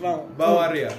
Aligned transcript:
Vamos. 0.00 0.22
Vamos 0.36 0.58
Uh, 0.58 0.60
arriba. 0.60 0.90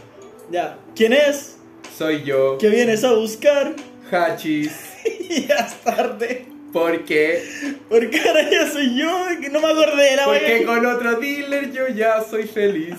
Ya. 0.51 0.77
¿Quién 0.95 1.13
es? 1.13 1.57
Soy 1.97 2.23
yo, 2.23 2.57
¿Qué 2.59 2.69
vienes 2.69 3.03
a 3.03 3.13
buscar? 3.13 3.73
Hachis, 4.11 4.71
ya 5.47 5.55
es 5.55 5.73
tarde. 5.83 6.45
porque 6.71 7.41
Porque 7.89 8.19
ahora 8.19 8.49
ya 8.49 8.69
soy 8.71 8.95
yo, 8.97 9.25
que 9.41 9.49
no 9.49 9.59
me 9.59 9.67
acordé 9.71 10.11
de 10.11 10.15
la 10.15 10.25
porque 10.25 10.63
con 10.65 10.85
otro 10.85 11.19
dealer 11.19 11.71
yo 11.71 11.87
ya 11.87 12.23
soy 12.23 12.43
feliz. 12.43 12.95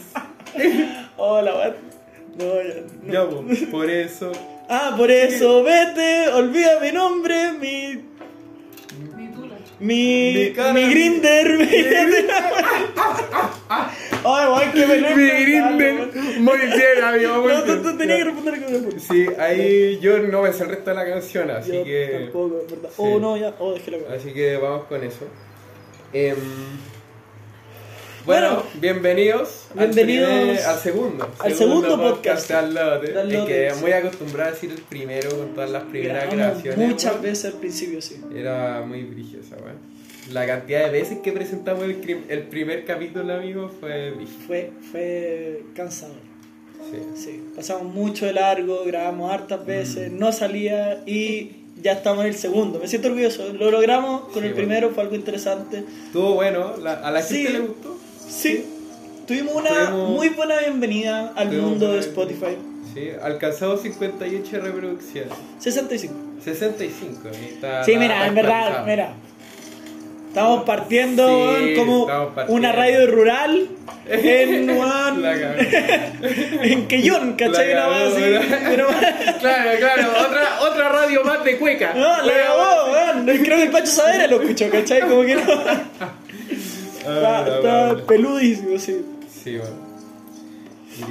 Hola, 1.17 1.55
wea. 1.55 1.75
No, 2.39 2.63
ya. 2.63 2.75
no. 3.03 3.13
Ya, 3.53 3.71
por 3.71 3.89
eso. 3.91 4.33
Ah, 4.69 4.95
por 4.97 5.11
eso, 5.11 5.63
vete, 5.63 6.29
olvida 6.29 6.81
mi 6.81 6.93
nombre, 6.93 7.53
mi. 7.53 8.03
Mi. 9.15 9.29
Mi. 9.81 9.81
Mi. 9.81 10.55
Mi 10.75 10.91
grinder. 10.91 11.59
Mi 11.59 11.67
Ay, 14.25 14.47
weón, 14.49 14.73
que 14.73 14.87
me 14.87 14.97
lo. 15.01 15.11
Muy 16.41 16.59
bien, 16.59 17.05
amigo. 17.05 17.43
Muy 17.43 17.53
No, 17.53 17.61
tú, 17.63 17.67
bien. 17.73 17.83
tú 17.83 17.97
tenías 17.99 18.19
que 18.19 18.25
responder 18.25 18.65
con 18.65 18.75
una 18.75 19.01
Sí, 19.01 19.27
ahí 19.39 19.99
yo 20.01 20.19
no 20.19 20.43
me 20.43 20.53
sé 20.53 20.65
el 20.65 20.71
resto 20.71 20.91
de 20.91 20.97
la 20.97 21.05
canción, 21.07 21.51
así 21.51 21.73
Yo 21.73 21.85
que. 21.85 22.19
tampoco, 22.25 22.63
¿verdad? 22.69 22.89
Sí. 22.91 22.95
Oh, 22.99 23.19
no, 23.21 23.37
ya. 23.37 23.55
Oh, 23.59 23.73
déjelo. 23.75 23.99
Así 24.15 24.33
que 24.33 24.57
vamos 24.57 24.85
con 24.87 25.03
eso. 25.05 25.27
Em, 26.13 26.35
bueno, 28.27 28.49
Bueno, 28.57 28.63
bienvenidos, 28.75 29.67
bienvenidos 29.75 30.29
al, 30.31 30.45
primer- 30.47 30.65
al 30.67 30.79
segundo. 30.79 31.31
al 31.39 31.55
segundo 31.55 31.97
podcast 31.99 32.51
Al 32.51 32.75
Lote. 32.75 33.19
Al 33.19 33.33
Es 33.33 33.39
Lote, 33.39 33.53
que 33.53 33.71
sí. 33.75 33.81
muy 33.81 33.93
acostumbrado 33.93 34.49
a 34.51 34.53
decir 34.53 34.71
el 34.71 34.83
primero 34.83 35.31
con 35.31 35.55
todas 35.55 35.71
las 35.71 35.85
primeras 35.85 36.25
Grabamos 36.25 36.37
grabaciones. 36.63 36.89
muchas 36.89 37.13
weón. 37.13 37.23
veces 37.23 37.45
al 37.55 37.61
principio, 37.61 38.03
sí. 38.03 38.21
Era 38.35 38.83
muy 38.83 39.03
brillosa, 39.05 39.57
weón. 39.57 39.98
La 40.33 40.47
cantidad 40.47 40.85
de 40.85 40.91
veces 40.91 41.19
que 41.19 41.33
presentamos 41.33 41.85
el, 41.85 42.43
primer 42.51 42.85
capítulo, 42.85 43.33
amigo, 43.35 43.71
fue. 43.81 44.13
Fue, 44.47 44.71
fue 44.93 45.63
cansador. 45.75 46.17
Sí. 46.91 46.99
Sí, 47.23 47.45
pasamos 47.57 47.93
mucho 47.95 48.27
de 48.27 48.33
largo, 48.35 48.85
grabamos 48.87 49.33
hartas 49.33 49.65
veces, 49.65 50.13
Mm. 50.13 50.19
no 50.19 50.33
salía 50.33 51.03
y 51.07 51.53
ya 51.83 51.93
estamos 51.93 52.23
en 52.25 52.29
el 52.31 52.35
segundo. 52.37 52.79
Me 52.79 52.89
siento 52.89 53.09
orgulloso, 53.09 53.53
lo 53.53 53.71
logramos 53.71 54.23
con 54.29 54.35
Sí, 54.35 54.39
el 54.41 54.45
bueno. 54.53 54.57
primero, 54.57 54.91
fue 54.91 55.03
algo 55.03 55.15
interesante. 55.17 55.85
Estuvo 56.07 56.35
bueno, 56.35 56.77
la- 56.77 56.95
a 56.95 57.11
la 57.11 57.23
gente 57.23 57.47
Sí. 57.47 57.53
le 57.53 57.59
gustó. 57.61 57.97
Sí, 58.29 58.65
tuvimos 59.27 59.55
una 59.55 59.71
Tuvimos- 59.71 60.11
muy 60.11 60.29
buena 60.31 60.59
bienvenida 60.61 61.33
al 61.37 61.49
Tuvimos 61.49 61.71
mundo 61.71 61.93
de 61.93 62.01
Spotify. 62.01 62.57
Sí, 62.95 63.09
alcanzamos 63.23 63.81
58 63.83 64.61
reproducciones. 64.61 65.33
65. 65.59 66.15
65. 66.43 67.29
y 67.43 67.55
está- 67.55 67.85
Sí, 67.85 67.97
mira, 67.97 68.27
en 68.27 68.35
verdad, 68.35 68.85
mira. 68.87 69.15
Estamos 70.29 70.65
partiendo 70.65 71.57
Sí, 71.59 71.75
como 71.75 72.03
estamos 72.03 72.35
partiendo. 72.35 72.55
una 72.55 72.73
radio 72.73 73.07
rural 73.11 73.69
en 74.07 74.71
cagó. 74.79 75.25
en 76.63 76.87
Quellón, 76.87 77.33
¿cachai? 77.35 77.73
Una 77.73 77.87
así, 77.87 78.23
Claro, 79.41 79.71
claro, 79.79 80.13
otra, 80.27 80.61
otra 80.71 80.89
radio 80.91 81.25
más 81.25 81.43
de 81.45 81.57
cueca. 81.59 81.93
No, 81.95 82.23
la 82.23 82.33
cagó, 82.33 82.93
weón. 82.93 83.27
Creo 83.43 83.57
que 83.57 83.63
el 83.65 83.71
Pacho 83.71 83.87
Savera 83.87 84.27
lo 84.27 84.41
escuchó, 84.43 84.71
¿cachai? 84.71 85.01
Como 85.01 85.23
que 85.23 85.35
no. 85.35 85.43
Ah, 87.07 87.45
Está, 87.47 87.57
está 87.95 88.07
peludísimo, 88.07 88.79
sí. 88.79 89.05
Sí, 89.43 89.57
bueno. 89.57 89.88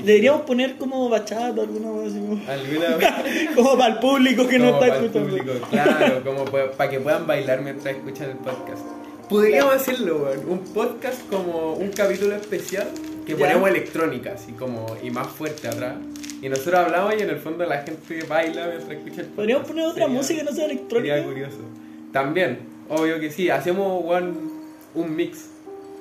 Deberíamos 0.04 0.42
poner 0.42 0.76
como 0.78 1.10
bachata, 1.10 1.62
alguna 1.62 1.90
así. 2.06 2.20
Como, 2.20 2.42
Alguna 2.50 3.56
como 3.56 3.78
para 3.78 3.94
el 3.94 4.00
público 4.00 4.48
que 4.48 4.60
no 4.60 4.70
está 4.70 4.88
escuchando. 4.88 5.30
público, 5.38 5.68
claro, 5.70 6.24
como 6.24 6.46
para 6.46 6.90
que 6.90 7.00
puedan 7.00 7.26
bailar 7.28 7.62
mientras 7.62 7.96
escuchan 7.96 8.32
el 8.32 8.38
podcast. 8.38 8.82
Podríamos 9.30 9.74
hacerlo, 9.76 10.24
weón. 10.24 10.50
Un 10.50 10.60
podcast 10.74 11.22
como 11.30 11.74
un 11.74 11.90
capítulo 11.90 12.36
especial 12.36 12.88
que 13.26 13.34
Ya. 13.34 13.40
ponemos 13.40 13.70
electrónica, 13.70 14.34
así 14.34 14.54
como 14.54 14.86
y 15.04 15.12
más 15.12 15.28
fuerte 15.28 15.68
atrás. 15.68 15.96
Y 16.42 16.48
nosotros 16.50 16.76
hablamos 16.76 17.14
y 17.18 17.24
en 17.24 17.30
el 17.32 17.38
fondo 17.38 17.66
la 17.66 17.82
gente 17.82 18.24
baila 18.28 18.68
mientras 18.68 18.92
escucha 18.92 19.22
el 19.22 19.28
podcast. 19.28 19.36
Podríamos 19.36 19.68
poner 19.68 19.86
otra 19.86 20.04
Sería- 20.06 20.18
música 20.18 20.40
que 20.40 20.46
no 20.46 20.52
sea 20.56 20.66
electrónica. 20.66 21.14
Sería 21.16 21.28
curioso. 21.30 21.58
También, 22.14 22.60
obvio 22.90 23.20
que 23.20 23.30
sí, 23.32 23.50
hacemos 23.50 24.02
one, 24.06 24.34
un 24.96 25.16
mix. 25.16 25.50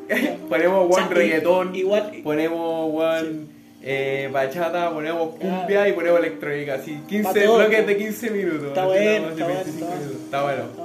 ponemos 0.49 0.85
one 0.85 0.93
O 0.93 0.95
sea, 0.95 1.09
reggaetón, 1.09 1.75
igual- 1.75 2.13
ponemos 2.23 2.91
one 2.95 3.47
eh, 3.89 4.29
bachata, 4.33 4.91
ponemos 4.93 5.37
cumbia 5.37 5.89
y 5.89 5.93
ponemos 5.93 6.19
electrónica, 6.19 6.75
así 6.75 6.99
15 7.09 7.23
Pa' 7.23 7.35
todo. 7.35 7.59
bloques 7.59 7.87
de 7.87 7.97
15 7.97 8.31
minutos. 8.31 8.69
Está 8.69 8.85
bueno, 8.87 9.27
no, 9.27 9.31
está 9.31 9.45
bueno, 9.45 9.61
25 9.65 9.93
está. 9.95 10.25
Está 10.25 10.43
bueno. 10.43 10.63
Ah, 10.79 10.83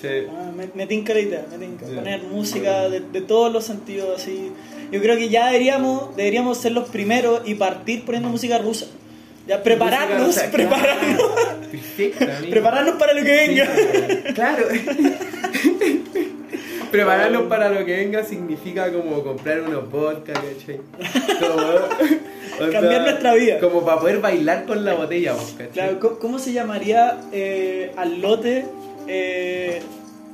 Sí. 0.00 0.08
ah, 0.30 0.50
me, 0.56 0.68
me 0.74 0.86
tinca 0.86 1.12
la 1.12 1.20
idea, 1.20 1.44
me 1.50 1.58
tinca. 1.58 1.84
Poner 1.84 2.22
música 2.22 2.88
de, 2.88 3.00
de 3.00 3.20
todos 3.20 3.52
los 3.52 3.64
sentidos 3.64 4.22
así. 4.22 4.52
Yo 4.92 5.00
creo 5.02 5.16
que 5.16 5.28
ya 5.28 5.46
deberíamos, 5.46 6.14
deberíamos 6.16 6.56
ser 6.58 6.70
los 6.72 6.88
primeros 6.88 7.42
y 7.46 7.54
partir 7.56 8.04
poniendo 8.04 8.28
música 8.28 8.58
rusa. 8.58 8.86
Ya 9.48 9.60
prepararnos, 9.62 10.26
rusa, 10.28 10.48
prepararnos, 10.52 11.16
claro. 11.16 11.60
Perfecto, 11.70 12.26
prepararnos 12.50 12.94
para 12.94 13.12
lo 13.12 13.24
que 13.24 13.32
venga. 13.32 13.66
Sí, 13.74 14.32
claro. 14.34 14.66
Prepararnos 16.90 17.42
para 17.42 17.68
lo 17.68 17.84
que 17.84 17.96
venga 17.96 18.24
significa 18.24 18.90
como 18.92 19.22
comprar 19.22 19.60
unos 19.60 19.90
vodka, 19.90 20.32
¿cachai? 20.32 20.80
Como, 21.38 21.62
Cambiar 22.58 23.02
nuestra 23.02 23.34
vida. 23.34 23.58
Como 23.60 23.84
para 23.84 24.00
poder 24.00 24.20
bailar 24.20 24.66
con 24.66 24.84
la 24.84 24.94
botella, 24.94 25.32
vos, 25.34 25.52
¿cachai? 25.56 25.68
Claro, 25.72 25.98
¿cómo, 26.00 26.18
cómo 26.18 26.38
se 26.38 26.52
llamaría 26.52 27.20
eh, 27.32 27.92
al 27.96 28.20
lote 28.20 28.64
eh, 29.06 29.80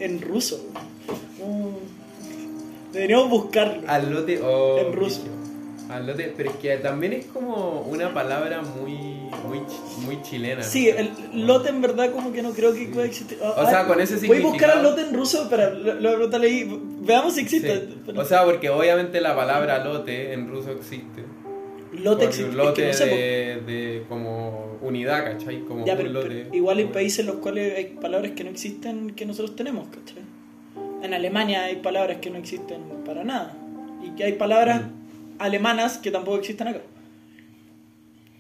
en 0.01 0.21
ruso? 0.21 0.65
Mm, 1.39 2.93
Deberíamos 2.93 3.29
buscarlo. 3.31 3.83
Al 3.89 4.11
lote 4.13 4.41
o. 4.41 4.79
En 4.79 4.93
ruso. 4.93 5.23
Al 5.91 6.07
lote, 6.07 6.33
pero 6.37 6.51
es 6.51 6.57
que 6.57 6.77
también 6.79 7.13
es 7.13 7.27
como 7.27 7.83
una 7.83 8.15
palabra 8.15 8.63
muy, 8.63 8.95
muy, 9.47 9.61
muy 10.07 10.23
chilena. 10.23 10.63
Sí, 10.63 10.89
el 10.89 11.11
lote 11.47 11.69
en 11.69 11.83
verdad 11.83 12.11
como 12.11 12.33
que 12.33 12.41
no 12.43 12.53
creo 12.53 12.73
que 12.73 12.87
pueda 12.87 13.07
existir. 13.07 13.39
Ah, 13.43 13.55
O 13.59 13.69
sea, 13.69 13.81
ah, 13.81 13.87
con 13.87 14.01
ese 14.01 14.15
Voy 14.27 14.39
a 14.39 14.43
buscar 14.43 14.71
significado- 14.71 14.77
al 14.79 14.83
lote 14.83 15.01
en 15.03 15.15
ruso, 15.15 15.47
pero 15.51 15.75
lo, 15.75 15.95
lo, 15.95 16.27
lo 16.27 16.39
leí. 16.39 16.81
Veamos 17.03 17.35
si 17.35 17.41
Sí. 17.47 17.57
existe. 17.57 17.89
O 18.17 18.25
sea, 18.25 18.45
porque 18.45 18.71
obviamente 18.71 19.21
la 19.21 19.37
palabra 19.37 19.85
lote 19.85 20.33
en 20.33 20.49
ruso 20.49 20.71
existe. 20.71 21.23
Lote 22.05 22.25
existe. 22.27 22.45
un 22.45 22.51
es 22.51 22.57
que 22.57 22.65
lote 22.65 22.87
no 22.89 22.93
sé, 22.95 23.07
de, 23.07 23.61
de 23.73 24.03
como 24.09 24.79
unidad, 24.83 25.25
¿cachai? 25.25 25.61
Como 25.65 25.85
Ya, 25.87 25.93
un 25.95 25.99
pero, 25.99 26.11
lote. 26.13 26.29
pero 26.29 26.55
igual 26.55 26.79
hay 26.79 26.85
países 26.87 27.21
en 27.21 27.27
los 27.27 27.37
cuales 27.37 27.77
hay 27.77 27.85
palabras 28.01 28.33
que 28.33 28.45
no 28.45 28.51
existen 28.51 29.11
que 29.15 29.27
nosotros 29.27 29.57
tenemos, 29.57 29.89
¿cachai? 29.89 30.23
En 31.03 31.13
Alemania 31.15 31.65
hay 31.65 31.77
palabras 31.77 32.19
que 32.19 32.31
no 32.31 32.39
existen 32.39 32.83
para 33.05 33.25
nada. 33.25 33.57
Y 34.05 34.11
que 34.17 34.25
hay 34.25 34.33
palabras 34.35 34.83
Mm. 34.83 34.91
alemanas 35.39 35.99
que 35.99 36.11
tampoco 36.11 36.39
existen 36.39 36.69
acá. 36.69 36.81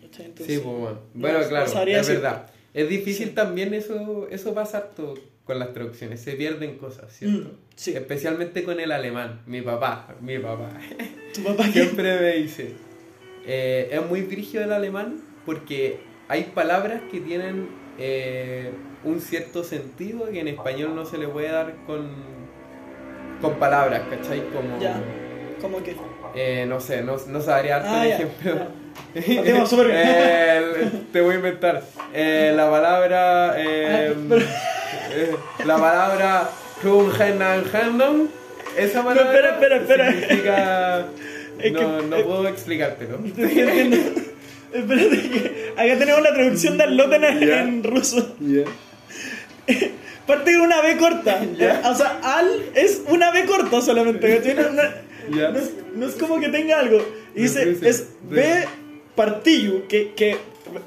Entonces, 0.02 0.46
Sí, 0.46 0.60
pues 0.62 0.64
bueno. 0.64 0.98
no- 1.14 1.20
Bueno, 1.20 1.40
no 1.40 1.48
claro, 1.48 1.66
sabría 1.68 2.00
es 2.00 2.06
decir. 2.06 2.22
verdad. 2.22 2.46
Es 2.72 2.88
difícil 2.88 3.28
Sí. 3.28 3.34
también 3.34 3.74
eso, 3.74 4.26
eso 4.30 4.54
pasa 4.54 4.78
harto 4.78 5.14
con 5.44 5.58
las 5.58 5.72
traducciones, 5.72 6.20
se 6.20 6.32
pierden 6.32 6.76
cosas, 6.78 7.12
¿cierto? 7.12 7.48
Mm, 7.50 7.52
sí. 7.76 7.92
Especialmente 7.92 8.64
con 8.64 8.80
el 8.80 8.90
alemán, 8.92 9.42
mi 9.46 9.60
papá, 9.62 10.14
mi 10.20 10.38
papá. 10.38 10.70
¿Tu 11.34 11.42
papá 11.42 11.64
qué? 11.72 11.82
Siempre 11.82 12.18
me 12.20 12.32
dice, 12.36 12.72
eh, 13.46 13.88
es 13.92 14.06
muy 14.06 14.22
brígido 14.22 14.64
el 14.64 14.72
alemán 14.72 15.20
porque 15.46 16.00
hay 16.28 16.44
palabras 16.54 17.00
que 17.10 17.20
tienen 17.20 17.68
eh, 17.98 18.70
un 19.04 19.20
cierto 19.20 19.62
sentido 19.64 20.30
que 20.30 20.40
en 20.40 20.48
español 20.48 20.94
no 20.96 21.04
se 21.04 21.18
le 21.18 21.28
puede 21.28 21.50
dar 21.50 21.74
con, 21.86 22.10
con 23.40 23.54
palabras, 23.54 24.02
¿cachai? 24.10 24.42
Como, 24.50 24.78
Ya. 24.80 24.96
¿Cómo 25.60 25.82
que? 25.82 25.94
eh, 26.34 26.66
no 26.68 26.80
sé, 26.80 27.02
no, 27.02 27.16
no 27.28 27.40
sabría 27.40 27.78
darte 27.78 27.88
Ah, 27.88 28.00
un 28.00 28.06
ejemplo. 28.06 28.54
ya. 28.54 28.68
Eh, 29.94 30.90
te 31.12 31.20
voy 31.20 31.34
a 31.34 31.36
inventar. 31.36 31.82
Eh, 32.12 32.52
la 32.56 32.70
palabra. 32.70 33.54
eh, 33.58 34.14
Ah, 34.30 35.64
la 35.64 35.76
palabra. 35.78 36.48
Esa 38.76 39.04
palabra. 39.04 39.32
espera, 39.32 39.50
espera, 39.52 39.76
espera. 39.76 40.12
Significa. 40.12 41.06
Es 41.58 41.72
no, 41.72 41.78
que- 42.00 42.06
no 42.06 42.22
puedo 42.24 42.48
explicártelo. 42.48 43.18
Espérate 44.74 45.20
que 45.30 45.72
acá 45.76 45.98
tenemos 45.98 46.22
la 46.22 46.34
traducción 46.34 46.76
de 46.76 46.84
al-lote 46.84 47.16
en, 47.16 47.24
en 47.42 47.84
ruso. 47.84 48.34
Ya. 48.40 48.64
Parte 50.26 50.52
con 50.52 50.62
una 50.62 50.80
B 50.80 50.96
corta. 50.96 51.40
O 51.84 51.94
sea, 51.94 52.18
al 52.22 52.64
es 52.74 53.02
una 53.08 53.30
B 53.30 53.44
corta 53.44 53.80
solamente. 53.80 54.26
No, 55.52 55.58
es, 55.58 55.70
no 55.94 56.06
es 56.06 56.14
como 56.16 56.40
que 56.40 56.48
tenga 56.48 56.80
algo. 56.80 56.98
Y 57.34 57.42
dice, 57.42 57.76
es 57.82 58.08
B 58.28 58.66
partillo. 59.14 59.86
Que, 59.86 60.12
que 60.14 60.36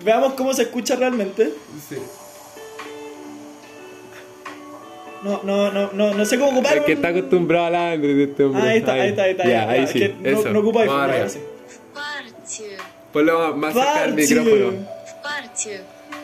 veamos 0.03 0.33
cómo 0.33 0.53
se 0.53 0.63
escucha 0.63 0.95
realmente. 0.95 1.51
Sí. 1.87 1.95
No, 5.23 5.41
no, 5.43 5.71
no, 5.71 5.89
no, 5.93 6.13
no 6.13 6.25
sé 6.25 6.37
cómo 6.37 6.51
ocupar. 6.51 6.77
Es 6.77 6.83
que 6.83 6.93
está 6.93 7.07
acostumbrado 7.09 7.65
al 7.67 7.75
Android 7.75 8.19
este 8.29 8.43
hombre. 8.43 8.61
Ah, 8.61 8.69
ahí 8.69 8.77
está, 8.77 8.93
ahí 8.93 9.09
está, 9.09 9.23
ahí 9.23 9.31
está. 9.31 9.69
Ahí 9.69 9.87
sí. 9.87 9.99
Que 9.99 10.15
Eso. 10.31 10.43
No, 10.45 10.53
no 10.53 10.59
ocupa 10.59 10.81
iPhone, 10.81 10.99
ahora. 10.99 11.27
Ponlo 13.11 13.55
más 13.55 13.73
cerca 13.73 14.01
del 14.01 14.13
micrófono. 14.13 14.73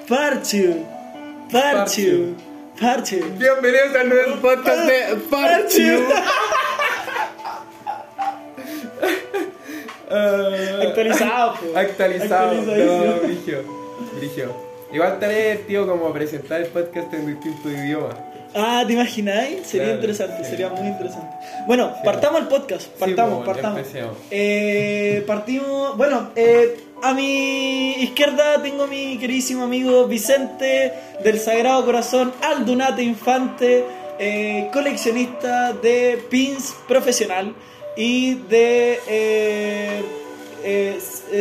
Partiu. 0.08 0.86
Partiu. 1.52 2.36
Partiu. 2.80 3.26
Bienvenidos 3.38 3.96
al 3.96 4.10
nuevo 4.10 4.36
podcast 4.42 4.86
de 4.86 5.16
Partiu. 5.30 6.00
actualizado, 10.84 11.56
po. 11.56 11.78
Actualizado. 11.78 12.54
No, 12.54 13.20
Brigio. 13.22 13.64
Brigio. 14.18 14.56
Igual 14.92 15.14
estaré, 15.14 15.56
tío, 15.68 15.88
como 15.88 16.14
presentar 16.14 16.62
el 16.62 16.68
podcast 16.68 17.12
en 17.14 17.26
distintos 17.28 17.72
idiomas. 17.72 18.33
Ah, 18.56 18.84
¿te 18.86 18.94
imagináis? 18.94 19.66
Sería 19.66 19.86
Claro, 19.88 19.96
interesante, 19.96 20.44
sí. 20.44 20.50
sería 20.52 20.70
muy 20.70 20.88
interesante. 20.88 21.36
Bueno, 21.66 21.92
Sí. 21.96 22.02
partamos 22.06 22.42
el 22.42 22.48
podcast, 22.48 22.88
partamos, 23.00 23.40
Sí, 23.40 23.46
partamos. 23.46 23.82
Eh, 24.30 25.24
partimos, 25.26 25.98
bueno, 25.98 26.30
eh, 26.36 26.78
a 27.02 27.14
mi 27.14 27.94
izquierda 28.04 28.62
tengo 28.62 28.84
a 28.84 28.88
mi 28.88 29.18
queridísimo 29.18 29.64
amigo 29.64 30.06
Vicente 30.08 30.94
del 31.24 31.40
Sagrado 31.40 31.84
Corazón 31.86 32.32
Aldunate 32.42 33.02
Infante, 33.04 33.84
eh, 34.20 34.70
coleccionista 34.72 35.74
de 35.74 36.24
pins 36.30 36.76
profesional 36.88 37.54
y 37.98 38.36
de 38.36 39.00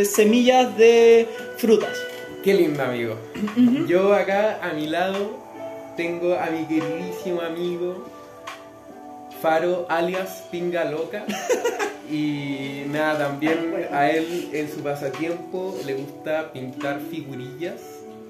semillas 0.04 0.76
de 0.76 1.28
frutas. 1.58 1.96
Qué 2.42 2.54
lindo 2.54 2.82
amigo. 2.82 3.16
Yo 3.86 4.14
acá 4.14 4.58
a 4.62 4.72
mi 4.72 4.86
lado 4.88 5.41
tengo 5.96 6.34
a 6.34 6.46
mi 6.46 6.64
queridísimo 6.66 7.40
amigo 7.40 8.04
Faro 9.40 9.86
alias 9.88 10.44
Pinga 10.50 10.84
Loca. 10.84 11.24
Y 12.10 12.82
nada, 12.88 13.26
también 13.28 13.72
a 13.90 14.10
él 14.10 14.50
en 14.52 14.70
su 14.70 14.80
pasatiempo 14.82 15.76
le 15.86 15.94
gusta 15.94 16.52
pintar 16.52 17.00
figurillas 17.10 17.80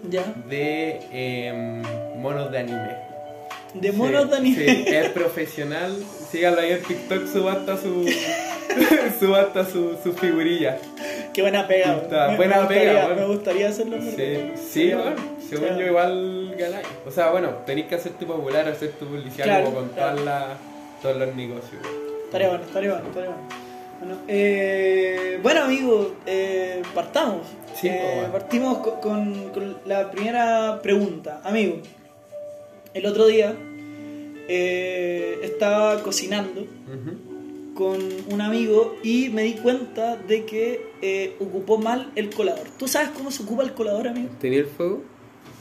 ¿Ya? 0.09 0.23
de 0.49 1.01
em, 1.13 1.83
monos 2.21 2.51
de 2.53 2.59
anime. 2.59 2.97
De 3.75 3.91
Sí, 3.91 3.97
monos 3.97 4.31
de 4.31 4.37
anime. 4.37 4.57
sí, 4.57 4.85
es 4.87 5.09
profesional. 5.11 5.97
Síganlo 6.31 6.61
ahí 6.61 6.73
en 6.73 6.83
TikTok, 6.83 7.27
subasta 7.27 7.77
su. 7.77 8.07
subasta 9.21 9.65
su, 9.67 9.97
su 10.03 10.13
figurilla. 10.13 10.79
Qué 11.33 11.43
buena 11.43 11.67
pega. 11.67 11.97
Me, 12.29 12.37
buena 12.37 12.57
me 12.57 12.61
gustaría, 12.63 12.91
pega, 12.93 13.07
bueno. 13.07 13.21
Me 13.23 13.35
gustaría 13.35 13.69
hacerlo. 13.69 13.97
Sí, 14.01 14.53
sí, 14.71 14.93
bueno, 14.93 15.17
según 15.57 15.69
sería- 15.69 15.85
yo 15.85 15.87
igual 15.91 16.55
ganáis. 16.59 16.87
O 17.07 17.11
sea, 17.11 17.31
bueno, 17.31 17.49
tenéis 17.67 17.87
que 17.87 17.95
hacerte 17.97 18.27
popular, 18.27 18.69
hacer 18.69 18.91
tu 18.93 19.07
publicidad 19.07 19.45
Claro, 19.45 19.65
como 19.67 19.77
con 19.79 19.89
claro. 19.91 20.19
todos 21.03 21.17
los 21.17 21.35
negocios. 21.37 21.83
Estaría 22.25 22.49
bueno, 22.49 22.65
estaría 22.65 22.91
bueno, 22.93 23.07
estaría 23.09 23.29
bueno. 23.31 23.43
Bueno, 24.01 24.17
eh, 24.27 25.39
bueno 25.43 25.63
amigos, 25.63 26.09
eh, 26.27 26.83
partamos. 26.95 27.47
Sí, 27.81 27.89
Eh, 27.89 28.19
pues. 28.21 28.31
Partimos 28.43 28.79
co- 28.79 29.01
con, 29.01 29.51
con 29.51 29.77
la 29.87 30.11
primera 30.11 30.81
pregunta. 30.83 31.41
Amigo, 31.45 31.77
el 32.95 33.07
otro 33.07 33.27
día 33.27 33.55
eh, 34.49 35.39
estaba 35.43 36.03
cocinando 36.03 36.63
Ujú. 36.63 37.75
con 37.75 37.99
un 38.29 38.41
amigo 38.41 38.97
y 39.03 39.29
me 39.31 39.43
di 39.43 39.55
cuenta 39.55 40.17
de 40.17 40.45
que 40.45 40.91
eh, 41.01 41.37
ocupó 41.41 41.79
mal 41.79 42.11
el 42.17 42.31
colador. 42.31 42.67
¿Tú 42.79 42.89
sabes 42.89 43.11
cómo 43.11 43.31
se 43.31 43.43
ocupa 43.45 43.63
el 43.63 43.73
colador, 43.73 44.09
amigo? 44.09 44.29
¿Tenía 44.41 44.61
el 44.61 44.67
fuego? 44.67 45.03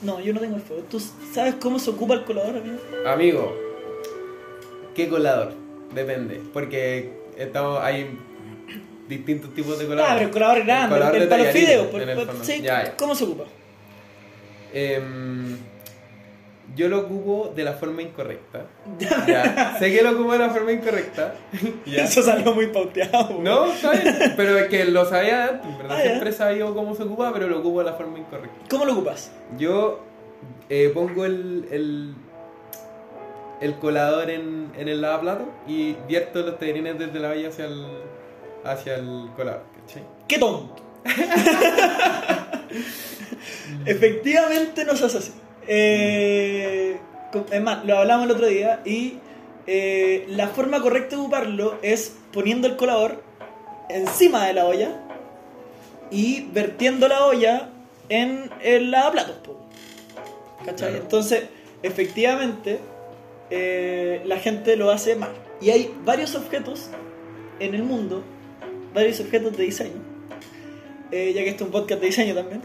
No, 0.02 0.20
yo 0.20 0.34
no 0.34 0.40
tengo 0.40 0.56
el 0.56 0.62
fuego. 0.62 0.84
¿Tú 0.90 1.00
sabes 1.34 1.56
cómo 1.56 1.78
se 1.80 1.90
ocupa 1.92 2.16
el 2.16 2.24
colador, 2.24 2.58
amigo? 2.58 2.78
Amigo, 3.06 3.56
¿qué 4.96 5.08
colador? 5.08 5.54
Depende, 5.94 6.42
porque 6.54 7.12
estamos, 7.38 7.80
hay 7.82 8.18
distintos 9.08 9.54
tipos 9.54 9.78
de 9.78 9.86
colador. 9.88 10.10
Ah, 10.12 10.14
pero 10.16 10.28
el 10.28 10.34
colador 10.34 10.64
grande, 10.66 10.96
colador 10.96 11.16
el, 11.16 11.22
de 11.22 11.28
para 11.28 11.44
los 11.44 11.48
tallarines, 11.54 11.70
fideos. 11.76 11.92
por- 11.92 12.02
en 12.02 12.10
el 12.10 12.16
por- 12.18 12.28
fondo. 12.28 12.44
sí, 12.44 12.62
Ya, 12.62 12.84
ya. 12.86 12.98
¿Cómo 12.98 13.14
se 13.16 13.24
ocupa? 13.26 13.44
Em, 14.74 15.58
yo 16.76 16.90
lo 16.90 17.00
ocupo 17.00 17.52
de 17.56 17.64
la 17.64 17.74
forma 17.74 18.02
incorrecta. 18.02 18.66
Ya. 19.00 19.76
Sé 19.80 19.92
que 19.92 20.02
lo 20.02 20.12
ocupo 20.12 20.34
de 20.34 20.40
la 20.40 20.50
forma 20.50 20.72
incorrecta. 20.72 21.36
Ya. 21.86 22.04
Eso 22.04 22.22
salió 22.22 22.54
muy 22.54 22.68
pauteado. 22.68 23.40
No, 23.40 23.66
bien. 23.66 24.34
Pero 24.36 24.58
es 24.58 24.68
que 24.68 24.86
lo 24.86 25.06
sabía 25.06 25.50
antes, 25.50 25.78
¿verdad? 25.78 25.98
Ah. 26.00 26.02
Siempre 26.02 26.32
sabido 26.32 26.74
cómo 26.74 26.96
se 26.96 27.04
ocupa, 27.04 27.32
pero 27.34 27.48
lo 27.48 27.60
ocupo 27.60 27.80
de 27.80 27.86
la 27.86 27.94
forma 27.94 28.20
incorrecta. 28.20 28.58
¿Cómo 28.70 28.86
lo 28.86 28.94
ocupas? 28.94 29.32
Yo 29.58 30.02
eh, 30.70 30.92
pongo 30.94 31.26
el, 31.26 31.68
el, 31.72 32.14
el 33.62 33.76
colador 33.76 34.30
en, 34.30 34.72
en 34.78 34.88
el 34.88 35.02
lavaplato 35.02 35.46
y 35.68 35.94
vierto 36.08 36.42
los 36.42 36.58
tallarines 36.58 36.98
desde 36.98 37.20
la 37.20 37.32
olla 37.32 37.50
hacia 37.50 37.66
el, 37.66 37.86
hacia 38.64 38.96
el 38.96 39.30
colador. 39.36 39.64
¿cachai? 39.86 40.04
¡Qué 40.28 40.38
tonto! 40.38 40.76
Efectivamente 43.86 44.86
no 44.86 44.96
se 44.96 45.06
hace 45.06 45.18
así. 45.18 45.34
Eh, 45.68 46.98
es 47.52 47.62
más, 47.62 47.86
lo 47.86 47.98
hablamos 47.98 48.26
el 48.26 48.32
otro 48.32 48.48
día 48.48 48.82
y 48.86 49.16
eh, 49.68 50.26
la 50.30 50.48
forma 50.50 50.82
correcta 50.82 51.16
de 51.16 51.22
ocuparlo 51.22 51.78
es 51.82 52.16
poniendo 52.34 52.68
el 52.68 52.76
colador 52.76 53.24
encima 53.90 54.46
de 54.48 54.54
la 54.54 54.66
olla 54.66 55.02
y 56.10 56.48
vertiendo 56.52 57.08
la 57.08 57.26
olla 57.26 57.70
en 58.10 58.50
el 58.62 58.92
lavaplatos. 58.92 59.38
¿Cachai? 60.66 60.90
Claro. 60.90 61.04
Entonces, 61.04 61.44
efectivamente, 61.84 62.80
eh, 63.50 64.22
la 64.26 64.38
gente 64.38 64.76
lo 64.76 64.92
hace 64.92 65.16
mal. 65.16 65.32
Y 65.62 65.70
hay 65.70 65.94
varios 66.04 66.36
objetos 66.36 66.90
en 67.60 67.76
el 67.76 67.84
mundo, 67.84 68.24
varios 68.94 69.20
objetos 69.20 69.56
de 69.58 69.64
diseño, 69.64 70.02
eh, 71.12 71.32
ya 71.34 71.44
que 71.44 71.50
este 71.50 71.64
es 71.64 71.68
un 71.68 71.72
podcast 71.72 72.02
de 72.02 72.08
diseño 72.08 72.34
también, 72.34 72.62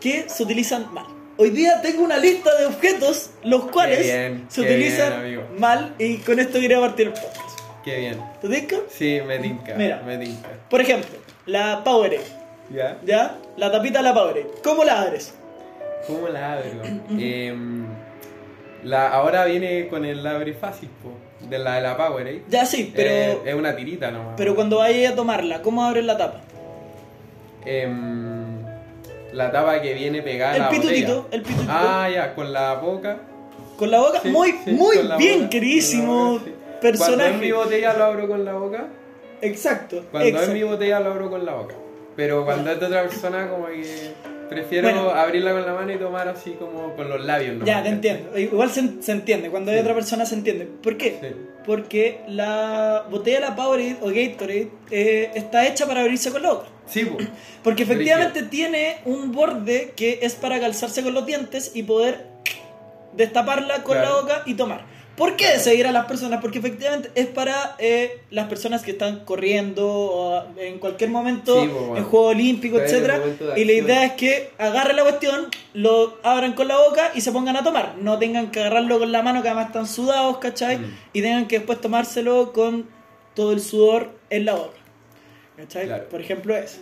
que 0.00 0.28
se 0.28 0.42
utilizan 0.42 0.92
mal. 0.92 1.06
Hoy 1.36 1.50
día 1.50 1.80
tengo 1.82 2.02
una 2.02 2.18
lista 2.18 2.50
de 2.58 2.66
objetos 2.66 3.30
los 3.42 3.64
cuales 3.70 4.00
bien, 4.02 4.44
se 4.48 4.62
qué 4.62 4.66
utilizan 4.70 5.22
bien, 5.24 5.40
mal 5.58 5.94
y 5.98 6.18
con 6.18 6.38
esto 6.38 6.60
quería 6.60 6.78
partir 6.80 7.08
el 7.08 7.12
podcast. 7.14 7.58
Qué 7.84 7.96
bien. 7.98 8.20
¿Te 8.40 8.48
tinca? 8.48 8.76
Sí, 8.88 9.18
me 9.26 9.38
tinca. 9.38 9.74
Mira. 9.74 10.02
Me 10.06 10.18
tinca. 10.18 10.48
Por 10.70 10.80
ejemplo, 10.80 11.10
la 11.46 11.82
Powerade, 11.82 12.20
¿Ya? 12.70 12.98
¿ya? 13.04 13.36
La 13.56 13.72
tapita 13.72 13.98
de 13.98 14.04
la 14.04 14.14
Powerade. 14.14 14.46
¿Cómo 14.62 14.84
la 14.84 15.00
abres? 15.02 15.34
¿Cómo 16.06 16.28
la 16.28 16.52
abro? 16.54 16.82
Em, 17.18 17.86
la, 18.84 19.08
ahora 19.08 19.44
viene 19.46 19.88
con 19.88 20.04
el 20.04 20.24
abre 20.26 20.52
fácil, 20.54 20.90
po, 21.02 21.12
de 21.48 21.58
la 21.58 21.76
de 21.76 21.80
la 21.82 21.96
Powerade. 21.96 22.42
Ya 22.48 22.66
sí, 22.66 22.92
pero, 22.94 23.10
Eh, 23.10 23.38
es 23.46 23.54
una 23.54 23.74
tirita 23.74 24.10
nomás. 24.10 24.34
pero 24.36 24.54
cuando 24.54 24.78
vayas 24.78 25.12
a 25.12 25.16
tomarla, 25.16 25.62
¿cómo 25.62 25.82
abres 25.84 26.04
la 26.04 26.16
tapa? 26.18 26.40
Em, 27.64 28.31
la 29.32 29.50
tapa 29.50 29.80
que 29.80 29.94
viene 29.94 30.22
pegada 30.22 30.52
a 30.52 30.56
El 30.56 30.62
la 30.62 30.68
pitutito, 30.70 31.14
botella. 31.22 31.36
el 31.36 31.42
pitutito. 31.42 31.72
Ah, 31.72 32.08
ya, 32.12 32.34
con 32.34 32.52
la 32.52 32.74
boca. 32.74 33.18
Con 33.76 33.90
la 33.90 34.00
boca, 34.00 34.20
Sí, 34.22 34.28
muy, 34.30 34.52
sí, 34.64 34.70
muy 34.72 35.02
la 35.02 35.16
bien, 35.16 35.38
boca, 35.40 35.50
queridísimo 35.50 36.14
la 36.24 36.30
boca, 36.32 36.44
sí. 36.44 36.52
Cuando 36.52 36.80
personaje. 36.80 37.34
es 37.34 37.40
mi 37.40 37.52
botella 37.52 37.92
lo 37.94 38.04
abro 38.04 38.28
con 38.28 38.44
la 38.44 38.52
boca. 38.54 38.86
Exacto. 39.40 40.04
Cuando 40.10 40.28
exacto. 40.28 40.48
es 40.52 40.54
mi 40.54 40.62
botella 40.62 41.00
lo 41.00 41.10
abro 41.12 41.30
con 41.30 41.44
la 41.44 41.54
boca. 41.54 41.74
Pero 42.16 42.44
cuando 42.44 42.70
es 42.70 42.78
de 42.80 42.86
otra 42.86 43.02
persona, 43.02 43.48
como 43.48 43.66
que 43.66 44.12
prefiero 44.50 44.88
Bueno. 44.92 45.10
abrirla 45.10 45.52
con 45.52 45.64
la 45.64 45.72
mano 45.72 45.92
y 45.92 45.96
tomar 45.96 46.28
así 46.28 46.50
como 46.52 46.94
con 46.94 47.08
los 47.08 47.24
labios. 47.24 47.56
Ya, 47.64 47.82
te 47.82 47.88
entiendo. 47.88 48.38
Igual 48.38 48.70
se, 48.70 49.02
se 49.02 49.12
entiende. 49.12 49.48
Cuando 49.50 49.70
hay 49.72 49.78
otra 49.78 49.94
persona 49.94 50.26
se 50.26 50.34
entiende. 50.34 50.66
¿Por 50.66 50.96
qué? 50.98 51.34
Porque 51.64 52.20
la 52.28 53.06
botella 53.10 53.40
de 53.40 53.46
la 53.46 53.56
Powerade 53.56 53.96
o 54.02 54.06
Gatorade 54.08 54.68
eh, 54.90 55.30
está 55.34 55.66
hecha 55.66 55.86
para 55.86 56.02
abrirse 56.02 56.30
con 56.30 56.42
la 56.42 56.52
boca. 56.52 56.66
Sí, 56.92 57.04
po. 57.04 57.16
Porque 57.62 57.84
efectivamente 57.84 58.42
tiene 58.42 58.98
un 59.04 59.32
borde 59.32 59.92
que 59.96 60.18
es 60.22 60.34
para 60.34 60.60
calzarse 60.60 61.02
con 61.02 61.14
los 61.14 61.24
dientes 61.26 61.72
y 61.74 61.82
poder 61.84 62.26
destaparla 63.14 63.82
con 63.82 63.96
Claro. 63.96 64.10
la 64.16 64.20
boca 64.22 64.42
y 64.46 64.54
tomar. 64.54 64.84
¿Por 65.16 65.36
qué 65.36 65.58
seguir 65.58 65.86
a 65.86 65.92
las 65.92 66.06
personas? 66.06 66.40
Porque 66.40 66.58
efectivamente 66.58 67.10
es 67.14 67.26
para 67.26 67.76
eh, 67.78 68.20
las 68.30 68.48
personas 68.48 68.82
que 68.82 68.92
están 68.92 69.26
corriendo 69.26 69.86
o 69.86 70.44
en 70.58 70.78
cualquier 70.78 71.10
momento 71.10 71.60
Sí, 71.62 71.68
bueno. 71.68 71.96
en 71.98 72.04
juego 72.04 72.26
olímpico, 72.28 72.78
etcétera 72.80 73.20
Y 73.54 73.64
la 73.66 73.72
idea 73.72 74.04
es 74.06 74.12
que 74.12 74.50
agarren 74.56 74.96
la 74.96 75.02
cuestión, 75.02 75.48
lo 75.74 76.18
abran 76.22 76.54
con 76.54 76.66
la 76.66 76.78
boca 76.78 77.10
y 77.14 77.20
se 77.20 77.30
pongan 77.30 77.56
a 77.58 77.62
tomar. 77.62 77.96
No 78.00 78.18
tengan 78.18 78.50
que 78.50 78.60
agarrarlo 78.60 78.98
con 78.98 79.12
la 79.12 79.22
mano, 79.22 79.42
que 79.42 79.48
además 79.48 79.66
están 79.66 79.86
sudados, 79.86 80.38
¿cachai? 80.38 80.78
Mm. 80.78 80.96
Y 81.12 81.20
tengan 81.22 81.46
que 81.46 81.58
después 81.58 81.78
tomárselo 81.80 82.54
con 82.54 82.88
todo 83.34 83.52
el 83.52 83.60
sudor 83.60 84.12
en 84.30 84.46
la 84.46 84.54
boca. 84.54 84.78
¿Cachai? 85.56 85.86
Claro. 85.86 86.04
Por 86.08 86.20
ejemplo, 86.20 86.56
ese. 86.56 86.80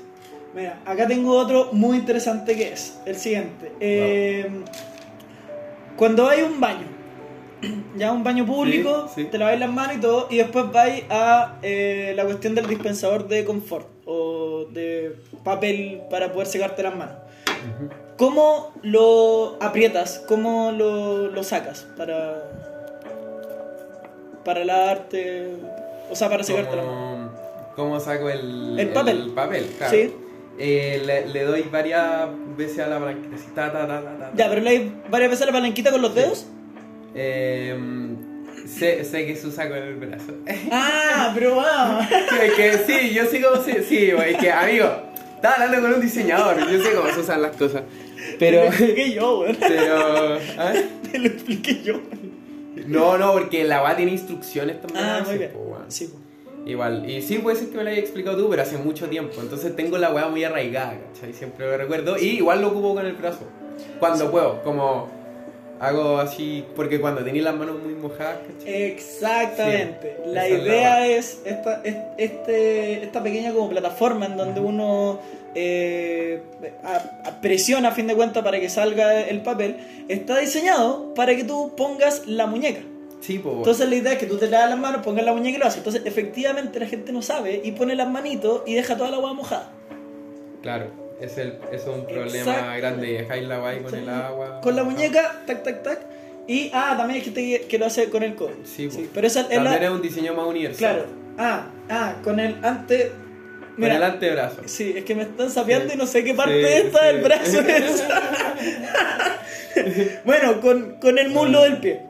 Mira, 0.55 0.81
acá 0.85 1.07
tengo 1.07 1.37
otro 1.37 1.69
muy 1.73 1.97
interesante 1.99 2.57
que 2.57 2.73
es 2.73 2.99
el 3.07 3.17
siguiente. 3.17 3.73
Eh, 3.81 4.49
Cuando 5.97 6.29
hay 6.29 6.43
un 6.43 6.59
baño, 6.61 6.87
ya 7.97 8.11
un 8.13 8.25
baño 8.25 8.45
público, 8.47 9.07
Sí, 9.15 9.23
sí. 9.23 9.29
te 9.31 9.39
laváis 9.39 9.61
las 9.61 9.71
manos 9.71 9.97
y 9.97 10.01
todo, 10.01 10.27
y 10.31 10.39
después 10.39 10.73
vais 10.73 11.05
a 11.11 11.59
eh, 11.63 12.13
la 12.17 12.25
cuestión 12.25 12.55
del 12.55 12.67
dispensador 12.67 13.29
de 13.29 13.45
confort 13.45 13.87
o 14.07 14.65
de 14.73 15.15
papel 15.45 16.03
para 16.11 16.33
poder 16.33 16.47
secarte 16.49 16.83
las 16.83 16.97
manos. 16.97 17.17
¿Cómo 18.17 18.73
lo 18.83 19.57
aprietas? 19.61 20.23
¿Cómo 20.27 20.73
lo, 20.73 21.29
lo 21.29 21.43
sacas 21.45 21.87
para, 21.97 22.43
para 24.45 24.65
lavarte? 24.65 25.55
O 26.11 26.15
sea, 26.17 26.29
para 26.29 26.43
secarte 26.43 26.77
las 26.77 26.87
manos. 26.87 27.20
¿Cómo, 27.77 27.99
saco 28.01 28.29
el, 28.31 28.79
El 28.79 28.89
papel. 28.91 29.31
papel, 29.35 29.67
claro. 29.79 29.93
Sí. 29.97 30.13
Eh, 30.59 31.03
le, 31.07 31.27
le 31.29 31.45
doy 31.45 31.63
varias 31.73 32.29
veces 32.57 32.81
a 32.81 32.89
la 32.89 32.99
palanquita, 32.99 33.35
así, 33.37 33.47
ta, 33.55 33.73
ta, 33.73 33.87
ta, 33.87 34.03
ta, 34.03 34.03
ta, 34.03 34.19
ta. 34.19 34.31
Ya, 34.37 34.49
pero 34.51 34.61
le 34.61 34.71
hay 34.71 34.93
varias 35.11 35.31
veces 35.31 35.47
la 35.47 35.53
palanquita 35.53 35.91
con 35.91 36.03
los 36.03 36.15
dedos. 36.15 36.47
Eh, 37.15 37.77
sé, 38.67 39.05
sé 39.05 39.27
que 39.27 39.37
se 39.37 39.47
usa 39.47 39.69
con 39.69 39.79
el 39.79 39.97
brazo. 39.97 40.33
Ah, 40.71 41.31
pero 41.35 41.57
vamos. 41.57 42.07
que, 42.09 42.53
que 42.55 42.79
sí, 42.87 43.15
yo 43.15 43.25
sé 43.27 43.41
cómo 43.41 43.63
se. 43.63 43.83
Sí, 43.85 44.11
güey, 44.13 44.37
que 44.37 44.51
amigo, 44.53 44.87
estaba 45.37 45.55
hablando 45.55 45.81
con 45.81 45.95
un 45.95 46.01
diseñador, 46.01 46.59
yo 46.71 46.83
sé 46.83 46.93
cómo 46.93 47.09
se 47.13 47.21
usan 47.21 47.43
las 47.43 47.57
cosas. 47.57 47.83
Te 48.39 48.53
lo 48.53 48.59
Pero. 48.61 48.63
expliqué 48.65 49.13
yo, 49.13 49.39
weón. 49.41 49.57
Pero. 49.67 50.39
¿ah? 50.59 50.73
Te 51.11 51.19
lo 51.19 51.27
expliqué 51.27 51.83
yo. 51.83 52.01
No, 52.87 53.17
no, 53.19 53.33
porque 53.33 53.65
la 53.65 53.83
weá 53.83 53.97
tiene 53.97 54.13
instrucciones 54.13 54.81
también. 54.81 55.05
Ah, 55.05 55.19
a 55.19 55.23
muy 55.25 55.39
bien. 55.39 55.51
po, 55.53 55.59
weón. 55.61 55.85
Sí, 55.91 56.07
po. 56.07 56.19
Igual, 56.67 57.09
y 57.09 57.23
sí 57.23 57.39
puede 57.39 57.57
ser 57.57 57.69
que 57.71 57.77
me 57.79 57.85
lo 57.85 57.91
hayas 57.91 58.01
explicado 58.03 58.37
tú, 58.37 58.49
pero 58.51 58.63
hace 58.63 58.77
mucho 58.77 59.09
tiempo. 59.09 59.41
Entonces 59.41 59.75
tengo 59.75 59.97
la 59.99 60.13
weá 60.13 60.29
muy 60.29 60.45
arraigada, 60.45 60.95
¿cachai? 61.15 61.33
Siempre 61.33 61.67
lo 61.67 61.77
recuerdo. 61.77 62.19
Y 62.19 62.37
igual 62.37 62.61
lo 62.61 62.69
ocupo 62.69 62.95
con 62.95 63.07
el 63.07 63.15
brazo. 63.15 63.41
Cuando 63.99 64.31
puedo, 64.31 64.63
como 64.63 65.09
hago 65.81 66.19
así, 66.19 66.63
porque 66.77 67.01
cuando 67.01 67.25
tenía 67.25 67.43
las 67.43 67.55
manos 67.57 67.77
muy 67.83 67.95
mojadas, 67.95 68.39
¿cachai? 68.59 68.83
Exactamente. 68.83 70.17
Sí, 70.23 70.31
la 70.31 70.49
idea 70.49 71.07
es 71.07 71.41
esta, 71.47 71.81
es- 71.83 71.97
este, 72.19 73.05
esta 73.05 73.23
pequeña 73.23 73.53
como 73.55 73.71
plataforma 73.71 74.27
en 74.27 74.37
donde 74.37 74.61
uno 74.61 75.19
eh, 75.55 76.43
a- 76.85 77.29
a- 77.29 77.41
presiona 77.41 77.89
a 77.89 77.93
fin 77.93 78.07
de 78.07 78.15
cuentas 78.15 78.45
para 78.45 78.61
que 78.61 78.69
salga 78.69 79.21
el 79.23 79.41
papel. 79.43 79.77
Está 80.09 80.39
diseñado 80.39 81.13
para 81.15 81.35
que 81.35 81.43
tú 81.45 81.75
pongas 81.77 82.27
la 82.27 82.47
muñeca. 82.47 82.81
Sí, 83.21 83.39
pues. 83.39 83.57
Entonces 83.57 83.89
la 83.89 83.97
idea 83.97 84.13
es 84.13 84.19
que 84.19 84.27
tú 84.27 84.39
te 84.39 84.49
lavas 84.49 84.71
las 84.71 84.79
manos, 84.79 85.03
pongas 85.03 85.25
la 85.25 85.33
muñeca 85.33 85.57
y 85.57 85.61
lo 85.61 85.67
haces. 85.67 85.79
Entonces 85.79 86.03
efectivamente 86.05 86.81
la 86.81 86.87
gente 86.87 87.13
no 87.13 87.23
sabe 87.23 87.61
y 87.63 87.73
pone 87.73 87.95
las 87.95 88.09
manitos 88.09 88.63
y 88.67 88.75
deja 88.75 88.97
toda 88.97 89.11
la 89.11 89.17
agua 89.17 89.35
mojada. 89.35 89.71
Claro, 90.63 90.87
es 91.21 91.37
el, 91.39 91.59
es 91.71 91.87
un 91.87 92.07
problema 92.07 92.77
grande. 92.77 93.13
Dejáis 93.13 93.47
la 93.47 93.61
weá 93.61 93.71
ahí 93.71 93.81
con 93.81 93.95
el 93.95 94.09
agua. 94.09 94.61
Con 94.63 94.77
la 94.77 94.85
muñeca, 94.85 95.43
tac, 95.47 95.63
tac, 95.63 95.83
tac. 95.83 96.01
Y, 96.47 96.71
ah, 96.75 96.95
también 96.97 97.21
hay 97.21 97.25
gente 97.25 97.67
que, 97.69 97.79
lo 97.79 97.87
hace 97.87 98.09
con 98.09 98.23
el 98.23 98.35
codo. 98.35 98.53
Sí, 98.65 98.89
pues. 98.89 99.07
pero 99.15 99.27
esa 99.27 99.43
es 99.43 99.63
la... 99.63 99.77
es 99.77 99.91
un 99.91 100.03
diseño 100.03 100.35
más 100.35 100.47
universal. 100.47 100.79
Claro. 100.79 101.07
Ah, 101.39 101.67
ah, 101.89 102.15
con 102.25 102.41
el 102.41 102.57
ante... 102.65 103.13
Con 103.77 103.85
el 103.85 104.03
antebrazo. 104.03 104.63
Sí, 104.67 104.95
es 104.97 105.05
que 105.05 105.15
me 105.15 105.23
están 105.23 105.49
sapeando 105.51 105.89
Sí. 105.89 105.95
y 105.95 105.99
no 105.99 106.07
sé 106.07 106.25
qué 106.25 106.35
parte 106.35 106.83
Sí, 106.83 106.91
sí. 106.93 107.07
del 107.07 107.23
brazo 107.23 107.61
es. 107.61 108.05
bueno, 110.25 110.61
con, 110.61 110.97
con 111.01 111.19
el 111.19 111.31
muslo 111.31 111.63
del 111.63 111.79
pie. 111.79 112.01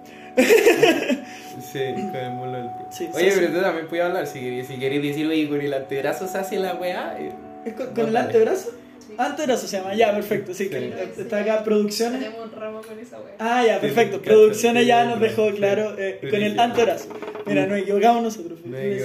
Sí, 1.72 1.78
con 1.94 2.16
el 2.16 2.30
muslo 2.32 2.52
del 2.52 2.66
pie. 2.66 2.86
Sí, 2.90 3.08
Oye, 3.12 3.30
sí, 3.30 3.36
pero 3.36 3.46
sí. 3.48 3.52
tú 3.54 3.60
también 3.62 3.86
puedes 3.88 4.04
hablar. 4.06 4.26
Si 4.26 4.40
queréis 4.40 4.66
si 4.66 4.74
queréis 4.76 5.02
decir, 5.02 5.26
oye, 5.26 5.48
con 5.48 5.60
el 5.60 5.72
antebrazo 5.74 6.26
se 6.26 6.38
hace 6.38 6.56
la 6.58 6.74
weá. 6.74 7.16
eh, 7.18 7.32
¿Es 7.66 7.74
con, 7.74 7.86
con 7.88 7.94
No, 7.96 8.06
el 8.08 8.12
dale. 8.14 8.26
antebrazo? 8.26 8.70
Antebrazo 9.18 9.66
se 9.66 9.76
llama, 9.76 9.94
ya, 9.94 10.14
perfecto. 10.14 10.54
Sí, 10.54 10.64
Sí. 10.64 10.70
que 10.70 11.12
está 11.18 11.40
acá 11.40 11.62
producciones. 11.64 12.20
Tenemos 12.22 12.46
un 12.52 12.58
ramo 12.58 12.80
con 12.80 12.98
esa 12.98 13.18
wea. 13.20 13.34
Ah, 13.38 13.64
ya, 13.66 13.80
perfecto. 13.80 14.18
sí, 14.18 14.22
Producciones 14.24 14.82
sí, 14.84 14.88
ya 14.88 15.04
nos 15.04 15.14
sí. 15.16 15.20
dejó 15.24 15.50
claro 15.50 15.94
eh, 15.98 16.18
con 16.30 16.42
el 16.42 16.58
antebrazo. 16.58 17.08
Mira, 17.46 17.66
nos 17.66 17.78
equivocamos 17.78 18.22
nosotros. 18.22 18.60
No 18.64 18.76
he 18.78 18.98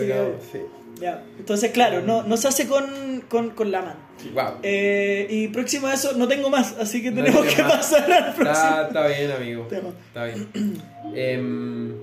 Sí. 0.51 0.59
Ya, 1.01 1.21
entonces 1.37 1.71
claro, 1.71 2.01
no, 2.03 2.23
no 2.23 2.37
se 2.37 2.47
hace 2.47 2.67
con, 2.67 3.21
con, 3.27 3.49
con 3.49 3.69
la 3.69 3.81
mano. 3.81 3.99
Wow. 4.33 4.59
Eh, 4.63 5.27
y 5.29 5.49
próximo 5.49 5.87
a 5.87 5.93
eso 5.93 6.13
no 6.13 6.25
tengo 6.25 6.49
más, 6.49 6.73
así 6.79 7.03
que 7.03 7.11
No 7.11 7.21
tenemos 7.21 7.41
tiene 7.41 7.55
que 7.57 7.63
más. 7.63 7.73
pasar 7.91 8.09
al 8.13 8.33
próximo 8.33 8.49
Está, 8.53 8.87
está 8.87 9.07
bien, 9.07 9.31
amigo. 9.31 9.63
tema. 9.67 9.89
Está 10.07 10.23
bien. 10.25 10.47
Em, 11.15 11.93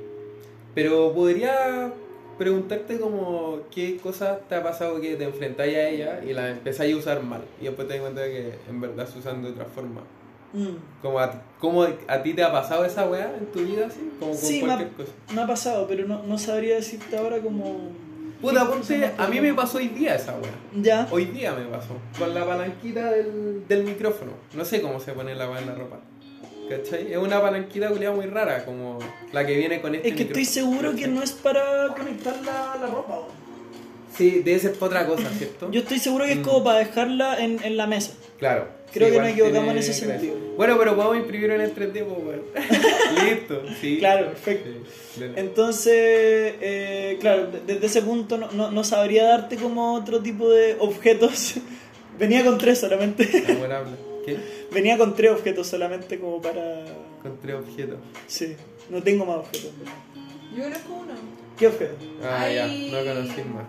pero 0.74 1.12
podría 1.12 1.92
preguntarte 2.38 2.98
como 2.98 3.60
qué 3.70 3.98
cosas 3.98 4.38
te 4.48 4.54
ha 4.54 4.62
pasado 4.62 5.00
que 5.00 5.14
te 5.16 5.24
enfrentáis 5.24 5.76
a 5.76 5.88
ella 5.88 6.20
y 6.26 6.32
la 6.32 6.50
empezáis 6.50 6.94
a 6.94 6.98
usar 6.98 7.22
mal 7.22 7.42
y 7.60 7.64
después 7.66 7.86
te 7.86 7.94
das 7.94 8.02
cuenta 8.02 8.24
que 8.24 8.54
en 8.68 8.80
verdad 8.80 9.06
se 9.06 9.18
usan 9.18 9.42
de 9.42 9.50
otra 9.50 9.66
forma. 9.66 10.00
Mm. 10.54 10.76
Como 11.00 11.18
a, 11.18 11.42
como 11.58 11.82
a 11.84 12.22
ti 12.22 12.34
te 12.34 12.42
ha 12.42 12.50
pasado 12.52 12.84
esa 12.84 13.06
weá 13.08 13.34
en 13.38 13.46
tu 13.46 13.60
vida 13.60 13.86
así, 13.86 14.10
como 14.18 14.32
con 14.32 14.40
Sí, 14.40 14.60
me 14.60 14.66
cualquier 14.68 14.88
ha, 14.88 14.96
cosa. 14.96 15.10
me 15.34 15.40
ha 15.42 15.46
pasado, 15.46 15.86
pero 15.86 16.06
no, 16.06 16.22
no 16.24 16.38
sabría 16.38 16.74
decirte 16.76 17.16
ahora 17.16 17.38
como... 17.40 17.90
Puta, 18.40 18.66
ponte, 18.68 19.12
a 19.16 19.28
mí 19.28 19.40
me 19.40 19.54
pasó 19.54 19.78
hoy 19.78 19.88
día 19.88 20.16
esa 20.16 20.32
weá. 20.32 20.50
Ya. 20.82 21.06
Hoy 21.12 21.26
día 21.26 21.52
me 21.54 21.64
pasó. 21.66 21.94
Con 22.18 22.34
la 22.34 22.44
palanquita 22.44 23.12
del, 23.12 23.64
del 23.68 23.84
micrófono. 23.84 24.32
No 24.56 24.64
sé 24.64 24.82
cómo 24.82 24.98
se 24.98 25.12
pone 25.12 25.34
la 25.36 25.48
weá 25.48 25.60
en 25.60 25.66
la 25.68 25.74
ropa. 25.76 26.00
¿Cachai? 26.76 27.12
Es 27.12 27.18
una 27.18 27.40
palanquita 27.40 27.88
culiada 27.88 28.14
muy 28.14 28.26
rara, 28.26 28.64
como 28.64 28.98
la 29.32 29.46
que 29.46 29.56
viene 29.56 29.80
con 29.80 29.94
este 29.94 30.08
Es 30.08 30.14
que 30.14 30.22
estoy 30.24 30.44
seguro 30.44 30.94
que 30.94 31.06
no 31.08 31.22
es 31.22 31.32
para 31.32 31.88
conectar 31.96 32.34
la, 32.44 32.76
la 32.80 32.86
ropa. 32.86 33.20
Sí, 34.16 34.42
debe 34.44 34.58
ser 34.58 34.72
para 34.74 34.86
otra 35.02 35.06
cosa, 35.06 35.30
¿cierto? 35.38 35.70
Yo 35.70 35.80
estoy 35.80 35.98
seguro 35.98 36.26
que 36.26 36.32
es 36.32 36.38
Mm. 36.38 36.42
como 36.42 36.64
para 36.64 36.78
dejarla 36.80 37.38
en, 37.42 37.62
en 37.64 37.76
la 37.76 37.86
mesa. 37.86 38.12
Claro. 38.38 38.68
Creo 38.92 39.10
que 39.10 39.18
nos 39.18 39.28
equivocamos 39.28 39.70
en 39.70 39.78
ese 39.78 39.94
sentido. 39.94 40.36
Bueno, 40.58 40.76
pero 40.78 40.94
podemos 40.94 41.16
imprimirlo 41.16 41.54
en 41.54 41.60
el 41.62 41.74
3D, 41.74 42.04
pues. 42.04 42.40
Listo, 43.24 43.62
sí. 43.80 43.96
Claro, 43.98 44.26
perfecto. 44.26 44.68
Sí. 45.14 45.24
Entonces, 45.36 45.94
eh, 46.60 47.16
claro, 47.20 47.46
de- 47.46 47.60
desde 47.66 47.86
ese 47.86 48.02
punto 48.02 48.36
no, 48.36 48.50
no, 48.52 48.70
no 48.70 48.84
sabría 48.84 49.24
darte 49.24 49.56
como 49.56 49.94
otro 49.94 50.20
tipo 50.20 50.50
de 50.50 50.76
objetos. 50.78 51.54
Venía 52.18 52.44
con 52.44 52.58
tres 52.58 52.80
solamente. 52.80 53.24
¿Qué? 54.24 54.66
Venía 54.72 54.96
con 54.98 55.14
tres 55.14 55.30
objetos 55.32 55.66
solamente 55.66 56.18
como 56.18 56.40
para... 56.40 56.84
Con 57.22 57.38
tres 57.40 57.56
objetos. 57.56 57.98
Sí, 58.26 58.56
no 58.90 59.02
tengo 59.02 59.24
más 59.24 59.36
objetos. 59.38 59.70
Yo 60.56 60.62
conozco 60.64 60.92
uno. 60.94 61.12
¿Qué 61.58 61.66
objeto? 61.66 61.94
Ah, 62.22 62.48
ya, 62.50 62.66
no 62.66 63.04
conocí 63.14 63.42
más. 63.44 63.66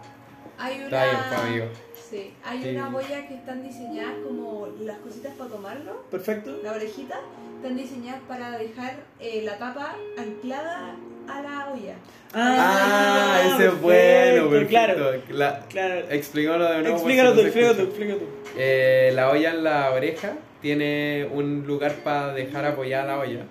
Hay 0.58 0.76
una. 0.78 0.86
Está 0.86 1.06
bien, 1.06 1.18
amigo. 1.62 1.66
Sí, 2.10 2.32
hay 2.44 2.62
Sí. 2.62 2.70
unas 2.70 2.92
boyas 2.92 3.28
que 3.28 3.36
están 3.36 3.64
diseñadas 3.64 4.16
como 4.24 4.68
las 4.82 4.98
cositas 5.00 5.34
para 5.36 5.50
tomarlo. 5.50 6.04
¿Perfecto? 6.12 6.60
La 6.64 6.74
orejita 6.74 7.20
están 7.58 7.76
diseñadas 7.76 8.22
para 8.28 8.58
dejar 8.58 9.04
eh, 9.20 9.42
la 9.44 9.58
tapa 9.58 9.96
anclada 10.18 10.96
a 11.27 11.42
la 11.42 11.68
olla. 11.74 11.96
Ah, 12.36 13.42
ese 13.53 13.68
es 13.68 13.80
bueno, 13.82 14.50
perfecto. 14.50 14.70
Claro, 14.70 15.12
La, 15.30 15.60
claro. 15.70 15.96
Explícalo 16.10 16.65
de 16.65 16.80
nuevo. 16.82 16.96
Explícalo 16.96 17.34
tú, 17.34 17.42
explícalo 17.42 17.75
tú, 17.75 17.82
explícalo 17.84 18.18
tú. 18.20 18.25
Eh, 18.58 19.12
la 19.13 19.30
olla 19.30 19.51
en 19.51 19.63
la 19.63 19.92
oreja 19.92 20.34
tiene 20.62 21.27
un 21.32 21.63
lugar 21.68 21.92
para 22.03 22.34
dejar 22.34 22.65
apoyada 22.65 23.06
la 23.06 23.20
olla. 23.20 23.42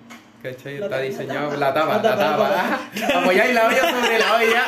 ¿Cachai? 0.41 0.79
La 0.79 0.85
Está 0.87 0.97
tapa, 0.97 1.07
diseñado. 1.07 1.51
la 1.53 1.57
La 1.57 1.73
tapa, 1.73 2.01
tapa, 2.01 2.15
la 2.17 2.37
tapa. 2.37 2.79
Apoyáis 3.21 3.53
la 3.53 3.67
olla 3.67 3.89
sobre 3.89 4.19
la 4.19 4.35
olla. 4.35 4.65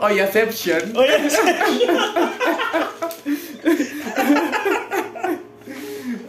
Ollaception. 0.06 0.94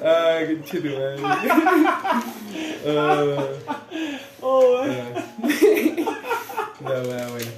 Ah, 0.01 0.37
qué 0.47 0.61
chido, 0.63 0.97
Ah, 2.87 3.35
oh. 4.41 4.83
La 6.81 7.01
wea 7.01 7.27
buena. 7.27 7.51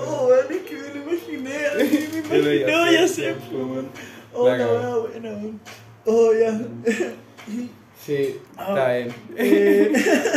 Oh, 0.00 0.26
weón, 0.28 0.46
es 0.50 0.62
que 0.62 0.74
me 0.74 0.88
lo 0.94 1.12
imaginé. 1.12 1.54
Me 2.30 2.38
imaginé, 2.38 2.74
oh, 2.74 2.90
ya 2.90 3.08
sé, 3.08 3.34
weón. 3.52 3.88
Oh, 4.32 4.48
la 4.48 4.66
weá 4.66 4.96
buena, 4.96 5.30
weón. 5.30 5.60
Oh, 6.06 6.32
ya. 6.32 6.60
Sí, 8.04 8.36
está 8.58 8.92
bien. 8.92 9.14
Eh, 9.36 9.90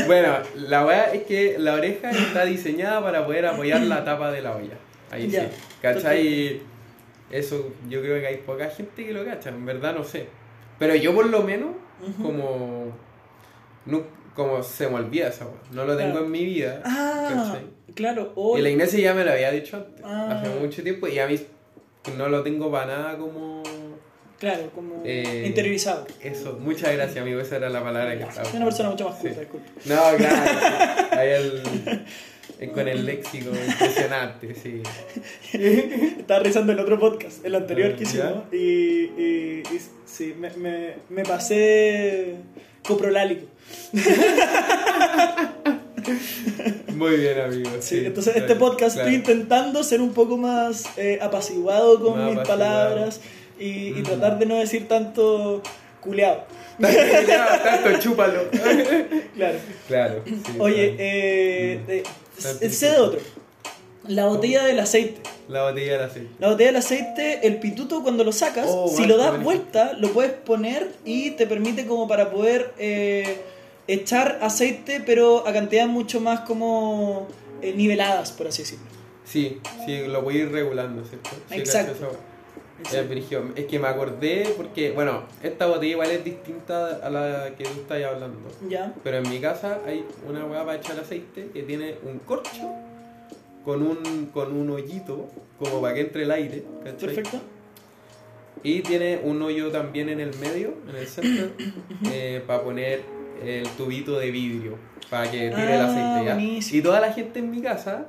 Bueno, 0.08 0.38
la 0.56 0.86
weá 0.86 1.14
es 1.14 1.24
que 1.24 1.58
la 1.60 1.74
oreja 1.74 2.12
está 2.12 2.46
diseñada 2.46 3.02
para 3.04 3.26
poder 3.26 3.46
apoyar 3.46 3.82
la 3.82 4.06
tapa 4.06 4.32
de 4.32 4.42
la 4.42 4.56
olla. 4.56 4.78
Ahí 5.12 5.30
Ya, 5.30 5.42
sí. 5.42 5.48
¿Cachai? 5.82 6.62
Eso 7.30 7.74
yo 7.90 8.02
creo 8.02 8.22
que 8.22 8.28
hay 8.28 8.38
poca 8.38 8.70
gente 8.70 9.06
que 9.06 9.12
lo 9.12 9.26
cacha, 9.26 9.50
en 9.50 9.66
verdad 9.66 9.96
no 9.96 10.04
sé. 10.06 10.28
Pero 10.80 10.96
yo 10.96 11.14
por 11.16 11.26
lo 11.28 11.42
menos, 11.44 11.70
como. 12.22 12.92
no- 13.86 14.16
como 14.36 14.62
se 14.62 14.88
me 14.88 14.96
olvida 14.98 15.30
esa 15.30 15.46
weá. 15.46 15.56
No 15.72 15.84
lo 15.86 15.98
tengo 15.98 16.12
Claro. 16.12 16.26
en 16.28 16.32
mi 16.32 16.46
vida. 16.46 16.82
ah, 16.86 17.28
¿cachai? 17.34 17.66
claro. 17.96 18.34
Oh, 18.36 18.56
Y 18.58 18.62
la 18.62 18.70
Ignacia 18.70 19.00
ya 19.00 19.14
me 19.16 19.24
lo 19.26 19.32
había 19.32 19.50
dicho 19.52 19.78
antes, 19.78 20.06
Ah. 20.06 20.40
hace 20.40 20.50
mucho 20.60 20.84
tiempo, 20.84 21.08
y 21.08 21.18
a 21.18 21.26
mí 21.26 21.40
no 22.18 22.30
lo 22.30 22.44
tengo 22.44 22.72
para 22.72 22.86
nada 22.86 23.18
como. 23.18 23.64
claro, 24.40 24.70
como 24.76 25.02
Eh, 25.04 25.46
interiorizado. 25.48 26.06
Eso, 26.22 26.56
muchas 26.62 26.94
gracias, 26.94 27.18
amigo, 27.18 27.40
esa 27.42 27.56
era 27.56 27.70
la 27.72 27.82
palabra 27.84 28.16
que 28.16 28.24
estaba. 28.26 28.46
Soy 28.46 28.58
una 28.58 28.66
persona 28.66 28.90
mucho 28.92 29.10
más 29.10 29.18
culta, 29.18 29.34
Sí. 29.34 29.40
disculpa. 29.40 29.68
No, 29.86 30.18
claro. 30.18 31.08
Ahí 31.20 31.30
el- 31.30 31.64
con 32.74 32.88
el 32.88 33.06
léxico 33.06 33.50
impresionante, 33.68 34.56
sí. 34.56 34.82
Estaba 36.20 36.40
revisando 36.42 36.72
el 36.74 36.80
otro 36.80 37.00
podcast, 37.00 37.46
el 37.46 37.56
anterior 37.56 37.96
que 37.96 38.06
¿Ya? 38.06 38.10
hicimos, 38.10 38.44
y, 38.52 38.58
y, 38.58 39.64
y 39.74 39.80
sí, 40.06 40.34
me, 40.40 40.50
me, 40.52 40.94
me 41.10 41.24
pasé 41.24 42.36
coprolálico. 42.88 43.48
Muy 46.96 47.18
bien, 47.18 47.40
amigo. 47.40 47.70
Sí, 47.80 48.00
sí, 48.00 48.06
entonces 48.06 48.34
claro, 48.34 48.48
este 48.48 48.60
podcast 48.60 48.96
claro. 48.96 49.10
estoy 49.10 49.16
intentando 49.16 49.84
ser 49.84 50.02
un 50.02 50.14
poco 50.14 50.38
más 50.38 50.86
eh, 50.98 51.20
apaciguado 51.22 52.00
con 52.00 52.18
Más 52.18 52.30
mis 52.32 52.40
apaciguado. 52.40 52.46
palabras 52.60 53.20
y, 53.60 54.00
y 54.00 54.04
tratar 54.04 54.40
de 54.40 54.46
no 54.46 54.56
decir 54.56 54.88
tanto 54.88 55.62
culeado. 56.02 56.46
Tanto 56.80 58.00
chúpalo. 58.00 58.44
Claro. 59.36 59.58
Claro. 59.88 60.22
sí, 60.26 60.36
Oye, 60.60 60.76
claro. 60.76 60.96
eh, 61.00 61.80
eh, 61.88 62.04
Sé 62.38 62.92
de 62.92 62.98
otro. 62.98 63.20
La 64.08 64.26
botella 64.26 64.64
del 64.66 64.80
aceite. 64.80 65.22
La 65.50 65.64
botella 65.64 65.94
del 65.94 66.02
aceite. 66.04 66.30
La 66.40 66.50
botella 66.50 66.68
del 66.68 66.76
aceite, 66.78 67.48
el 67.48 67.60
pituto 67.60 68.04
cuando 68.04 68.24
lo 68.24 68.32
sacas, 68.32 68.68
Oh, 68.70 68.88
si 68.88 69.06
lo 69.06 69.18
das 69.18 69.42
vuelta, 69.44 69.94
lo 69.94 70.12
puedes 70.12 70.32
poner 70.32 70.94
y 71.04 71.32
te 71.32 71.48
permite 71.48 71.86
como 71.86 72.08
para 72.08 72.32
poder 72.32 72.74
eh, 72.78 73.42
echar 73.88 74.40
aceite, 74.42 75.02
pero 75.06 75.48
a 75.48 75.54
cantidades 75.54 75.90
mucho 75.90 76.22
más 76.22 76.42
como 76.42 77.28
eh, 77.62 77.74
niveladas, 77.74 78.32
por 78.32 78.48
así 78.48 78.62
decirlo. 78.64 78.86
Sí, 79.26 79.60
sí, 79.86 80.06
lo 80.08 80.22
voy 80.22 80.38
a 80.38 80.40
ir 80.44 80.52
regulando, 80.52 81.04
¿cierto? 81.06 81.30
Sí, 81.50 81.56
Exacto. 81.56 81.94
cacho 81.94 82.37
weá. 82.84 83.44
Es 83.56 83.66
que 83.66 83.80
me 83.80 83.88
acordé 83.88 84.54
porque, 84.56 84.92
bueno, 84.92 85.24
esta 85.44 85.66
botella 85.68 85.92
igual 85.92 86.12
es 86.12 86.24
distinta 86.24 87.00
a 87.04 87.10
la 87.10 87.52
que 87.58 87.64
tú 87.64 87.82
estás 87.82 88.04
hablando. 88.04 88.50
¿Ya? 88.70 88.94
Pero 89.04 89.18
en 89.18 89.30
mi 89.30 89.40
casa 89.40 89.80
hay 89.86 90.06
una 90.28 90.46
hueá 90.46 90.66
para 90.66 90.78
echar 90.78 91.00
aceite 91.00 91.50
que 91.54 91.64
tiene 91.64 91.96
un 92.04 92.20
corcho 92.20 92.72
con 93.66 93.82
un, 93.82 94.30
con 94.34 94.56
un 94.56 94.70
hoyito 94.70 95.28
como 95.60 95.82
para 95.82 95.94
que 95.94 96.02
entre 96.02 96.24
el 96.24 96.32
aire. 96.32 96.64
¿cachai? 96.84 97.00
Perfecto. 97.16 97.40
Y 98.64 98.82
tiene 98.82 99.20
un 99.24 99.42
hoyo 99.42 99.72
también 99.72 100.10
en 100.10 100.20
el 100.20 100.36
medio, 100.38 100.74
en 100.90 100.96
el 100.96 101.08
centro, 101.08 101.48
eh, 102.12 102.42
para 102.46 102.64
poner 102.64 103.02
el 103.44 103.68
tubito 103.70 104.18
de 104.18 104.32
vidrio 104.32 104.78
para 105.10 105.30
que 105.30 105.50
tire 105.50 105.76
el 105.76 105.82
Ah, 105.82 106.26
aceite. 106.26 106.72
¿ya? 106.72 106.78
Y 106.78 106.82
toda 106.82 107.00
la 107.00 107.14
gente 107.14 107.40
en 107.40 107.52
mi 107.52 107.62
casa 107.62 108.08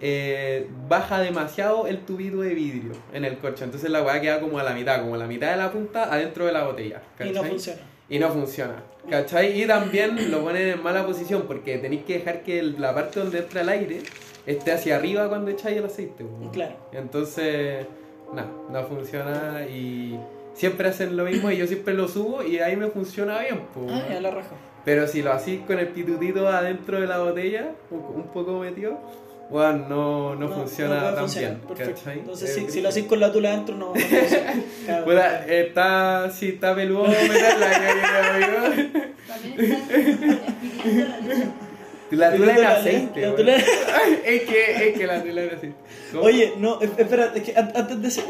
eh, 0.00 0.68
baja 0.88 1.18
demasiado 1.20 1.86
el 1.86 2.00
tubito 2.00 2.40
de 2.40 2.54
vidrio 2.54 2.92
en 3.12 3.24
el 3.24 3.38
corcho. 3.38 3.64
Entonces 3.64 3.90
la 3.90 4.02
weá 4.02 4.20
queda 4.20 4.40
como 4.40 4.58
a 4.58 4.62
la 4.62 4.72
mitad, 4.74 5.00
como 5.00 5.14
a 5.14 5.18
la 5.18 5.26
mitad 5.26 5.50
de 5.52 5.56
la 5.56 5.70
punta 5.72 6.12
adentro 6.12 6.46
de 6.46 6.52
la 6.52 6.64
botella. 6.64 7.02
Y 7.24 7.30
no 7.30 7.42
funciona. 7.44 7.80
Y 8.08 8.18
no 8.18 8.28
funciona. 8.30 8.82
¿Cachai? 9.10 9.60
Y 9.62 9.66
también 9.66 10.30
lo 10.30 10.42
ponen 10.42 10.68
en 10.68 10.82
mala 10.82 11.04
posición 11.06 11.42
porque 11.46 11.78
tenéis 11.78 12.02
que 12.04 12.14
dejar 12.18 12.42
que 12.42 12.58
el- 12.58 12.80
la 12.80 12.94
parte 12.94 13.20
donde 13.20 13.38
entra 13.38 13.60
el 13.62 13.68
aire 13.68 14.00
esté 14.46 14.72
hacia 14.72 14.96
arriba 14.96 15.28
cuando 15.28 15.50
echáis 15.50 15.76
el 15.78 15.84
aceite. 15.86 16.24
Claro. 16.52 16.74
Entonces, 16.92 17.86
nada, 18.32 18.48
no 18.70 18.84
funciona 18.84 19.64
y 19.68 20.18
siempre 20.54 20.88
hacen 20.88 21.16
lo 21.16 21.24
mismo 21.24 21.50
y 21.50 21.56
yo 21.56 21.66
siempre 21.66 21.94
lo 21.94 22.06
subo 22.08 22.42
y 22.42 22.58
ahí 22.58 22.76
me 22.76 22.88
funciona 22.88 23.38
bien. 23.40 23.60
Ah, 23.90 24.06
ya 24.10 24.20
la 24.20 24.30
raja. 24.30 24.50
Pero 24.84 25.06
si 25.08 25.22
lo 25.22 25.32
hacís 25.32 25.60
con 25.62 25.78
el 25.80 25.88
pitutito 25.88 26.46
adentro 26.48 27.00
de 27.00 27.06
la 27.08 27.18
botella, 27.18 27.72
un 27.90 28.28
poco 28.32 28.58
metido, 28.60 28.98
bueno, 29.50 29.86
no, 29.88 30.34
no, 30.34 30.48
funciona 30.48 31.00
puede 31.00 31.12
tan 31.14 31.20
funcionar. 31.20 31.50
bien. 31.56 31.76
Perfecto. 31.76 32.10
Entonces, 32.10 32.48
Es 32.50 32.54
si, 32.56 32.70
si 32.70 32.80
lo 32.80 32.88
hacéis 32.88 33.06
con 33.06 33.20
la 33.20 33.30
tula 33.32 33.50
adentro, 33.50 33.76
no, 33.76 33.86
no 33.86 33.92
perfecto. 33.92 35.12
está, 35.48 36.30
si 36.30 36.48
está 36.48 36.74
peludo 36.74 37.04
meterla, 37.06 37.68
yo 37.72 37.92
creo, 38.42 38.64
amigo. 38.66 39.02
La. 42.10 42.30
La 42.30 42.36
tula 42.36 42.54
en 42.54 42.60
la- 42.62 42.76
aceite, 42.76 43.20
la 43.20 43.26
weón. 43.32 43.36
tula- 43.36 43.56
Es 44.24 44.42
que, 44.42 44.88
es 44.88 44.98
que 44.98 45.06
la 45.06 45.22
tula 45.22 45.42
en 45.42 45.48
aceite. 45.48 45.74
¿Cómo? 46.12 46.22
Oye, 46.24 46.52
no, 46.58 46.80
es- 46.80 46.90
espera, 46.96 47.32
es 47.34 47.42
que 47.42 47.56
an- 47.56 47.72
antes 47.74 48.16
de... 48.16 48.22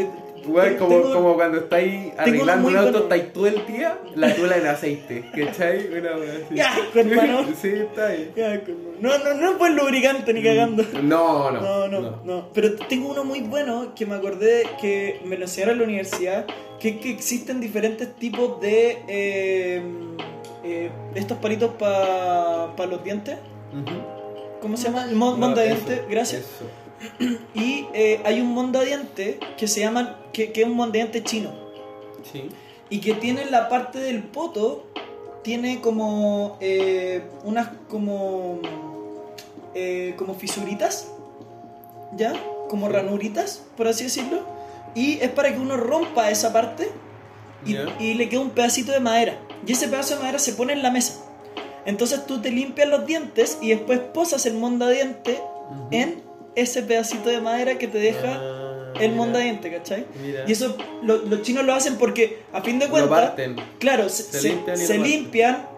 Weón, 0.47 0.75
como, 0.77 0.89
tengo- 0.91 1.13
como 1.13 1.35
cuando 1.35 1.59
estáis 1.59 2.13
arreglando 2.17 2.69
un 2.69 2.77
auto, 2.77 2.91
bueno. 2.93 3.05
estáis 3.05 3.33
todo 3.33 3.47
el 3.47 3.67
día, 3.67 3.99
la 4.15 4.35
tula 4.35 4.57
en 4.57 4.67
aceite. 4.67 5.25
¿Cachai? 5.35 5.87
Una 5.89 6.17
wea 6.17 6.33
así. 6.45 6.55
Ya, 6.55 6.75
hermano. 6.95 7.47
Sí, 7.61 7.69
está 7.69 8.09
ahí. 8.09 8.33
Ya, 8.37 8.61
No, 9.01 9.19
no, 9.19 9.35
no 9.35 9.53
es 9.53 9.59
buen 9.59 9.77
lubricante 9.77 10.33
ni 10.33 10.43
cagando. 10.43 10.85
No, 11.03 11.51
no. 11.51 11.61
No, 11.61 11.89
no, 11.89 12.21
no, 12.25 12.49
Pero 12.55 12.77
tengo 12.89 13.11
uno 13.11 13.25
muy 13.25 13.41
bueno 13.41 13.93
que 13.95 14.07
me 14.07 14.15
acordé 14.15 14.65
que 14.81 15.21
me 15.25 15.37
lo 15.37 15.45
enseñaron 15.45 15.75
en 15.75 15.79
la 15.81 15.85
universidad, 15.85 16.47
que 16.81 16.91
es 16.91 16.97
que 16.99 17.11
existen 17.11 17.61
diferentes 17.61 18.15
tipos 18.17 18.61
de 18.61 18.99
eh, 19.09 19.83
eh, 20.65 20.91
estos 21.15 21.39
palitos 21.39 21.73
para 21.79 22.87
los 22.89 23.03
dientes. 23.03 23.37
Ujú. 23.73 23.97
¿Cómo 24.61 24.77
se 24.77 24.85
llama? 24.85 25.07
No, 25.07 25.37
monda 25.37 25.63
dientes, 25.63 26.03
gracias. 26.09 26.43
eso. 26.43 26.65
Y 27.55 27.87
eh, 27.93 28.21
hay 28.25 28.41
un 28.41 28.49
monda 28.49 28.81
diente 28.83 29.39
que 29.57 29.69
se 29.69 29.81
llama, 29.81 30.19
que, 30.33 30.53
que 30.53 30.63
es 30.63 30.67
un 30.67 30.75
monda 30.75 30.95
diente 30.95 31.23
chino. 31.23 31.51
Sí. 32.33 32.49
Y 32.89 33.01
que 33.01 33.15
tiene 33.15 33.43
en 33.43 33.51
la 33.51 33.69
parte 33.69 33.99
del 33.99 34.23
poto, 34.23 34.87
tiene 35.43 35.81
como 35.81 36.57
eh, 36.61 37.23
unas 37.45 37.69
como, 37.89 38.61
eh, 39.75 40.15
como 40.17 40.35
fisuritas, 40.35 41.13
¿ya? 42.17 42.33
Como 42.69 42.89
ranuritas, 42.89 43.63
por 43.77 43.89
así 43.89 44.05
decirlo. 44.05 44.41
Y 44.95 45.19
es 45.21 45.31
para 45.31 45.53
que 45.53 45.61
uno 45.61 45.77
rompa 45.77 46.31
esa 46.31 46.53
parte 46.53 46.91
y, 47.65 47.77
y 48.03 48.15
le 48.15 48.29
queda 48.29 48.41
un 48.41 48.51
pedacito 48.51 48.93
de 48.93 49.01
madera. 49.01 49.39
Y 49.67 49.73
ese 49.73 49.89
pedazo 49.89 50.15
de 50.15 50.21
madera 50.21 50.39
se 50.39 50.53
pone 50.53 50.73
en 50.73 50.83
la 50.83 50.91
mesa. 50.91 51.23
Entonces 51.85 52.27
tú 52.27 52.41
te 52.41 52.51
limpias 52.51 52.89
los 52.89 53.07
dientes 53.07 53.59
y 53.61 53.69
después 53.69 54.01
posas 54.01 54.47
el 54.47 54.55
monda 54.55 54.89
diente 54.89 55.41
Ujú. 55.71 55.89
en 55.93 56.26
ese 56.57 56.83
pedacito 56.83 57.29
de 57.29 57.41
madera 57.41 57.79
que 57.79 57.87
te 57.87 57.99
deja 57.99 58.33
Ah, 58.41 58.93
el 58.95 59.11
mira. 59.11 59.15
monda 59.23 59.39
diente, 59.41 59.71
¿cachai? 59.71 60.07
Mira. 60.23 60.45
Y 60.47 60.53
eso 60.53 60.77
lo- 61.03 61.19
los 61.19 61.43
chinos 61.43 61.65
lo 61.65 61.75
hacen 61.75 61.97
porque 61.97 62.41
a 62.53 62.63
fin 62.63 62.79
de 62.79 62.89
cuentas, 62.89 63.35
claro, 63.79 64.09
se, 64.09 64.43
limpian 64.43 64.77
se 64.77 64.83
lo 64.83 64.89
parten. 64.89 65.03
limpian, 65.03 65.69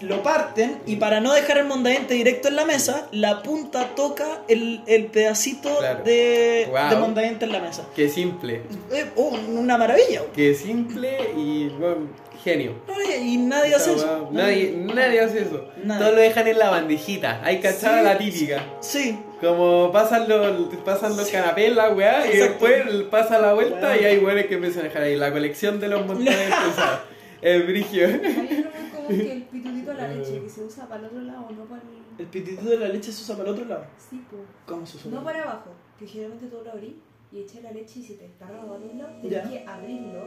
lo 0.00 0.22
parten 0.24 0.78
y 0.86 0.96
para 0.96 1.20
no 1.20 1.32
dejar 1.32 1.58
el 1.58 1.66
mondadiente 1.66 2.14
directo 2.14 2.48
en 2.48 2.56
la 2.56 2.64
mesa, 2.64 3.06
la 3.12 3.42
punta 3.44 3.94
toca 3.94 4.42
el, 4.48 4.82
el 4.86 5.06
pedacito 5.06 5.78
Claro. 5.78 6.02
de, 6.04 6.66
Wow. 6.70 6.90
de 6.90 6.96
mondadiente 6.96 7.44
en 7.44 7.52
la 7.52 7.60
mesa. 7.60 7.86
Qué 7.94 8.08
simple. 8.08 8.62
Eh, 8.92 9.06
oh, 9.14 9.36
una 9.48 9.78
maravilla. 9.78 10.22
Qué 10.34 10.52
simple 10.54 11.16
y 11.36 11.68
bueno, 11.68 12.08
genio. 12.44 12.74
No, 12.86 12.94
y 13.02 13.36
nadie 13.38 13.74
hace 13.74 13.94
eso. 13.94 14.28
Nadie, 14.30 14.72
nadie 14.94 15.20
hace 15.20 15.40
eso. 15.42 15.68
Nadie. 15.82 16.00
Todos 16.00 16.14
lo 16.14 16.20
dejan 16.20 16.46
en 16.46 16.58
la 16.58 16.70
bandejita. 16.70 17.40
Hay 17.42 17.60
cachada 17.60 17.98
Sí. 17.98 18.04
la 18.04 18.18
típica. 18.18 18.64
Sí, 18.80 19.18
Como 19.40 19.90
pasan 19.92 20.28
los, 20.28 20.74
pasan 20.84 21.16
los 21.16 21.28
canapés, 21.30 21.74
la 21.74 21.90
weá, 21.90 22.26
y 22.32 22.36
después 22.36 22.82
pasa 23.10 23.38
la 23.40 23.54
vuelta 23.54 23.88
Weá. 23.88 24.00
y 24.00 24.04
hay 24.04 24.18
weones 24.18 24.46
que 24.46 24.54
empiezan 24.54 24.82
a 24.82 24.84
dejar 24.84 25.02
ahí 25.02 25.16
la 25.16 25.32
colección 25.32 25.80
de 25.80 25.88
los 25.88 26.00
montones 26.06 26.36
pesados. 26.36 27.00
Es 27.42 27.66
brigio. 27.66 28.06
Hay 28.06 28.14
otro 28.14 28.70
como 28.94 29.08
que 29.08 29.32
el 29.32 29.42
pitutito 29.42 29.90
de 29.90 29.96
la 29.96 30.08
leche 30.08 30.40
que 30.42 30.48
se 30.48 30.62
usa 30.64 30.86
para 30.88 31.00
el 31.00 31.06
otro 31.06 31.20
lado, 31.22 31.48
no 31.50 31.64
para 31.64 31.82
el. 31.82 31.88
el 32.20 32.26
pititito 32.26 32.70
de 32.70 32.78
la 32.78 32.88
leche 32.88 33.12
se 33.12 33.22
usa 33.22 33.36
para 33.36 33.48
el 33.50 33.54
otro 33.54 33.66
lado. 33.66 33.84
Sí, 34.08 34.24
po. 34.30 34.36
¿Cómo 34.66 34.86
se 34.86 34.96
usa? 34.96 35.10
No 35.10 35.22
para 35.24 35.42
abajo, 35.42 35.70
que 35.98 36.06
generalmente 36.06 36.46
tú 36.46 36.62
lo 36.64 36.70
abrís 36.70 36.94
y 37.32 37.40
echas 37.40 37.62
la 37.62 37.72
leche 37.72 37.98
y 38.00 38.02
se 38.02 38.14
te 38.14 38.24
está 38.26 38.46
para 38.46 38.60
un 38.62 38.98
lado, 38.98 39.10
Ya. 39.24 39.42
tienes 39.42 39.48
que 39.62 39.68
abrirlo 39.68 40.20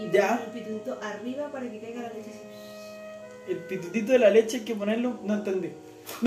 y 0.00 0.10
Ya. 0.10 0.40
el 0.44 0.50
pitutito 0.52 0.98
arriba 1.02 1.50
para 1.52 1.70
que 1.70 1.78
caiga 1.80 2.02
la 2.02 2.08
leche 2.08 2.30
así. 2.30 2.40
El 3.48 3.56
pititito 3.58 4.12
de 4.12 4.18
la 4.18 4.30
leche 4.30 4.58
hay 4.58 4.64
que 4.64 4.74
ponerlo, 4.74 5.18
no 5.24 5.34
entendí. 5.34 5.70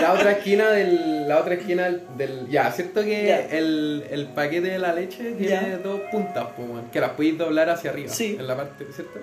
La 0.00 0.12
otra 0.14 0.32
esquina 0.32 0.70
del. 0.70 1.28
La 1.28 1.38
otra 1.40 1.54
esquina 1.54 1.84
del. 1.84 2.02
del- 2.16 2.48
ya, 2.48 2.70
¿cierto 2.72 3.02
que 3.02 3.26
Ya. 3.26 3.40
El, 3.40 4.04
el 4.10 4.26
paquete 4.28 4.68
de 4.68 4.78
la 4.78 4.92
leche 4.92 5.32
tiene 5.32 5.48
Ya. 5.48 5.78
dos 5.78 6.00
puntas, 6.10 6.48
que 6.92 7.00
las 7.00 7.10
podéis 7.10 7.38
doblar 7.38 7.68
hacia 7.70 7.90
arriba. 7.90 8.08
Sí. 8.12 8.36
En 8.38 8.46
la 8.46 8.56
parte, 8.56 8.84
¿cierto? 8.94 9.18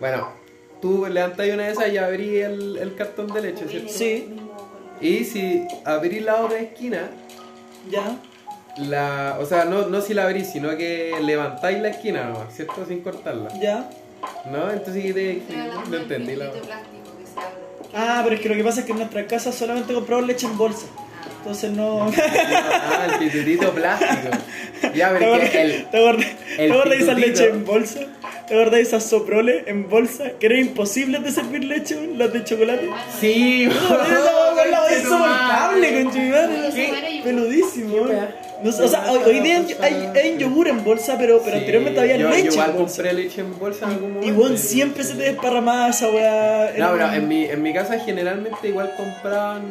Bueno, 0.00 0.32
tú 0.80 1.06
levantáis 1.06 1.52
una 1.54 1.64
de 1.66 1.72
esas 1.72 1.92
y 1.92 1.98
abrís 1.98 2.44
el, 2.44 2.76
el 2.78 2.94
cartón 2.94 3.26
de 3.32 3.42
leche, 3.42 3.66
¿cierto? 3.68 3.88
Sí. 3.92 4.36
Y 5.00 5.24
si 5.24 5.66
abrís 5.84 6.22
la 6.22 6.42
otra 6.44 6.58
esquina, 6.60 7.10
Ya. 7.90 8.16
La, 8.76 9.36
o 9.40 9.46
sea, 9.46 9.64
no, 9.64 9.86
no 9.88 10.00
si 10.00 10.14
la 10.14 10.24
abrís, 10.24 10.50
sino 10.50 10.76
que 10.76 11.14
levantáis 11.22 11.80
la 11.80 11.88
esquina 11.88 12.24
nomás, 12.24 12.54
¿cierto? 12.54 12.84
Sin 12.86 13.00
cortarla. 13.00 13.48
Ya. 13.60 13.88
¿No? 14.50 14.70
Entonces, 14.70 15.02
¿qué 15.04 15.12
te- 15.14 15.42
no 15.90 15.96
entendí 15.96 16.36
la. 16.36 16.46
pitutito 16.50 16.66
plástico 16.66 17.16
que 17.18 17.26
se 17.26 17.40
abre. 17.40 17.58
Ah, 17.94 18.20
pero 18.22 18.36
es 18.36 18.40
que 18.42 18.48
lo 18.48 18.54
que 18.54 18.64
pasa 18.64 18.80
es 18.80 18.86
que 18.86 18.92
en 18.92 18.98
nuestra 18.98 19.26
casa 19.26 19.52
solamente 19.52 19.94
compramos 19.94 20.26
leche 20.26 20.46
en 20.46 20.58
bolsa. 20.58 20.86
Entonces 21.38 21.70
no. 21.70 22.02
Ah, 22.16 23.06
el 23.12 23.18
pitutito 23.30 23.72
plástico. 23.72 24.36
Ya, 24.94 25.08
¿Te 25.18 25.18
pero. 25.18 25.86
¿Te 25.90 25.96
acuerdas- 25.98 26.26
el 26.58 26.66
te 26.68 26.72
acuerdas 26.72 26.98
de 26.98 27.04
esa 27.04 27.14
leche 27.14 27.48
en 27.48 27.64
bolsa? 27.64 28.00
¿Te 28.48 28.54
de 28.70 28.80
esas 28.80 29.04
soproles 29.04 29.64
en 29.66 29.88
bolsa? 29.88 30.32
Que 30.40 30.46
era 30.46 30.58
imposible 30.58 31.18
de 31.18 31.30
servir 31.30 31.64
leche, 31.64 31.96
las 32.16 32.32
de 32.32 32.44
chocolate. 32.44 32.88
Sí, 33.20 33.66
la 33.68 34.98
insoportable, 34.98 36.06
Peludísimo. 37.24 38.06
No 38.62 38.72
sé, 38.72 38.82
o 38.82 38.88
sea, 38.88 39.12
hoy, 39.12 39.20
hoy 39.24 39.40
día 39.40 39.64
hay, 39.80 40.08
hay 40.20 40.36
yogur 40.38 40.66
en 40.66 40.82
bolsa, 40.82 41.14
pero, 41.16 41.38
pero 41.38 41.52
Sí, 41.52 41.58
anteriormente 41.58 42.00
había 42.00 42.16
yo, 42.16 42.28
leche 42.28 42.46
Yo 42.46 42.52
igual 42.54 42.70
en 42.70 42.76
bolsa. 42.76 42.96
compré 42.96 43.12
leche 43.22 43.40
en 43.40 43.58
bolsa 43.58 43.84
en 43.86 43.92
algún 43.92 44.10
Y 44.10 44.14
momento. 44.14 44.40
weón, 44.40 44.58
siempre 44.58 45.04
se 45.04 45.14
te 45.14 45.22
desparramaba 45.22 45.88
esa 45.90 46.10
weá. 46.10 46.72
No, 46.76 46.92
pero 46.92 47.06
un- 47.06 47.14
en 47.14 47.28
mi, 47.28 47.44
en 47.44 47.62
mi 47.62 47.72
casa 47.72 48.00
generalmente 48.00 48.66
igual 48.66 48.92
compraban, 48.96 49.62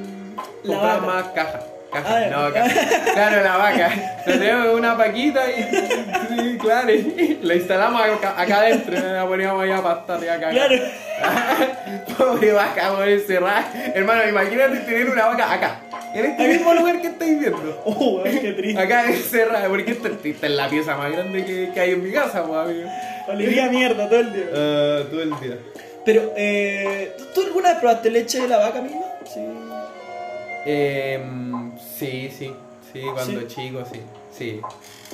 La 0.63 0.73
compraban 0.75 1.05
más 1.05 1.23
caja. 1.33 1.59
Caja, 1.91 2.17
Ah, 2.17 2.27
no, 2.29 2.53
caja. 2.53 3.13
Claro, 3.13 3.43
la 3.43 3.57
vaca. 3.57 4.21
Tenemos 4.25 4.75
una 4.75 4.97
paquita 4.97 5.41
y, 5.49 5.63
sí, 5.63 6.57
claro, 6.59 6.91
y 6.91 7.39
la 7.41 7.55
instalamos 7.55 8.01
acá, 8.01 8.33
acá 8.37 8.57
adentro, 8.59 8.93
la 8.99 9.25
poníamos 9.25 9.63
ahí 9.63 9.71
a 9.71 9.81
pastar 9.81 10.23
y 10.23 10.27
acá. 10.27 10.49
Claro. 10.49 10.75
Pobre 12.17 12.51
vaca, 12.51 12.91
por 12.93 13.07
encerrada. 13.07 13.71
Hermano, 13.95 14.27
imagínate 14.29 14.79
tener 14.79 15.09
una 15.09 15.27
vaca 15.27 15.51
acá, 15.53 15.79
en 16.13 16.25
este 16.25 16.47
mismo 16.47 16.73
lugar 16.73 17.01
que 17.01 17.07
estáis 17.07 17.39
viendo. 17.39 17.81
Oh, 17.85 18.21
qué 18.23 18.53
triste. 18.53 18.81
Acá 18.81 19.05
encerrada, 19.05 19.67
porque 19.69 19.91
esta, 19.91 20.09
esta 20.09 20.45
es 20.47 20.51
la 20.53 20.67
pieza 20.69 20.97
más 20.97 21.11
grande 21.11 21.45
que, 21.45 21.71
que 21.73 21.79
hay 21.79 21.91
en 21.91 22.03
mi 22.03 22.11
casa, 22.11 22.43
pues, 22.43 22.59
amigo. 22.59 22.89
Oliría 23.27 23.65
a 23.65 23.69
mierda 23.69 24.07
todo 24.09 24.19
el 24.19 24.33
día. 24.33 24.45
Ah, 24.53 24.99
todo 25.09 25.21
el 25.23 25.29
día. 25.39 25.57
Pero, 26.05 26.33
eh, 26.37 27.13
¿tú, 27.17 27.25
tú 27.33 27.41
alguna 27.47 27.69
vez 27.69 27.79
probaste 27.79 28.09
leche 28.09 28.41
de 28.41 28.47
la 28.47 28.57
vaca 28.57 28.81
misma? 28.81 29.01
Sí. 29.25 29.41
Eh, 30.69 31.19
sí, 31.97 32.29
sí, 32.37 32.51
Sí, 32.91 33.01
cuando 33.13 33.41
¿Sí? 33.41 33.47
chico, 33.47 33.83
sí. 33.91 33.99
Sí. 34.31 34.61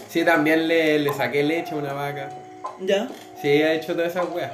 Sí, 0.10 0.24
también 0.24 0.68
le, 0.68 1.00
le 1.00 1.14
saqué 1.14 1.44
leche 1.44 1.74
a 1.74 1.78
una 1.78 1.94
vaca. 1.94 2.30
¿Ya? 2.82 3.08
Sí, 3.42 3.48
he 3.50 3.76
hecho 3.76 3.94
todas 3.94 4.12
esas 4.12 4.30
weas. 4.34 4.52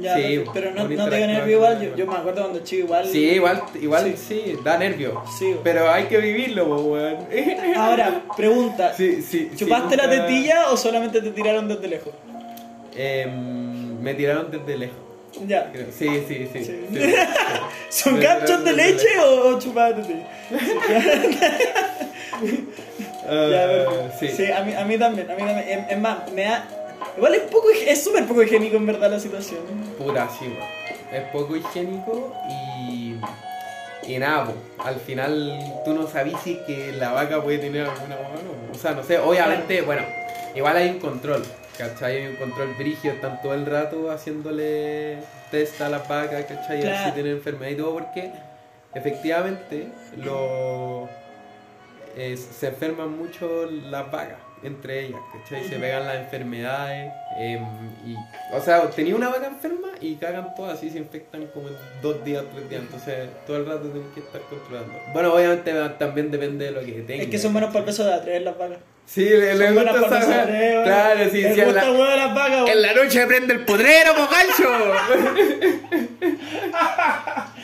Ya, 0.00 0.16
Sí, 0.16 0.44
pero 0.52 0.70
no, 0.70 0.82
no 0.82 0.88
te 0.88 0.94
interactuar 0.94 1.30
nervio 1.30 1.56
igual. 1.56 1.94
Yo, 1.96 2.06
me 2.06 2.14
acuerdo 2.16 2.42
cuando 2.42 2.60
chico 2.60 2.84
igual. 2.84 3.06
Sí, 3.06 3.20
igual, 3.30 3.62
igual 3.80 4.14
Sí. 4.16 4.44
sí, 4.44 4.58
da 4.62 4.76
nervio. 4.76 5.22
Sí. 5.38 5.56
Pero 5.62 5.90
hay 5.90 6.04
que 6.04 6.18
vivirlo, 6.18 6.66
weón. 6.66 7.26
Ahora, 7.76 8.22
pregunta. 8.36 8.92
Sí, 8.94 9.22
sí. 9.22 9.50
¿Chupaste 9.56 9.96
la 9.96 10.10
tetilla 10.10 10.70
o 10.70 10.76
solamente 10.76 11.22
te 11.22 11.30
tiraron 11.30 11.68
desde 11.68 11.88
lejos? 11.88 12.12
Em, 12.96 13.98
me 14.00 14.14
tiraron 14.14 14.50
desde 14.50 14.76
lejos. 14.76 15.07
Ya. 15.46 15.70
Sí, 15.96 16.08
sí, 16.26 16.48
sí. 16.52 16.54
Sí. 16.64 16.64
sí, 16.64 16.86
sí. 16.92 17.14
¿Son 17.90 18.20
ganchos 18.20 18.64
de 18.64 18.72
leche 18.72 19.06
o, 19.20 19.56
tetilla? 19.58 20.26
Ah, 23.30 24.08
sí. 24.18 24.28
sí, 24.28 24.50
a 24.50 24.62
mí, 24.62 24.72
a 24.72 24.86
mí 24.86 24.96
también. 24.96 25.30
A 25.30 25.34
mí 25.34 25.42
también. 25.42 25.68
Es, 25.68 25.90
es 25.90 25.98
más, 25.98 26.32
me 26.32 26.44
da. 26.44 26.66
Igual 27.16 27.34
es 27.34 27.42
poco, 27.42 27.68
es 27.70 28.02
súper 28.02 28.24
poco 28.24 28.42
higiénico 28.42 28.76
en 28.76 28.86
verdad 28.86 29.10
la 29.10 29.20
situación. 29.20 29.60
Puta, 29.98 30.30
sí. 30.38 30.46
Es 31.12 31.24
poco 31.30 31.54
higiénico 31.54 32.34
y. 32.48 33.16
Y 34.06 34.18
nada, 34.18 34.46
po, 34.46 34.54
al 34.82 34.96
final 34.96 35.60
tú 35.84 35.92
no 35.92 36.06
sabes 36.06 36.32
si 36.42 36.56
que 36.66 36.92
la 36.92 37.12
vaca 37.12 37.42
puede 37.42 37.58
tener 37.58 37.86
alguna 37.86 38.16
hueá 38.16 38.28
o 38.28 38.42
no. 38.42 38.72
O 38.72 38.74
sea, 38.74 38.92
no 38.92 39.02
sé, 39.02 39.18
obviamente, 39.18 39.82
bueno, 39.82 40.02
igual 40.54 40.78
hay 40.78 40.88
un 40.88 40.98
control, 40.98 41.44
¿cachai? 41.78 42.16
Hay 42.16 42.26
un 42.26 42.36
control 42.36 42.74
brigio, 42.74 43.12
están 43.12 43.40
todo 43.40 43.54
el 43.54 43.64
rato 43.64 44.10
haciéndole 44.10 45.18
test 45.50 45.80
a 45.80 45.88
las 45.88 46.06
vacas, 46.08 46.44
¿cachai? 46.46 46.80
A 46.80 46.80
ver 46.80 46.82
Claro. 46.82 47.04
si 47.08 47.12
tienen 47.14 47.32
enfermedad 47.34 47.70
y 47.70 47.76
todo, 47.76 47.92
porque 47.94 48.32
efectivamente 48.94 49.88
lo, 50.16 51.08
eh, 52.16 52.36
se 52.36 52.68
enferman 52.68 53.16
mucho 53.16 53.66
las 53.70 54.10
vacas 54.10 54.38
entre 54.62 55.06
ellas, 55.06 55.20
¿cachai? 55.32 55.68
Se 55.68 55.76
pegan 55.76 56.06
las 56.06 56.16
enfermedades. 56.16 57.12
em, 57.38 57.62
y, 58.06 58.16
o 58.52 58.60
sea, 58.60 58.88
tenía 58.90 59.14
una 59.14 59.28
vaca 59.28 59.46
enferma 59.46 59.88
y 60.00 60.16
cagan 60.16 60.54
todas 60.56 60.82
y 60.82 60.90
se 60.90 60.98
infectan 60.98 61.46
como 61.48 61.68
en 61.68 61.74
dos 62.02 62.24
días, 62.24 62.44
tres 62.52 62.68
días. 62.68 62.82
Entonces, 62.82 63.28
todo 63.46 63.58
el 63.58 63.66
rato 63.66 63.88
tienes 63.88 64.12
que 64.14 64.20
estar 64.20 64.40
controlando. 64.42 64.92
Bueno, 65.12 65.34
obviamente 65.34 65.72
también 65.98 66.30
depende 66.30 66.66
de 66.66 66.70
lo 66.72 66.80
que 66.80 66.92
tengas. 67.02 67.26
Es 67.26 67.30
que 67.30 67.38
son 67.38 67.52
buenos 67.52 67.70
para 67.70 67.80
el 67.80 67.84
peso 67.86 68.04
de 68.04 68.14
atrever 68.14 68.42
las 68.42 68.58
vacas. 68.58 68.78
Sí, 69.06 69.24
le, 69.24 69.54
le 69.54 69.72
gusta 69.72 70.18
esa-. 70.18 70.44
Claro, 70.84 71.24
sí, 71.30 71.32
sí. 71.42 71.46
En 71.60 71.64
gusta 71.64 71.90
la, 71.90 72.16
las 72.16 72.34
vacas, 72.34 72.68
en 72.70 72.82
la 72.82 72.92
noche 72.92 73.26
prende 73.26 73.54
el 73.54 73.64
podrero, 73.64 74.14
mocacho. 74.14 74.68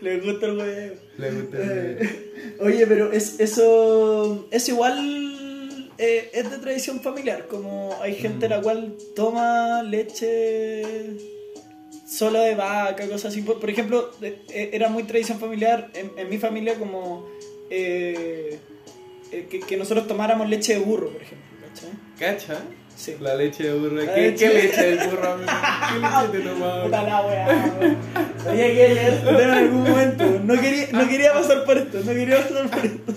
Les 0.00 0.24
gusta 0.24 0.46
el 0.46 0.58
huevo. 0.58 0.94
Le 1.18 1.30
gusta 1.30 1.56
Eh, 1.60 2.56
Oye, 2.60 2.86
pero 2.86 3.12
es, 3.12 3.40
eso 3.40 4.46
es 4.50 4.68
igual, 4.68 5.90
eh, 5.98 6.30
es 6.32 6.50
de 6.50 6.58
tradición 6.58 7.00
familiar, 7.00 7.46
como 7.48 7.96
hay 8.02 8.14
gente 8.14 8.46
Mm. 8.46 8.50
la 8.50 8.60
cual 8.62 8.96
toma 9.16 9.82
leche 9.82 11.16
sola 12.06 12.40
de 12.42 12.54
vaca, 12.54 13.06
cosas 13.06 13.26
así. 13.32 13.42
Por, 13.42 13.58
por 13.60 13.68
ejemplo, 13.70 14.10
eh, 14.22 14.38
eh, 14.50 14.70
era 14.72 14.88
muy 14.88 15.02
tradición 15.04 15.38
familiar 15.38 15.90
en, 15.94 16.12
en 16.16 16.28
mi 16.30 16.38
familia 16.38 16.74
como 16.78 17.28
eh, 17.70 18.58
eh, 19.32 19.46
que, 19.50 19.60
que 19.60 19.76
nosotros 19.76 20.06
tomáramos 20.06 20.48
leche 20.48 20.74
de 20.74 20.78
burro, 20.80 21.10
por 21.10 21.20
ejemplo, 21.22 21.46
¿cachai? 21.68 21.90
¿Cacha? 22.18 22.62
Sí. 22.98 23.14
La 23.20 23.34
leche 23.36 23.62
de 23.62 23.74
burro. 23.74 23.94
La 24.02 24.12
¿Qué, 24.12 24.32
leche- 24.32 24.48
¿Qué 24.50 24.54
leche 24.62 24.96
de 24.96 25.06
burro, 25.06 25.32
amigo? 25.32 25.50
¿Qué 25.92 25.98
leche 26.00 26.38
te 26.44 26.48
tomabas? 26.50 26.84
Puta 26.84 27.02
la 27.04 27.20
weón. 27.22 27.96
Sabía 28.42 28.66
que 28.66 28.92
iba 29.22 29.30
a 29.38 29.42
en 29.44 29.50
algún 29.50 29.82
momento. 29.88 30.24
No 30.44 30.60
quería, 30.60 30.86
no 30.90 31.08
quería 31.08 31.32
pasar 31.32 31.64
por 31.64 31.78
esto, 31.78 31.98
no 32.04 32.12
quería 32.12 32.36
pasar 32.42 32.68
por 32.68 32.84
esto. 32.84 33.12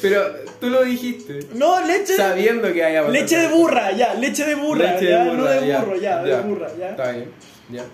Pero 0.00 0.22
tú 0.58 0.70
lo 0.70 0.82
dijiste. 0.84 1.40
No, 1.54 1.84
leche 1.86 2.14
Sabiendo 2.16 2.72
que 2.72 2.82
haya 2.82 3.02
Leche 3.08 3.36
de 3.36 3.48
burra, 3.48 3.92
ya, 3.92 4.14
leche 4.14 4.46
de 4.46 4.54
burra, 4.54 4.94
Leche 4.94 5.04
de 5.04 5.10
ya, 5.10 5.24
burra, 5.24 5.36
no 5.36 5.44
de 5.60 5.66
ya, 5.68 5.80
burro, 5.80 5.96
ya, 5.96 6.24
ya. 6.24 6.36
de 6.36 6.42
burra, 6.42 6.68
ya. 6.78 6.90
Está 6.90 7.12
bien, 7.12 7.26
ya. 7.70 7.84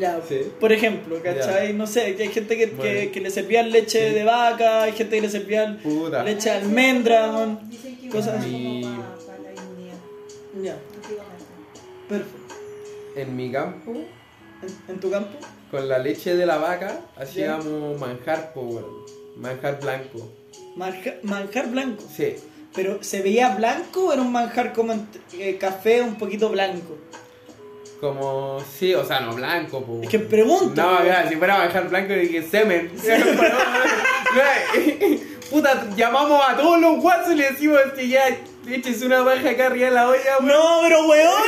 Ya, 0.00 0.18
Sí. 0.28 0.40
por 0.58 0.72
ejemplo, 0.72 1.22
¿cachai? 1.22 1.72
No 1.72 1.86
sé, 1.86 2.16
que 2.16 2.24
hay 2.24 2.28
gente 2.30 2.56
que, 2.56 2.70
que, 2.70 2.74
Bueno. 2.74 3.12
que 3.12 3.20
le 3.20 3.30
servían 3.30 3.70
leche 3.70 4.08
Sí. 4.08 4.14
de 4.14 4.24
vaca, 4.24 4.82
hay 4.82 4.92
gente 4.92 5.14
que 5.14 5.22
le 5.22 5.28
servían 5.30 5.78
Puta. 5.78 6.24
leche 6.24 6.50
de 6.50 6.56
almendra, 6.56 7.30
cosas 8.10 8.40
así. 8.40 8.83
Ya, 10.64 10.76
perfecto. 12.08 12.54
En 13.16 13.36
mi 13.36 13.52
campo, 13.52 13.92
¿En, 13.92 14.94
en 14.94 14.98
tu 15.00 15.10
campo? 15.10 15.36
con 15.70 15.88
la 15.88 15.98
leche 15.98 16.34
de 16.36 16.46
la 16.46 16.56
vaca, 16.56 17.00
hacíamos 17.16 17.98
manjar, 18.00 18.52
po, 18.54 18.62
weón. 18.62 19.04
Manjar 19.36 19.78
blanco. 19.80 20.32
Manjar, 20.76 21.18
manjar 21.22 21.68
blanco. 21.68 22.02
Sí. 22.16 22.36
Pero 22.74 23.02
¿se 23.02 23.20
veía 23.22 23.54
blanco 23.56 24.06
o 24.06 24.12
era 24.12 24.22
un 24.22 24.32
manjar 24.32 24.72
como 24.72 24.94
eh, 25.34 25.56
café 25.58 26.00
un 26.00 26.14
poquito 26.16 26.48
blanco? 26.48 26.96
Como, 28.00 28.58
sí, 28.60 28.94
o 28.94 29.04
sea, 29.04 29.20
no 29.20 29.34
blanco, 29.34 29.84
po. 29.84 30.00
Es 30.02 30.08
que 30.08 30.18
pregunto. 30.20 30.80
No, 30.80 30.92
weón. 30.94 31.06
ya, 31.06 31.28
si 31.28 31.36
fuera 31.36 31.58
manjar 31.58 31.88
blanco, 31.90 32.14
dije 32.14 32.42
semen. 32.42 32.90
Puta, 35.50 35.88
llamamos 35.94 36.40
a 36.48 36.56
todos 36.56 36.80
los 36.80 37.00
guasos 37.02 37.32
y 37.32 37.36
le 37.36 37.50
decimos 37.50 37.80
que 37.94 38.08
ya 38.08 38.22
eches 38.68 39.02
una 39.02 39.22
baja 39.22 39.50
acá 39.50 39.66
arriba 39.66 39.86
de 39.88 39.94
la 39.94 40.08
olla, 40.08 40.20
weón. 40.40 40.46
No, 40.48 40.78
pero 40.82 41.06
weón, 41.06 41.42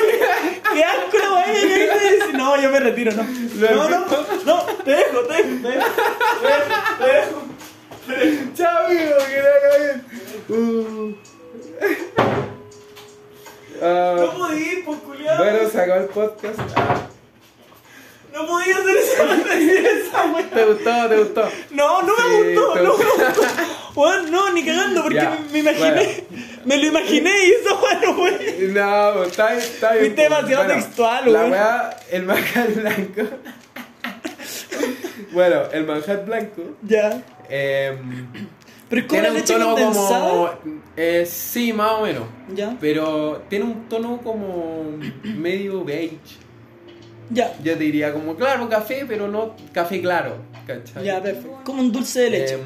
qué 0.73 0.85
asco 0.85 1.19
la. 1.19 2.37
No, 2.39 2.61
yo 2.61 2.71
me 2.71 2.81
retiro, 2.81 3.13
no. 3.13 3.23
No, 3.25 3.89
no, 3.89 4.07
no, 4.45 4.63
te 4.85 4.91
dejo, 4.91 5.21
te 5.21 5.35
dejo, 5.43 5.63
te 5.63 5.69
dejo. 5.69 5.87
Te 6.99 7.07
dejo, 7.07 7.43
te 8.07 8.15
dejo. 8.17 8.53
Chao, 8.55 8.87
amigo, 8.87 9.17
que 9.29 9.43
la 9.43 9.55
caguen. 9.71 10.05
Uh. 10.49 11.15
No 13.81 14.35
podí, 14.39 14.83
pues 14.85 14.99
culiado. 15.01 15.39
bueno, 15.45 15.69
se 15.71 15.81
acabó 15.81 16.01
el 16.01 16.07
podcast. 16.09 16.59
Ah, 16.77 17.01
No 18.33 18.47
podía 18.47 18.77
hacer 18.77 18.97
esa, 18.97 20.25
weá. 20.33 20.51
¿Te 20.51 20.65
gustó? 20.65 21.09
¿Te 21.09 21.17
gustó? 21.19 21.49
No, 21.71 22.03
no 22.03 22.13
me 22.17 22.23
Sí, 22.23 22.55
gustó, 22.55 22.75
no 22.77 22.97
me 22.97 23.05
gustó. 23.05 23.43
Weón, 23.95 24.31
no, 24.31 24.51
ni 24.53 24.65
cagando, 24.65 25.03
porque 25.03 25.17
Ya, 25.17 25.31
me, 25.31 25.39
me 25.53 25.59
imaginé. 25.59 26.25
Me 26.67 26.77
lo 26.77 26.87
imaginé 26.89 27.31
y 27.31 27.51
eso, 27.53 27.79
bueno, 27.81 28.15
fue. 28.15 28.69
No, 28.75 29.25
está, 29.25 29.55
está 29.57 29.93
bien. 29.93 30.05
Fuiste 30.05 30.23
demasiado 30.23 30.67
textual, 30.67 31.33
La 31.33 31.39
weón. 31.41 31.51
weá, 31.53 31.97
el 32.11 32.23
manjar 32.25 32.69
blanco. 32.75 33.23
bueno, 35.33 35.63
el 35.73 35.85
manjar 35.87 36.25
blanco. 36.25 36.63
Ya. 36.83 37.23
em, 37.49 38.27
Pero 38.89 39.03
es 39.03 39.07
como 39.09 39.21
tiene 39.21 39.23
la 39.23 39.29
un 39.31 39.35
leche 39.37 39.53
tono 39.55 39.71
condensada. 39.71 40.29
como. 40.31 40.51
eh, 40.97 41.27
sí, 41.29 41.73
más 41.73 41.91
o 41.93 42.03
menos. 42.03 42.25
Ya, 42.55 42.77
Pero 42.81 43.43
tiene 43.49 43.65
un 43.65 43.89
tono 43.89 44.19
como 44.23 44.85
medio 45.23 45.85
beige. 45.85 46.19
ya. 47.31 47.53
Yo 47.63 47.73
te 47.77 47.85
diría 47.85 48.13
como, 48.13 48.37
claro, 48.37 48.69
café, 48.69 49.05
pero 49.07 49.29
no 49.29 49.55
café 49.73 50.01
claro. 50.01 50.37
¿Cachai? 50.67 51.05
Ya, 51.05 51.23
perfecto. 51.23 51.61
Como 51.65 51.81
un 51.81 51.93
dulce 51.93 52.21
de 52.23 52.31
leche. 52.31 52.55
Em, 52.55 52.61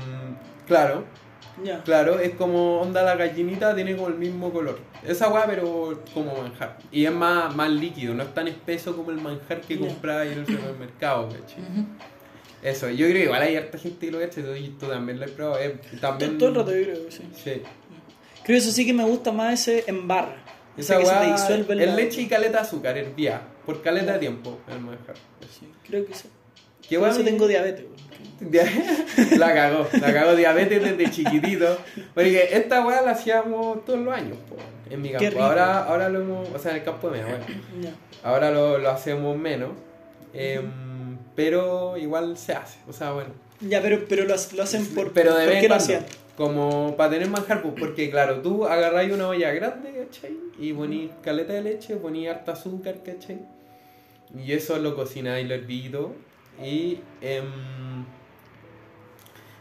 claro, 0.66 1.04
Ya. 1.64 1.82
claro, 1.82 2.18
es 2.20 2.34
como 2.34 2.80
onda 2.80 3.02
la 3.02 3.16
gallinita, 3.16 3.74
tiene 3.74 3.94
como 3.96 4.08
el 4.08 4.14
mismo 4.14 4.52
color. 4.52 4.78
Esa 5.06 5.28
weá, 5.28 5.46
pero 5.46 6.02
como 6.14 6.34
manjar. 6.42 6.78
Y 6.92 7.04
es 7.04 7.12
más, 7.12 7.54
más 7.54 7.70
líquido, 7.70 8.14
no 8.14 8.22
es 8.22 8.32
tan 8.34 8.48
espeso 8.48 8.96
como 8.96 9.10
el 9.10 9.20
manjar 9.20 9.60
que 9.60 9.76
Ya. 9.78 9.86
compraba 9.88 10.20
ahí 10.20 10.32
en 10.32 10.38
el 10.40 10.46
supermercado. 10.46 11.28
Eso, 12.62 12.90
yo 12.90 13.06
creo 13.06 13.16
que 13.16 13.24
igual 13.24 13.42
hay 13.42 13.56
harta 13.56 13.78
gente 13.78 14.06
que 14.06 14.12
lo 14.12 14.20
cacha, 14.20 14.40
y 14.58 14.68
tú 14.78 14.86
también 14.86 15.18
lo 15.18 15.24
has 15.24 15.30
probado. 15.30 15.58
eh, 15.62 15.78
también... 16.00 16.36
Todo 16.36 16.48
el 16.50 16.54
rato 16.56 16.76
yo 16.76 16.82
creo, 16.82 16.96
sí. 17.10 17.22
Sí. 17.32 17.50
Creo 17.52 17.62
que 18.44 18.56
eso 18.56 18.70
sí 18.70 18.84
que 18.84 18.92
me 18.92 19.04
gusta 19.04 19.32
más 19.32 19.54
ese 19.60 19.84
en 19.86 20.06
barra. 20.06 20.36
Esa 20.76 20.94
Ese 20.94 21.02
que 21.02 21.08
se 21.08 21.14
te 21.26 21.32
disuelve 21.32 21.74
la- 21.86 21.94
leche 21.94 22.20
y 22.22 22.26
caleta 22.28 22.52
de 22.58 22.58
azúcar, 22.58 22.96
hervía, 22.98 23.40
por 23.64 23.80
caleta 23.82 24.12
de 24.14 24.18
tiempo, 24.18 24.58
el 24.68 24.80
manjar. 24.80 25.14
Sí, 25.58 25.68
creo 25.86 26.04
que 26.06 26.14
sí. 26.14 26.28
¿Qué 26.86 26.98
Por 26.98 27.08
eso 27.08 27.22
tengo 27.22 27.46
diabetes. 27.46 27.86
La 29.36 29.52
cagó, 29.54 29.86
la 30.00 30.12
cagó 30.14 30.34
diabetes 30.34 30.82
desde 30.82 31.10
chiquitito. 31.10 31.76
Porque 32.14 32.48
esta 32.52 32.84
weá 32.86 33.02
la 33.02 33.12
hacíamos 33.12 33.84
todos 33.84 33.98
los 34.00 34.14
años, 34.14 34.36
po, 34.48 34.56
en 34.88 35.02
mi 35.02 35.10
campo. 35.10 35.42
Ahora, 35.42 35.84
ahora 35.84 36.08
lo 36.08 36.20
hemos, 36.20 36.48
o 36.48 36.58
sea, 36.58 36.70
en 36.72 36.78
el 36.78 36.84
campo 36.84 37.10
de 37.10 37.20
abuela. 37.20 37.46
Ya. 37.80 37.92
Ahora 38.22 38.50
lo, 38.50 38.78
lo 38.78 38.90
hacemos 38.90 39.36
menos. 39.36 39.70
em, 40.32 41.18
pero 41.36 41.96
igual 41.96 42.36
se 42.36 42.52
hace, 42.54 42.78
o 42.88 42.92
sea, 42.92 43.12
bueno. 43.12 43.30
Ya, 43.60 43.82
pero, 43.82 44.04
pero 44.08 44.24
lo, 44.24 44.34
lo 44.54 44.62
hacen 44.62 44.86
por. 44.94 45.12
pero 45.12 45.34
de 45.34 45.44
¿por 45.44 45.52
vez 45.54 45.62
qué 45.62 45.68
lo 45.68 45.74
cuando, 45.76 45.84
hacían? 45.84 46.06
Como 46.36 46.96
para 46.96 47.10
tener 47.10 47.28
manjar, 47.28 47.60
pues, 47.62 47.74
porque 47.78 48.10
claro, 48.10 48.40
tú 48.40 48.64
agarráis 48.66 49.12
una 49.12 49.28
olla 49.28 49.52
grande, 49.52 49.92
¿cachai? 50.06 50.36
Y 50.58 50.72
ponís 50.72 51.10
caleta 51.22 51.52
de 51.52 51.62
leche, 51.62 51.96
ponís 51.96 52.28
harta 52.28 52.52
azúcar, 52.52 52.96
¿cachai? 53.04 53.38
Y 54.38 54.52
eso 54.52 54.78
lo 54.78 54.96
cocináis, 54.96 55.46
lo 55.46 55.54
hervido. 55.54 56.12
Y 56.62 57.00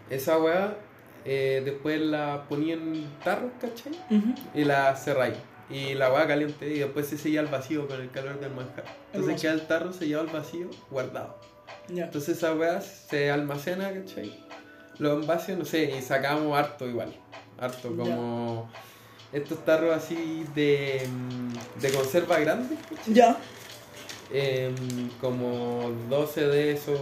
esa 0.10 0.38
weá 0.38 0.78
eh, 1.26 1.62
después 1.66 2.00
la 2.02 2.46
ponía 2.48 2.76
en 2.76 3.06
tarros, 3.24 3.52
¿cachai? 3.60 3.92
Y 4.56 4.64
la 4.64 4.96
cerráis. 4.96 5.36
Y 5.70 5.94
la 5.94 6.12
weá 6.12 6.26
caliente 6.28 6.68
y 6.68 6.80
después 6.80 7.08
se 7.08 7.18
sella 7.18 7.42
al 7.42 7.48
vacío 7.48 7.88
con 7.88 8.02
el 8.02 8.10
calor 8.10 8.40
del 8.40 8.52
manjar. 8.52 8.86
Entonces 9.14 9.42
queda 9.42 9.54
el 9.54 9.68
tarro 9.68 9.94
sellado 9.94 10.24
al 10.24 10.30
vacío, 10.30 10.68
guardado. 10.90 11.38
Entonces 11.90 12.38
esa 12.38 12.54
weá 12.54 12.82
se 12.82 13.30
almacena, 13.32 13.92
¿cachai? 13.94 14.48
los 14.98 15.22
envases, 15.22 15.58
no 15.58 15.64
sé, 15.64 15.94
y 15.98 16.02
sacábamos 16.02 16.58
harto 16.58 16.86
igual. 16.88 17.16
Harto, 17.58 17.96
como 17.96 18.70
estos 19.32 19.64
tarros 19.64 19.96
así 19.96 20.46
de, 20.56 21.08
mm, 21.10 21.80
de 21.82 21.92
conserva 21.92 22.38
grande, 22.40 22.76
Ya. 23.08 23.38
em, 24.32 24.76
como 25.22 25.90
12 26.10 26.48
de 26.48 26.72
esos, 26.74 27.00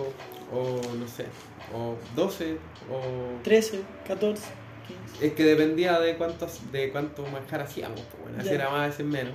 o 0.53 0.81
no 0.95 1.07
sé, 1.07 1.25
o 1.73 1.95
12, 2.15 2.57
o 2.91 3.41
13, 3.43 3.81
14, 4.07 4.43
15. 4.87 5.25
Es 5.27 5.33
que 5.33 5.43
dependía 5.43 5.99
de 5.99 6.15
cuántos, 6.15 6.71
de 6.71 6.89
cuánto 6.91 7.25
manjar 7.27 7.61
hacíamos, 7.61 8.01
pues, 8.01 8.23
bueno, 8.23 8.37
Ya. 8.43 8.49
si 8.49 8.55
era 8.55 8.69
más, 8.69 8.87
veces 8.89 9.05
menos. 9.05 9.33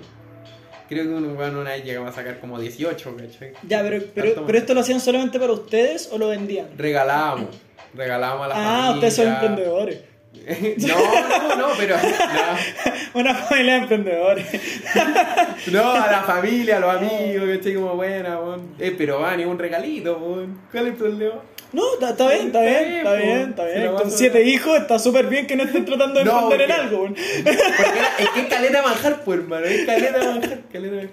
Creo 0.88 1.05
que 1.05 1.11
un 1.11 1.37
bueno, 1.37 1.61
una 1.61 1.71
vez 1.71 1.85
llegamos 1.85 2.11
a 2.11 2.14
sacar 2.14 2.38
como 2.40 2.59
18, 2.61 3.16
¿cachai? 3.16 3.53
Ya, 3.66 3.83
pero, 3.83 4.03
pero, 4.14 4.45
pero 4.47 4.59
esto 4.59 4.75
lo 4.75 4.81
hacían 4.81 5.01
solamente 5.01 5.38
para 5.40 5.53
ustedes 5.53 6.09
o 6.12 6.18
lo 6.18 6.29
vendían? 6.29 6.68
Regalábamos, 6.77 7.49
regalábamos 7.95 8.45
a 8.47 8.49
la 8.49 8.55
Ah, 8.55 8.59
familia. 8.59 8.95
ustedes 8.95 9.14
son 9.16 9.29
emprendedores. 9.29 10.01
no, 10.88 10.97
no, 11.49 11.57
no, 11.57 11.66
pero 11.79 11.97
no, 11.97 13.21
Una 13.21 13.35
familia 13.35 13.75
de 13.75 13.79
emprendedores. 13.81 14.47
no, 15.73 15.92
a 15.92 16.11
la 16.11 16.23
familia, 16.23 16.79
a 16.79 16.81
los 16.81 16.95
amigos, 16.97 17.49
¿cachai? 17.57 17.75
Como 17.75 17.95
buena, 17.97 18.40
weón. 18.40 18.75
Eh, 18.79 18.95
pero 18.97 19.21
va, 19.21 19.37
ni 19.37 19.45
un 19.45 19.59
regalito, 19.59 20.16
weón. 20.16 20.61
¿Cuál 20.71 20.87
es 20.87 20.92
el 20.92 20.97
problema? 20.99 21.35
No, 21.72 21.94
está, 21.94 22.11
está 22.11 22.28
bien, 22.28 22.46
está 22.48 22.64
Está 22.66 22.80
bien, 22.82 22.98
está 22.98 23.14
bien, 23.14 23.40
está 23.50 23.64
bien. 23.64 23.92
Con 23.94 24.11
siete 24.11 24.42
hijos 24.44 24.78
está 24.78 24.98
súper 24.98 25.26
bien 25.28 25.46
que 25.46 25.56
no 25.56 25.62
estén 25.64 25.85
tratando 25.87 26.18
de 26.20 26.24
No, 26.26 26.42
emprender 26.42 26.70
en 26.70 26.76
algo. 26.85 26.98
weón. 27.02 27.16
Es 27.16 28.28
que 28.35 28.40
es 28.40 28.46
caleta 28.48 28.82
manjar, 28.82 29.24
pues, 29.24 29.38
hermano. 29.40 29.64
Es 29.66 29.87
caleta 29.87 30.18
manjar, 30.22 30.61
caleta 30.72 30.94
manjar. 30.96 31.11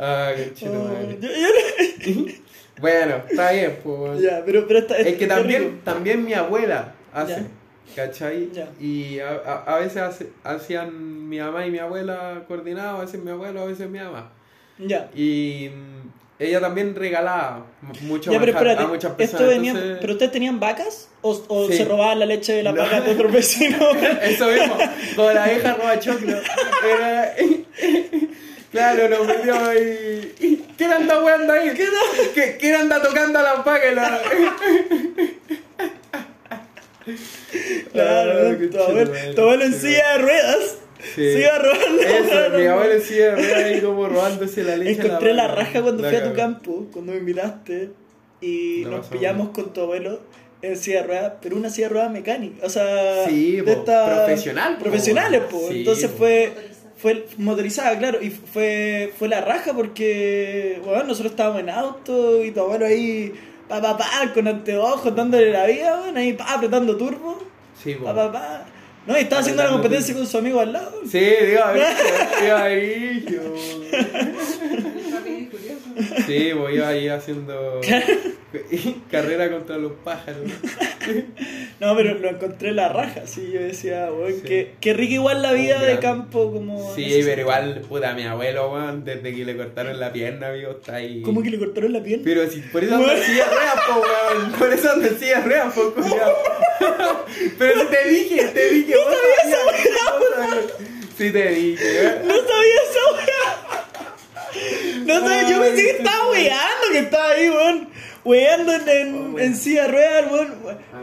Ah, 0.00 0.32
qué 0.36 0.52
chido, 0.54 0.72
Oh, 0.80 0.84
madre. 0.88 1.18
yo- 1.20 1.28
yo- 2.12 2.32
Bueno, 2.80 3.22
está 3.28 3.50
bien, 3.52 3.78
pues. 3.82 4.20
Ya, 4.22 4.42
pero, 4.44 4.66
pero 4.66 4.78
está, 4.80 4.96
Es 4.98 5.16
que 5.16 5.26
también, 5.26 5.62
rico. 5.62 5.74
también 5.84 6.24
mi 6.24 6.32
abuela 6.32 6.94
hace, 7.12 7.42
¿cachai? 7.96 8.50
Ya. 8.52 8.68
Y 8.80 9.18
a, 9.18 9.30
a- 9.44 9.74
a 9.76 9.78
veces 9.80 9.98
hace- 9.98 10.30
hacían 10.44 11.28
mi 11.28 11.38
mamá 11.40 11.66
y 11.66 11.70
mi 11.70 11.78
abuela 11.78 12.44
coordinados, 12.46 13.00
a 13.00 13.04
veces 13.04 13.20
mi 13.22 13.30
abuelo, 13.32 13.60
a 13.62 13.64
veces 13.66 13.88
mi 13.88 13.98
mamá. 13.98 14.32
Ya. 14.78 15.10
Y 15.14 15.70
ella 16.38 16.60
también 16.60 16.94
regalaba 16.94 17.66
mucho 18.02 18.30
Ya, 18.32 18.38
pero 18.38 18.52
manjar 18.52 18.68
espérate, 18.68 18.82
a 18.82 18.86
muchas 18.86 19.10
esto 19.10 19.16
personas. 19.38 19.48
venía, 19.48 19.70
entonces- 19.72 19.98
¿pero 20.00 20.12
ustedes 20.12 20.32
tenían 20.32 20.60
vacas? 20.60 21.08
¿O, 21.20 21.30
o 21.48 21.66
Sí. 21.68 21.78
se 21.78 21.84
robaban 21.84 22.20
la 22.20 22.26
leche 22.26 22.52
de 22.52 22.62
las 22.62 22.74
No. 22.74 22.82
vacas 22.82 23.04
de 23.04 23.10
otros 23.12 23.32
vecinos? 23.32 23.80
Eso 24.22 24.46
mismo, 24.48 24.76
como 25.16 25.30
la 25.32 25.46
vieja 25.48 25.74
roba 25.74 25.98
choclo. 25.98 26.36
Era- 26.38 27.34
Claro, 28.70 29.08
nos 29.08 29.26
metíamos 29.26 29.66
ahí. 29.68 30.34
y- 30.40 30.56
¿Quién 30.76 30.92
anda 30.92 31.22
weando 31.24 31.54
ahí? 31.54 31.70
¿Qué- 32.34 32.58
¿Quién 32.60 32.74
anda 32.74 33.00
tocando 33.02 33.38
a 33.38 33.42
las 33.42 33.64
vacas? 33.64 33.94
La- 33.94 34.20
claro, 37.92 38.58
qué 38.58 38.66
tu 38.66 38.78
abuelo, 38.82 39.62
en 39.64 39.80
silla 39.80 40.12
de 40.12 40.18
ruedas. 40.18 40.76
Sí. 41.02 41.32
Se 41.32 41.40
iba 41.40 41.54
a 41.54 41.58
robar 41.58 41.90
la 41.92 42.02
Eso, 42.02 42.58
mi 42.58 42.66
abuelo 42.66 42.92
en 42.94 43.02
silla 43.02 43.24
de 43.24 43.36
ruedas 43.36 43.64
ahí 43.64 43.80
como 43.80 44.08
robándose 44.08 44.64
la 44.64 44.76
leche. 44.76 45.00
Encontré 45.06 45.32
la 45.34 45.48
raja 45.48 45.82
cuando 45.82 46.02
La 46.02 46.08
fui 46.08 46.18
a 46.18 46.24
tu 46.30 46.34
campo, 46.36 46.86
cuando 46.92 47.12
me 47.12 47.18
invitaste, 47.18 47.90
y 48.40 48.82
nos 48.86 49.06
pillamos 49.06 49.50
con 49.50 49.72
tu 49.72 49.80
abuelo 49.82 50.20
en 50.62 50.76
silla 50.76 51.02
de 51.02 51.06
ruedas, 51.06 51.32
pero 51.40 51.56
una 51.56 51.70
silla 51.70 51.86
de 51.88 51.92
ruedas 51.94 52.10
mecánica, 52.10 52.66
o 52.66 52.68
sea, 52.68 53.26
Sí, 53.28 53.60
de 53.60 53.72
estas- 53.72 54.18
profesional, 54.18 54.76
profesionales, 54.78 55.42
po. 55.50 55.68
Sí, 55.70 55.78
entonces 55.80 56.10
po. 56.10 56.18
fue 56.18 56.52
fue 56.96 57.26
motorizada, 57.36 57.96
claro, 57.96 58.20
y 58.20 58.30
fue 58.30 59.12
fue 59.16 59.28
la 59.28 59.40
raja 59.40 59.72
porque, 59.72 60.80
bueno, 60.84 61.04
nosotros 61.04 61.30
estábamos 61.30 61.60
en 61.60 61.70
auto 61.70 62.44
y 62.44 62.50
tu 62.50 62.58
abuelo 62.60 62.86
ahí 62.86 63.32
pa 63.68 63.80
pa 63.80 63.96
pa 63.96 64.08
con 64.34 64.48
anteojos 64.48 65.14
dándole 65.14 65.52
la 65.52 65.64
vida, 65.66 66.00
bueno, 66.00 66.18
ahí 66.18 66.32
pa 66.32 66.54
apretando 66.54 66.96
turbo, 66.96 67.38
Sí, 67.80 67.94
pa 67.94 68.12
pa 68.12 68.32
pa. 68.32 68.66
No, 69.08 69.16
y 69.16 69.22
estaba 69.22 69.40
haciendo 69.40 69.62
la 69.64 69.70
competencia 69.70 70.14
con 70.14 70.26
su 70.26 70.36
amigo 70.36 70.60
al 70.60 70.72
lado. 70.74 71.00
Sí, 71.10 71.18
digo, 71.18 71.64
a 71.64 71.72
ver, 71.72 71.86
iba 72.46 72.62
ahí. 72.62 73.24
Sí, 76.26 76.52
voy 76.52 76.74
iba 76.76 76.88
ahí 76.88 77.08
haciendo 77.08 77.80
carrera 79.10 79.50
contra 79.50 79.78
los 79.78 79.92
pájaros. 80.04 80.42
No, 81.80 81.96
pero 81.96 82.18
lo 82.18 82.28
encontré 82.28 82.72
la 82.72 82.88
raja, 82.88 83.22
sí, 83.26 83.50
yo 83.54 83.60
decía, 83.60 84.10
weón, 84.12 84.32
Sí. 84.34 84.42
qué, 84.44 84.72
qué 84.80 84.92
rica 84.94 85.14
igual 85.14 85.40
la 85.42 85.52
vida 85.52 85.80
de 85.80 86.00
campo 86.00 86.52
como... 86.52 86.90
en 86.90 86.96
Sí, 86.96 87.20
pero 87.24 87.42
igual, 87.42 87.82
puta, 87.88 88.12
mi 88.14 88.24
abuelo, 88.24 88.72
weón, 88.72 89.04
desde 89.04 89.32
que 89.34 89.44
le 89.44 89.56
cortaron 89.56 89.98
la 90.00 90.12
pierna, 90.12 90.48
amigo, 90.48 90.72
está 90.72 90.96
ahí. 90.96 91.22
¿Cómo 91.22 91.40
que 91.40 91.50
le 91.50 91.58
cortaron 91.58 91.92
la 91.92 92.02
pierna? 92.02 92.24
Pero 92.24 92.50
si 92.50 92.60
por 92.60 92.82
eso 92.82 92.96
anda 92.96 93.16
en 93.16 93.22
silla 93.22 93.46
weón. 93.94 94.52
Por 94.58 94.72
eso 94.72 94.90
anda 94.90 95.06
en 95.06 95.18
silla 95.18 95.36
de 95.38 95.44
ruedas, 95.46 95.72
po. 95.72 95.94
Pero 97.58 97.80
si 97.80 97.86
te 97.86 98.08
dije, 98.08 98.42
te 98.48 98.70
dije, 98.70 98.94
vos 99.04 99.14
sabías, 99.14 99.60
vos 100.18 100.28
sabías. 100.36 100.64
Sí 101.16 101.26
te 101.32 101.48
dije, 101.48 102.00
weón. 102.00 102.28
No 102.28 102.34
sabía 102.34 102.80
eso, 102.90 103.02
weón. 103.14 103.28
No 105.06 105.20
sabía, 105.20 105.48
yo 105.50 105.60
pensé 105.60 105.82
que 105.82 105.90
estaba 105.90 106.30
weando, 106.30 106.86
que 106.92 106.98
estaba 106.98 107.28
ahí, 107.30 107.50
weón. 107.50 107.88
Weando 108.24 108.72
en, 108.74 108.88
en, 108.88 109.38
en 109.38 109.56
silla 109.56 109.82
de 109.84 109.88
ruedas, 109.88 110.24
weón. 110.30 110.54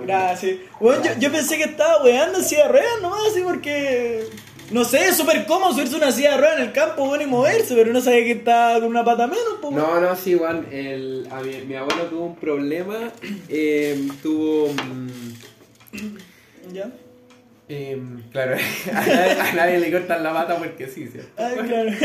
Gracias. 0.06 0.58
Weón, 0.80 1.04
yo, 1.04 1.12
yo 1.20 1.32
pensé 1.32 1.58
que 1.58 1.64
estaba 1.64 2.04
weando 2.04 2.38
en 2.40 2.46
silla 2.46 2.64
de 2.64 2.70
ruedas 2.70 3.02
nomás, 3.02 3.20
así 3.32 3.42
porque... 3.42 4.28
No 4.72 4.84
sé, 4.84 5.10
es 5.10 5.16
súper 5.16 5.46
cómodo 5.46 5.74
subirse 5.74 5.96
una 5.96 6.12
silla 6.12 6.32
de 6.32 6.38
ruedas 6.38 6.58
en 6.58 6.64
el 6.64 6.72
campo, 6.72 7.04
weón, 7.04 7.22
y 7.22 7.28
moverse, 7.28 7.76
pero 7.76 7.94
no 7.94 8.02
sabía 8.02 8.24
que 8.24 8.32
estaba 8.32 8.74
con 8.80 8.86
una 8.86 9.06
pata 9.06 9.28
menos, 9.28 9.60
weón. 9.62 9.76
No, 9.76 10.02
no, 10.02 10.16
sí. 10.16 10.36
El, 10.72 11.28
a 11.32 11.40
mi, 11.42 11.58
mi 11.62 11.76
abuelo 11.76 12.06
tuvo 12.06 12.26
un 12.26 12.36
problema. 12.36 13.12
eh, 13.50 14.08
tuvo. 14.24 14.70
mm, 14.74 15.34
¿Ya? 16.74 16.90
Eh, 17.70 18.02
claro, 18.32 18.56
a 18.94 19.06
nadie, 19.06 19.42
a 19.42 19.54
nadie 19.54 19.80
le 19.80 19.92
cortan 19.92 20.24
la 20.24 20.34
pata 20.34 20.58
porque 20.58 20.88
sí, 20.88 21.08
¿cierto? 21.08 21.32
Ay, 21.38 21.58
claro. 21.68 21.92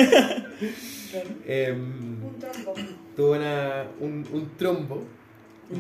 Claro. 1.10 1.28
Eh, 1.44 1.72
Un 1.72 2.36
trombo. 2.38 2.74
tuvo 3.16 3.32
una, 3.32 3.84
un, 3.98 4.24
un 4.32 4.56
trombo. 4.56 5.02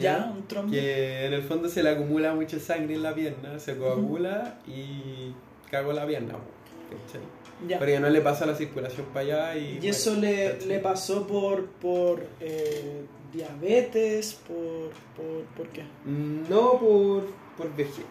Ya, 0.00 0.32
un 0.36 0.46
trombo. 0.48 0.72
Que 0.72 1.26
en 1.26 1.32
el 1.34 1.42
fondo 1.42 1.68
se 1.68 1.84
le 1.84 1.90
acumula 1.90 2.34
mucha 2.34 2.58
sangre 2.58 2.94
en 2.96 3.02
la 3.04 3.14
pierna, 3.14 3.60
se 3.60 3.76
coagula 3.76 4.58
y 4.66 5.32
cagó 5.70 5.92
la 5.92 6.04
pierna. 6.04 6.32
¿cachai? 6.32 7.22
Ya. 7.68 7.78
Pero 7.78 7.92
ya 7.92 8.00
no 8.00 8.08
le 8.10 8.20
pasa 8.22 8.44
la 8.44 8.56
circulación 8.56 9.06
para 9.14 9.20
allá 9.52 9.56
y. 9.56 9.78
Y 9.80 9.86
eso 9.88 10.16
le, 10.16 10.58
le 10.66 10.80
pasó 10.80 11.26
por, 11.28 11.66
por 11.66 12.26
eh, 12.40 13.02
diabetes, 13.32 14.34
por, 14.48 14.90
por, 15.16 15.44
¿por 15.56 15.68
qué? 15.68 15.84
No 16.04 16.72
por, 16.80 17.26
por 17.56 17.76
vejez. 17.76 18.04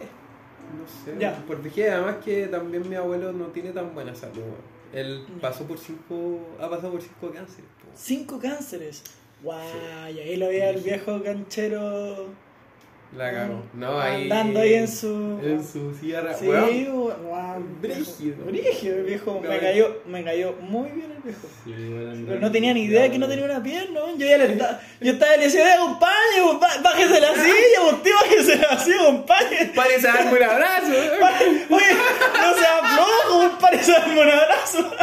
No 0.78 0.86
sé. 0.88 1.20
Ya. 1.20 1.36
Por 1.46 1.62
vejez, 1.62 1.92
además 1.92 2.18
que 2.24 2.48
también 2.48 2.88
mi 2.88 2.96
abuelo 2.96 3.32
no 3.32 3.48
tiene 3.48 3.72
tan 3.72 3.94
buena 3.94 4.16
salud. 4.16 4.44
Él 4.94 5.26
pasó 5.42 5.66
por 5.66 5.78
cinco. 5.78 6.40
ha 6.60 6.70
pasado 6.70 6.94
por 6.94 7.02
cinco 7.02 7.32
cánceres. 7.34 7.70
po. 7.82 7.90
Cinco 7.96 8.40
cánceres. 8.40 9.04
Guay, 9.42 10.16
y 10.16 10.20
ahí 10.20 10.36
lo 10.36 10.48
veía 10.48 10.70
el 10.70 10.82
viejo 10.82 11.24
canchero 11.24 12.28
La 13.18 13.32
cagó. 13.34 13.64
No, 13.74 14.00
ahí. 14.00 14.24
andando 14.24 14.60
ahí 14.60 14.76
en 14.76 14.88
su... 14.88 15.40
En 15.44 15.66
su 15.68 15.96
sierra. 15.96 16.32
Sí, 16.38 16.46
weón. 16.48 17.12
guau, 17.24 17.60
Brígido. 17.82 18.46
Brígido, 18.46 18.98
el 18.98 19.04
viejo. 19.04 19.40
No, 19.44 19.50
Me 19.50 19.60
cayó, 19.60 19.98
me 20.06 20.24
cayó 20.24 20.54
muy 20.62 20.92
bien 20.92 21.12
el 21.16 21.22
viejo. 21.24 21.48
Sí, 21.66 21.72
weón, 21.72 22.26
Pero 22.28 22.40
no 22.40 22.52
tenía 22.52 22.72
ni 22.74 22.84
idea 22.84 23.10
que 23.10 23.18
no 23.18 23.28
tenía 23.28 23.46
una 23.46 23.64
pierna. 23.64 24.00
Yo 24.16 24.28
ya 24.28 24.38
le 24.38 24.52
estaba, 24.54 24.80
yo 25.02 25.12
estaba 25.14 25.36
le 25.38 25.44
decía, 25.46 25.64
"Oiga, 25.64 25.78
compadre, 25.80 26.42
bá- 26.62 26.82
bájese 26.84 27.20
la 27.22 27.34
silla, 27.34 28.04
tío, 28.04 28.14
bájese 28.22 28.56
la 28.58 28.78
silla, 28.80 29.06
compadre. 29.06 29.72
Parece 29.76 30.08
darme 30.08 30.32
un 30.32 30.44
abrazo. 30.44 30.88
Oye, 31.72 31.86
no 32.42 32.54
sea 32.54 32.80
flojo, 32.94 33.50
compadre, 33.50 33.84
se 33.84 33.92
darme 33.92 34.22
un 34.22 34.30
abrazo. 34.30 34.92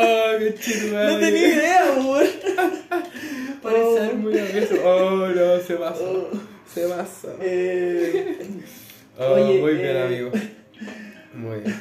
Oh, 0.00 0.38
qué 0.38 0.54
chido, 0.60 0.96
No 1.02 1.18
tenía 1.18 1.48
idea, 1.48 1.84
weón. 1.96 2.28
Parece 3.62 3.94
darme 4.00 4.28
un 4.28 4.38
abrazo. 4.38 4.74
Oh, 4.84 5.26
no, 5.28 5.60
se 5.60 5.74
pasó. 5.76 6.30
Oh. 6.32 6.38
Se 6.72 6.86
pasó. 6.88 7.36
Eh, 7.40 8.38
Oh, 9.20 9.32
Oye, 9.34 9.58
muy 9.60 9.74
bien, 9.74 9.96
eh, 9.96 10.02
amigo. 10.02 10.30
Muy 11.34 11.58
bien. 11.58 11.74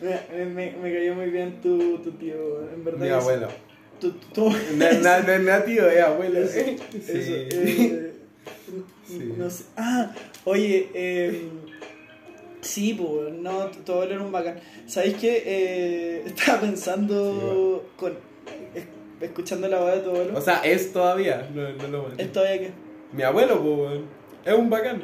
me, 0.00 0.44
me, 0.46 0.76
me 0.80 0.92
cayó 0.94 1.14
muy 1.16 1.26
bien 1.30 1.60
tu, 1.60 1.98
tu 1.98 2.12
tío, 2.12 2.62
en 2.72 2.84
verdad. 2.84 3.00
Mi 3.00 3.08
abuelo. 3.08 3.48
Tu, 4.00 4.12
tu, 4.12 4.32
tu- 4.32 4.50
No, 4.76 4.92
no, 4.92 5.22
no, 5.24 5.38
no, 5.40 5.62
tío, 5.64 5.88
es 5.90 6.00
abuelo. 6.00 6.38
Eso, 6.40 6.52
Sí. 6.54 6.76
eso, 7.10 7.32
eh, 7.34 8.12
Sí. 9.08 9.32
No 9.36 9.50
sé. 9.50 9.64
Ah, 9.76 10.14
oye, 10.44 10.88
eh, 10.94 11.48
sí, 12.60 12.94
pues, 12.94 13.32
no, 13.34 13.70
abuelo 13.84 14.04
era 14.14 14.22
un 14.22 14.30
bacán. 14.30 14.60
¿Sabéis 14.86 15.16
qué? 15.16 15.42
Eh, 15.46 16.22
estaba 16.26 16.60
pensando, 16.60 17.88
con, 17.96 18.12
escuchando 19.20 19.68
la 19.68 19.78
voz 19.78 19.92
de 19.92 20.00
tu 20.00 20.10
abuelo. 20.10 20.38
O 20.38 20.40
sea, 20.40 20.60
es 20.64 20.92
todavía. 20.92 21.48
No, 21.54 21.68
no 21.70 21.88
lo. 21.88 22.10
¿Es 22.16 22.32
todavía 22.32 22.60
qué? 22.60 22.70
Mi 23.12 23.22
abuelo, 23.22 23.60
pues. 23.62 24.00
Es 24.44 24.54
un 24.54 24.70
bacán. 24.70 25.02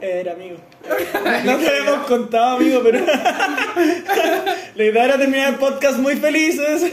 Era 0.00 0.32
amigo. 0.32 0.56
No 1.44 1.58
te 1.58 1.68
habíamos 1.68 2.06
contado, 2.06 2.56
amigo, 2.56 2.80
pero. 2.82 3.00
La 4.74 4.84
idea 4.84 5.04
era 5.04 5.18
terminar 5.18 5.50
el 5.50 5.58
podcast 5.58 5.98
muy 5.98 6.16
felices. 6.16 6.92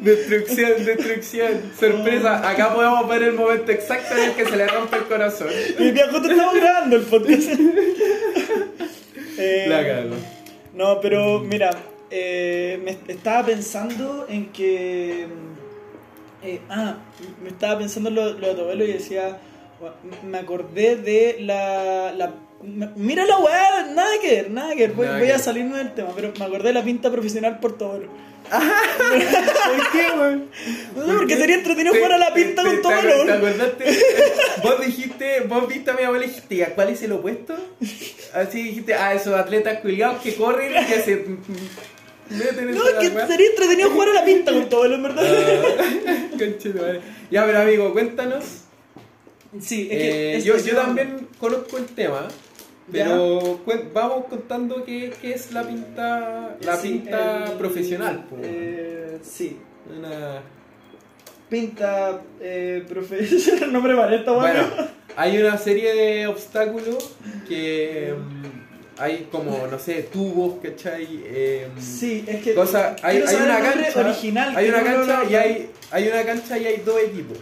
Destrucción, 0.00 0.84
destrucción. 0.84 1.72
Sorpresa. 1.78 2.48
Acá 2.48 2.72
podemos 2.72 3.08
ver 3.08 3.24
el 3.24 3.32
momento 3.34 3.72
exacto 3.72 4.16
en 4.16 4.30
el 4.30 4.36
que 4.36 4.44
se 4.46 4.56
le 4.56 4.66
rompe 4.68 4.96
el 4.96 5.04
corazón. 5.04 5.48
Y 5.78 5.90
día 5.90 6.08
justo 6.10 6.30
estamos 6.30 6.54
grabando 6.54 6.96
el 6.96 7.02
podcast. 7.02 7.48
Eh, 9.40 9.66
La 9.68 9.86
cago. 9.86 10.14
No, 10.74 11.00
pero 11.00 11.40
mira, 11.40 11.70
eh, 12.10 12.80
me 12.84 12.96
estaba 13.12 13.46
pensando 13.46 14.26
en 14.28 14.46
que. 14.52 15.26
eh, 16.42 16.60
ah, 16.70 16.96
me 17.42 17.48
estaba 17.50 17.78
pensando 17.78 18.08
en 18.08 18.14
lo, 18.16 18.32
lo 18.32 18.48
de 18.48 18.54
tu 18.54 18.60
abuelo 18.62 18.84
y 18.84 18.92
decía. 18.92 19.38
Me 20.24 20.38
acordé 20.38 20.96
de 20.96 21.36
la. 21.40 22.12
la 22.12 22.34
mira 22.96 23.24
la 23.26 23.38
weá, 23.38 23.86
nada 23.94 24.10
que 24.20 24.28
ver, 24.28 24.50
nada 24.50 24.74
que 24.74 24.88
ver. 24.88 24.92
Voy, 24.92 25.06
Nada 25.06 25.18
voy 25.18 25.28
que 25.28 25.32
a 25.34 25.38
salirme 25.38 25.78
del 25.78 25.94
tema, 25.94 26.10
pero 26.16 26.32
me 26.36 26.44
acordé 26.44 26.68
de 26.68 26.72
la 26.72 26.82
pinta 26.82 27.10
profesional 27.12 27.60
por 27.60 27.76
abuelo. 27.80 28.08
¿Por 28.48 29.90
qué, 29.92 30.06
weón? 30.18 30.48
No 30.96 31.06
sé, 31.06 31.12
porque 31.18 31.36
sería 31.36 31.56
entretenido 31.56 31.94
jugar 31.94 32.12
a 32.12 32.18
la 32.18 32.32
pinta 32.34 32.62
con 32.62 32.80
te- 32.82 32.88
abuelo. 32.88 33.24
¿Te 33.24 33.32
acordaste? 33.32 33.84
Vos 34.62 34.80
dijiste, 34.86 35.40
vos 35.42 35.68
viste 35.68 35.90
a 35.90 35.94
mi 35.94 36.02
abuela 36.04 36.24
y 36.24 36.28
dijiste, 36.28 36.54
"¿Y 36.54 36.62
a 36.62 36.74
¿cuál 36.74 36.88
es 36.88 37.02
el 37.02 37.12
opuesto? 37.12 37.54
Así 38.34 38.62
dijiste, 38.62 38.94
ah, 38.94 39.12
esos 39.14 39.34
atletas 39.34 39.80
culiados 39.80 40.22
que 40.22 40.34
corren 40.34 40.72
y 40.72 40.86
que 40.86 41.00
se 41.02 41.26
No, 42.30 42.88
es 42.88 42.94
que 43.10 43.26
sería 43.26 43.48
entretenido 43.50 43.90
jugar 43.90 44.08
a 44.10 44.12
la 44.14 44.24
pinta 44.24 44.52
con 44.52 44.62
abuelo, 44.64 44.94
en 44.96 45.02
verdad. 45.02 45.24
Ah. 46.06 46.92
Ya, 47.30 47.44
pero 47.44 47.58
amigo, 47.60 47.92
cuéntanos. 47.92 48.44
Sí, 49.60 49.88
es 49.90 49.98
que. 49.98 50.36
Eh, 50.36 50.42
yo, 50.42 50.54
es- 50.54 50.64
yo 50.64 50.74
también 50.76 51.28
conozco 51.38 51.78
el 51.78 51.86
tema, 51.86 52.28
pero 52.92 53.60
cuen- 53.66 53.90
vamos 53.92 54.26
contando 54.28 54.84
qué, 54.84 55.12
qué 55.20 55.32
es 55.34 55.52
la 55.52 55.66
pinta, 55.66 56.56
la 56.60 56.76
Sí, 56.76 56.88
pinta 56.90 57.44
el- 57.46 57.52
profesional. 57.58 58.24
Eh, 58.42 59.18
sí. 59.22 59.58
Una- 59.96 60.42
Pinta 61.48 62.20
eh, 62.42 62.84
profesional. 62.86 63.72
No 63.72 63.82
preparé 63.82 64.16
esta. 64.16 64.32
Bueno, 64.32 64.66
hay 65.16 65.38
una 65.38 65.56
serie 65.56 65.94
de 65.94 66.26
obstáculos 66.26 67.14
que 67.48 68.14
mm, 68.37 68.37
hay 68.98 69.28
como, 69.30 69.66
no 69.66 69.78
sé, 69.78 70.02
tubos, 70.12 70.60
¿cachai? 70.62 71.06
Eh, 71.24 71.68
Sí, 71.80 72.24
es 72.26 72.42
que. 72.42 72.54
cosa, 72.54 72.96
hay, 73.02 73.18
hay 73.26 73.34
una 73.36 73.60
cancha, 73.60 74.00
original. 74.00 74.56
hay 74.56 74.68
una 74.68 74.80
no 74.82 74.84
lo- 74.90 75.06
cancha 75.06 75.30
y 75.30 75.34
hay, 75.34 75.70
hay 75.90 76.08
una 76.08 76.22
cancha 76.24 76.58
y 76.58 76.66
hay 76.66 76.76
dos 76.84 77.00
equipos, 77.02 77.38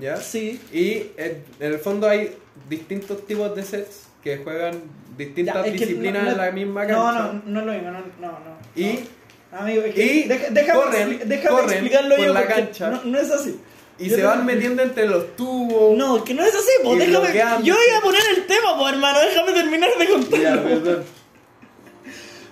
¿ya? 0.00 0.16
Sí. 0.16 0.60
Y 0.72 1.10
en, 1.16 1.42
en 1.58 1.72
el 1.72 1.78
fondo 1.78 2.08
hay 2.08 2.36
distintos 2.68 3.26
tipos 3.26 3.54
de 3.56 3.62
sets 3.62 4.06
que 4.22 4.38
juegan 4.38 4.82
distintas 5.16 5.64
Ya, 5.64 5.70
disciplinas 5.72 6.22
no- 6.22 6.30
en 6.30 6.36
no- 6.36 6.42
la 6.44 6.50
misma 6.52 6.84
No, 6.86 7.04
cancha. 7.04 7.32
no, 7.32 7.42
no 7.46 7.60
es 7.60 7.66
lo 7.66 7.72
mismo, 7.72 7.90
no, 7.90 7.98
no, 8.20 8.28
no. 8.32 8.56
Y, 8.76 8.84
no. 9.52 9.58
Amigo, 9.58 9.82
es 9.82 9.94
que 9.94 10.04
y 10.04 10.22
deja- 10.28 10.50
déjame, 10.50 10.80
corren, 10.80 11.08
expli- 11.10 11.24
déjame 11.24 11.50
corren 11.56 11.70
explicarlo 11.70 12.16
por 12.16 12.24
yo 12.24 12.32
la 12.32 12.46
cancha. 12.46 12.90
No, 12.90 13.02
no 13.04 13.18
es 13.18 13.30
así. 13.32 13.60
Y 14.00 14.08
Yo 14.08 14.16
se 14.16 14.22
van 14.24 14.44
metiendo 14.46 14.82
entre 14.82 15.06
los 15.06 15.36
tubos. 15.36 15.96
No, 15.96 16.24
que 16.24 16.34
no 16.34 16.42
es 16.44 16.54
así, 16.54 16.70
Y 16.82 16.96
déjame. 16.98 17.18
bloqueando. 17.26 17.64
Yo 17.64 17.74
iba 17.88 17.98
a 17.98 18.00
poner 18.02 18.22
el 18.36 18.46
tema, 18.46 18.76
po, 18.78 18.88
hermano, 18.88 19.18
déjame 19.20 19.52
terminar 19.52 19.90
de 19.98 20.08
contar. 20.08 20.40
Ya, 20.40 20.62
perdón. 20.62 21.04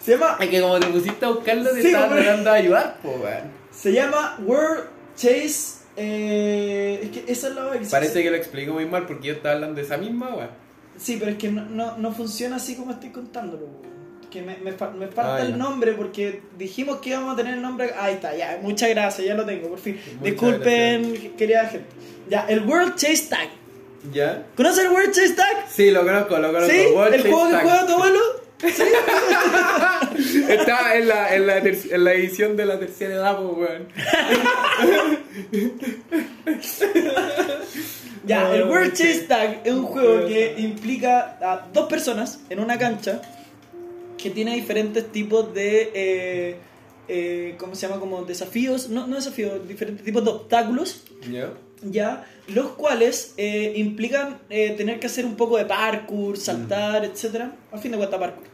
Se 0.05 0.13
llama 0.13 0.37
Es 0.41 0.49
que 0.49 0.61
como 0.61 0.79
te 0.81 0.87
pusiste 0.89 1.25
a 1.25 1.29
buscarlo, 1.31 1.71
te 1.71 1.81
Sí, 1.83 1.87
estaba 1.89 2.07
hombre. 2.07 2.23
tratando 2.23 2.51
de 2.53 2.57
ayudar, 2.59 2.99
po, 3.03 3.11
weón. 3.11 3.53
Se 3.71 3.93
llama 3.93 4.39
World 4.45 4.85
Chase. 5.17 5.79
Eh, 5.97 7.01
es 7.03 7.11
que 7.11 7.33
esa 7.33 7.49
es 7.49 7.55
la 7.55 7.73
se- 7.85 7.91
Parece 7.91 8.23
que 8.23 8.31
lo 8.31 8.37
explico 8.37 8.73
muy 8.73 8.87
mal 8.87 9.07
porque 9.07 9.27
yo 9.29 9.35
estaba 9.35 9.57
hablando 9.57 9.77
de 9.77 9.83
esa 9.83 9.97
misma, 9.97 10.35
weón. 10.35 10.51
Sí, 10.97 11.17
pero 11.19 11.33
es 11.33 11.39
que 11.39 11.49
no, 11.51 11.65
no, 11.65 11.97
no 11.99 12.13
funciona 12.13 12.57
así 12.57 12.75
como 12.77 12.93
estoy 12.93 13.11
contándolo. 13.11 13.65
weón. 13.67 13.98
Que 14.31 14.43
me, 14.43 14.57
me, 14.59 14.73
fa- 14.73 14.91
me 14.91 15.07
falta 15.09 15.37
Ah, 15.37 15.43
el 15.43 15.57
nombre 15.57 15.93
porque 15.93 16.43
dijimos 16.59 16.99
que 16.99 17.11
íbamos 17.11 17.35
a 17.35 17.37
tener 17.37 17.55
el 17.55 17.63
nombre. 17.63 17.91
Ahí 17.99 18.15
está, 18.15 18.37
ya. 18.37 18.59
Muchas 18.63 18.91
gracias, 18.91 19.27
ya 19.27 19.35
lo 19.35 19.45
tengo, 19.47 19.69
por 19.69 19.79
fin. 19.79 19.95
Muchas 20.21 20.23
Disculpen, 20.23 21.35
querida 21.37 21.67
gente. 21.67 21.87
Ya, 22.29 22.45
el 22.49 22.61
World 22.67 22.95
Chase 22.97 23.27
Tag. 23.29 23.49
¿Ya? 24.13 24.45
¿Conoces 24.57 24.85
el 24.85 24.91
World 24.93 25.13
Chase 25.13 25.35
Tag? 25.35 25.67
Sí, 25.69 25.91
lo 25.91 26.05
conozco, 26.05 26.39
lo 26.39 26.53
conozco. 26.53 26.71
¿Sí? 26.73 26.87
World 26.95 27.15
¿El 27.15 27.23
Chase 27.23 27.33
juego 27.35 27.51
que 27.51 27.57
juega 27.57 27.87
tu 27.87 27.93
abuelo? 27.95 28.21
Está 30.49 30.97
en 30.97 31.07
la, 31.09 31.35
en, 31.35 31.47
la 31.47 31.59
en 31.59 32.05
la 32.05 32.13
edición 32.13 32.57
de 32.57 32.67
la 32.67 32.79
tercera 32.79 33.15
edad, 33.15 33.37
po, 33.37 33.51
weón. 33.57 33.87
Ya, 38.27 38.53
el 38.55 38.65
World 38.65 38.95
sí. 38.95 39.05
Chase 39.05 39.21
Tag 39.27 39.61
es 39.65 39.73
un 39.73 39.85
juego 39.87 40.27
que 40.27 40.55
implica 40.59 41.39
a 41.41 41.67
dos 41.73 41.89
personas 41.89 42.41
en 42.51 42.61
una 42.61 42.79
cancha 42.79 43.21
que 44.19 44.31
tiene 44.31 44.55
diferentes 44.55 45.11
tipos 45.11 45.55
de. 45.55 45.91
eh, 45.95 46.57
eh, 47.09 47.55
¿Cómo 47.59 47.75
se 47.75 47.87
llama? 47.89 47.99
Como 48.01 48.25
desafíos. 48.25 48.91
No, 48.91 49.07
no 49.07 49.17
desafíos, 49.17 49.67
diferentes 49.67 50.05
tipos 50.05 50.23
de 50.25 50.31
obstáculos. 50.31 51.05
¿Ya? 51.33 51.53
ya 51.83 52.27
los 52.49 52.71
cuales 52.73 53.35
eh, 53.37 53.73
implican 53.77 54.39
eh, 54.51 54.71
tener 54.77 54.99
que 54.99 55.07
hacer 55.07 55.25
un 55.25 55.37
poco 55.37 55.57
de 55.59 55.65
parkour, 55.65 56.37
saltar, 56.37 57.05
etcétera, 57.05 57.53
a 57.71 57.79
fin 57.79 57.93
de 57.93 57.99
cuentas 57.99 58.19
parkour. 58.19 58.45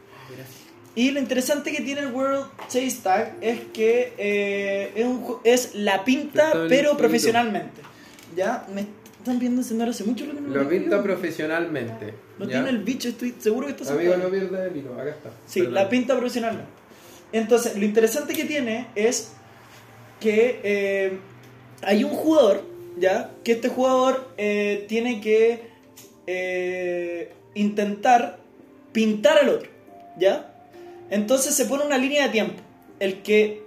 Y 0.97 1.11
lo 1.11 1.19
interesante 1.19 1.71
que 1.73 1.81
tiene 1.81 2.01
el 2.01 2.13
World 2.13 2.45
Chase 2.69 2.99
Tag 3.03 3.35
es 3.41 3.59
que 3.73 4.13
eh, 4.17 4.91
es, 4.95 5.05
un 5.05 5.25
ju- 5.25 5.39
es 5.43 5.75
la 5.75 6.05
pinta, 6.05 6.65
pero 6.69 6.95
profesionalmente. 6.95 7.81
¿Ya? 8.35 8.65
Me 8.73 8.85
están 9.19 9.39
viendo 9.39 9.61
encender 9.61 9.89
hace 9.89 10.03
mucho 10.05 10.25
lo 10.25 10.35
que 10.35 10.41
no 10.41 10.47
Lo 10.49 10.59
veo. 10.61 10.69
pinta 10.69 11.01
profesionalmente. 11.03 12.13
No 12.37 12.45
¿ya? 12.45 12.51
tiene 12.51 12.69
el 12.69 12.79
bicho, 12.79 13.09
estoy 13.09 13.35
seguro 13.39 13.67
que 13.67 13.73
está 13.73 13.93
Amigo, 13.93 14.17
no 14.17 14.29
pierdas 14.29 14.71
el 14.71 14.77
hilo, 14.77 14.93
acá 14.93 15.09
está. 15.09 15.29
Sí, 15.47 15.59
Perdón. 15.59 15.73
la 15.75 15.89
pinta 15.89 16.15
profesionalmente. 16.15 16.69
Entonces, 17.31 17.77
lo 17.77 17.85
interesante 17.85 18.33
que 18.33 18.45
tiene 18.45 18.87
es 18.95 19.33
que 20.19 20.59
eh, 20.63 21.19
hay 21.81 22.03
un 22.03 22.11
jugador, 22.11 22.63
¿ya? 22.97 23.31
Que 23.43 23.53
este 23.53 23.69
jugador 23.69 24.31
eh, 24.37 24.85
tiene 24.87 25.21
que 25.21 25.69
eh, 26.27 27.33
intentar 27.53 28.39
pintar 28.91 29.37
al 29.37 29.49
otro, 29.49 29.69
¿ya? 30.17 30.51
Entonces 31.09 31.55
se 31.55 31.65
pone 31.65 31.85
una 31.85 31.97
línea 31.97 32.23
de 32.23 32.29
tiempo. 32.29 32.61
El 32.99 33.21
que 33.21 33.63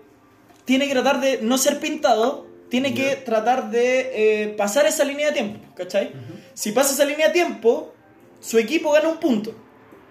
tiene 0.65 0.87
que 0.87 0.93
tratar 0.93 1.21
de 1.21 1.41
no 1.43 1.59
ser 1.59 1.79
pintado, 1.79 2.47
tiene 2.69 2.95
que 2.95 3.17
tratar 3.17 3.71
de 3.71 4.11
eh, 4.43 4.49
pasar 4.49 4.87
esa 4.87 5.05
línea 5.05 5.29
de 5.29 5.33
tiempo, 5.33 5.61
¿cachai? 5.75 6.13
Si 6.55 6.73
pasa 6.73 6.93
esa 6.93 7.05
línea 7.05 7.29
de 7.29 7.33
tiempo, 7.33 7.95
su 8.40 8.59
equipo 8.59 8.92
gana 8.92 9.09
un 9.09 9.18
punto. 9.18 9.55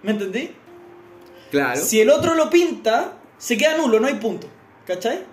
¿Me 0.04 0.12
entendí? 0.12 0.52
Claro. 1.52 1.80
Si 1.82 2.00
el 2.02 2.10
otro 2.10 2.36
lo 2.36 2.50
pinta, 2.50 3.14
se 3.38 3.58
queda 3.58 3.78
nulo, 3.78 4.00
no 4.00 4.08
hay 4.08 4.16
punto. 4.16 4.48
¿Cachai? 4.86 5.24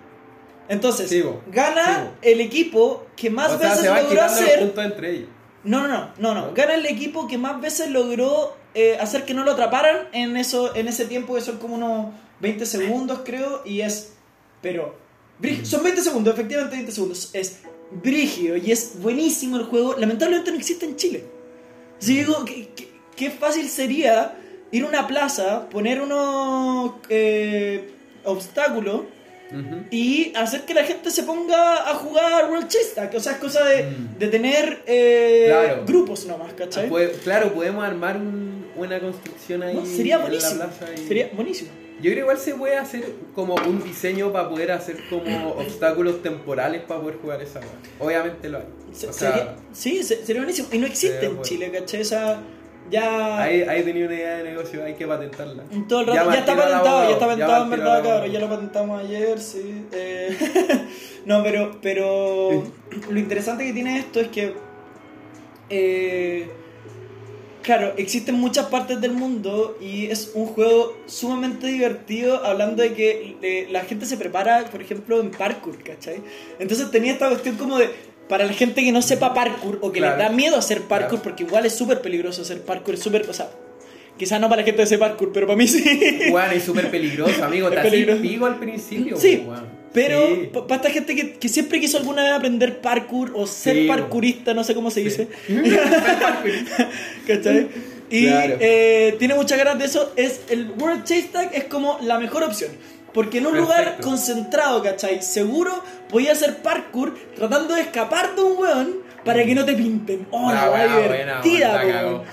Entonces, 0.67 1.23
gana 1.47 2.15
el 2.21 2.41
equipo 2.41 3.05
que 3.15 3.29
más 3.29 3.51
o 3.51 3.59
sea, 3.59 3.69
veces 3.69 4.03
logró 4.03 4.21
hacer. 4.21 4.59
puntos 4.59 4.85
entre 4.85 5.11
ellos. 5.11 5.29
No, 5.63 5.87
no, 5.87 5.87
no, 5.87 6.11
no, 6.17 6.33
no. 6.33 6.53
Gana 6.53 6.75
el 6.75 6.85
equipo 6.85 7.27
que 7.27 7.37
más 7.37 7.61
veces 7.61 7.89
logró 7.89 8.55
eh, 8.73 8.97
hacer 8.99 9.25
que 9.25 9.33
no 9.33 9.43
lo 9.43 9.51
atraparan 9.51 10.09
en 10.11 10.37
eso, 10.37 10.75
en 10.75 10.87
ese 10.87 11.05
tiempo 11.05 11.35
que 11.35 11.41
son 11.41 11.57
como 11.57 11.75
unos 11.75 12.13
20 12.39 12.65
segundos, 12.65 13.21
creo, 13.23 13.61
y 13.65 13.81
es. 13.81 14.13
Pero. 14.61 14.97
Son 15.63 15.83
20 15.83 16.01
segundos, 16.01 16.33
efectivamente 16.33 16.75
20 16.75 16.91
segundos. 16.91 17.29
Es 17.33 17.59
brígido 17.91 18.57
y 18.57 18.71
es 18.71 18.99
buenísimo 19.01 19.57
el 19.57 19.65
juego. 19.65 19.95
Lamentablemente 19.97 20.51
no 20.51 20.57
existe 20.57 20.85
en 20.85 20.95
Chile. 20.95 21.25
Que 21.99 22.05
digo, 22.05 22.45
¿qué, 23.15 23.29
fácil 23.31 23.67
sería 23.69 24.35
ir 24.71 24.83
a 24.83 24.87
una 24.87 25.07
plaza, 25.07 25.69
poner 25.69 26.01
unos 26.01 26.93
eh, 27.09 27.89
obstáculos 28.23 29.01
y 29.91 30.33
hacer 30.35 30.61
que 30.63 30.73
la 30.73 30.83
gente 30.83 31.11
se 31.11 31.23
ponga 31.23 31.89
a 31.89 31.93
jugar 31.95 32.49
World 32.49 32.67
Chase 32.67 32.91
Tag. 32.95 33.15
O 33.15 33.19
sea, 33.19 33.33
es 33.33 33.37
cosa 33.37 33.63
de, 33.63 33.83
Mm. 33.83 34.17
de 34.19 34.27
tener 34.27 34.83
eh, 34.85 35.45
Claro. 35.47 35.83
grupos 35.85 36.25
nomás, 36.25 36.49
Ah, 36.51 36.55
¿cachai? 36.57 36.89
puede- 36.89 37.11
claro, 37.19 37.53
podemos 37.53 37.83
armar 37.85 38.17
un- 38.17 38.65
una 38.75 38.99
construcción 38.99 39.63
ahí. 39.63 39.75
No, 39.75 39.85
sería 39.85 40.15
en 40.15 40.21
la 40.21 40.27
buenísimo. 40.27 40.55
plaza 40.65 40.85
y- 40.93 41.07
Sería 41.07 41.29
buenísimo. 41.33 41.69
Yo 42.01 42.11
creo 42.11 42.23
igual 42.25 42.37
se 42.37 42.53
puede 42.55 42.75
hacer 42.75 43.05
como 43.33 43.55
un 43.55 43.81
diseño 43.81 44.33
para 44.33 44.49
poder 44.49 44.71
hacer 44.73 44.97
como 45.09 45.51
obstáculos 45.57 46.21
temporales 46.21 46.81
para 46.81 46.99
poder 46.99 47.17
jugar 47.21 47.41
esa. 47.41 47.61
Obviamente 47.99 48.49
lo 48.49 48.57
hay. 48.57 48.65
Se- 48.93 49.07
O 49.07 49.13
sea, 49.13 49.31
sería, 49.31 49.55
sí, 49.71 50.03
se- 50.03 50.25
sería 50.25 50.41
buenísimo. 50.41 50.67
Y 50.73 50.79
no 50.79 50.87
existe 50.87 51.25
en. 51.27 51.41
Chile, 51.43 51.71
¿cachai? 51.71 52.01
Esa 52.01 52.41
ya. 52.89 53.41
ahí, 53.41 53.61
ahí 53.61 53.83
tenía 53.83 54.05
una 54.05 54.15
idea 54.15 54.37
de 54.37 54.43
negocio, 54.43 54.83
hay 54.83 54.93
que 54.93 55.07
patentarla. 55.07 55.63
en 55.71 55.87
todo 55.87 56.01
el 56.01 56.07
rato. 56.07 56.31
Ya, 56.31 56.39
está 56.39 56.55
patentado, 56.55 57.03
ya 57.03 57.11
está 57.11 57.25
patentado 57.27 57.63
en 57.63 57.69
verdad, 57.69 58.03
cabrón. 58.03 58.31
Ya 58.31 58.39
lo 58.39 58.49
patentamos 58.49 59.01
ayer, 59.01 59.39
sí. 59.39 59.85
Eh, 59.91 60.37
no, 61.25 61.43
pero, 61.43 61.79
pero 61.81 62.63
lo 63.09 63.19
interesante 63.19 63.65
que 63.65 63.73
tiene 63.73 63.99
esto 63.99 64.19
es 64.19 64.27
que. 64.29 64.53
eh, 65.69 66.49
claro, 67.65 67.93
existen 67.97 68.35
muchas 68.35 68.67
partes 68.67 69.01
del 69.01 69.13
mundo 69.13 69.75
y 69.81 70.05
es 70.05 70.31
un 70.35 70.45
juego 70.45 70.95
sumamente 71.07 71.65
divertido 71.65 72.45
hablando 72.45 72.83
de 72.83 72.93
que 72.93 73.37
eh, 73.41 73.67
la 73.71 73.83
gente 73.83 74.05
se 74.05 74.17
prepara, 74.17 74.65
por 74.65 74.81
ejemplo, 74.81 75.19
en 75.19 75.31
parkour, 75.31 75.81
¿cachai? 75.83 76.21
Entonces 76.59 76.91
tenía 76.91 77.13
esta 77.13 77.27
cuestión 77.27 77.55
como 77.55 77.79
de, 77.79 77.89
para 78.29 78.45
la 78.45 78.53
gente 78.53 78.83
que 78.83 78.91
no 78.91 79.01
sepa 79.01 79.33
parkour 79.33 79.79
o 79.81 79.91
que 79.91 79.99
Claro. 79.99 80.17
le 80.17 80.23
da 80.23 80.29
miedo 80.29 80.57
hacer 80.57 80.81
parkour, 80.81 81.09
Claro. 81.19 81.23
porque 81.23 81.43
igual 81.43 81.65
es 81.65 81.73
súper 81.75 82.01
peligroso 82.01 82.41
hacer 82.41 82.61
parkour, 82.61 82.95
es 82.95 83.01
súper, 83.01 83.29
o 83.29 83.33
sea, 83.33 83.49
quizás 84.17 84.39
no 84.41 84.49
para 84.49 84.61
la 84.61 84.65
gente 84.65 84.77
de 84.77 84.83
ese 84.85 84.97
parkour, 84.97 85.31
pero 85.33 85.45
para 85.47 85.57
mí 85.57 85.67
sí. 85.67 85.83
Weón, 86.31 86.51
es 86.53 86.63
súper 86.63 86.89
peligroso, 86.89 87.43
amigo. 87.43 87.69
Te 87.71 87.77
peligroso. 87.81 88.45
al 88.45 88.59
principio. 88.59 89.17
Sí. 89.17 89.43
Pero 89.93 90.27
Sí. 90.27 90.49
para 90.53 90.75
esta 90.75 90.89
gente 90.89 91.15
que, 91.15 91.33
que 91.33 91.47
siempre 91.47 91.79
quiso 91.79 91.97
alguna 91.97 92.21
vez 92.23 92.33
aprender 92.33 92.79
parkour 92.81 93.31
o 93.33 93.47
ser 93.47 93.75
Sí, 93.77 93.87
parkourista, 93.87 94.53
no 94.53 94.63
sé 94.63 94.73
cómo 94.75 94.91
se 94.91 94.99
Sí. 95.01 95.03
dice. 95.05 95.27
¿Cachai? 97.27 97.67
Y 98.09 98.27
Claro. 98.27 98.57
eh, 98.59 99.15
tiene 99.19 99.33
muchas 99.35 99.57
ganas 99.57 99.79
de 99.79 99.85
eso. 99.85 100.11
Es 100.15 100.41
el 100.49 100.71
World 100.79 101.03
Chase 101.05 101.29
Tag 101.31 101.49
es 101.53 101.63
como 101.65 101.97
la 102.03 102.19
mejor 102.19 102.43
opción. 102.43 102.71
Porque 103.15 103.39
en 103.39 103.47
un 103.47 103.57
lugar 103.57 103.97
concentrado, 104.01 104.83
¿cachai? 104.83 105.23
Seguro, 105.23 105.71
podía 106.09 106.33
hacer 106.33 106.57
parkour 106.57 107.15
tratando 107.35 107.73
de 107.73 107.81
escapar 107.81 108.35
de 108.35 108.41
un 108.43 108.57
weón 108.59 108.95
para 109.23 109.43
que 109.43 109.55
no 109.55 109.65
te 109.65 109.73
pinten. 109.73 110.27
Oh, 110.29 110.51
La 110.51 110.65
la 110.65 110.69
buena, 110.69 110.97
divertida, 111.41 111.83
la 111.83 111.91
cagó. 111.91 112.23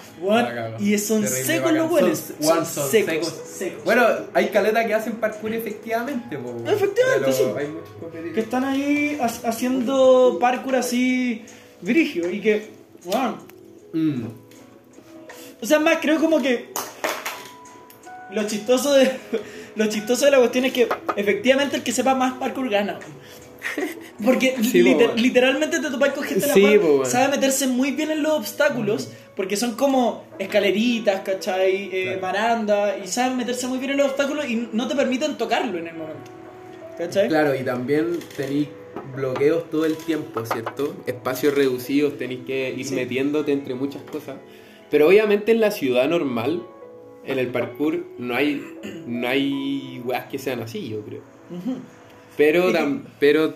Y 0.80 0.99
son 0.99 1.22
Terrible 1.22 1.45
secos 1.45 1.72
los 1.72 1.91
weones. 1.91 2.35
Son- 2.41 2.66
secos, 2.66 2.91
secos. 2.91 3.35
secos. 3.57 3.85
Bueno, 3.85 4.05
hay 4.35 4.49
caletas 4.49 4.85
que 4.85 4.93
hacen 4.95 5.12
parkour 5.16 5.55
efectivamente, 5.55 6.37
po, 6.37 6.51
weón. 6.51 6.68
Efectivamente, 6.68 7.33
Pero 7.33 7.33
sí. 7.33 7.45
Hay 8.26 8.33
que 8.35 8.41
están 8.41 8.64
ahí 8.64 9.18
ha- 9.22 9.49
haciendo 9.49 10.37
parkour 10.41 10.76
así 10.76 11.45
brigio 11.80 12.28
y 12.30 12.41
que, 12.41 12.70
weón, 13.05 13.37
Mm. 13.95 14.24
O 15.62 15.66
sea, 15.66 15.78
más 15.78 15.99
creo 16.03 16.18
como 16.18 16.41
que 16.43 16.72
lo 18.33 18.43
chistoso 18.49 18.95
de 18.95 19.12
lo 19.76 19.86
chistoso 19.86 20.24
de 20.26 20.30
la 20.32 20.38
cuestión 20.38 20.64
es 20.66 20.72
que 20.72 20.88
efectivamente 21.16 21.76
el 21.76 21.82
que 21.82 21.92
sepa 21.92 22.14
más 22.14 22.34
parkour 22.34 22.68
gana. 22.68 22.98
Porque 24.24 24.56
Sí, 24.62 24.82
liter- 24.82 25.18
literalmente 25.18 25.78
te 25.80 25.90
topas 25.90 26.12
con 26.12 26.24
gente 26.24 26.46
la 26.46 26.54
Sí, 26.54 26.60
cual 26.60 26.80
po, 26.80 26.86
weón. 26.94 27.06
sabe 27.06 27.28
meterse 27.36 27.66
muy 27.66 27.92
bien 27.92 28.10
en 28.10 28.22
los 28.22 28.32
obstáculos, 28.32 29.10
porque 29.36 29.56
son 29.56 29.74
como 29.76 30.24
escaleritas, 30.38 31.20
¿cachai? 31.20 31.88
Eh, 31.92 32.18
Claro. 32.20 32.92
y 33.02 33.06
saben 33.06 33.36
meterse 33.36 33.66
muy 33.68 33.78
bien 33.78 33.92
en 33.92 33.98
los 33.98 34.08
obstáculos 34.08 34.48
y 34.48 34.68
no 34.72 34.88
te 34.88 34.94
permiten 34.94 35.36
tocarlo 35.38 35.78
en 35.78 35.86
el 35.88 35.94
momento. 35.94 36.30
¿Cachai? 36.98 37.28
Claro, 37.28 37.54
y 37.54 37.62
también 37.62 38.18
tenéis 38.36 38.68
bloqueos 39.16 39.70
todo 39.70 39.86
el 39.86 39.96
tiempo, 39.96 40.44
¿cierto? 40.44 40.94
Espacios 41.06 41.54
reducidos, 41.54 42.18
tenéis 42.18 42.40
que 42.46 42.74
ir 42.76 42.84
Sí. 42.86 42.94
metiéndote 42.94 43.52
entre 43.52 43.74
muchas 43.74 44.02
cosas. 44.02 44.36
Pero 44.90 45.08
obviamente 45.08 45.52
en 45.52 45.60
la 45.60 45.70
ciudad 45.70 46.06
normal, 46.08 46.62
en 47.24 47.38
el 47.38 47.48
parkour, 47.48 48.04
no 48.18 48.34
hay, 48.34 48.62
no 49.06 49.28
hay 49.28 50.00
weas 50.04 50.26
que 50.26 50.38
sean 50.38 50.60
así, 50.60 50.88
yo 50.88 51.00
creo. 51.04 51.20
Pero, 52.36 52.72
tam- 52.72 53.02
pero 53.20 53.54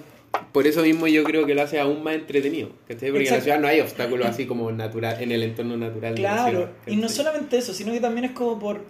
por 0.53 0.67
eso 0.67 0.83
mismo 0.83 1.07
yo 1.07 1.25
creo 1.25 1.47
que 1.47 1.55
lo 1.55 1.63
hace 1.63 1.81
aún 1.81 2.03
más 2.03 2.15
entretenido. 2.15 2.69
¿cachai? 2.87 3.11
Porque 3.11 3.29
en 3.29 3.35
la 3.35 3.41
ciudad 3.41 3.59
no 3.61 3.69
hay 3.69 3.81
obstáculos 3.81 4.27
así 4.27 4.47
como 4.47 4.71
natural, 4.73 5.23
en 5.23 5.33
el 5.33 5.43
entorno 5.43 5.77
natural. 5.77 6.15
de 6.15 6.23
la 6.23 6.29
Claro, 6.29 6.51
ciudad, 6.59 6.71
y 6.87 6.97
no 6.97 7.09
solamente 7.09 7.57
eso, 7.59 7.73
sino 7.73 7.93
que 7.93 8.01
también 8.01 8.27
es 8.27 8.31
como 8.33 8.59
por 8.59 8.81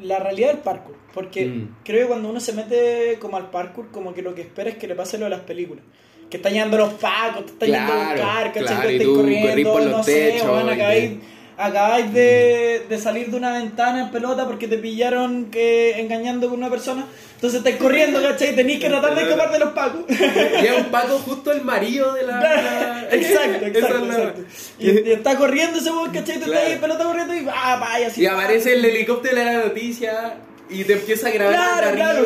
la 0.00 0.18
realidad 0.18 0.48
del 0.48 0.58
parkour. 0.58 0.96
Porque 1.12 1.46
Mm. 1.46 1.68
creo 1.84 2.00
que 2.02 2.06
cuando 2.08 2.28
uno 2.30 2.40
se 2.40 2.52
mete 2.52 3.18
como 3.20 3.36
al 3.36 3.50
parkour, 3.50 3.90
como 3.90 4.14
que 4.14 4.22
lo 4.22 4.34
que 4.34 4.40
espera 4.42 4.70
es 4.70 4.76
que 4.76 4.88
le 4.88 4.94
pase 4.94 5.18
lo 5.18 5.24
de 5.24 5.30
las 5.30 5.40
películas. 5.40 5.84
Que 6.30 6.38
están 6.38 6.52
llegando 6.52 6.78
los 6.78 6.94
pacos, 6.94 7.44
te 7.46 7.52
están 7.52 7.68
yendo 7.68 7.92
a 7.92 7.96
Claro, 7.96 8.10
buscar, 8.22 8.46
¿cachai? 8.52 8.64
claro, 8.64 8.90
y 8.90 8.98
tú 8.98 9.14
corriendo, 9.14 9.72
por 9.72 9.82
los 9.82 9.92
no 9.92 10.02
sé, 10.02 10.30
techos 10.32 10.46
weón, 10.50 10.68
y 10.80 11.20
acabáis, 11.56 12.12
te- 12.12 12.12
acabáis 12.12 12.12
de, 12.14 12.86
de 12.88 12.98
salir 12.98 13.30
de 13.30 13.36
una 13.36 13.52
ventana 13.52 14.02
en 14.02 14.10
pelota 14.10 14.46
porque 14.46 14.68
te 14.68 14.78
pillaron 14.78 15.46
que 15.50 16.00
engañando 16.00 16.48
con 16.48 16.58
una 16.58 16.70
persona. 16.70 17.04
Entonces 17.34 17.58
estáis 17.58 17.76
corriendo, 17.76 18.22
¿cachai? 18.22 18.54
Tenéis 18.56 18.80
que 18.80 18.88
tratar 18.88 19.14
de 19.14 19.22
escapar 19.22 19.52
de 19.52 19.58
los 19.58 19.72
pacos. 19.72 20.00
Y 20.08 20.66
es 20.66 20.78
un 20.78 20.84
paco 20.90 21.18
justo 21.18 21.52
el 21.52 21.60
marido 21.62 22.14
de 22.14 22.22
la. 22.22 22.40
la- 22.40 23.08
exacto, 23.10 23.66
exacto, 23.66 24.04
exacto. 24.06 24.42
Y, 24.78 24.90
y 25.08 25.12
está 25.12 25.36
corriendo 25.36 25.78
ese 25.78 25.90
weón, 25.90 26.10
¿cachai? 26.12 26.38
Te 26.38 26.44
Claro. 26.44 26.52
está 26.52 26.66
ahí 26.66 26.72
en 26.72 26.80
pelota 26.80 27.04
corriendo 27.04 27.34
y 27.34 27.46
ah, 27.52 27.76
vaya 27.80 28.06
así. 28.06 28.22
Y 28.22 28.26
aparece 28.26 28.72
el 28.74 28.84
helicóptero 28.84 29.36
de 29.36 29.44
la 29.44 29.52
noticia 29.64 30.34
y 30.70 30.84
te 30.84 30.94
empieza 30.94 31.28
a 31.28 31.30
grabar 31.32 31.54
Claro, 31.54 31.86
desde 31.88 31.96
claro. 32.22 32.24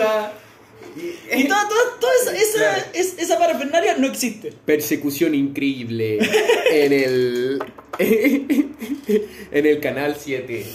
Y 1.36 1.45
toda, 1.49 1.68
toda, 1.68 1.80
toda 2.01 2.12
esa, 2.22 2.36
esa, 2.36 2.59
Claro. 2.59 2.82
es- 2.95 3.14
esa 3.18 3.39
parafernalia 3.39 3.97
no 3.97 4.07
existe. 4.07 4.53
Persecución 4.64 5.34
increíble 5.34 6.18
en 6.72 6.93
el 6.93 7.62
en 7.99 9.66
el 9.66 9.80
canal 9.80 10.16
7. 10.18 10.66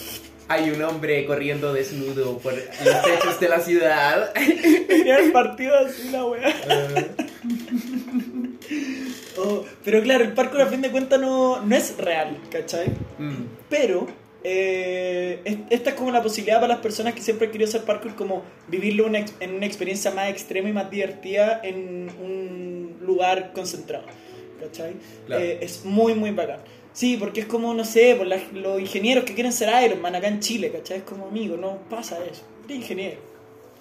Hay 0.50 0.70
un 0.70 0.82
hombre 0.84 1.26
corriendo 1.26 1.74
desnudo 1.74 2.38
por 2.38 2.54
los 2.54 3.02
techos 3.04 3.40
de 3.40 3.50
la 3.50 3.60
ciudad. 3.62 4.34
Tenía 4.88 5.18
el 5.20 5.32
partido 5.32 5.74
así 5.78 6.10
la 6.12 6.26
weá. 6.26 6.54
Oh, 9.38 9.66
pero 9.84 10.02
claro, 10.04 10.24
el 10.24 10.34
parkour 10.34 10.62
a 10.62 10.68
fin 10.68 10.82
de 10.82 10.92
cuentas 10.92 11.20
no, 11.20 11.62
no 11.62 11.76
es 11.76 11.98
real, 11.98 12.38
¿cachai? 12.52 12.88
Mm. 13.18 13.46
Pero 13.70 14.08
eh, 14.44 15.40
es- 15.46 15.58
esta 15.70 15.92
es 15.92 15.96
como 15.96 16.12
la 16.12 16.22
posibilidad 16.22 16.58
para 16.60 16.74
las 16.74 16.82
personas 16.82 17.14
que 17.14 17.22
siempre 17.22 17.48
han 17.48 17.52
querido 17.52 17.70
hacer 17.70 17.84
parkour, 17.84 18.16
como 18.16 18.44
vivirlo 18.68 19.06
una 19.06 19.24
en 19.40 19.56
una 19.56 19.66
experiencia 19.66 20.12
más 20.12 20.30
extrema 20.30 20.70
y 20.70 20.74
más 20.74 20.90
divertida 20.92 21.62
en 21.64 22.10
un 22.22 22.98
lugar 23.02 23.52
concentrado, 23.54 24.06
¿cachai? 24.60 24.94
Claro. 25.28 25.44
Eh, 25.44 25.60
es 25.62 25.86
muy, 25.86 26.14
muy 26.16 26.32
bacán. 26.32 26.60
Sí, 26.94 27.18
porque 27.20 27.40
es 27.42 27.46
como, 27.48 27.74
no 27.74 27.86
sé, 27.86 28.16
por 28.16 28.28
las- 28.28 28.52
los 28.54 28.80
ingenieros 28.80 29.24
que 29.24 29.34
quieren 29.34 29.52
ser 29.52 29.70
Iron 29.84 30.00
Man 30.02 30.14
acá 30.16 30.28
en 30.28 30.40
Chile, 30.42 30.72
¿cachai? 30.72 30.98
Es 30.98 31.04
como, 31.04 31.28
amigo, 31.28 31.58
no 31.58 31.78
pasa 31.90 32.18
eso. 32.30 32.44
Eres 32.66 32.78
ingeniero. 32.78 33.18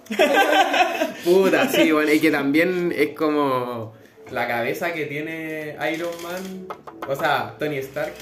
Puta, 1.24 1.68
sí, 1.68 1.92
bueno, 1.92 2.12
y 2.12 2.18
que 2.20 2.30
también 2.30 2.92
es 2.96 3.10
como 3.10 3.92
La 4.30 4.46
cabeza 4.48 4.92
que 4.92 5.06
tiene 5.06 5.76
Iron 5.92 6.10
Man, 6.22 6.66
o 7.08 7.14
sea, 7.16 7.54
Tony 7.58 7.76
Stark, 7.78 8.12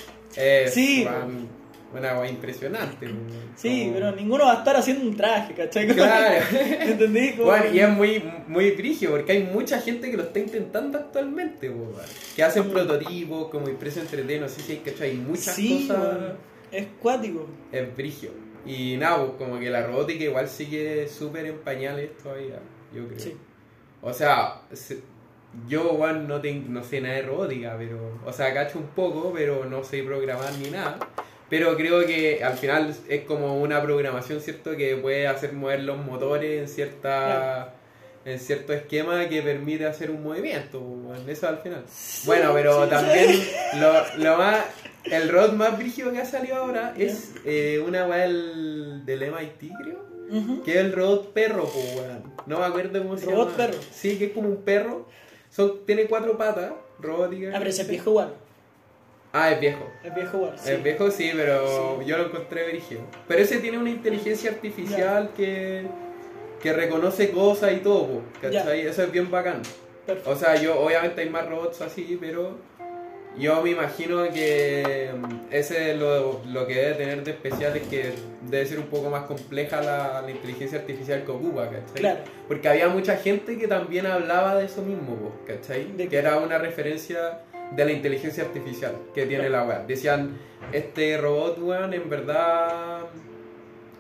Sí. 0.73 1.05
man, 1.05 1.49
una 1.93 2.19
wea 2.21 2.31
impresionante. 2.31 3.09
Sí, 3.57 3.81
Como- 3.83 3.95
pero 3.95 4.13
ninguno 4.13 4.45
va 4.45 4.53
a 4.53 4.59
estar 4.59 4.77
haciendo 4.77 5.05
un 5.07 5.17
traje, 5.17 5.55
¿cachai? 5.55 5.89
Claro. 5.89 6.45
¿Entendí? 6.81 7.33
Como- 7.33 7.45
Bueno, 7.47 7.67
y 7.73 7.81
es 7.81 7.89
muy, 7.89 8.23
muy 8.47 8.71
brigio 8.73 9.11
porque 9.11 9.33
hay 9.33 9.43
mucha 9.45 9.81
gente 9.81 10.11
que 10.11 10.17
lo 10.17 10.23
está 10.25 10.39
intentando 10.39 10.99
actualmente, 10.99 11.69
weón. 11.71 11.93
que 12.37 12.43
hacen 12.45 12.71
prototipos 12.71 13.49
como 13.51 13.69
impresión 13.69 14.07
3D, 14.07 14.41
no 14.41 14.49
sé 14.49 14.61
si 14.63 14.73
hay 14.73 14.79
que 14.79 15.03
hay 15.03 15.17
muchas 15.17 15.55
Sí, 15.55 15.87
cosas, 15.89 16.19
es 16.71 16.87
cuático. 17.01 17.47
es 17.73 17.97
brigio. 17.97 18.31
Y 18.67 18.97
nada, 18.99 19.27
como 19.39 19.59
que 19.59 19.71
la 19.71 19.87
robótica 19.87 20.23
igual 20.25 20.47
sigue 20.49 21.09
súper 21.09 21.47
en 21.47 21.59
pañales 21.59 22.17
todavía, 22.23 22.61
yo 22.95 23.07
creo. 23.09 23.19
Sí. 23.19 23.37
O 24.03 24.13
sea, 24.13 24.63
se- 24.73 25.01
yo 25.67 25.91
igual 25.95 26.29
no, 26.29 26.41
te- 26.41 26.55
no 26.55 26.85
sé 26.85 27.01
nada 27.01 27.17
de 27.17 27.23
robótica, 27.23 27.75
pero, 27.77 28.21
o 28.25 28.33
sea, 28.33 28.55
cacho 28.55 28.79
un 28.79 28.87
poco, 28.89 29.33
pero 29.35 29.65
no 29.65 29.83
sé 29.83 30.03
programar 30.05 30.53
ni 30.63 30.71
nada. 30.71 30.99
Pero 31.51 31.77
creo 31.77 32.07
que 32.07 32.43
al 32.43 32.57
final 32.57 32.95
es 33.09 33.23
como 33.23 33.61
una 33.61 33.83
programación, 33.83 34.41
¿cierto? 34.41 34.77
Que 34.77 34.97
puede 34.97 35.27
hacer 35.27 35.53
mover 35.53 35.81
los 35.81 35.99
motores 35.99 36.61
en 36.61 36.69
cierta 36.69 37.75
en 38.25 38.39
cierto 38.39 38.75
esquema 38.75 39.29
que 39.29 39.43
permite 39.43 39.87
hacer 39.87 40.11
un 40.11 40.23
movimiento. 40.23 40.79
bueno, 40.81 41.23
eso 41.27 41.49
al 41.49 41.59
final. 41.59 41.85
bueno, 42.25 42.53
pero 42.55 42.85
sí, 42.85 42.91
también 42.91 43.31
lo, 43.81 44.25
lo 44.25 44.37
más 44.37 44.65
el 45.05 45.29
rod 45.29 45.53
más 45.53 45.79
brígido 45.79 46.13
que 46.13 46.19
ha 46.19 46.25
salido 46.25 46.57
ahora 46.57 46.95
es 46.97 47.33
eh, 47.45 47.83
una 47.87 48.07
weá 48.07 48.19
del, 48.19 49.05
del 49.05 49.21
MIT, 49.21 49.73
creo. 49.83 50.11
Que 50.65 50.73
es 50.73 50.77
el 50.77 50.93
robot 50.93 51.33
perro, 51.33 51.69
weón. 51.97 52.23
No 52.47 52.61
me 52.61 52.67
acuerdo 52.67 53.03
cómo 53.03 53.17
se 53.17 53.27
llama. 53.27 53.39
Robot 53.39 53.57
perro. 53.57 53.79
Sí, 53.91 54.17
que 54.17 54.27
es 54.27 54.33
como 54.33 54.49
un 54.49 54.63
perro. 54.63 55.09
Son, 55.51 55.85
tiene 55.85 56.05
cuatro 56.05 56.39
patas 56.39 56.73
robóticas. 57.01 57.53
Ah, 57.53 57.59
pero 57.59 57.71
ese 57.71 57.83
es 57.83 57.89
viejo 57.89 58.11
igual. 58.11 58.35
Ah, 59.33 59.53
es 59.53 59.61
viejo. 59.61 59.89
Es 60.03 60.15
viejo 60.15 60.37
igual. 60.39 60.53
sí. 60.59 60.71
Es 60.73 60.83
viejo, 60.83 61.11
sí, 61.11 61.31
pero 61.35 61.99
Sí. 62.01 62.07
yo 62.07 62.19
lo 62.19 62.27
encontré 62.27 62.69
brígido. 62.69 63.03
Pero 63.29 63.43
ese 63.43 63.59
tiene 63.59 63.79
una 63.79 63.91
inteligencia 63.91 64.51
artificial 64.51 65.31
que, 65.37 65.85
que 66.63 66.73
reconoce 66.73 67.31
cosas 67.31 67.73
y 67.73 67.77
todo, 67.77 68.07
po, 68.07 68.23
¿cachai? 68.43 68.81
Eso 68.87 69.03
es 69.05 69.13
bien 69.13 69.31
bacán. 69.31 69.63
Perfecto. 70.07 70.31
O 70.31 70.35
sea, 70.37 70.57
yo 70.57 70.81
obviamente 70.81 71.21
hay 71.21 71.31
más 71.31 71.49
robots 71.49 71.81
así, 71.81 72.19
pero 72.21 72.59
yo 73.39 73.63
me 73.63 73.71
imagino 73.71 74.25
que 74.33 75.11
mm, 75.17 75.53
ese 75.53 75.95
lo, 75.95 76.41
lo 76.49 76.67
que 76.67 76.75
debe 76.75 76.95
tener 76.95 77.23
de 77.23 77.31
especial 77.31 77.77
es 77.77 77.85
que 77.87 78.13
debe 78.43 78.67
ser 78.67 78.81
un 78.81 78.87
poco 78.87 79.09
más 79.11 79.27
compleja 79.27 79.81
la, 79.81 80.23
la 80.23 80.31
inteligencia 80.33 80.81
artificial 80.81 81.23
que 81.25 81.31
ocupa, 81.31 81.67
¿cachai? 81.67 81.95
Claro. 81.95 82.19
Porque 82.49 82.69
había 82.69 82.89
mucha 82.89 83.17
gente 83.17 83.57
que 83.57 83.69
también 83.69 84.07
hablaba 84.07 84.57
de 84.57 84.65
eso 84.65 84.83
mismo, 84.83 85.15
po, 85.15 85.33
¿cachai? 85.47 85.93
¿De 85.97 86.09
que 86.09 86.17
era 86.17 86.39
una 86.39 86.59
referencia 86.59 87.43
de 87.71 87.85
la 87.85 87.93
inteligencia 87.93 88.45
artificial 88.45 88.97
que 89.15 89.27
tiene 89.27 89.49
la 89.49 89.65
web. 89.65 89.87
Decían, 89.87 90.37
este 90.73 91.17
robot, 91.17 91.59
weón, 91.59 91.95
en 91.95 92.09
verdad 92.09 93.07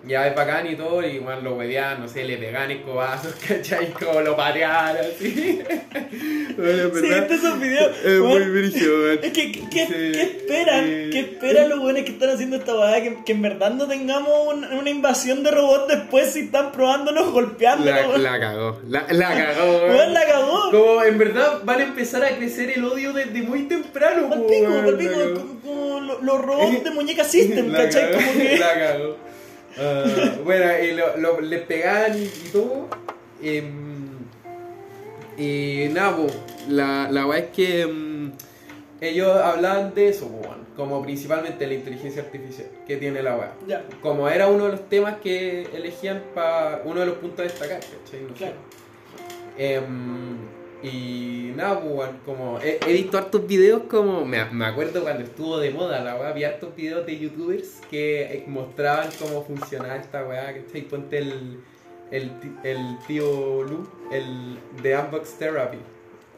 ya 0.06 0.26
es 0.26 0.34
bacán 0.34 0.66
y 0.66 0.76
todo, 0.76 1.06
y 1.06 1.18
weón 1.18 1.44
lo 1.44 1.54
huevean, 1.56 2.00
no 2.00 2.08
sé, 2.08 2.24
le 2.24 2.36
pegan 2.38 2.70
escobazos, 2.70 3.34
¿cachai? 3.48 3.90
Como 3.92 4.20
lo 4.20 4.36
patean, 4.36 4.96
así. 4.96 5.60
Bueno, 6.56 6.82
en 6.82 6.94
Sí, 6.94 7.00
verdad, 7.02 7.18
este 7.18 7.34
es 7.34 7.42
un 7.44 7.60
video. 7.60 7.90
Es 7.90 8.20
muy 8.20 8.32
weón, 8.34 8.52
brígido, 8.52 8.98
weón. 8.98 9.18
Es 9.22 9.32
que, 9.32 9.52
¿qué, 9.52 9.86
Sí, 9.86 10.12
qué 10.12 10.22
esperan? 10.22 10.84
sí. 10.84 11.10
¿Qué 11.10 11.20
esperan 11.20 11.68
los 11.68 11.80
buenos 11.80 12.02
que 12.04 12.10
están 12.12 12.30
haciendo 12.30 12.56
esta 12.56 12.74
weá? 12.78 13.02
Que, 13.02 13.18
que 13.24 13.32
en 13.32 13.42
verdad 13.42 13.70
no 13.72 13.86
tengamos 13.88 14.30
un- 14.48 14.64
una 14.64 14.90
invasión 14.90 15.42
de 15.42 15.50
robots 15.50 15.88
después 15.88 16.32
si 16.32 16.40
están 16.40 16.72
probándonos 16.72 17.30
golpeándonos, 17.32 18.18
la, 18.18 18.30
la 18.32 18.40
cagó. 18.40 18.80
La, 18.88 19.06
la 19.10 19.28
cagó, 19.28 19.78
weón. 19.86 20.14
La 20.14 20.26
cagó. 20.26 20.70
Como 20.70 21.02
en 21.04 21.18
verdad 21.18 21.60
van 21.64 21.80
a 21.80 21.82
empezar 21.84 22.24
a 22.24 22.28
crecer 22.36 22.70
el 22.70 22.84
odio 22.84 23.12
desde 23.12 23.42
muy 23.42 23.62
temprano, 23.64 24.28
weón, 24.28 24.32
al 24.32 24.96
pico, 24.96 25.10
la 25.10 25.24
cagó. 25.24 25.34
como, 25.34 25.60
como 25.60 26.00
lo- 26.00 26.20
los 26.22 26.40
robots 26.40 26.84
de 26.84 26.90
muñeca 26.90 27.24
system, 27.24 27.68
La 27.72 27.78
¿cachai? 27.84 28.12
Como 28.12 28.32
que. 28.32 28.56
La 28.58 28.74
cagó. 28.74 29.29
Ah, 29.78 30.04
bueno, 30.44 30.64
y 30.82 30.92
lo, 30.92 31.16
lo- 31.16 31.40
le 31.40 31.58
pegaban 31.58 32.16
y, 32.18 32.22
y 32.24 32.50
todo. 32.52 32.88
em, 33.42 34.10
Y 35.38 35.88
nada, 35.92 36.16
po, 36.16 36.26
la, 36.68 37.08
la 37.10 37.26
weá 37.26 37.38
es 37.38 37.50
que 37.50 37.86
mm, 37.86 38.32
ellos 39.00 39.34
hablaban 39.36 39.94
de 39.94 40.08
eso, 40.08 40.28
po, 40.28 40.42
como 40.76 41.02
principalmente 41.02 41.66
la 41.66 41.74
inteligencia 41.74 42.22
artificial 42.22 42.66
que 42.86 42.96
tiene 42.96 43.22
la. 43.22 43.52
Ya, 43.66 43.84
Como 44.02 44.28
era 44.28 44.48
uno 44.48 44.66
de 44.66 44.72
los 44.72 44.88
temas 44.88 45.16
que 45.22 45.62
elegían 45.74 46.22
para 46.34 46.82
uno 46.84 47.00
de 47.00 47.06
los 47.06 47.16
puntos 47.16 47.40
a 47.40 47.42
destacar, 47.44 47.80
¿cachai? 47.80 48.22
No 48.22 48.28
sé. 48.28 48.34
claro. 48.34 48.56
Y 50.82 51.52
nada, 51.56 51.80
pues, 51.80 52.08
como 52.24 52.58
he, 52.60 52.80
he 52.86 52.92
visto 52.92 53.18
hartos 53.18 53.46
videos 53.46 53.82
como, 53.82 54.24
me, 54.24 54.44
me 54.46 54.64
acuerdo 54.64 55.02
cuando 55.02 55.24
estuvo 55.24 55.58
de 55.58 55.70
moda 55.70 56.00
la 56.02 56.16
weá, 56.16 56.32
vi 56.32 56.44
hartos 56.44 56.74
videos 56.74 57.04
de 57.04 57.18
youtubers 57.18 57.80
que 57.90 58.22
eh, 58.22 58.44
mostraban 58.46 59.08
cómo 59.18 59.44
funcionaba 59.44 59.96
esta 59.96 60.26
weá, 60.26 60.54
¿cachai? 60.54 60.82
Ponte 60.82 61.18
el, 61.18 61.60
el, 62.10 62.32
el 62.64 62.98
tío 63.06 63.62
Lu, 63.62 63.86
el 64.10 64.58
de 64.82 64.96
Unbox 64.96 65.34
Therapy, 65.38 65.78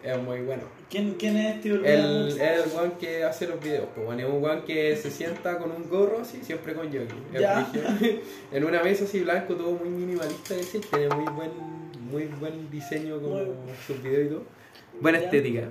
es 0.02 0.18
muy 0.18 0.40
bueno. 0.40 0.62
¿Quién, 0.90 1.14
quién 1.14 1.36
es, 1.38 1.60
tío? 1.62 1.76
El, 1.76 2.28
es 2.28 2.38
el 2.38 2.76
weón 2.76 2.92
que 3.00 3.24
hace 3.24 3.46
los 3.46 3.58
videos, 3.62 3.86
pues 3.94 4.04
bueno, 4.04 4.22
es 4.22 4.28
un 4.28 4.42
weón 4.42 4.62
que 4.62 4.96
se 4.96 5.10
sienta 5.10 5.56
con 5.56 5.70
un 5.70 5.88
gorro 5.88 6.20
así, 6.20 6.40
siempre 6.42 6.74
con 6.74 6.90
brígido. 6.90 7.06
en 8.52 8.64
una 8.64 8.82
mesa 8.82 9.04
así 9.04 9.20
blanco, 9.20 9.54
todo 9.54 9.70
muy 9.70 9.88
minimalista, 9.88 10.54
¿cachai? 10.54 10.80
tiene 10.80 11.14
muy 11.14 11.32
buen, 11.32 11.50
muy 12.12 12.24
buen 12.38 12.70
diseño 12.70 13.20
como 13.20 13.36
Muy- 13.36 13.46
sus 13.86 14.02
videos 14.02 14.26
y 14.26 14.28
todo. 14.30 14.44
Buena 15.00 15.18
Ya. 15.18 15.24
estética. 15.24 15.62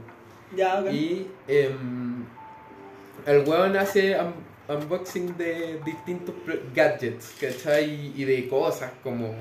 Ya, 0.57 0.79
ok. 0.81 0.91
Y 0.91 1.27
em, 1.47 2.25
el 3.25 3.47
weón 3.47 3.77
hace 3.77 4.17
un- 4.19 4.51
unboxing 4.75 5.37
de 5.37 5.79
distintos 5.85 6.35
gadgets, 6.75 7.35
¿cachai? 7.39 8.11
Y 8.15 8.23
de 8.25 8.47
cosas 8.47 8.91
como. 9.03 9.33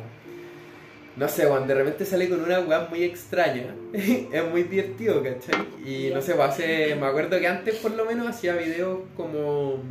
No 1.17 1.29
sé, 1.29 1.47
cuando 1.49 1.67
de 1.75 1.75
repente 1.75 2.05
sale 2.05 2.29
con 2.29 2.41
una 2.41 2.61
weá 2.61 2.87
muy 2.89 3.03
extraña, 3.03 3.75
es 3.93 4.45
muy 4.51 4.63
divertido, 4.63 5.23
¿cachai? 5.23 5.67
Y 5.85 6.11
no 6.15 6.21
sé, 6.23 6.35
pues 6.35 6.49
hace, 6.51 6.95
me 6.95 7.07
acuerdo 7.07 7.39
que 7.41 7.47
antes 7.49 7.75
por 7.77 7.91
lo 7.93 8.05
menos 8.05 8.29
hacía 8.29 8.55
videos 8.55 9.01
como 9.17 9.83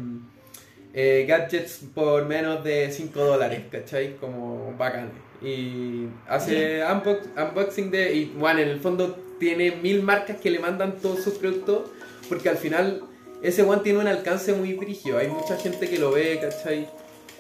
eh, 0.94 1.26
gadgets 1.28 1.82
por 1.94 2.26
menos 2.26 2.64
de 2.64 2.90
5 2.92 3.20
dólares, 3.24 3.64
¿cachai? 3.72 4.16
Como 4.16 4.74
bacanes. 4.78 5.12
Y 5.42 6.08
hace 6.28 6.82
unbox- 6.84 7.30
unboxing 7.38 7.92
de, 7.92 8.14
y 8.14 8.26
bueno, 8.38 8.60
en 8.60 8.70
el 8.70 8.80
fondo 8.80 9.18
tiene 9.40 9.72
mil 9.72 10.04
marcas 10.04 10.38
que 10.42 10.50
le 10.50 10.60
mandan 10.60 10.98
todos 10.98 11.24
sus 11.24 11.36
productos, 11.36 11.90
porque 12.28 12.50
al 12.50 12.58
final 12.58 13.04
ese 13.42 13.64
one 13.64 13.82
tiene 13.82 14.00
un 14.00 14.08
alcance 14.08 14.52
muy 14.54 14.74
brígido, 14.74 15.18
hay 15.18 15.30
mucha 15.30 15.56
gente 15.56 15.90
que 15.90 15.98
lo 15.98 16.12
ve, 16.12 16.40
¿cachai? 16.42 16.88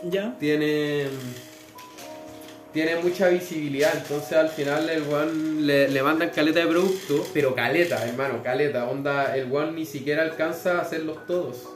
Ya. 0.04 0.38
tiene 0.40 1.08
tiene 2.72 2.98
mucha 2.98 3.28
visibilidad, 3.30 3.92
entonces 3.98 4.34
al 4.34 4.50
final 4.50 4.90
el 4.90 5.02
one 5.04 5.62
le, 5.62 5.90
le 5.90 6.04
mandan 6.04 6.30
caleta 6.30 6.60
de 6.60 6.68
productos, 6.68 7.28
pero 7.34 7.56
caleta, 7.56 8.08
hermano, 8.08 8.44
caleta, 8.44 8.88
onda, 8.88 9.36
el 9.36 9.52
one 9.52 9.72
ni 9.72 9.86
siquiera 9.86 10.22
alcanza 10.22 10.78
a 10.78 10.82
hacerlos 10.82 11.26
todos. 11.26 11.68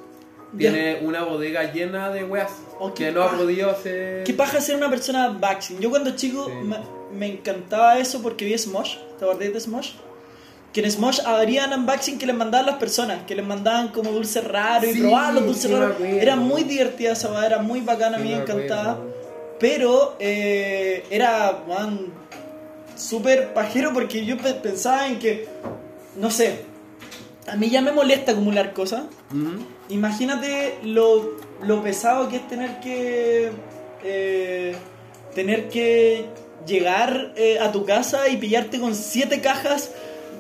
Tiene 0.58 1.00
una 1.02 1.24
bodega 1.24 1.72
llena 1.72 2.10
de 2.12 2.24
weas 2.24 2.52
Oh, 2.80 2.94
que 2.94 3.12
no 3.12 3.24
ha 3.24 3.32
podido 3.38 3.70
hacer. 3.72 4.24
¿Qué 4.24 4.34
paja 4.34 4.60
ser 4.62 4.76
una 4.76 4.90
persona 4.90 5.30
unboxing? 5.30 5.80
Yo 5.80 5.90
cuando 5.90 6.12
chico 6.16 6.46
Sí. 6.46 6.52
me, 6.68 6.78
me 7.18 7.28
encantaba 7.34 7.98
eso 7.98 8.22
porque 8.22 8.46
vi 8.46 8.58
Smosh. 8.58 8.98
¿Te 9.20 9.26
acordás 9.26 9.54
de 9.54 9.60
Smosh? 9.60 9.92
Que 10.74 10.82
en 10.82 10.92
Smosh 10.92 11.22
habrían 11.26 11.72
unboxing 11.72 12.18
que 12.18 12.26
les 12.26 12.36
mandaban 12.36 12.66
las 12.66 12.76
personas, 12.78 13.24
que 13.28 13.36
les 13.36 13.46
mandaban 13.46 13.90
como 13.90 14.12
dulces 14.12 14.44
raros 14.44 14.90
y 14.90 14.94
Sí, 14.94 15.00
probaban 15.02 15.36
los 15.36 15.46
dulces 15.46 15.70
sí 15.70 15.76
raros. 15.76 15.98
Era 16.02 16.36
muy 16.36 16.64
divertida 16.64 17.12
esa 17.14 17.46
era 17.46 17.60
muy 17.60 17.82
bacana, 17.82 18.18
a 18.18 18.20
mí 18.20 18.30
me 18.30 18.38
encantaba. 18.38 19.00
Pero 19.60 20.16
eh, 20.20 21.06
era, 21.10 21.64
man, 21.68 22.08
súper 22.96 23.54
pajero 23.54 23.94
porque 23.94 24.26
yo 24.26 24.38
pe- 24.38 24.54
pensaba 24.56 25.08
en 25.08 25.20
que, 25.20 25.48
no 26.18 26.30
sé, 26.32 26.62
a 27.48 27.56
mí 27.56 27.70
ya 27.70 27.82
me 27.82 27.92
molesta 27.92 28.32
acumular 28.34 28.74
cosas. 28.74 29.04
Ujú. 29.32 29.64
Imagínate 29.90 30.76
lo, 30.84 31.38
lo 31.62 31.84
pesado 31.84 32.30
que 32.30 32.38
es 32.38 32.48
tener 32.48 32.80
que 32.80 33.52
eh, 34.04 34.76
tener 35.36 35.70
que 35.70 36.26
llegar 36.66 37.34
eh, 37.36 37.60
a 37.60 37.72
tu 37.72 37.86
casa 37.86 38.28
y 38.30 38.38
pillarte 38.38 38.80
con 38.80 38.96
siete 38.96 39.42
cajas 39.42 39.92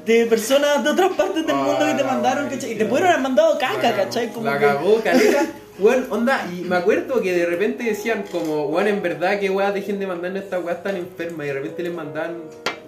de 0.05 0.25
personas 0.25 0.83
de 0.83 0.89
otras 0.89 1.11
partes 1.13 1.45
del 1.45 1.55
mundo 1.55 1.85
que 1.85 1.93
te 1.93 2.03
Ah, 2.03 2.07
mandaron, 2.07 2.49
¿cachai? 2.49 2.73
Y 2.73 2.75
te 2.75 2.85
pudieron 2.85 3.09
haber 3.11 3.21
mandado 3.23 3.57
caca, 3.57 3.95
¿cachai? 3.95 4.31
Como 4.31 4.45
la 4.45 4.59
que- 4.59 4.65
cagó, 4.65 4.95
caleta. 5.03 5.45
Weón, 5.79 6.05
onda, 6.11 6.45
y 6.55 6.61
me 6.61 6.75
acuerdo 6.75 7.19
que 7.21 7.33
de 7.33 7.45
repente 7.47 7.83
decían 7.83 8.25
como, 8.31 8.67
weón, 8.67 8.87
en 8.87 9.01
verdad 9.01 9.39
que 9.39 9.49
weas 9.49 9.73
dejen 9.73 9.99
de 9.99 10.05
mandarnos 10.07 10.43
estas 10.43 10.63
weas 10.63 10.83
tan 10.83 10.95
enfermas 10.97 11.45
y 11.45 11.47
de 11.47 11.53
repente 11.53 11.83
les 11.83 11.93
mandaban, 11.93 12.43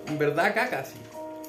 en 0.07 0.17
verdad, 0.19 0.53
caca, 0.53 0.79
así. 0.81 0.93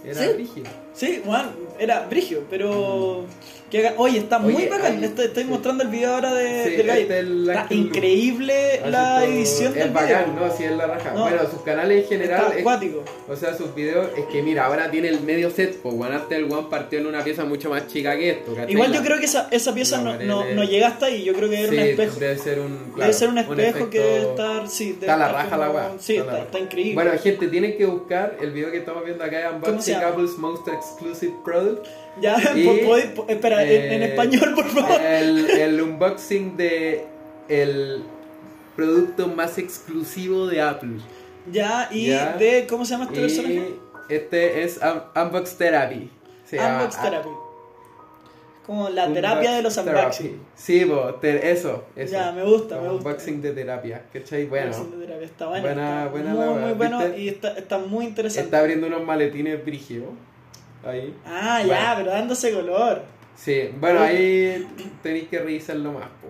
Era 0.05 0.23
Sí. 0.23 0.63
Sí, 0.95 1.23
Juan, 1.25 1.51
era 1.79 2.07
brigio, 2.07 2.45
pero... 2.49 3.27
que 3.71 3.93
Oye, 3.97 4.19
está 4.19 4.39
muy 4.39 4.55
Oye, 4.55 4.69
bacán. 4.69 4.97
oye, 4.99 5.07
Estoy, 5.07 5.27
estoy 5.27 5.43
sí. 5.43 5.49
mostrando 5.51 5.83
el 5.83 5.89
video 5.91 6.15
ahora 6.15 6.33
de, 6.35 6.65
Sí, 6.65 6.71
del 6.77 6.89
este 6.91 7.03
es 7.03 7.11
el 7.27 7.49
Está 7.51 7.67
increíble 7.75 8.81
la 8.87 9.25
edición 9.25 9.75
del 9.75 9.89
Es 9.89 9.93
bacán, 9.93 10.25
video. 10.35 10.47
¿no? 10.47 10.53
Así 10.53 10.65
es 10.65 10.73
la 10.73 10.87
raja. 10.87 11.13
No. 11.13 11.21
Bueno, 11.23 11.39
sus 11.51 11.61
canales 11.63 12.03
en 12.05 12.09
general. 12.09 12.41
Está 12.43 12.55
es- 12.55 12.61
acuático. 12.61 13.05
o 13.29 13.37
sea, 13.37 13.55
sus 13.57 13.75
videos, 13.75 14.09
es 14.17 14.25
que 14.27 14.43
mira, 14.43 14.67
ahora 14.67 14.91
tiene 14.91 15.09
el 15.09 15.21
medio 15.21 15.51
set, 15.51 15.77
pues 15.83 15.95
antes 16.11 16.39
el 16.39 16.45
one 16.45 16.69
partió 16.71 16.99
en 17.01 17.07
una 17.07 17.25
pieza 17.25 17.45
mucho 17.45 17.69
más 17.71 17.87
chica 17.89 18.17
que 18.17 18.31
esto, 18.31 18.55
¿cachai? 18.55 18.73
Igual 18.73 18.93
yo 18.93 19.01
La- 19.01 19.07
creo 19.07 19.19
que 19.19 19.25
esa, 19.27 19.49
esa 19.51 19.75
pieza 19.75 20.01
la 20.01 20.17
no, 20.17 20.25
no, 20.45 20.55
no 20.55 20.63
es- 20.63 20.71
llega 20.71 20.87
hasta 20.89 21.07
ahí. 21.07 21.25
Yo 21.25 21.35
creo 21.35 21.49
que 21.51 21.61
era 21.61 21.71
Sí, 21.71 21.77
un 21.77 21.83
espejo. 21.83 22.21
Debe 22.21 22.39
ser 22.39 22.61
un. 22.61 22.79
Debe 22.79 22.93
claro, 22.95 23.13
ser 23.13 23.29
un 23.29 23.39
espejo 23.39 23.91
que 23.91 23.99
debe 23.99 24.21
estar. 24.31 24.69
Sí, 24.69 24.85
debe 24.93 25.01
Está 25.01 25.17
la 25.17 25.29
raja 25.33 25.57
la 25.57 25.67
como- 25.67 25.79
weá. 25.79 25.91
Sí, 25.99 26.19
la 26.19 26.39
está, 26.43 26.59
increíble. 26.61 26.95
Bueno, 26.95 27.11
gente, 27.21 27.49
tienen 27.49 27.77
que 27.77 27.85
buscar 27.87 28.37
el 28.41 28.53
video 28.53 28.71
que 28.71 28.79
estamos 28.79 29.05
viendo 29.05 29.25
acá 29.25 29.39
de 29.39 29.45
¿Cómo 29.47 29.61
se 29.83 29.93
Unboxing? 29.93 29.95
Apple's 29.97 30.39
Most 30.39 30.69
Exclusive 30.69 31.35
Product. 31.45 31.87
Ya, 32.21 32.37
y, 32.57 32.69
espera, 33.29 33.63
en, 33.63 33.93
en 33.93 34.03
eh, 34.03 34.07
español, 34.07 34.55
por 34.55 34.67
favor. 34.67 35.01
El, 35.01 35.51
el 35.51 35.81
unboxing 35.83 36.57
de 36.57 37.05
el 37.49 38.03
producto 38.75 39.29
más 39.29 39.59
exclusivo 39.59 40.47
de 40.47 40.61
Apple. 40.63 40.99
Ya, 41.51 41.89
y 41.93 42.09
ya. 42.09 42.37
de. 42.37 42.67
¿Cómo 42.69 42.85
se 42.85 42.93
llama 42.93 43.05
este 43.05 43.21
personaje? 43.21 43.55
Y 44.09 44.15
este 44.15 44.63
es 44.65 44.79
Un- 44.79 45.23
Unbox 45.23 45.57
Therapy. 45.57 46.11
Se 46.45 46.57
llama 46.57 46.79
Unbox 46.81 47.01
Therapy. 47.03 47.29
Como 48.67 48.89
la 48.89 49.13
terapia 49.13 49.53
de 49.53 49.63
los 49.63 49.77
Unbox 49.77 49.97
unboxing. 49.97 50.27
Therapy. 50.27 50.47
Sí, 50.57 50.91
te- 51.21 51.51
eso, 51.53 51.85
eso. 51.95 52.13
Ya, 52.13 52.33
me 52.33 52.43
gusta, 52.43 52.81
me 52.81 52.89
gusta. 52.89 53.09
Unboxing 53.09 53.41
de 53.41 53.53
terapia, 53.53 54.03
¿cachai? 54.13 54.47
Bueno, 54.47 54.67
Unboxing 54.77 54.91
de 55.01 55.07
terapia. 55.07 55.27
Está 55.27 55.47
bueno. 55.47 55.63
Buena- 55.67 55.99
está 56.07 56.11
buena 56.11 56.31
muy, 56.35 56.45
la 56.45 56.51
muy 56.67 56.73
bueno 56.73 56.99
¿viste? 56.99 57.21
y 57.21 57.29
está, 57.29 57.53
está 57.57 57.79
muy 57.79 58.07
interesante. 58.07 58.45
está 58.47 58.59
abriendo 58.59 58.89
unos 58.89 59.05
maletines 59.05 59.65
brígidos. 59.65 60.09
Ahí. 60.85 61.15
Ah, 61.25 61.63
Bueno. 61.65 61.81
ya, 61.81 61.95
pero 61.97 62.11
dándose 62.11 62.53
color. 62.53 63.03
Sí, 63.37 63.71
bueno, 63.81 64.01
ahí 64.01 64.67
tenéis 65.03 65.29
que 65.29 65.39
revisarlo 65.39 65.93
más, 65.93 66.05
po. 66.07 66.29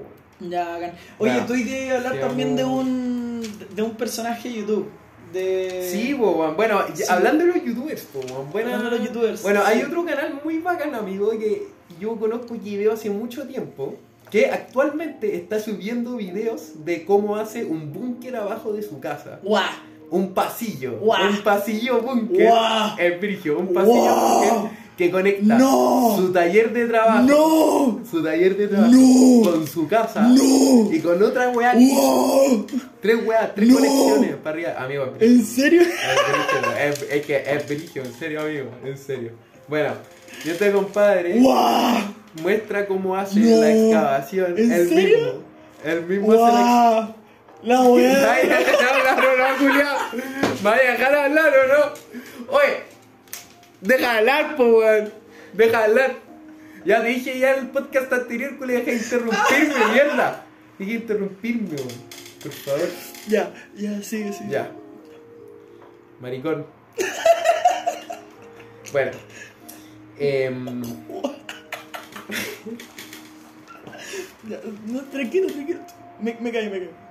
Ya, 0.48 0.68
bacán. 0.68 0.92
Oye, 1.18 1.36
Ya. 1.36 1.46
tú 1.46 1.54
a 1.54 1.96
hablar 1.96 2.12
Sí, 2.14 2.18
también 2.20 2.56
de 2.56 2.64
un, 2.64 3.42
de 3.74 3.82
un 3.82 3.92
personaje 3.96 4.48
de 4.48 4.54
YouTube. 4.56 4.90
De... 5.32 5.88
Sí, 5.92 6.14
weón. 6.14 6.56
bueno, 6.56 6.82
Sí. 6.94 7.02
hablando 7.08 7.44
de 7.44 7.52
los 7.54 7.64
youtubers, 7.64 8.02
po, 8.02 8.20
buena- 8.52 8.74
Hablando 8.76 8.90
de 8.90 8.98
los 8.98 9.06
youtubers, 9.08 9.42
Bueno, 9.42 9.60
hay 9.64 9.82
otro 9.82 10.04
canal 10.04 10.40
muy 10.44 10.58
bacán, 10.58 10.94
amigo, 10.94 11.30
que 11.30 11.66
yo 12.00 12.16
conozco 12.16 12.54
y 12.62 12.76
veo 12.76 12.92
hace 12.92 13.10
mucho 13.10 13.46
tiempo, 13.46 13.96
que 14.30 14.46
actualmente 14.50 15.36
está 15.36 15.58
subiendo 15.60 16.16
videos 16.16 16.84
de 16.84 17.04
cómo 17.04 17.36
hace 17.36 17.64
un 17.64 17.92
búnker 17.92 18.36
abajo 18.36 18.72
de 18.72 18.82
su 18.82 18.98
casa. 19.00 19.40
¡Guau! 19.42 19.64
Un 20.10 20.32
pasillo, 20.34 21.00
un 21.00 21.42
pasillo 21.42 22.00
búnker. 22.00 22.48
Es 22.98 23.20
brigio, 23.20 23.58
un 23.58 23.72
pasillo 23.74 23.94
Guau. 23.94 24.38
búnker 24.62 24.86
que 24.96 25.10
conecta 25.10 25.58
No. 25.58 26.14
su 26.16 26.32
taller 26.32 26.72
de 26.72 26.86
trabajo. 26.86 27.22
¡No! 27.24 28.00
Su 28.10 28.22
taller 28.22 28.56
de 28.56 28.68
trabajo 28.68 28.92
No. 28.94 29.50
con 29.50 29.66
su 29.66 29.86
casa 29.88 30.26
y 30.90 31.00
con 31.00 31.22
otra 31.22 31.50
weá. 31.50 31.74
¡Wow! 31.74 32.66
Tres 33.02 33.16
weas, 33.26 33.54
tres 33.54 33.74
conexiones 33.74 34.36
para 34.36 34.50
arriba. 34.54 34.74
Amigo, 34.78 35.12
es. 35.20 35.30
¿En 35.30 35.44
serio? 35.44 35.82
Es 35.82 35.88
brígido, 35.88 36.76
es, 36.78 37.02
es 37.12 37.26
que 37.26 37.36
es 37.36 37.68
brígido, 37.68 38.04
en 38.06 38.14
serio, 38.14 38.40
amigo, 38.40 38.70
en 38.84 38.96
serio. 38.96 39.32
Bueno, 39.68 39.92
y 40.44 40.48
este 40.50 40.72
compadre 40.72 41.40
muestra 42.42 42.86
cómo 42.86 43.14
hace 43.16 43.40
la 43.40 43.70
excavación. 43.74 44.54
¿En 44.56 44.72
el 44.72 44.88
serio? 44.88 45.18
mismo. 45.18 45.32
El 45.84 46.06
mismo 46.06 46.44
hace. 46.44 47.12
La 47.66 47.82
weá. 47.82 48.12
no, 48.44 49.04
no, 49.04 49.22
no, 49.22 49.36
no, 49.36 49.58
culiao. 49.58 49.98
¿Me 50.12 50.62
vas 50.62 50.78
a 50.78 50.82
dejar 50.82 51.14
hablar 51.14 51.52
o 51.52 51.66
no? 51.66 52.56
Oye, 52.56 52.82
deja 53.80 54.18
hablar, 54.18 54.56
po, 54.56 54.64
weón. 54.64 55.12
Deja 55.52 55.84
hablar. 55.84 56.14
Ya 56.84 57.00
dije 57.00 57.40
ya 57.40 57.54
en 57.54 57.64
el 57.64 57.70
podcast 57.70 58.12
anterior 58.12 58.56
que 58.56 58.66
le 58.66 58.72
dejé 58.74 58.92
interrumpirme, 58.94 59.86
mierda. 59.92 60.46
Dije 60.78 60.92
interrumpirme, 60.92 61.70
weón. 61.76 61.88
Por 62.40 62.52
favor. 62.52 62.88
Ya, 63.26 63.52
ya, 63.74 64.00
sigue, 64.00 64.32
sigue. 64.32 64.50
Ya. 64.50 64.70
Maricón. 66.20 66.66
bueno. 68.92 69.10
em, 70.20 70.82
Ya, 74.48 74.60
no, 74.86 75.02
tranquilo, 75.06 75.48
tranquilo. 75.48 75.80
Me, 76.20 76.36
me 76.40 76.52
caí, 76.52 76.70
me 76.70 76.78
caí. 76.78 77.05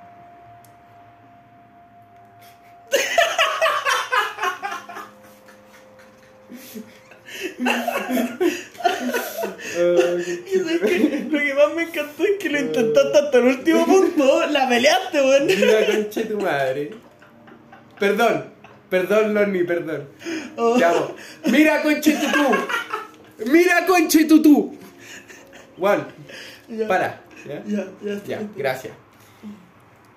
lo 11.29 11.39
que 11.39 11.53
más 11.53 11.73
me 11.75 11.83
encantó 11.83 12.23
es 12.23 12.37
que 12.39 12.49
lo 12.49 12.59
intentaste 12.59 13.17
hasta 13.17 13.37
el 13.37 13.45
último 13.45 13.85
punto, 13.85 14.45
la 14.47 14.69
peleaste, 14.69 15.21
weón. 15.21 15.45
Mira, 15.47 15.85
concha 15.85 16.27
tu 16.27 16.39
madre. 16.39 16.91
Perdón, 17.99 18.45
perdón, 18.89 19.33
Lonnie, 19.33 19.63
perdón. 19.63 20.07
Oh. 20.55 20.77
Ya. 20.77 20.93
Mira, 21.45 21.81
conche 21.81 22.13
tutú. 22.13 22.55
Mira, 23.51 23.85
conche 23.85 24.25
tutú. 24.25 24.77
Juan, 25.77 26.07
para. 26.87 27.21
Ya, 27.45 27.63
ya. 28.01 28.23
ya 28.25 28.41
gracias. 28.55 28.93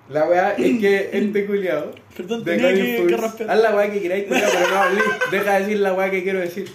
La 0.09 0.25
weá 0.25 0.53
es 0.53 0.79
que 0.79 1.09
este 1.13 1.45
culiao. 1.45 1.91
Perdón, 2.15 2.43
de 2.43 2.55
tenía 2.55 2.69
Colin 2.71 3.07
que- 3.07 3.17
Furze, 3.17 3.37
que. 3.45 3.51
Haz 3.51 3.59
la 3.61 3.75
weá 3.75 3.91
que 3.91 4.01
queráis, 4.01 4.27
culiao, 4.27 4.49
pero 4.51 4.69
no 4.69 4.75
hablé. 4.77 5.01
Deja 5.31 5.53
de 5.53 5.59
decir 5.59 5.79
la 5.79 5.93
weá 5.93 6.09
que 6.11 6.23
quiero 6.23 6.39
decir. 6.39 6.71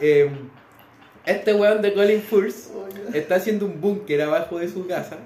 Eh, 0.00 0.28
este 1.26 1.54
weón 1.54 1.80
de 1.82 1.92
Colin 1.94 2.22
Furze 2.22 2.70
está 3.14 3.36
haciendo 3.36 3.66
un 3.66 3.80
búnker 3.80 4.20
abajo 4.22 4.58
de 4.58 4.68
su 4.68 4.86
casa. 4.88 5.18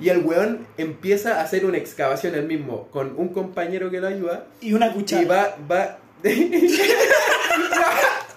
Y 0.00 0.10
el 0.10 0.18
weón 0.18 0.66
empieza 0.78 1.40
a 1.40 1.42
hacer 1.42 1.64
una 1.64 1.78
excavación 1.78 2.34
él 2.34 2.46
mismo 2.46 2.88
con 2.90 3.14
un 3.18 3.28
compañero 3.30 3.90
que 3.90 4.00
lo 4.00 4.08
ayuda. 4.08 4.46
Y 4.60 4.74
una 4.74 4.88
Y 4.88 4.90
cuchara. 4.90 5.26
va, 5.26 5.56
va. 5.70 5.98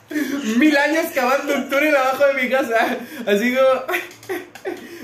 Mil 0.57 0.77
años 0.77 1.05
cavando 1.13 1.55
un 1.55 1.69
túnel 1.69 1.95
abajo 1.95 2.25
de 2.27 2.41
mi 2.43 2.49
casa. 2.49 2.97
Así 3.25 3.55
como. 3.55 4.03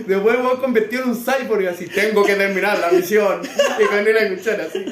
Después 0.08 0.38
me 0.38 0.44
voy 0.44 0.58
a 0.58 0.60
convertir 0.60 1.02
en 1.02 1.10
un 1.10 1.16
cyborg 1.16 1.68
así. 1.68 1.88
Tengo 1.88 2.24
que 2.24 2.36
terminar 2.36 2.80
la 2.80 2.90
misión. 2.92 3.42
Y 3.44 3.84
con 3.86 4.00
una 4.00 4.36
cuchara 4.36 4.66
así. 4.66 4.86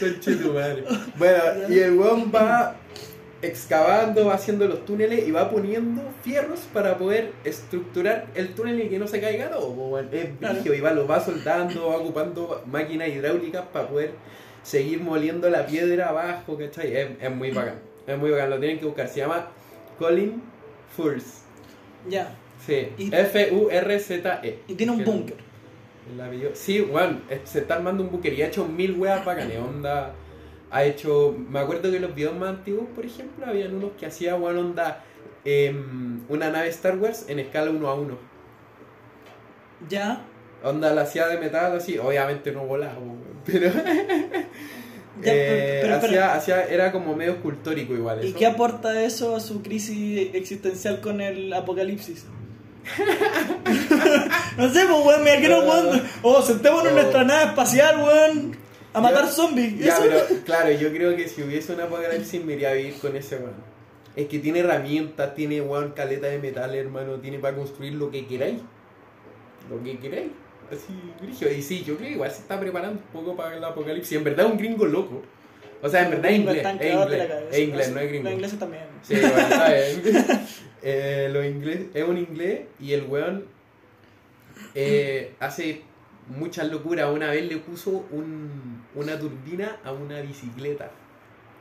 Conchito 0.00 0.52
madre. 0.52 0.84
Bueno, 1.16 1.42
y 1.68 1.78
el 1.78 1.92
weón 1.92 2.32
va 2.34 2.76
excavando, 3.42 4.26
va 4.26 4.34
haciendo 4.34 4.66
los 4.66 4.84
túneles 4.84 5.26
y 5.26 5.30
va 5.30 5.50
poniendo 5.50 6.02
fierros 6.22 6.60
para 6.72 6.96
poder 6.96 7.32
estructurar 7.44 8.26
el 8.34 8.54
túnel 8.54 8.80
y 8.80 8.88
que 8.88 8.98
no 8.98 9.06
se 9.06 9.20
caiga 9.20 9.50
todo. 9.50 9.68
weón. 9.70 10.08
Es 10.12 10.38
brígido 10.40 10.74
y 10.74 10.80
va, 10.80 10.92
lo 10.92 11.06
va 11.06 11.20
soldando, 11.24 11.88
va 11.88 11.96
ocupando 11.96 12.62
máquinas 12.66 13.08
hidráulicas 13.08 13.64
para 13.72 13.88
poder 13.88 14.12
seguir 14.62 15.00
moliendo 15.00 15.50
la 15.50 15.66
piedra 15.66 16.08
abajo, 16.08 16.56
¿cachai? 16.56 16.96
Es, 16.96 17.08
es 17.20 17.30
muy 17.30 17.50
bacán. 17.50 17.91
Es 18.12 18.18
muy 18.18 18.30
bacán, 18.30 18.50
lo 18.50 18.58
tienen 18.58 18.78
que 18.78 18.86
buscar. 18.86 19.08
Se 19.08 19.20
llama 19.20 19.48
Colin 19.98 20.42
Furze. 20.96 21.42
Ya. 22.08 22.34
Sí, 22.66 22.88
F-U-R-Z-E. 22.98 24.58
Y 24.68 24.74
tiene 24.74 24.92
un 24.92 25.04
búnker. 25.04 25.36
Sí, 26.54 26.80
weón, 26.80 27.22
se 27.44 27.60
está 27.60 27.74
armando 27.76 28.02
un 28.02 28.10
búnker 28.10 28.32
y 28.32 28.42
ha 28.42 28.46
hecho 28.48 28.66
mil 28.66 28.92
weas 28.98 29.24
bacanes. 29.24 29.58
Onda, 29.58 30.14
ha 30.70 30.84
hecho. 30.84 31.34
Me 31.48 31.58
acuerdo 31.58 31.90
que 31.90 32.00
los 32.00 32.14
videos 32.14 32.36
más 32.36 32.50
antiguos, 32.50 32.86
por 32.94 33.04
ejemplo, 33.04 33.46
habían 33.46 33.74
unos 33.74 33.92
que 33.98 34.06
hacía, 34.06 34.36
weón, 34.36 34.58
onda. 34.58 35.04
em, 35.44 36.20
una 36.28 36.50
nave 36.50 36.68
Star 36.68 36.96
Wars 36.98 37.26
en 37.28 37.40
escala 37.40 37.70
1 37.70 37.88
a 37.88 37.94
1. 37.94 38.18
Ya. 39.88 40.24
Onda 40.62 40.94
la 40.94 41.02
hacía 41.02 41.26
de 41.26 41.38
metal 41.38 41.76
así, 41.76 41.98
obviamente 41.98 42.52
no 42.52 42.64
volaba, 42.64 42.98
weón, 42.98 43.18
pero. 43.44 43.70
Ya, 45.20 45.32
eh, 45.34 45.80
pero- 45.82 46.00
pero 46.00 46.64
era 46.70 46.90
como 46.92 47.14
medio 47.14 47.32
escultórico 47.32 47.92
igual. 47.94 48.24
¿Y 48.24 48.32
qué 48.32 48.46
aporta 48.46 49.02
eso 49.02 49.36
a 49.36 49.40
su 49.40 49.62
crisis 49.62 50.30
existencial 50.34 51.00
con 51.00 51.20
el 51.20 51.52
apocalipsis? 51.52 52.24
no 54.56 54.68
sé, 54.72 54.80
pues, 54.86 55.04
weón, 55.06 55.22
me 55.24 55.34
imagino, 55.34 55.60
weón. 55.60 56.02
Oh, 56.22 56.42
sentémonos 56.42 56.86
en 56.86 56.92
Oh. 56.92 57.00
nuestra 57.00 57.24
nave 57.24 57.44
espacial, 57.50 57.96
weón. 58.02 58.56
A 58.94 59.00
matar 59.00 59.28
zombies. 59.28 59.78
Ya, 59.78 59.94
Eso- 59.94 60.02
pero 60.02 60.20
claro, 60.44 60.70
yo 60.72 60.90
creo 60.92 61.16
que 61.16 61.28
si 61.28 61.42
hubiese 61.42 61.72
una 61.72 61.84
apocalipsis 61.84 62.44
me 62.44 62.54
iría 62.54 62.70
a 62.70 62.74
vivir 62.74 62.94
con 62.94 63.16
ese 63.16 63.36
weón. 63.36 63.72
Es 64.14 64.28
que 64.28 64.38
tiene 64.38 64.58
herramientas, 64.60 65.34
tiene 65.34 65.60
weón 65.62 65.92
caleta 65.92 66.26
de 66.26 66.38
metal, 66.38 66.74
hermano, 66.74 67.14
tiene 67.16 67.38
para 67.38 67.56
construir 67.56 67.94
lo 67.94 68.10
que 68.10 68.26
queráis. 68.26 68.58
Lo 69.70 69.82
que 69.82 69.98
queráis. 69.98 70.30
Así, 70.72 70.92
brígido. 71.20 71.52
Y 71.52 71.62
sí, 71.62 71.84
yo 71.84 71.96
creo 71.96 72.08
que 72.08 72.14
igual 72.14 72.30
se 72.30 72.40
está 72.42 72.58
preparando 72.58 73.00
un 73.00 73.20
poco 73.20 73.36
para 73.36 73.56
el 73.56 73.62
apocalipsis. 73.64 74.16
En 74.16 74.24
verdad 74.24 74.46
es 74.46 74.52
un 74.52 74.58
gringo 74.58 74.86
loco. 74.86 75.22
O 75.82 75.88
sea, 75.88 76.04
en 76.04 76.10
verdad 76.10 76.30
es 76.30 76.38
inglés. 76.38 76.56
Es 76.80 76.92
inglés, 76.92 77.20
es 77.50 77.58
inglés, 77.58 77.90
no 77.92 78.00
es 78.00 78.08
gringo. 78.08 78.24
Los 78.24 78.32
ingleses 78.34 78.58
también. 78.58 78.84
Sí, 79.02 79.14
bueno, 79.20 79.48
¿sabes? 79.50 80.00
Eh, 80.84 81.28
lo 81.32 81.44
inglés, 81.44 81.82
es 81.94 82.02
un 82.02 82.18
inglés 82.18 82.62
y 82.80 82.92
el 82.92 83.04
weón 83.04 83.44
eh, 84.74 85.34
hace 85.38 85.82
muchas 86.28 86.68
locuras. 86.68 87.08
Una 87.12 87.30
vez 87.30 87.44
le 87.46 87.58
puso 87.58 88.04
un, 88.10 88.82
una 88.94 89.18
turbina 89.18 89.76
a 89.84 89.92
una 89.92 90.20
bicicleta. 90.20 90.90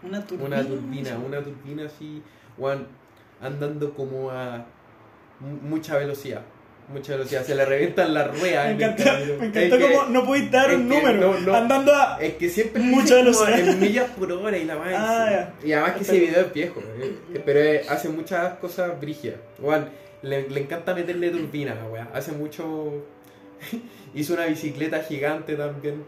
Una 0.04 0.26
turbina. 0.26 0.48
Una 0.48 0.64
turbina, 0.68 1.18
una 1.18 1.42
turbina 1.44 1.86
así, 1.86 2.24
weón, 2.58 2.88
andando 3.42 3.94
como 3.94 4.32
a 4.32 4.66
mu- 5.40 5.70
mucha 5.70 5.98
velocidad. 5.98 6.42
Mucha 6.92 7.14
velocidad, 7.14 7.44
se 7.46 7.56
le 7.56 7.66
revientan 7.66 8.14
las 8.14 8.40
ruedas. 8.40 8.68
Me 8.68 8.72
encantó, 8.86 9.04
me 9.04 9.22
Es 9.24 9.42
encantó 9.44 9.78
que- 9.78 9.94
como 9.96 10.04
no 10.10 10.26
pudiste 10.26 10.58
dar 10.58 10.76
un 10.76 10.88
número. 10.90 11.34
no, 11.34 11.40
no. 11.40 11.56
Andando 11.56 11.94
a. 11.96 12.18
Es 12.22 12.34
que 12.36 12.50
siempre 12.50 12.82
Mucha 12.82 13.16
velocidad. 13.16 13.60
en 13.60 13.80
millas 13.80 14.10
por 14.12 14.32
hora 14.32 14.58
y 14.58 14.66
la 14.66 14.76
más. 14.78 14.94
Ah, 14.96 15.50
Y 15.64 15.72
además 15.74 15.94
que 15.96 16.04
ese 16.04 16.20
video 16.20 16.42
es 16.42 16.54
viejo, 16.54 16.82
eh, 17.00 17.42
pero 17.46 17.60
eh, 17.60 17.82
hace 17.90 18.10
muchas 18.10 18.54
cosas 18.60 19.00
brígidas. 19.00 19.38
Juan, 19.62 19.90
le, 20.22 20.50
le 20.50 20.60
encanta 20.62 20.94
meterle 20.94 21.30
turbina, 21.30 21.76
la 21.76 21.86
weá. 21.86 22.08
Hace 22.14 22.32
mucho. 22.34 23.06
Hizo 24.14 24.34
una 24.34 24.46
bicicleta 24.46 25.00
gigante 25.04 25.56
también. 25.56 26.04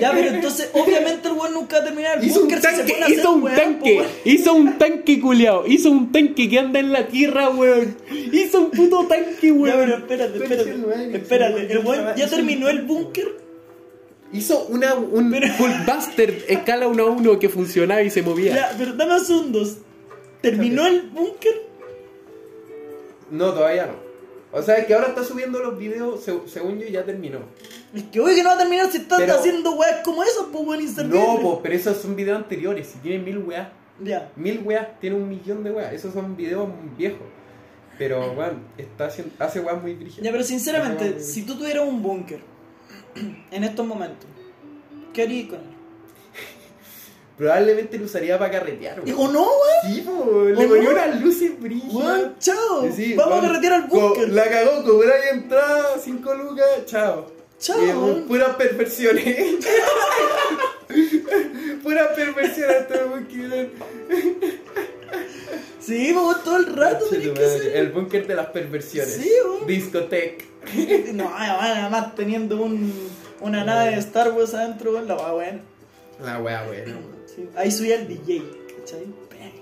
Ya, 0.00 0.10
pero 0.12 0.28
entonces, 0.30 0.70
obviamente 0.74 1.28
el 1.28 1.34
weón 1.34 1.54
nunca 1.54 1.76
va 1.76 1.82
a 1.82 1.84
terminar 1.86 2.18
el 2.18 2.24
Hizo 2.24 2.40
un 2.40 2.48
búnker 2.48 2.58
si 2.60 2.66
se 2.66 2.76
tanque, 2.82 3.02
hacer 3.02 3.18
hizo 3.18 3.32
un 3.32 3.44
tanque, 3.54 3.96
weón. 3.98 4.06
hizo 4.24 4.54
un 4.54 4.78
tanque 4.78 5.20
culiao, 5.20 5.66
hizo 5.66 5.90
un 5.90 6.10
tanque 6.12 6.48
que 6.48 6.58
anda 6.58 6.80
en 6.80 6.92
la 6.92 7.06
tierra, 7.06 7.48
weón. 7.50 7.96
Hizo 8.32 8.60
un 8.60 8.70
puto 8.72 9.06
tanque, 9.06 9.48
Ya, 9.48 9.54
pero 9.62 9.76
weón. 9.76 9.90
espérate, 9.92 10.38
espérate. 10.42 11.16
Espérate, 11.16 11.72
el 11.72 11.78
weón 11.78 12.16
ya 12.16 12.24
un- 12.24 12.30
terminó 12.30 12.68
el 12.68 12.82
búnker. 12.82 13.28
Hizo 14.32 14.64
una. 14.66 14.94
Un, 14.94 15.32
Hulkbuster 15.34 16.44
escala 16.48 16.86
1 16.88 17.02
a 17.02 17.06
1 17.06 17.38
que 17.38 17.48
funcionaba 17.48 18.02
y 18.02 18.10
se 18.10 18.22
movía. 18.22 18.54
Ya, 18.54 18.74
pero 18.78 18.92
dame 18.94 19.18
segundos. 19.20 19.78
¿Terminó 20.40 20.86
el 20.86 21.02
búnker? 21.02 21.52
No, 23.30 23.52
todavía 23.52 23.86
no. 23.86 24.09
O 24.52 24.62
sea, 24.62 24.84
que 24.84 24.92
ahora 24.94 25.08
está 25.08 25.22
subiendo 25.22 25.60
los 25.60 25.78
videos, 25.78 26.24
se- 26.24 26.48
según 26.48 26.78
yo 26.80 26.88
ya 26.88 27.04
terminó. 27.04 27.38
Es 27.94 28.02
que 28.04 28.18
oye 28.20 28.34
que 28.34 28.42
no 28.42 28.48
va 28.50 28.54
a 28.56 28.58
terminar 28.58 28.90
si 28.90 28.98
estás 28.98 29.20
Pero- 29.20 29.34
haciendo 29.34 29.72
weas 29.76 30.00
como 30.04 30.22
esas, 30.24 30.46
pues 30.52 30.66
weón, 30.66 30.80
inservible. 30.82 31.20
No, 31.20 31.38
pues, 31.40 31.58
pero 31.62 31.74
esos 31.76 31.96
son 31.98 32.16
videos 32.16 32.38
anteriores. 32.38 32.88
Si 32.88 32.98
tienen 32.98 33.24
mil 33.24 33.38
weas. 33.38 33.68
Ya. 34.02 34.32
Mil 34.34 34.60
weas, 34.64 34.98
tiene 34.98 35.16
un 35.16 35.28
millón 35.28 35.62
de 35.62 35.70
weas. 35.70 35.92
Esos 35.92 36.12
son 36.14 36.36
videos 36.36 36.68
viejos. 36.98 37.20
Pero, 37.98 38.32
weón, 38.32 38.62
está 38.78 39.06
haciendo, 39.06 39.32
hace 39.38 39.60
weas 39.60 39.80
muy 39.80 39.94
brígidas. 39.94 40.24
Ya, 40.24 40.32
pero 40.32 40.42
sinceramente, 40.42 41.20
si 41.20 41.42
tú 41.42 41.56
tuvieras 41.56 41.86
un 41.86 42.02
búnker 42.02 42.40
en 43.50 43.62
estos 43.64 43.86
momentos, 43.86 44.26
¿qué 45.12 45.22
harías 45.22 45.48
con 45.50 45.58
él? 45.60 45.69
Probablemente 47.40 47.96
lo 47.98 48.04
usaría 48.04 48.38
para 48.38 48.50
carretear, 48.50 49.00
weón. 49.00 49.32
No, 49.32 49.40
weón. 49.40 49.94
Sí, 49.94 50.02
po, 50.02 50.44
le 50.44 50.66
¿O 50.66 50.68
ponía 50.68 50.82
no? 50.82 50.90
unas 50.90 51.20
luces. 51.22 51.52
Weón, 51.58 52.34
chao. 52.38 52.86
Sí, 52.94 53.14
Vamos 53.14 53.32
weón, 53.32 53.44
a 53.46 53.48
carretear 53.48 53.72
al 53.72 53.88
co- 53.88 54.08
búnker. 54.10 54.28
La 54.28 54.50
cagó, 54.50 54.84
cobrar 54.84 55.16
entrada, 55.32 55.96
5 56.04 56.34
lucas, 56.34 56.66
chao. 56.84 57.32
Chao, 57.58 57.78
weón. 57.78 58.24
puras 58.28 58.56
perversiones. 58.56 59.24
puras 61.82 62.08
perversiones 62.14 62.76
hasta 62.76 62.94
el 62.96 63.04
búnker. 63.06 63.70
Sí, 65.80 66.12
weón, 66.12 66.36
todo 66.44 66.56
el 66.58 66.76
rato 66.76 67.06
tenés 67.06 67.30
que. 67.38 67.78
El 67.78 67.88
búnker 67.92 68.26
de 68.26 68.34
las 68.34 68.48
perversiones. 68.48 69.14
Sí, 69.14 69.30
weón. 69.46 69.66
Discotec. 69.66 70.44
No, 71.14 71.32
además 71.34 72.14
teniendo 72.14 72.60
un, 72.60 72.92
una 73.40 73.64
nave 73.64 73.92
de 73.92 73.96
Star 74.00 74.30
Wars 74.32 74.52
adentro, 74.52 74.92
weón, 74.92 75.08
la 75.08 75.14
va 75.14 75.34
weón. 75.34 75.62
La 76.22 76.38
wea, 76.38 76.64
bueno. 76.66 77.18
Sí, 77.42 77.48
Ahí 77.56 77.70
subía 77.70 77.96
el 77.96 78.08
DJ, 78.08 78.42
¿cachai? 78.78 79.04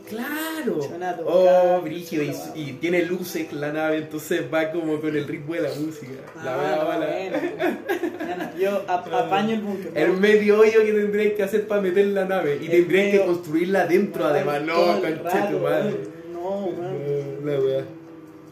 Claro. 0.08 0.76
Tocar, 0.76 1.20
Oh, 1.26 1.82
brígido. 1.82 2.22
Y, 2.54 2.72
la 2.72 2.80
tiene 2.80 3.02
luces 3.04 3.52
la 3.52 3.72
nave, 3.72 3.98
entonces 3.98 4.42
va 4.52 4.70
como 4.72 4.98
con 5.02 5.14
el 5.14 5.28
ritmo 5.28 5.52
de 5.52 5.60
la 5.60 5.68
música. 5.78 6.12
La 6.42 6.54
Ah, 6.54 6.58
wea, 6.58 6.76
no, 6.76 6.86
bala. 6.86 7.06
bueno. 7.06 8.50
Yo 8.58 8.84
ap- 8.88 9.06
apaño 9.12 9.54
el 9.54 9.60
búnker. 9.60 9.92
El 9.94 10.12
medio 10.12 10.60
hoyo 10.60 10.82
que 10.82 10.92
tendréis 10.92 11.34
que 11.34 11.42
hacer 11.42 11.66
para 11.68 11.82
meter 11.82 12.06
la 12.06 12.24
nave. 12.24 12.58
Y 12.60 12.64
El 12.66 12.70
tendréis 12.70 13.18
que 13.20 13.26
construirla 13.26 13.82
adentro, 13.82 14.24
además. 14.24 14.62
No, 14.62 14.74
conche 15.00 15.38
tu 15.50 15.58
madre. 15.58 15.96
No. 16.32 16.70
No, 16.70 17.50
La 17.50 17.60
wea. 17.60 17.84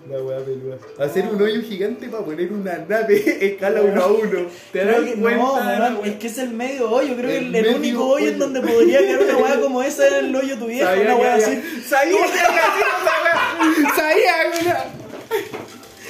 La 0.09 0.23
wea 0.23 0.39
peluda. 0.39 0.77
Hacer 0.99 1.27
un 1.27 1.43
hoyo 1.43 1.61
gigante 1.63 2.09
para 2.09 2.25
poner 2.25 2.51
una 2.53 2.79
nave 2.89 3.39
escala 3.47 3.83
uno 3.83 4.03
a 4.03 4.07
uno. 4.07 4.47
¿Te 4.73 4.81
Creo 4.83 5.01
das 5.03 5.11
que- 5.11 5.17
cuenta? 5.21 5.89
no, 5.91 5.99
wea? 6.01 6.11
es 6.13 6.17
que 6.17 6.27
es 6.29 6.39
el 6.39 6.51
medio 6.51 6.91
hoyo. 6.91 7.15
Creo 7.17 7.29
que 7.29 7.39
El 7.39 7.55
el, 7.55 7.67
el 7.67 7.75
único 7.77 8.07
hoyo 8.07 8.29
en 8.29 8.35
hoyo. 8.35 8.39
donde 8.45 8.61
podría 8.61 8.99
quedar 9.01 9.23
una 9.25 9.37
weá 9.39 9.61
como 9.65 9.83
esa 9.83 10.07
era 10.07 10.19
el 10.21 10.35
hoyo 10.37 10.57
tu 10.59 10.67
vieja. 10.67 10.87
Sabía 10.87 11.05
Una 11.05 11.15
que 11.17 11.21
weá 11.23 11.35
así. 11.35 11.63
Sabía 11.89 12.17
que 12.17 12.23
wea. 12.25 12.33
Sabía. 13.97 14.85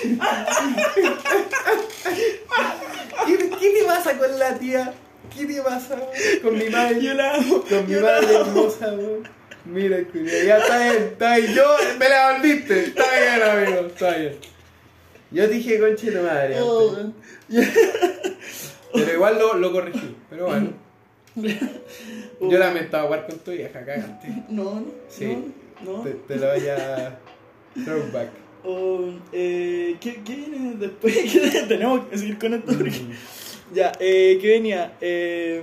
¿Qué, 3.27 3.51
¿Qué 3.61 3.71
te 3.79 3.85
pasa 3.87 4.19
con 4.19 4.39
la 4.39 4.55
tía? 4.59 4.93
¿Qué 5.35 5.47
te 5.47 5.61
pasa 5.63 5.97
con 6.43 6.59
mi 6.59 6.69
madre? 6.71 7.03
Yo 7.03 7.15
la 7.15 7.35
amo. 7.35 7.65
Con 7.69 7.89
mi 7.89 7.95
madre 7.97 8.35
hermosa, 8.37 8.87
weón. 8.93 9.29
Mira, 9.67 9.99
ya 10.47 10.59
está 10.59 10.79
bien, 10.91 11.03
está 11.13 11.37
bien. 11.37 11.55
Yo 11.55 11.65
me 11.99 12.09
la 12.09 12.33
volviste. 12.33 12.81
Está 12.87 13.05
bien, 13.19 13.43
amigo, 13.43 13.87
está 13.89 14.17
bien. 14.17 14.37
Yo 15.31 15.49
dije 15.49 15.79
conche 15.81 16.11
de 16.11 16.21
madre. 16.23 16.57
Oh, 16.61 16.97
antes. 16.97 17.69
Pero 18.95 19.13
igual 19.13 19.39
lo, 19.39 19.55
lo 19.55 19.73
corregí. 19.73 20.17
Pero 20.31 20.47
bueno. 20.47 20.71
Yo 22.41 22.59
lamentaba 22.59 23.05
jugar 23.05 23.27
con 23.27 23.39
tu 23.41 23.51
vieja, 23.51 23.85
cagaste. 23.85 24.29
No, 24.49 24.77
no. 24.81 24.87
Sí. 25.09 25.37
No. 25.85 25.99
no. 25.99 26.03
Te, 26.03 26.11
te 26.13 26.37
lo 26.37 26.47
voy 26.53 26.69
a. 26.69 27.19
Throwback. 27.85 28.29
Oh, 28.65 29.11
eh, 29.33 29.97
¿qué, 30.01 30.23
¿Qué 30.25 30.35
viene 30.35 30.77
después? 30.77 31.15
¿Qué 31.33 31.65
tenemos 31.69 32.07
que 32.07 32.19
seguir 32.19 32.39
con 32.39 32.55
esto? 32.55 32.73
porque- 32.73 32.91
Mm. 32.91 33.13
Ya, 33.75 33.91
eh, 33.99 34.39
¿qué 34.41 34.49
venía? 34.49 34.93
Eh, 35.01 35.61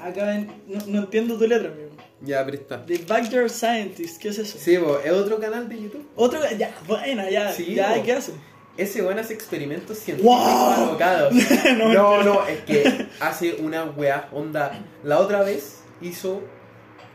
acá 0.00 0.26
ven, 0.26 0.48
no, 0.68 0.78
no 0.86 0.98
entiendo 1.00 1.36
tu 1.36 1.48
letra, 1.48 1.68
amigo. 1.68 1.88
Ya, 2.20 2.44
pero 2.44 2.56
está. 2.56 2.84
The 2.84 2.98
Backyard 3.06 3.48
Scientist, 3.50 4.20
¿qué 4.20 4.28
es 4.28 4.38
eso? 4.38 4.58
Sí, 4.58 4.76
vos, 4.76 4.98
es 5.04 5.12
otro 5.12 5.38
canal 5.38 5.68
de 5.68 5.82
YouTube. 5.82 6.06
Otro, 6.16 6.40
ya, 6.58 6.74
buena, 6.86 7.30
ya, 7.30 7.52
Sí, 7.52 7.74
ya. 7.74 8.02
¿qué 8.02 8.12
hacen? 8.12 8.34
Ese 8.76 9.02
weón 9.02 9.18
hace 9.18 9.34
experimentos 9.34 9.98
científicos 9.98 10.36
¡Wow! 10.38 10.96
No, 11.78 11.92
No, 11.92 12.22
no, 12.22 12.46
es 12.46 12.60
que 12.60 13.06
hace 13.18 13.54
una 13.54 13.84
weá 13.84 14.28
onda. 14.32 14.72
La 15.02 15.18
otra 15.18 15.42
vez 15.42 15.80
hizo 16.00 16.42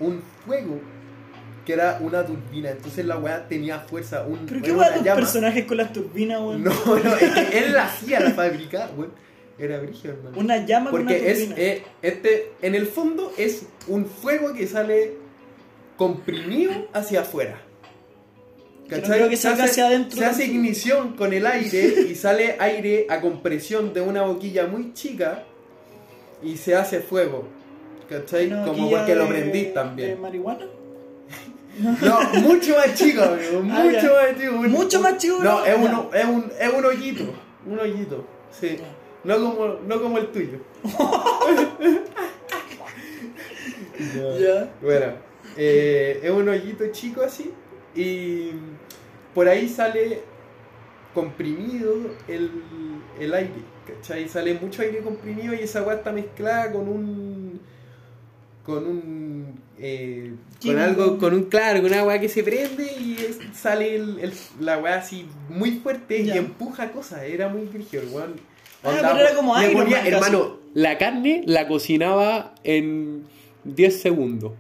un 0.02 0.22
fuego 0.46 0.82
que 1.66 1.72
era 1.74 2.00
una 2.02 2.26
turbina. 2.26 2.70
Entonces 2.72 3.06
la 3.06 3.18
weá 3.18 3.48
tenía 3.48 3.80
fuerza. 3.80 4.24
Un, 4.24 4.46
¿Pero 4.46 4.62
qué 4.62 4.74
weá 4.74 4.98
llama. 5.02 5.22
personajes 5.22 5.64
con 5.64 5.78
las 5.78 5.94
turbinas, 5.94 6.42
weón? 6.42 6.64
No, 6.64 6.74
no, 6.86 7.16
es 7.16 7.32
que 7.32 7.58
él 7.60 7.72
la 7.72 7.86
hacía, 7.86 8.20
la 8.20 8.32
fabricaba, 8.32 8.90
weón. 8.98 9.14
Era 9.58 9.80
brillo, 9.80 10.12
hermano. 10.12 10.38
Una 10.38 10.66
llama 10.66 10.90
con 10.92 11.02
una 11.02 11.12
Porque 11.12 11.32
es, 11.32 11.50
eh, 11.58 11.84
este, 12.02 12.52
en 12.62 12.74
el 12.76 12.88
fondo 12.88 13.32
es 13.38 13.68
un 13.88 14.06
fuego 14.08 14.54
que 14.54 14.68
sale 14.68 15.14
comprimido 15.98 16.88
hacia 16.94 17.22
afuera. 17.22 17.62
No 18.90 19.02
creo 19.02 19.30
que 19.30 19.38
Se 19.38 19.44
salga 19.44 19.64
hace- 19.64 19.72
hacia 19.72 19.88
adentro 19.88 20.20
Se 20.20 20.26
hace 20.26 20.46
ignición 20.46 21.16
con 21.16 21.34
el 21.34 21.46
aire 21.48 22.02
y 22.10 22.16
sale 22.16 22.56
aire 22.60 23.06
a 23.10 23.22
compresión 23.22 23.94
de 23.94 24.02
una 24.02 24.24
boquilla 24.24 24.68
muy 24.68 24.94
chica 24.94 25.44
y 26.44 26.58
se 26.58 26.76
hace 26.76 27.00
fuego. 27.00 27.48
¿Cachai? 28.10 28.48
Una 28.48 28.66
Como 28.66 28.90
porque 28.90 29.16
lo 29.16 29.24
de- 29.24 29.30
prendís 29.30 29.64
¿De 29.68 29.70
también. 29.72 30.22
marihuana? 30.22 30.66
No, 32.02 32.20
mucho 32.42 32.76
más 32.76 32.94
chico, 32.94 33.24
amigo. 33.24 33.64
Ah, 33.72 33.84
Mucho 33.84 34.14
más 34.14 34.38
chico. 34.40 34.54
un- 34.60 34.72
Mucho 34.72 35.00
más 35.02 35.18
chico, 35.18 35.40
No, 35.42 35.66
es, 35.66 35.76
uno, 35.76 36.10
es, 36.14 36.26
un, 36.26 36.52
es 36.60 36.74
un 36.74 36.86
hoyito. 36.86 37.24
Un 37.66 37.80
hoyito. 37.80 38.28
Sí. 38.52 38.78
No 39.24 39.36
como, 39.36 39.68
no 39.88 40.02
como 40.02 40.18
el 40.18 40.28
tuyo. 40.32 40.58
Ya. 44.40 44.72
Bueno, 44.82 45.14
eh, 45.58 46.20
es 46.24 46.32
un 46.32 46.48
hoyito 46.50 46.86
chico 46.92 47.22
así 47.22 47.52
y 47.96 48.52
por 49.34 49.48
ahí 49.48 49.70
sale 49.70 50.22
comprimido 51.14 51.96
el, 52.28 52.50
el 53.20 53.34
aire, 53.34 53.52
¿cachai? 53.88 54.28
Sale 54.28 54.56
mucho 54.56 54.82
aire 54.82 55.00
comprimido 55.00 55.54
y 55.54 55.60
esa 55.60 55.80
agua 55.80 55.96
está 55.96 56.12
mezclada 56.12 56.72
con 56.72 56.88
un... 56.90 57.62
con 58.66 58.86
un... 58.88 59.60
eh, 59.78 60.34
con 60.62 60.80
algo, 60.80 61.18
con 61.20 61.34
un 61.34 61.44
claro, 61.44 61.82
con 61.82 61.92
una 61.92 62.00
agua 62.02 62.20
que 62.20 62.30
se 62.30 62.44
prende 62.44 62.92
y 63.00 63.16
es- 63.20 63.40
sale 63.58 63.96
el, 63.96 64.20
el- 64.20 64.34
la 64.60 64.74
agua 64.74 64.96
así 64.96 65.28
muy 65.50 65.72
fuerte 65.80 66.26
Ya. 66.26 66.36
y 66.36 66.38
empuja 66.40 66.92
cosas, 66.92 67.24
era 67.24 67.48
muy 67.48 67.70
el 67.92 68.08
weón. 68.12 68.34
Ah, 68.84 68.92
pero 69.02 69.20
era 69.20 69.36
como 69.36 69.58
le 69.58 69.72
Iron 69.72 69.84
ponía- 69.84 69.98
Man 69.98 70.06
casi. 70.06 70.16
hermano, 70.16 70.58
La 70.74 70.98
carne 70.98 71.44
la 71.46 71.68
cocinaba 71.68 72.56
en 72.64 73.24
10 73.64 74.02
segundos. 74.02 74.54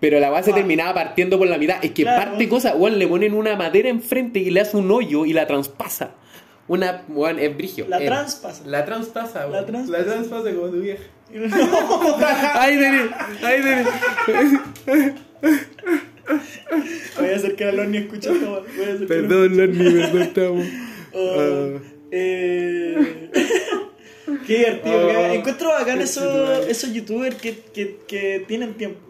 Pero 0.00 0.20
la 0.20 0.28
base 0.28 0.50
Ah. 0.50 0.54
terminaba 0.54 0.92
partiendo 0.94 1.38
por 1.38 1.48
la 1.48 1.56
mitad. 1.58 1.76
Es 1.82 1.92
que 1.92 2.02
Claro. 2.02 2.30
parte 2.32 2.48
cosas, 2.48 2.74
weón, 2.76 2.98
le 2.98 3.06
ponen 3.08 3.32
una 3.32 3.56
madera 3.56 3.88
enfrente 3.88 4.38
y 4.40 4.50
le 4.50 4.60
hace 4.60 4.76
un 4.76 4.90
hoyo 4.90 5.24
y 5.24 5.32
la 5.32 5.46
traspasa. 5.46 6.10
Una, 6.68 7.04
weón, 7.08 7.38
es 7.38 7.56
brigio. 7.56 7.86
La 7.88 7.98
transpasa. 7.98 8.62
La 8.66 8.84
transpasa, 8.84 9.46
La 9.46 9.64
transpasa. 9.64 9.98
La 9.98 10.04
transpasa 10.04 10.54
como 10.54 10.68
tu 10.68 10.80
vieja. 10.80 11.02
Ahí 12.54 12.78
tenés, 12.78 13.10
ahí 13.42 13.62
tenés. 13.62 13.86
Voy 17.18 17.28
a 17.30 17.36
hacer 17.36 17.56
que 17.56 17.64
Alon 17.64 17.90
ni 17.92 17.98
escuche 17.98 18.30
esto, 18.32 18.50
weón. 18.52 18.64
Voy 18.76 19.04
a 19.04 19.08
Perdón, 19.08 19.56
Lorni, 19.56 19.90
perdón, 19.90 20.22
estamos. 20.22 20.66
Oh, 21.14 21.78
eh, 22.10 23.30
Qué 24.46 24.56
divertido. 24.58 25.04
Oh, 25.04 25.08
que- 25.08 25.34
Encuentro 25.34 25.68
bacán 25.70 26.00
esos, 26.00 26.66
esos 26.66 26.92
youtubers 26.92 27.36
que, 27.36 27.58
que, 27.72 27.98
que 28.08 28.44
tienen 28.46 28.74
tiempo. 28.74 29.00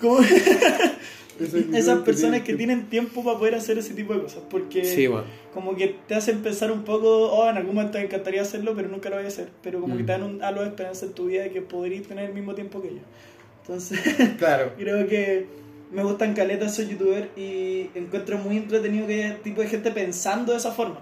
Como 0.00 0.18
esas 1.74 1.98
personas 2.00 2.42
que 2.42 2.54
tienen 2.54 2.88
tiempo 2.88 3.22
para 3.24 3.38
poder 3.38 3.54
hacer 3.54 3.78
ese 3.78 3.94
tipo 3.94 4.14
de 4.14 4.22
cosas. 4.22 4.42
Porque 4.50 4.84
Sí, 4.84 5.08
como 5.54 5.76
que 5.76 5.94
te 6.06 6.14
hacen 6.14 6.40
pensar 6.42 6.70
un 6.72 6.82
poco, 6.84 7.08
oh, 7.32 7.48
en 7.48 7.56
algún 7.56 7.74
momento 7.74 7.98
me 7.98 8.04
encantaría 8.04 8.42
hacerlo, 8.42 8.74
pero 8.74 8.88
nunca 8.88 9.08
lo 9.10 9.16
voy 9.16 9.24
a 9.24 9.28
hacer. 9.28 9.48
Pero 9.62 9.80
como 9.80 9.96
que 9.96 10.02
Mm. 10.02 10.06
te 10.06 10.12
dan 10.12 10.22
un 10.24 10.42
halo 10.42 10.62
de 10.62 10.68
esperanza 10.68 11.06
en 11.06 11.12
tu 11.12 11.26
vida 11.26 11.42
de 11.44 11.50
que 11.50 11.62
podrías 11.62 12.06
tener 12.06 12.26
el 12.28 12.34
mismo 12.34 12.54
tiempo 12.54 12.82
que 12.82 12.88
yo. 12.88 13.00
Entonces, 13.62 14.00
Claro. 14.38 14.72
creo 14.76 15.06
que 15.06 15.46
me 15.92 16.02
gustan 16.02 16.34
caletas 16.34 16.78
esos 16.78 16.90
youtubers 16.90 17.28
y 17.36 17.90
encuentro 17.94 18.38
muy 18.38 18.56
entretenido 18.58 19.06
que 19.06 19.14
haya 19.24 19.36
tipo 19.38 19.60
de 19.60 19.68
gente 19.68 19.90
pensando 19.90 20.52
de 20.52 20.58
esa 20.58 20.72
forma. 20.72 21.00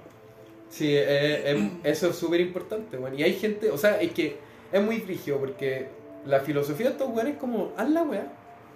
Sí, 0.77 0.95
eh, 0.95 1.51
em, 1.51 1.70
eso 1.85 2.11
es 2.11 2.16
súper 2.16 2.41
importante, 2.41 2.99
weón. 2.99 3.18
Y 3.18 3.22
hay 3.22 3.33
gente, 3.35 3.70
o 3.70 3.79
sea, 3.79 4.01
es 4.01 4.12
que 4.12 4.37
es 4.70 4.83
muy 4.83 5.01
frigio 5.01 5.39
porque 5.39 5.89
la 6.27 6.41
filosofía 6.41 6.87
de 6.87 6.93
estos 6.93 7.09
weones 7.09 7.35
es 7.35 7.39
como, 7.39 7.72
haz 7.77 7.89
la 7.89 8.03
weá. 8.03 8.33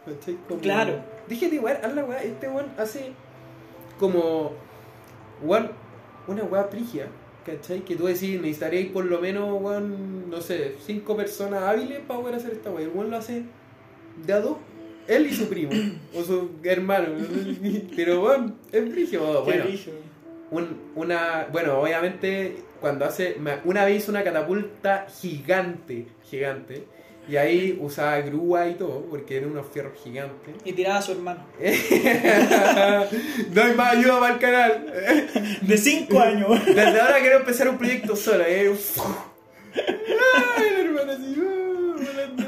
¿cachai? 0.07 0.39
Como, 0.49 0.61
Claro. 0.61 1.01
Dígete, 1.29 1.59
weón, 1.59 1.77
haz 1.83 1.95
la 1.95 2.05
weá. 2.05 2.23
Este 2.23 2.49
weón 2.49 2.67
hace 2.79 3.13
como, 3.99 4.53
weón, 5.43 5.71
una 6.27 6.45
weá 6.45 6.65
frigia. 6.65 7.09
¿Cachai? 7.45 7.81
Que 7.81 7.97
tú 7.97 8.07
decís, 8.07 8.41
necesitaríais 8.41 8.91
por 8.93 9.05
lo 9.05 9.21
menos, 9.21 9.61
weón, 9.61 10.31
no 10.31 10.41
sé, 10.41 10.77
cinco 10.85 11.17
personas 11.17 11.65
hábiles 11.65 12.01
para 12.07 12.21
poder 12.21 12.37
hacer 12.37 12.53
esta 12.53 12.71
weá. 12.71 12.85
El 12.85 12.93
weón 12.95 13.11
lo 13.11 13.19
hace 13.19 13.43
de 14.25 14.33
a 14.33 14.41
dos. 14.41 14.57
Él 15.07 15.27
y 15.27 15.35
su 15.35 15.49
primo, 15.49 15.73
o 16.15 16.23
su 16.23 16.51
hermano. 16.63 17.09
Pero, 17.97 18.23
weón, 18.23 18.57
es 18.71 18.91
frigio. 18.91 19.21
Qué 19.21 19.51
Bueno, 19.51 19.65
brillo. 19.65 19.93
Un- 20.51 20.93
una, 20.97 21.47
bueno, 21.53 21.79
obviamente 21.81 22.57
cuando 22.81 23.05
hace, 23.05 23.37
una 23.65 23.85
vez 23.85 24.03
hizo 24.03 24.11
una 24.11 24.25
catapulta 24.25 25.07
gigante, 25.21 26.07
gigante, 26.29 26.85
y 27.29 27.37
ahí 27.37 27.79
usaba 27.81 28.19
grúa 28.21 28.67
y 28.69 28.75
todo, 28.75 29.05
porque 29.09 29.37
eran 29.37 29.51
unos 29.53 29.67
fierros 29.73 29.93
gigantes. 30.03 30.55
Y 30.65 30.73
tiraba 30.73 30.97
a 30.99 31.03
su 31.03 31.13
hermano. 31.13 31.45
no 33.53 33.63
hay 33.63 33.75
más 33.75 33.97
ayuda 33.97 34.19
para 34.21 34.35
el 34.35 34.41
canal. 34.41 34.93
De 35.63 35.77
5 35.79 36.19
años. 36.21 36.67
Desde 36.67 37.01
ahora 37.01 37.21
quiero 37.21 37.37
empezar 37.39 37.69
un 37.69 37.79
proyecto 37.79 38.17
solo, 38.17 38.45
eh. 38.47 38.75
Ay, 39.75 40.67
el 40.81 40.87
hermano 40.87 41.13
así, 41.13 41.39
uh, 41.39 41.93
volando. 41.95 42.45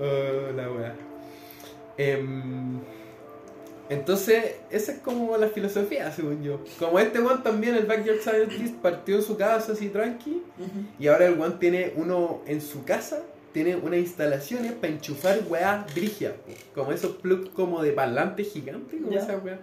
Oh, 0.00 0.52
la 0.56 0.70
wea. 0.72 0.94
Em, 1.98 2.80
entonces, 3.92 4.56
esa 4.70 4.92
es 4.92 4.98
como 4.98 5.36
la 5.36 5.48
filosofía, 5.48 6.10
según 6.12 6.42
yo. 6.42 6.60
Como 6.78 6.98
este 6.98 7.18
one 7.18 7.40
también, 7.42 7.74
el 7.74 7.86
Backyard 7.86 8.20
Scientist, 8.20 8.74
partió 8.76 9.16
en 9.16 9.22
su 9.22 9.36
casa 9.36 9.72
así 9.72 9.88
tranqui. 9.88 10.42
Y 10.98 11.06
ahora 11.08 11.26
el 11.26 11.40
one 11.40 11.56
tiene 11.58 11.92
uno 11.96 12.42
en 12.46 12.60
su 12.60 12.84
casa, 12.84 13.22
tiene 13.52 13.76
unas 13.76 13.98
instalaciones 14.00 14.72
para 14.72 14.92
enchufar 14.92 15.40
weá 15.48 15.86
brigia. 15.94 16.34
Como 16.74 16.92
esos 16.92 17.16
plugs 17.16 17.50
como 17.50 17.82
de 17.82 17.92
parlante 17.92 18.44
gigante, 18.44 18.98
como 18.98 19.12
Ya. 19.12 19.20
esa 19.20 19.36
weá. 19.38 19.58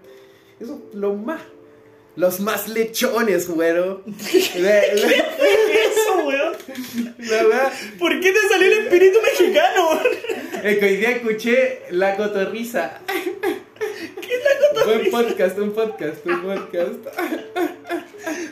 Esos 0.59 0.77
los 0.93 1.17
más. 1.17 1.41
Los 2.15 2.39
más 2.39 2.67
lechones, 2.67 3.47
güero. 3.47 4.03
La- 4.55 4.69
la- 4.93 5.11
Eso, 5.13 6.17
weón. 6.25 6.53
la 7.19 7.47
weá. 7.47 7.71
¿Por 7.97 8.19
qué 8.19 8.31
te 8.31 8.39
salió 8.49 8.67
el 8.67 8.73
espíritu 8.85 9.19
mexicano? 9.21 10.01
Es 10.63 10.77
que 10.79 10.85
hoy 10.85 10.95
día 10.97 11.11
escuché 11.11 11.81
La 11.91 12.17
Cotorrisa. 12.17 12.99
¿Qué 13.07 14.33
es 14.35 14.43
la 14.43 14.83
Buen 14.83 15.09
cotorriza? 15.11 15.17
podcast, 15.17 15.57
un 15.59 15.71
podcast, 15.71 16.25
un 16.25 16.41
podcast. 16.41 16.99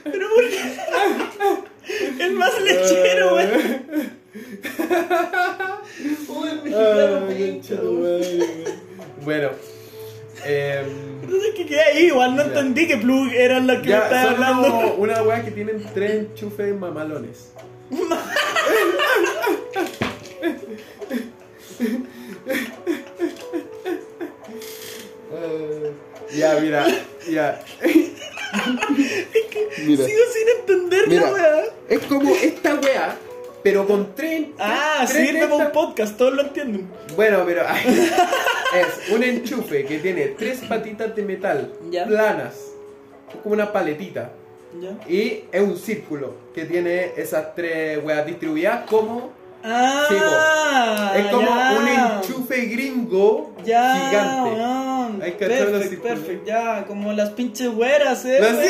¿Pero 0.05 0.29
por 0.33 0.49
qué? 0.49 2.23
El 2.23 2.31
más 2.33 2.61
lechero, 2.61 3.35
weón. 3.35 4.07
Uy, 6.29 6.49
el 6.49 6.61
mexicano 6.63 7.91
weón. 7.91 8.23
Bueno. 9.23 9.49
Em, 10.47 11.23
Entonces, 11.23 11.49
¿qué 11.55 11.65
quedé 11.65 11.81
ahí? 11.81 12.05
Igual 12.07 12.35
no 12.35 12.41
Ya. 12.43 12.47
entendí 12.49 12.87
que 12.87 12.97
plug 12.97 13.31
eran 13.33 13.67
los 13.67 13.81
que 13.81 13.89
ya, 13.89 14.03
estaba 14.03 14.23
son 14.23 14.33
hablando. 14.43 14.67
como 14.69 14.93
una 14.95 15.21
weá 15.23 15.43
que 15.43 15.51
tienen 15.51 15.83
tres 15.93 16.11
enchufes 16.13 16.73
mamalones. 16.75 17.51
Eh, 25.33 25.91
ya, 26.35 26.59
mira, 26.59 26.85
ya. 27.29 27.61
Mira. 29.85 30.05
Sigo 30.05 30.23
sin 30.33 30.49
entender 30.59 31.07
Mira. 31.07 31.21
la 31.21 31.33
weá. 31.33 31.63
Es 31.89 31.99
como 32.05 32.33
esta 32.35 32.75
weá, 32.75 33.15
pero 33.67 33.85
con 33.85 34.15
tres. 34.15 34.47
Ah, 34.59 35.03
tres 35.05 35.27
sirve 35.29 35.41
para 35.47 35.55
un 35.65 35.71
podcast, 35.73 36.15
todos 36.17 36.33
lo 36.33 36.41
entienden. 36.43 36.87
Bueno, 37.17 37.43
pero 37.45 37.63
es 38.73 39.11
un 39.13 39.23
enchufe 39.23 39.83
que 39.85 39.99
tiene 39.99 40.27
tres 40.37 40.59
patitas 40.69 41.13
de 41.13 41.21
metal 41.23 41.73
Ya. 41.89 42.05
planas, 42.05 42.55
como 43.43 43.55
una 43.55 43.73
paletita. 43.73 44.31
¿Ya? 44.79 44.91
Y 45.11 45.43
es 45.51 45.61
un 45.61 45.77
círculo 45.77 46.33
que 46.53 46.63
tiene 46.65 47.11
esas 47.17 47.53
tres 47.55 48.01
weas 48.03 48.25
distribuidas 48.25 48.85
como. 48.89 49.33
Ah, 49.69 51.13
es 51.17 51.25
como 51.27 51.41
ya. 51.47 51.77
un 51.79 51.87
enchufe 51.87 52.61
gringo 52.67 53.53
Ya, 53.65 53.95
gigante. 54.09 55.25
Hay 55.25 55.31
que 55.33 55.45
hacer 55.45 55.69
los 55.69 55.79
Perfect, 55.81 56.01
perfect, 56.03 56.45
ya, 56.47 56.85
como 56.87 57.11
las 57.11 57.31
pinches 57.31 57.69
güeras, 57.69 58.23
eh. 58.25 58.37
Las- 58.39 58.53
güey. 58.55 58.67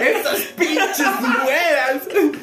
¡Esas 0.00 0.40
pinches 0.56 1.06
weas! 1.46 2.02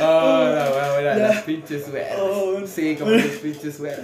Oh, 0.00 0.44
la 0.44 0.70
wea, 0.74 0.94
wea, 0.96 1.16
Ya. 1.16 1.28
las 1.28 1.42
pinches 1.42 1.88
weas. 1.92 2.18
Oh. 2.18 2.60
Sí, 2.66 2.96
como 2.96 3.10
las 3.12 3.26
pinches 3.26 3.78
weas. 3.80 3.98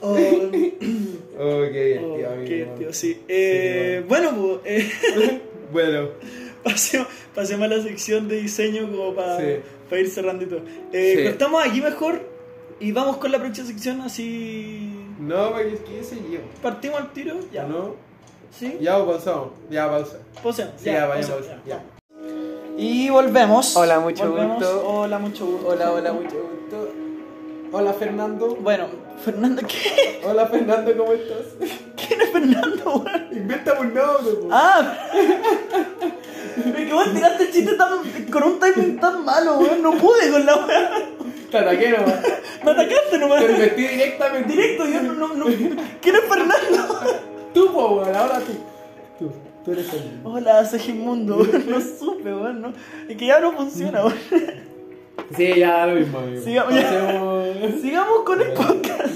Oh, 0.00 0.16
Oh, 1.38 1.62
qué 1.72 2.00
oh, 2.02 2.16
divertido, 2.16 2.44
qué 2.46 2.62
amigo. 2.62 2.74
tío, 2.78 2.92
sí. 2.92 3.22
Eh, 3.28 4.04
bueno, 4.06 4.32
pues, 4.36 4.58
eh, 4.64 5.40
Bueno, 5.72 6.08
pasemos, 6.64 7.08
pasemos 7.34 7.64
a 7.64 7.68
la 7.76 7.82
sección 7.82 8.28
de 8.28 8.36
diseño 8.42 8.90
como 8.90 9.14
para 9.14 9.38
Sí. 9.38 9.44
ir 9.92 10.08
cerrando 10.10 10.44
y 10.44 10.48
todo. 10.48 10.60
Eh, 10.92 11.14
Sí. 11.16 11.24
Cortamos 11.24 11.64
aquí 11.66 11.80
mejor 11.80 12.20
y 12.80 12.92
vamos 12.92 13.16
con 13.18 13.30
la 13.32 13.38
próxima 13.38 13.66
sección 13.66 14.00
así. 14.00 14.90
no, 15.20 15.50
porque 15.50 15.74
es 15.74 15.80
que 15.80 16.00
ese 16.00 16.16
yo. 16.16 16.40
Partimos 16.62 17.00
al 17.00 17.12
tiro, 17.12 17.36
ya. 17.52 17.64
¿No? 17.64 17.94
¿Sí? 18.58 18.76
Ya 18.80 18.96
pausamos. 18.98 19.48
Ya 19.70 19.88
pausa. 19.88 20.18
Posemos, 20.42 20.74
Sí, 20.76 20.86
ya, 20.86 21.06
vaya 21.06 21.26
pausa. 21.28 21.58
ya. 21.66 21.76
Ya. 21.76 21.82
Y 22.76 23.10
volvemos. 23.10 23.76
Hola, 23.76 24.00
mucho 24.00 24.28
Volvemos. 24.30 24.58
gusto. 24.58 24.88
Hola, 24.88 25.18
mucho 25.18 25.46
gusto. 25.46 25.68
Hola, 25.68 25.92
hola, 25.92 26.12
mucho 26.12 26.36
gusto. 26.36 26.88
Hola, 27.70 27.92
Fernando. 27.94 28.56
Bueno, 28.56 28.86
Fernando, 29.24 29.62
¿qué? 29.66 30.20
Hola, 30.26 30.46
Fernando, 30.46 30.94
¿cómo 30.96 31.12
estás? 31.12 31.70
¿Quién 31.96 32.20
es 32.20 32.30
Fernando, 32.30 32.96
weón? 32.96 33.28
Inventa 33.32 33.78
un 33.80 33.94
nombre. 33.94 34.48
Ah, 34.50 34.96
es 36.78 36.86
que 36.86 36.92
vos 36.92 37.12
tiraste 37.12 37.44
el 37.44 37.50
chiste 37.52 37.74
tan, 37.74 37.98
con 38.30 38.42
un 38.42 38.58
timing 38.60 38.98
tan 38.98 39.24
malo, 39.24 39.58
weón. 39.58 39.82
No 39.82 39.92
pude 39.92 40.30
con 40.30 40.44
la 40.46 40.56
weá. 40.56 40.90
Te 41.50 41.58
ataqué 41.58 41.90
nomás. 41.90 42.14
Me 42.64 42.70
atacaste 42.70 43.18
nomás. 43.18 43.44
Te 43.46 43.52
metí 43.52 43.82
directamente. 43.86 44.52
Directo, 44.52 44.86
yo 44.86 45.02
no, 45.02 45.12
no, 45.14 45.28
no. 45.34 45.46
¿Quién 46.00 46.16
es 46.16 46.22
Fernando? 46.22 47.00
Tú, 47.54 47.72
po, 47.72 47.96
weón, 47.96 48.16
ahora 48.16 48.40
tú. 48.40 48.52
Tú, 49.18 49.32
tú 49.64 49.72
eres 49.72 49.86
Fernando. 49.86 50.30
Hola, 50.30 50.64
Segimundo, 50.64 51.36
weón. 51.38 51.64
No 51.68 51.80
supe, 51.80 52.34
weón. 52.34 52.62
No. 52.62 52.72
Es 53.08 53.16
que 53.16 53.26
ya 53.26 53.40
no 53.40 53.52
funciona, 53.52 54.04
weón. 54.04 54.18
Sí, 55.36 55.54
ya 55.56 55.86
lo 55.86 55.94
mismo, 55.94 56.18
amigo. 56.18 56.42
Sigamos. 56.42 56.74
Pasemos. 56.74 57.80
Sigamos 57.80 58.18
con 58.24 58.40
el 58.40 58.52
podcast. 58.54 59.14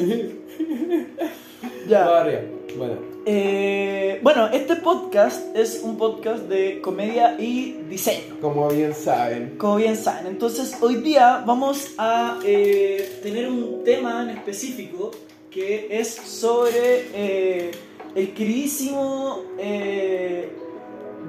Ya. 1.89 2.21
arriba. 2.21 2.41
Bueno. 2.77 3.16
Eh, 3.29 4.21
bueno, 4.23 4.47
este 4.53 4.77
podcast 4.77 5.45
es 5.57 5.81
un 5.83 5.99
podcast 5.99 6.45
de 6.45 6.81
comedia 6.81 7.35
y 7.37 7.73
diseño. 7.89 8.37
Como 8.41 8.69
bien 8.69 8.95
saben. 8.95 9.57
Como 9.59 9.77
bien 9.77 9.97
saben, 9.97 10.29
entonces 10.29 10.77
hoy 10.81 10.95
día 10.97 11.43
vamos 11.45 11.89
a 11.99 12.39
eh, 12.45 13.19
tener 13.25 13.49
un 13.49 13.83
tema 13.83 14.23
en 14.23 14.31
específico 14.31 15.11
que 15.51 15.89
es 15.91 16.15
sobre 16.15 17.09
eh, 17.15 17.73
el 18.15 18.33
queridísimo 18.33 19.43
eh, 19.59 20.49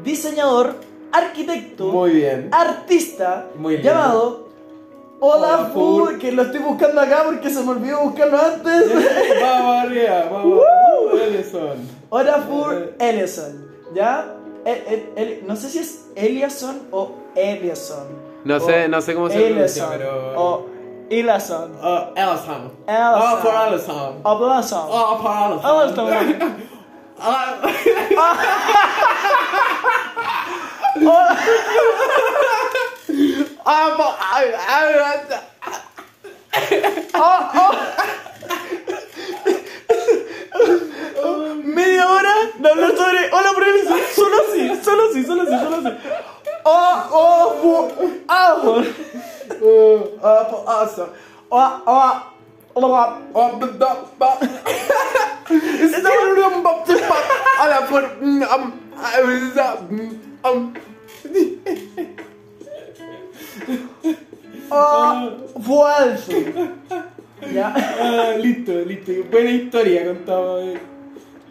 diseñador, 0.03 0.75
arquitecto, 1.11 1.87
Muy 1.87 2.11
bien. 2.11 2.49
artista 2.51 3.49
Muy 3.57 3.73
lindo. 3.77 3.89
llamado 3.89 4.47
Olaf 5.19 5.75
Olafur. 5.75 6.13
Fu, 6.13 6.19
que 6.19 6.31
lo 6.31 6.43
estoy 6.43 6.59
buscando 6.59 7.01
acá 7.01 7.23
porque 7.25 7.49
se 7.49 7.63
me 7.63 7.71
olvidó 7.71 8.01
buscarlo 8.03 8.37
antes. 8.37 8.83
Vamos 9.41 9.75
arriba, 9.83 10.29
vamos. 10.31 10.61
¿Cuáles 11.11 11.51
son? 11.51 11.77
Olafur 12.09 12.93
Ellison, 12.99 13.67
¿ya? 13.93 14.33
El- 14.65 14.83
el- 14.87 15.09
el- 15.15 15.47
no 15.47 15.55
sé 15.55 15.69
si 15.69 15.79
es 15.79 16.05
Eliasson 16.15 16.81
o 16.91 17.11
Eliasson. 17.35 18.07
No 18.43 18.59
sé, 18.59 18.87
no 18.87 19.01
sé 19.01 19.13
cómo 19.15 19.29
se 19.29 19.35
pronuncia. 19.39 19.83
Ellison 19.85 19.89
pero- 19.91 20.33
o 20.41 20.65
Eliasson. 21.09 21.71
Uh, 21.75 22.13
Ellison. 22.15 22.71
Ellison. 22.87 23.21
Oh, 23.21 23.37
for 23.41 23.53
Ellison. 23.67 24.19
O 24.23 24.37
Blossom. 24.37 24.87
Oh, 24.89 25.17
for 25.21 25.31
Ah, 41.27 41.53
Media 41.63 42.07
hora 42.07 42.33
de 42.57 42.69
hablar 42.69 42.95
sobre 42.95 43.29
Hola 43.31 43.51
por 43.53 43.63
Ellison. 43.63 43.99
Solo 44.15 44.35
así, 44.47 44.83
solo 44.83 45.09
así, 45.09 45.23
solo 45.25 45.41
así, 45.43 45.51
solo 45.51 45.75
así. 45.77 45.97
Oh, 46.63 47.03
oh, 47.11 47.91
ah, 48.27 48.55
for 48.63 48.83
Ellison. 50.69 51.09
oh, 51.49 51.81
oh, 51.85 52.21
oh, 52.73 53.09
Oh, 53.33 53.59
por. 57.89 58.03
uh, 58.21 58.57
um, 60.43 60.73
oh, 64.69 65.61
falso. 65.61 66.31
Ya. 67.53 67.73
Ah, 67.75 68.33
listo, 68.37 68.71
listo. 68.85 69.11
Buena 69.31 69.51
historia 69.51 70.05
contado. 70.05 70.96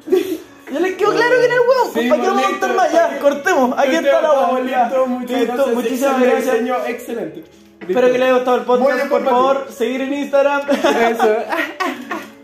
Ya 0.72 0.80
les 0.80 0.96
quedó 0.96 1.12
claro 1.12 1.38
que 1.38 1.44
era 1.44 1.54
el 1.54 1.60
huevo, 1.60 1.90
pues 1.92 2.08
para 2.08 2.22
qué 2.22 2.28
vamos 2.28 2.44
a 2.44 2.48
contar 2.48 2.74
más. 2.74 2.92
Ya, 2.92 3.18
cortemos. 3.20 3.78
Aquí 3.78 3.94
está 3.94 4.20
la 4.20 5.06
muchas 5.06 5.40
Listo. 5.40 5.66
Muchísimas 5.68 6.20
gracias. 6.20 6.44
diseño, 6.44 6.76
excelente. 6.88 7.44
Espero 7.80 8.06
que 8.08 8.12
les 8.14 8.22
haya 8.22 8.32
gustado 8.32 8.56
el 8.56 8.62
podcast. 8.64 9.08
Por 9.08 9.24
favor, 9.24 9.66
seguir 9.70 10.00
en 10.00 10.12
Instagram. 10.12 10.62
Eso. 10.70 11.36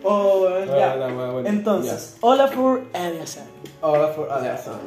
Oh, 0.04 0.48
ya. 0.66 0.96
Entonces, 1.44 2.16
hola 2.22 2.48
por 2.48 2.82
Eliasson. 2.92 3.44
Hola, 3.82 4.08
for 4.08 4.28
Ellison. 4.36 4.80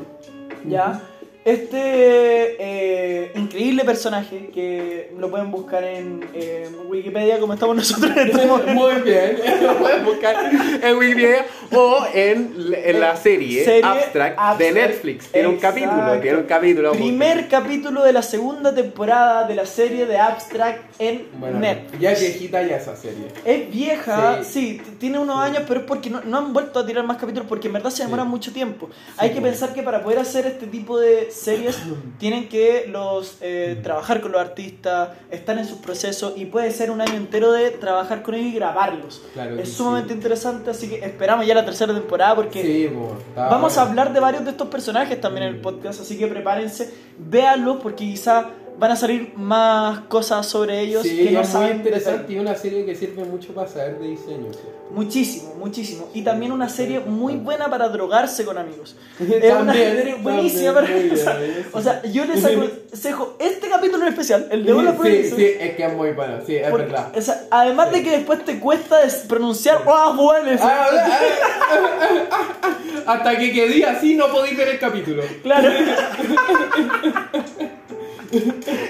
Ya. 0.65 1.01
Este 1.45 2.55
eh, 2.57 3.31
increíble 3.35 3.83
personaje 3.85 4.49
que 4.51 5.13
lo 5.15 5.29
pueden 5.29 5.51
buscar 5.51 5.83
en 5.83 6.25
eh, 6.33 6.67
Wikipedia 6.87 7.39
como 7.39 7.53
estamos 7.53 7.75
nosotros 7.75 8.11
en 8.17 8.29
este. 8.29 8.47
Muy 8.73 8.95
bien. 9.01 9.37
Lo 9.61 9.77
pueden 9.77 10.05
buscar 10.05 10.35
en 10.81 10.97
Wikipedia 10.97 11.45
o 11.71 12.03
en, 12.15 12.73
en 12.83 12.99
la 12.99 13.15
serie, 13.15 13.63
Serie 13.63 13.83
Abstract, 13.83 14.57
de 14.57 14.71
Netflix. 14.71 15.27
Tiene 15.27 15.47
un 15.47 15.57
capítulo, 15.57 16.19
tiene 16.19 16.37
un 16.39 16.43
capítulo. 16.45 16.91
Primer 16.93 17.47
capítulo 17.47 18.03
de 18.03 18.13
la 18.13 18.23
segunda 18.23 18.73
temporada 18.73 19.47
de 19.47 19.53
la 19.53 19.67
serie 19.67 20.07
de 20.07 20.17
Abstract 20.17 20.99
en 20.99 21.27
Bueno, 21.39 21.59
Netflix. 21.59 21.99
ya 22.01 22.13
viejita 22.15 22.63
ya 22.63 22.77
esa 22.77 22.95
serie. 22.95 23.27
Es 23.45 23.71
vieja, 23.71 24.43
Sí. 24.43 24.81
tiene 24.99 25.19
unos 25.19 25.37
años, 25.39 25.61
pero 25.67 25.81
es 25.81 25.85
porque 25.85 26.09
no, 26.09 26.21
no 26.25 26.37
han 26.39 26.53
vuelto 26.53 26.79
a 26.79 26.85
tirar 26.87 27.05
más 27.05 27.17
capítulos 27.17 27.47
porque 27.47 27.67
en 27.67 27.73
verdad 27.73 27.91
se 27.91 28.01
demoran 28.03 28.25
Sí. 28.25 28.31
mucho 28.31 28.51
tiempo. 28.51 28.89
Hay 29.17 29.29
que 29.29 29.41
pues. 29.41 29.51
pensar 29.51 29.73
que 29.75 29.83
para 29.83 30.01
poder 30.03 30.17
hacer 30.17 30.47
este 30.47 30.65
tipo 30.65 30.99
de 30.99 31.29
series 31.35 31.77
tienen 32.17 32.47
que 32.49 32.85
los 32.87 33.37
eh, 33.41 33.79
trabajar 33.83 34.21
con 34.21 34.31
los 34.31 34.41
artistas, 34.41 35.09
estar 35.29 35.57
en 35.57 35.65
sus 35.65 35.77
procesos 35.79 36.33
y 36.35 36.45
puede 36.45 36.71
ser 36.71 36.91
un 36.91 37.01
año 37.01 37.13
entero 37.13 37.51
de 37.51 37.71
trabajar 37.71 38.23
con 38.23 38.35
ellos 38.35 38.53
y 38.53 38.55
grabarlos. 38.55 39.21
Claro 39.33 39.59
es 39.59 39.69
sí. 39.69 39.75
sumamente 39.75 40.13
interesante, 40.13 40.69
así 40.71 40.89
que 40.89 41.05
esperamos 41.05 41.45
ya 41.45 41.53
la 41.53 41.65
tercera 41.65 41.93
temporada 41.93 42.35
porque 42.35 42.61
Sí, 42.61 42.89
Vamos 43.35 43.77
a 43.77 43.83
hablar 43.83 44.13
de 44.13 44.19
varios 44.19 44.43
de 44.43 44.51
estos 44.51 44.67
personajes 44.69 45.19
también 45.19 45.47
en 45.47 45.55
el 45.55 45.61
podcast, 45.61 46.01
así 46.01 46.17
que 46.17 46.27
prepárense, 46.27 46.91
véanlos 47.17 47.77
porque 47.81 48.05
quizá 48.05 48.49
van 48.77 48.91
a 48.91 48.95
salir 48.95 49.33
más 49.37 49.99
cosas 50.01 50.45
sobre 50.45 50.81
ellos 50.81 51.03
Sí, 51.03 51.25
que 51.25 51.31
no 51.31 51.41
es 51.41 51.53
muy 51.53 51.67
interesante 51.67 52.33
y 52.33 52.37
una 52.39 52.55
serie 52.55 52.85
que 52.85 52.93
sirve 52.95 53.23
mucho 53.23 53.53
para 53.53 53.67
saber 53.67 53.99
de 53.99 54.07
diseño. 54.09 54.51
sí. 54.51 54.59
Muchísimo, 54.91 55.55
muchísimo. 55.55 56.07
Y 56.13 56.21
también 56.21 56.51
una 56.51 56.69
serie 56.69 56.99
muy 56.99 57.35
buena 57.37 57.69
para 57.69 57.89
drogarse 57.89 58.45
con 58.45 58.57
amigos. 58.57 58.95
Es 59.19 59.53
una 59.53 59.73
serie 59.73 60.15
buenísima 60.15 60.73
para 60.73 60.87
también, 60.87 61.09
bien, 61.15 61.65
O 61.73 61.81
sea, 61.81 62.03
yo 62.03 62.23
les 62.25 62.45
aconsejo 62.45 63.35
este 63.39 63.67
capítulo 63.69 64.03
en 64.03 64.09
especial, 64.09 64.47
el 64.51 64.65
de 64.65 64.73
Hola 64.73 64.95
Sí, 65.03 65.23
sí, 65.35 65.45
es 65.59 65.75
que 65.75 65.85
es 65.85 65.93
muy 65.93 66.11
bueno, 66.11 66.37
sí, 66.45 66.55
es 66.55 66.69
porque- 66.69 66.85
verdad. 66.85 67.11
o 67.17 67.21
sea, 67.21 67.41
además 67.51 67.91
de 67.91 68.03
que 68.03 68.11
después 68.11 68.45
te 68.45 68.59
cuesta 68.59 68.97
pronunciar 69.27 69.81
¡Ah, 69.87 70.13
buenas! 70.15 70.61
Ah, 70.61 70.87
ah, 70.91 72.27
ah, 72.61 72.77
Hasta 73.07 73.37
que 73.37 73.51
quedé 73.53 73.85
así 73.85 74.15
no 74.15 74.27
podéis 74.31 74.57
ver 74.57 74.67
el 74.69 74.79
capítulo. 74.79 75.23
Claro. 75.43 75.69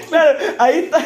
Claro, 0.08 0.38
ahí 0.58 0.78
está, 0.84 0.98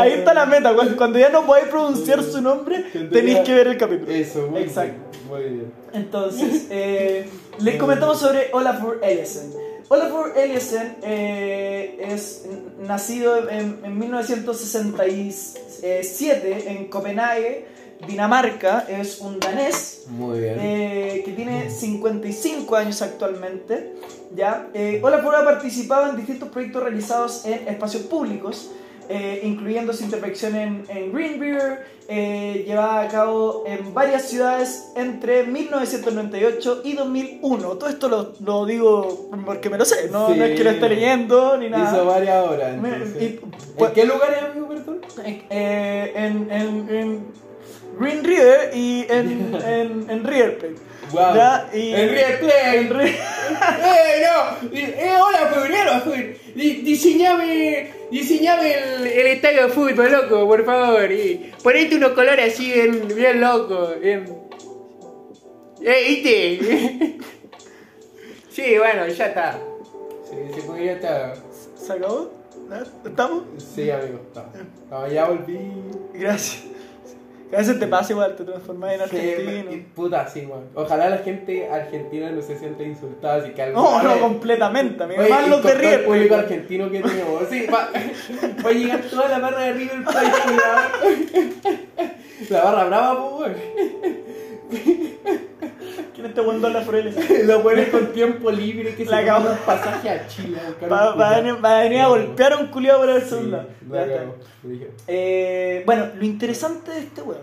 ahí 0.00 0.12
está 0.12 0.34
la 0.34 0.46
meta. 0.46 0.74
Cuando, 0.96 1.18
ya 1.18 1.28
no 1.30 1.44
podéis 1.46 1.68
pronunciar 1.68 2.22
su 2.22 2.40
nombre, 2.40 2.84
tenéis 3.10 3.40
que 3.40 3.54
ver 3.54 3.66
el 3.68 3.76
capítulo. 3.78 4.10
Eso, 4.12 4.46
muy 4.48 4.62
Exacto. 4.62 4.92
bien. 4.92 5.08
Muy 5.28 5.42
bien. 5.42 5.72
Entonces, 5.92 6.66
eh, 6.70 7.28
les 7.60 7.76
comentamos 7.76 8.18
sobre 8.18 8.48
Olafur 8.52 8.98
Eliasson. 9.02 9.52
Olafur 9.88 10.32
Eliasson 10.36 10.96
eh, 11.02 11.98
es 12.12 12.46
nacido 12.78 13.48
en, 13.48 13.78
en 13.84 13.98
1967 13.98 16.64
en 16.70 16.86
Copenhague, 16.88 17.66
Dinamarca. 18.06 18.84
Es 18.88 19.20
un 19.20 19.40
danés 19.40 20.04
Muy 20.08 20.40
bien. 20.40 20.56
eh, 20.60 21.22
que 21.24 21.32
tiene 21.32 21.70
55 21.70 22.76
años 22.76 23.00
actualmente. 23.02 23.94
¿Ya? 24.34 24.68
Eh, 24.74 25.00
Olafur 25.02 25.34
ha 25.34 25.44
participado 25.44 26.10
en 26.10 26.16
distintos 26.16 26.48
proyectos 26.48 26.82
realizados 26.82 27.44
en 27.46 27.66
espacios 27.68 28.02
públicos, 28.04 28.70
eh, 29.08 29.40
incluyendo 29.42 29.92
su 29.92 30.04
intervención 30.04 30.54
en, 30.54 30.84
en 30.88 31.12
Green 31.12 31.40
River, 31.40 31.86
eh, 32.10 32.64
llevada 32.66 33.02
a 33.02 33.08
cabo 33.08 33.64
en 33.66 33.92
varias 33.94 34.28
ciudades 34.28 34.92
entre 34.96 35.44
1998 35.44 36.80
y 36.84 36.92
2001. 36.94 37.68
Todo 37.76 37.88
esto 37.88 38.08
lo, 38.08 38.32
lo 38.44 38.66
digo 38.66 39.28
porque 39.46 39.70
me 39.70 39.78
lo 39.78 39.84
sé, 39.84 40.08
no, 40.10 40.28
no 40.34 40.44
es 40.44 40.56
que 40.56 40.64
lo 40.64 40.70
esté 40.70 40.88
Sí. 40.88 40.94
leyendo 40.94 41.56
ni 41.56 41.68
nada. 41.70 41.90
Hizo 41.92 42.04
varias 42.06 42.46
horas. 42.46 42.76
Me- 42.80 42.88
y- 43.20 43.40
¿En 43.78 43.92
qué 43.92 44.04
lugar 44.04 44.30
es, 44.36 44.42
amigo, 44.50 44.68
perdón? 44.68 45.00
Eh, 45.24 46.12
en, 46.14 46.50
en- 46.50 46.88
en 46.94 47.26
Green 47.98 48.24
River 48.24 48.70
y 48.74 49.06
en, 49.08 49.54
en, 49.66 50.10
en 50.10 50.24
River 50.24 50.58
Plate. 50.58 50.74
Wow. 51.12 51.34
Ya, 51.34 51.70
y- 51.72 51.94
En 51.94 52.08
River 52.10 52.40
Plate. 52.40 52.78
En 52.78 52.90
Ri- 52.90 53.16
¡Eh, 53.16 54.26
no! 54.26 54.68
¡Eh, 54.76 55.10
hola, 55.20 55.50
febrero! 55.54 55.92
Di- 56.54 56.82
Diseñame, 56.82 57.90
diseñame 58.10 58.74
el, 58.74 59.06
el 59.06 59.26
estadio 59.28 59.62
de 59.64 59.68
fútbol, 59.72 60.10
loco, 60.12 60.46
por 60.46 60.64
favor. 60.64 61.10
Y 61.10 61.52
ponete 61.62 61.96
unos 61.96 62.12
colores 62.12 62.52
así 62.54 62.72
bien, 62.72 63.08
bien 63.14 63.40
loco. 63.40 63.94
Bien... 64.00 64.24
¿Eh, 65.80 66.04
viste? 66.08 67.18
sí, 68.50 68.76
bueno, 68.78 69.06
ya 69.08 69.26
está. 69.26 69.58
Sí, 70.28 70.36
sí, 70.54 70.60
porque 70.66 70.84
ya 70.86 70.92
está. 70.92 71.34
¿Se 71.76 71.92
acabó? 71.92 72.30
¿Estamos? 73.04 73.44
Sí, 73.74 73.90
amigo, 73.90 74.20
está. 74.28 74.46
No, 74.90 75.08
ya 75.08 75.26
volví. 75.28 75.58
Gracias. 76.12 76.64
A 77.52 77.56
veces 77.56 77.78
te 77.78 77.86
pasa 77.86 78.12
igual, 78.12 78.36
te 78.36 78.44
transformas 78.44 78.92
en 78.92 78.98
Sí, 79.08 79.16
argentino. 79.16 79.72
y- 79.72 79.76
puta, 79.94 80.28
sí, 80.28 80.42
man. 80.42 80.64
Ojalá 80.74 81.08
la 81.08 81.18
gente 81.18 81.68
argentina 81.70 82.30
no 82.30 82.42
se 82.42 82.58
sienta 82.58 82.82
insultada, 82.82 83.36
así 83.42 83.52
que 83.52 83.62
algo. 83.62 83.80
No, 83.80 84.02
no, 84.02 84.20
completamente, 84.20 85.02
amigo. 85.02 85.22
Oye, 85.22 85.30
Más 85.30 85.48
los 85.48 85.62
de 85.62 85.62
todo 85.62 85.72
el 85.72 85.78
River 85.78 86.04
público 86.04 86.28
Plate. 86.34 86.42
argentino 86.42 86.90
que 86.90 87.00
tenemos. 87.00 87.42
Sí, 87.48 87.66
va, 87.66 87.88
va 88.64 88.68
a 88.68 88.72
llegar 88.72 89.00
toda 89.00 89.28
la 89.28 89.38
barra 89.38 89.60
de 89.60 89.72
River 89.72 90.04
Plate, 90.04 90.30
cuidado. 90.44 92.08
La 92.50 92.62
barra 92.64 92.84
brava, 92.84 93.30
pues, 93.38 93.56
¿Quién 96.18 96.26
este 96.30 96.40
buen 96.40 96.60
dólar 96.60 96.84
por 96.84 96.96
él? 96.96 97.14
weón. 97.16 97.46
Lo 97.46 97.62
pones 97.62 97.88
con 97.90 98.12
tiempo 98.12 98.50
libre 98.50 98.96
que 98.96 99.04
se 99.04 99.10
La 99.10 99.20
toma 99.20 99.36
acabo. 99.36 99.50
un 99.52 99.58
pasaje 99.58 100.10
a 100.10 100.26
Chile. 100.26 100.58
a 100.82 100.86
Va, 100.88 101.12
a 101.30 101.40
venir, 101.40 101.64
va 101.64 101.78
a 101.78 101.82
venir 101.84 102.00
a 102.00 102.08
golpear 102.08 102.54
a 102.54 102.56
un 102.56 102.66
culiado 102.66 102.98
por 103.02 103.10
el 103.10 103.22
Sí, 103.22 103.36
la 103.48 103.62
está. 104.02 104.24
dije. 104.64 104.90
Eh, 105.06 105.84
bueno, 105.86 106.08
lo 106.16 106.24
interesante 106.24 106.90
de 106.90 106.98
este 106.98 107.22
weón, 107.22 107.42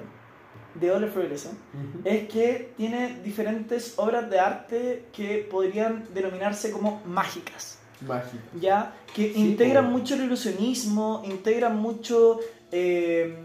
de 0.74 0.92
Oliver 0.92 1.26
Ellison, 1.26 1.54
Ujú. 1.54 2.02
es 2.04 2.28
que 2.28 2.74
tiene 2.76 3.22
diferentes 3.24 3.94
obras 3.96 4.30
de 4.30 4.40
arte 4.42 5.06
que 5.14 5.48
podrían 5.50 6.04
denominarse 6.14 6.70
como 6.72 7.02
mágicas. 7.06 7.80
Mágico. 8.06 8.44
ya 8.60 8.94
que 9.16 9.32
Sí, 9.34 9.40
integran 9.40 9.90
mucho 9.90 10.16
el 10.16 10.24
ilusionismo, 10.26 11.24
integran 11.26 11.78
mucho 11.78 12.42
eh, 12.74 13.38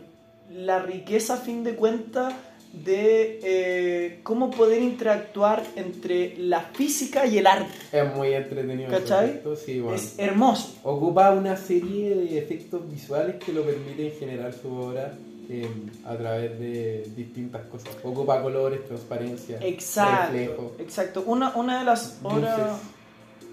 la 0.50 0.80
riqueza 0.80 1.34
a 1.34 1.36
fin 1.36 1.62
de 1.62 1.76
cuentas 1.76 2.34
de 2.72 3.40
eh, 3.42 4.20
cómo 4.22 4.50
poder 4.50 4.80
interactuar 4.80 5.62
entre 5.76 6.36
la 6.38 6.60
física 6.60 7.26
y 7.26 7.38
el 7.38 7.46
arte. 7.46 7.72
Es 7.92 8.14
muy 8.14 8.32
entretenido. 8.32 8.90
¿Cachai? 8.90 9.30
efecto, 9.30 9.56
Sí, 9.56 9.80
bueno. 9.80 9.96
Es 9.96 10.18
hermoso. 10.18 10.76
Ocupa 10.84 11.30
una 11.32 11.56
serie 11.56 12.14
de 12.14 12.38
efectos 12.38 12.88
visuales 12.90 13.36
que 13.44 13.52
lo 13.52 13.62
permiten 13.64 14.12
generar 14.18 14.54
su 14.54 14.72
obra 14.72 15.14
eh, 15.48 15.68
a 16.04 16.16
través 16.16 16.58
de 16.60 17.10
distintas 17.16 17.62
cosas. 17.66 17.96
Ocupa 18.04 18.40
colores, 18.40 18.86
transparencia, 18.86 19.58
Exacto. 19.60 20.32
reflejo, 20.32 20.76
Exacto. 20.78 21.24
Una, 21.26 21.54
una 21.56 21.80
de 21.80 21.84
las 21.84 22.18
obras... 22.22 22.78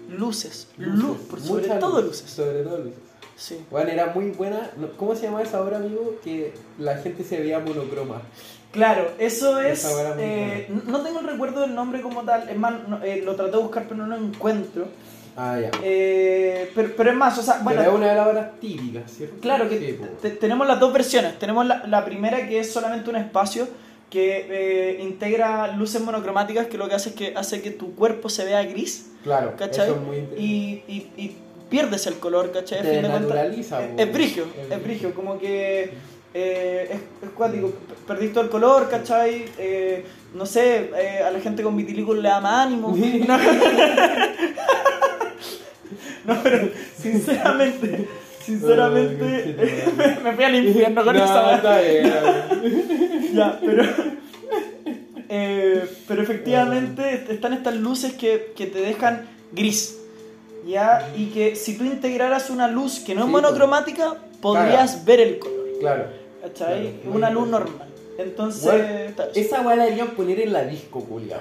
Luces. 0.08 0.68
Luz, 0.78 1.18
por 1.28 1.38
sobre 1.38 1.68
todo 1.68 2.00
luz, 2.00 2.22
luces. 2.22 2.30
Sobre 2.30 2.62
todo 2.62 2.78
luces. 2.78 2.98
Sí. 3.36 3.58
Bueno, 3.70 3.90
era 3.90 4.06
muy 4.14 4.30
buena. 4.30 4.70
¿Cómo 4.96 5.14
se 5.14 5.24
llama 5.26 5.42
esa 5.42 5.62
obra, 5.62 5.76
amigo? 5.76 6.16
Que 6.24 6.54
la 6.78 6.96
gente 6.96 7.24
se 7.24 7.38
veía 7.38 7.58
monocroma. 7.58 8.22
Claro, 8.72 9.12
eso 9.18 9.58
es. 9.60 9.86
Eh, 10.18 10.68
no 10.86 11.00
tengo 11.02 11.20
el 11.20 11.26
recuerdo 11.26 11.60
del 11.62 11.74
nombre 11.74 12.00
como 12.02 12.22
tal. 12.22 12.48
Es 12.48 12.56
más, 12.56 12.74
no- 12.88 13.02
eh, 13.02 13.22
lo 13.24 13.34
traté 13.34 13.52
de 13.52 13.62
buscar, 13.62 13.84
pero 13.88 13.96
no 13.96 14.06
lo 14.06 14.16
encuentro. 14.16 14.86
Ah, 15.36 15.58
ya. 15.60 15.70
Eh, 15.82 16.70
pero, 16.74 16.90
pero 16.96 17.10
es 17.10 17.16
más, 17.16 17.38
o 17.38 17.42
sea, 17.42 17.60
bueno, 17.62 17.78
Pero 17.80 17.92
es 17.92 17.96
una 17.96 18.08
de 18.08 18.14
las 18.16 18.26
obras 18.26 18.60
típicas, 18.60 19.10
¿cierto? 19.10 19.36
Claro 19.40 19.68
que 19.68 19.78
Sí, 20.22 20.30
tenemos 20.40 20.66
las 20.66 20.80
dos 20.80 20.92
versiones. 20.92 21.38
Tenemos 21.38 21.64
la, 21.64 21.86
la 21.86 22.04
primera 22.04 22.46
que 22.48 22.58
es 22.58 22.72
solamente 22.72 23.08
un 23.08 23.16
espacio 23.16 23.68
que 24.10 24.46
eh, 24.50 24.98
integra 25.02 25.68
luces 25.68 26.00
monocromáticas 26.00 26.66
que 26.66 26.76
lo 26.78 26.88
que 26.88 26.94
hace 26.96 27.10
es 27.10 27.14
que 27.14 27.34
hace 27.36 27.62
que 27.62 27.70
tu 27.70 27.94
cuerpo 27.94 28.28
se 28.28 28.44
vea 28.44 28.62
gris, 28.64 29.10
Claro, 29.22 29.54
¿cachai? 29.56 29.86
eso 29.86 29.94
es 29.96 30.00
muy. 30.00 30.16
Y, 30.36 30.82
y- 30.88 31.10
y 31.16 31.36
pierdes 31.70 32.06
el 32.06 32.14
color, 32.18 32.50
¿cachai? 32.50 32.82
Te 32.82 32.90
fin 32.94 33.02
de 33.02 33.08
naturaliza, 33.08 33.84
es- 33.84 33.90
po. 33.92 34.00
es 34.02 34.12
brigio, 34.12 34.44
Es 34.66 34.76
es 34.76 34.82
brigio, 34.82 35.14
como 35.14 35.38
que 35.38 35.92
eh, 36.34 36.88
es, 36.90 37.00
es 37.28 37.34
cuático. 37.34 37.72
Perdiste 38.06 38.34
todo 38.34 38.44
el 38.44 38.50
color, 38.50 38.88
¿cachai? 38.88 39.46
Eh, 39.58 40.04
no 40.34 40.46
sé, 40.46 40.90
eh, 40.96 41.22
a 41.26 41.30
la 41.30 41.40
gente 41.40 41.62
con 41.62 41.76
vitiligo 41.76 42.14
le 42.14 42.28
da 42.28 42.40
más 42.40 42.66
ánimo. 42.66 42.94
No, 43.26 43.38
No, 46.34 46.42
pero 46.42 46.68
sinceramente, 47.00 48.06
sinceramente, 48.44 49.54
me, 49.96 50.20
me 50.20 50.32
fui 50.34 50.44
al 50.44 50.54
infierno 50.56 51.04
con 51.04 51.16
no, 51.16 51.24
esa 51.24 51.46
weá. 51.46 51.56
está 51.56 51.80
bien. 51.80 52.12
Ya, 53.34 53.58
pero. 53.60 53.84
pero 56.08 56.22
efectivamente 56.22 57.26
están 57.28 57.52
estas 57.52 57.76
luces 57.76 58.14
que, 58.14 58.52
que 58.56 58.66
te 58.66 58.80
dejan 58.80 59.26
gris. 59.52 59.96
¿Ya? 60.66 61.08
Y 61.16 61.26
que 61.26 61.56
si 61.56 61.78
tú 61.78 61.84
integraras 61.84 62.50
una 62.50 62.68
luz 62.68 62.98
que 63.00 63.14
no 63.14 63.20
es 63.22 63.26
Sí, 63.26 63.32
monocromática, 63.32 64.16
podrías 64.42 65.04
ver 65.04 65.20
el 65.20 65.38
color. 65.38 65.56
Claro. 65.80 66.04
¿Cachai? 66.42 67.00
Claro, 67.02 67.16
una 67.16 67.30
luz 67.30 67.48
normal. 67.48 67.88
Entonces. 68.18 68.64
Bueno, 68.64 69.30
esa 69.34 69.60
weá 69.62 69.76
la 69.76 69.84
deberían 69.84 70.08
poner 70.10 70.40
en 70.40 70.52
la 70.52 70.64
disco, 70.64 71.00
culiao. 71.04 71.40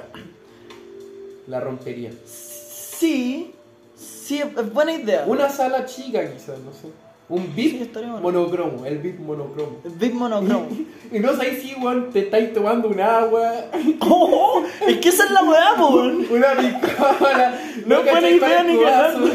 La 1.47 1.59
rompería. 1.59 2.11
Sí, 2.25 3.53
sí, 3.95 4.39
es 4.41 4.73
buena 4.73 4.93
idea. 4.93 5.23
Una 5.27 5.49
sala 5.49 5.85
chica, 5.85 6.21
quizás, 6.31 6.59
no 6.59 6.71
sé. 6.73 6.87
Un 7.29 7.53
Sí, 7.55 7.77
beat 7.79 7.93
bueno. 7.93 8.19
monocromo, 8.21 8.85
el 8.85 8.99
beat 8.99 9.19
monocromo. 9.19 9.79
El 9.83 9.91
Big 9.91 10.13
monocromo. 10.13 10.67
Y 11.11 11.19
no 11.19 11.35
sabes 11.35 11.61
si, 11.61 11.73
weón, 11.75 12.09
te 12.11 12.19
estáis 12.19 12.53
tomando 12.53 12.87
un 12.89 12.99
agua, 12.99 13.53
¡Oh! 14.01 14.63
Es 14.87 14.97
que 14.97 15.09
esa 15.09 15.25
es 15.25 15.31
la 15.31 15.43
weá, 15.43 15.73
weón. 15.79 16.25
una 16.31 16.51
picola. 16.55 17.59
No 17.85 17.99
es 17.99 18.11
buena 18.11 18.29
idea 18.29 18.63
ni 18.63 18.77
cagando. 18.79 19.29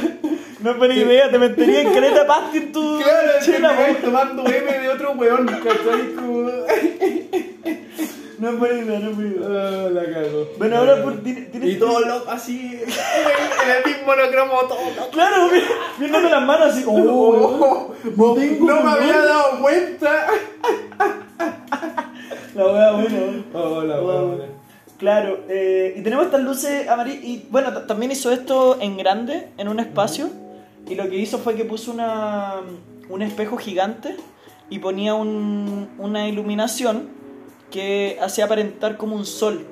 No 0.62 0.70
es 0.70 0.78
buena 0.78 0.94
idea, 0.94 1.30
te 1.30 1.38
metería 1.38 1.80
en 1.82 1.92
caleta 1.92 2.26
pasti 2.26 2.58
en 2.58 2.72
tu 2.72 3.00
Claro, 3.02 3.30
chela, 3.44 3.76
po. 3.76 3.82
tomando 4.04 4.46
M 4.46 4.78
de 4.78 4.88
otro 4.88 5.12
weón, 5.12 5.46
¿cachai? 5.46 6.14
Como... 6.14 6.50
No 8.38 8.48
es 8.50 8.58
buena 8.58 8.78
idea, 8.80 8.98
no 8.98 9.10
es 9.10 9.16
buena 9.16 9.30
idea. 9.30 9.48
Ah, 9.48 9.88
la 9.90 10.04
cago. 10.04 10.48
Bueno, 10.58 10.76
ahora 10.78 11.02
por, 11.02 11.22
tiene, 11.22 11.42
tiene- 11.42 11.66
Y 11.68 11.76
todo 11.76 12.00
loco 12.00 12.30
así, 12.30 12.80
en 12.82 13.70
el, 13.70 13.82
beat 13.84 14.04
monocromo, 14.06 14.52
todo. 14.68 15.10
Claro, 15.12 15.48
viéndome 15.98 16.30
las 16.36 16.42
manos 16.44 16.72
así. 16.72 16.84
Oh, 16.86 16.92
Oh, 16.94 17.94
no 18.16 18.34
tengo 18.34 18.66
no 18.66 18.74
me 18.76 18.80
color. 18.82 18.98
había 19.00 19.18
dado 19.24 19.60
cuenta. 19.60 20.26
La 22.54 22.66
wea 22.66 22.92
buena. 22.92 23.18
Oh, 23.54 23.82
la 23.82 23.98
Wow. 24.00 24.26
buena. 24.28 24.44
Claro, 24.98 25.40
eh, 25.48 25.94
y 25.96 26.02
tenemos 26.02 26.26
estas 26.26 26.42
luces 26.42 26.86
amarillas. 26.88 27.24
Y 27.24 27.46
bueno, 27.50 27.72
también 27.86 28.12
hizo 28.12 28.30
esto 28.30 28.76
en 28.80 28.96
grande, 28.98 29.48
en 29.56 29.68
un 29.68 29.80
espacio. 29.80 30.28
Y 30.88 30.94
lo 30.94 31.08
que 31.08 31.16
hizo 31.16 31.38
fue 31.38 31.54
que 31.54 31.64
puso 31.64 31.92
una, 31.92 32.60
un 33.08 33.22
espejo 33.22 33.56
gigante 33.56 34.16
y 34.70 34.78
ponía 34.78 35.14
un- 35.14 35.88
una 35.98 36.28
iluminación 36.28 37.08
que 37.70 38.18
hacía 38.20 38.44
aparentar 38.46 38.96
como 38.96 39.16
un 39.16 39.24
sol. 39.24 39.64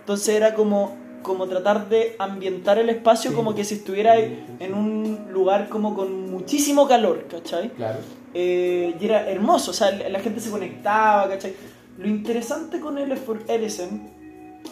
Entonces 0.00 0.28
era 0.34 0.54
como, 0.54 0.96
como 1.22 1.46
tratar 1.46 1.88
de 1.88 2.14
ambientar 2.18 2.78
el 2.78 2.88
espacio 2.90 3.30
Sí. 3.30 3.36
como 3.36 3.54
que 3.54 3.64
si 3.64 3.74
estuviera 3.76 4.16
en 4.18 4.74
un 4.74 5.26
lugar 5.32 5.68
como 5.68 5.94
con 5.94 6.30
muchísimo 6.30 6.86
calor, 6.88 7.26
¿cachai? 7.28 7.70
Claro. 7.70 7.98
Eh, 8.34 8.94
y 9.00 9.04
era 9.04 9.28
hermoso, 9.28 9.72
o 9.72 9.74
sea, 9.74 9.90
la 9.90 10.08
la 10.08 10.20
gente 10.20 10.40
se 10.40 10.50
conectaba, 10.50 11.28
¿cachai? 11.28 11.54
Lo 11.98 12.06
interesante 12.06 12.78
con 12.80 12.96
él 12.98 13.16
for 13.16 13.42
Edison 13.48 14.08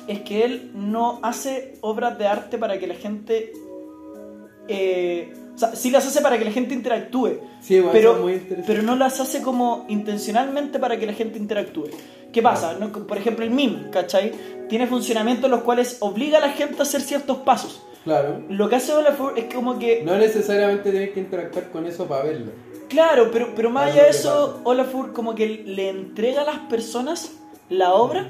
es 0.06 0.20
que 0.20 0.44
él 0.44 0.70
no 0.74 1.18
hace 1.22 1.74
obras 1.80 2.16
de 2.18 2.26
arte 2.26 2.56
para 2.58 2.78
que 2.78 2.86
la 2.86 2.94
gente 2.94 3.52
eh, 4.68 5.32
O 5.58 5.60
sea, 5.60 5.74
sí 5.74 5.90
las 5.90 6.06
hace 6.06 6.20
para 6.20 6.38
que 6.38 6.44
la 6.44 6.52
gente 6.52 6.72
interactúe, 6.72 7.40
Sí, 7.60 7.80
bueno, 7.80 7.90
pero, 7.92 8.14
muy 8.14 8.40
pero 8.64 8.80
no 8.80 8.94
las 8.94 9.18
hace 9.18 9.42
como 9.42 9.86
intencionalmente 9.88 10.78
para 10.78 10.96
que 10.96 11.04
la 11.04 11.14
gente 11.14 11.36
interactúe. 11.36 11.88
¿Qué 12.32 12.40
pasa? 12.40 12.76
No, 12.78 12.92
Por 12.92 13.18
ejemplo, 13.18 13.44
el 13.44 13.50
meme, 13.50 13.90
¿cachai? 13.90 14.30
Tiene 14.68 14.86
funcionamientos 14.86 15.46
en 15.46 15.50
los 15.50 15.62
cuales 15.62 15.96
obliga 15.98 16.38
a 16.38 16.40
la 16.42 16.50
gente 16.50 16.76
a 16.78 16.82
hacer 16.82 17.00
ciertos 17.00 17.38
pasos. 17.38 17.82
Claro. 18.04 18.40
Lo 18.48 18.68
que 18.68 18.76
hace 18.76 18.92
Olafur 18.92 19.36
es 19.36 19.52
como 19.52 19.80
que 19.80 20.04
No 20.04 20.16
necesariamente 20.16 20.92
tienes 20.92 21.10
que 21.10 21.18
interactuar 21.18 21.70
con 21.70 21.86
eso 21.86 22.06
para 22.06 22.22
verlo. 22.22 22.52
Claro, 22.88 23.30
pero, 23.32 23.52
pero 23.56 23.68
más 23.68 23.90
allá 23.90 24.04
de 24.04 24.10
eso. 24.10 24.60
Olafur 24.62 25.12
como 25.12 25.34
que 25.34 25.48
le 25.66 25.88
entrega 25.88 26.42
a 26.42 26.44
las 26.44 26.58
personas 26.70 27.32
la 27.68 27.94
obra 27.94 28.28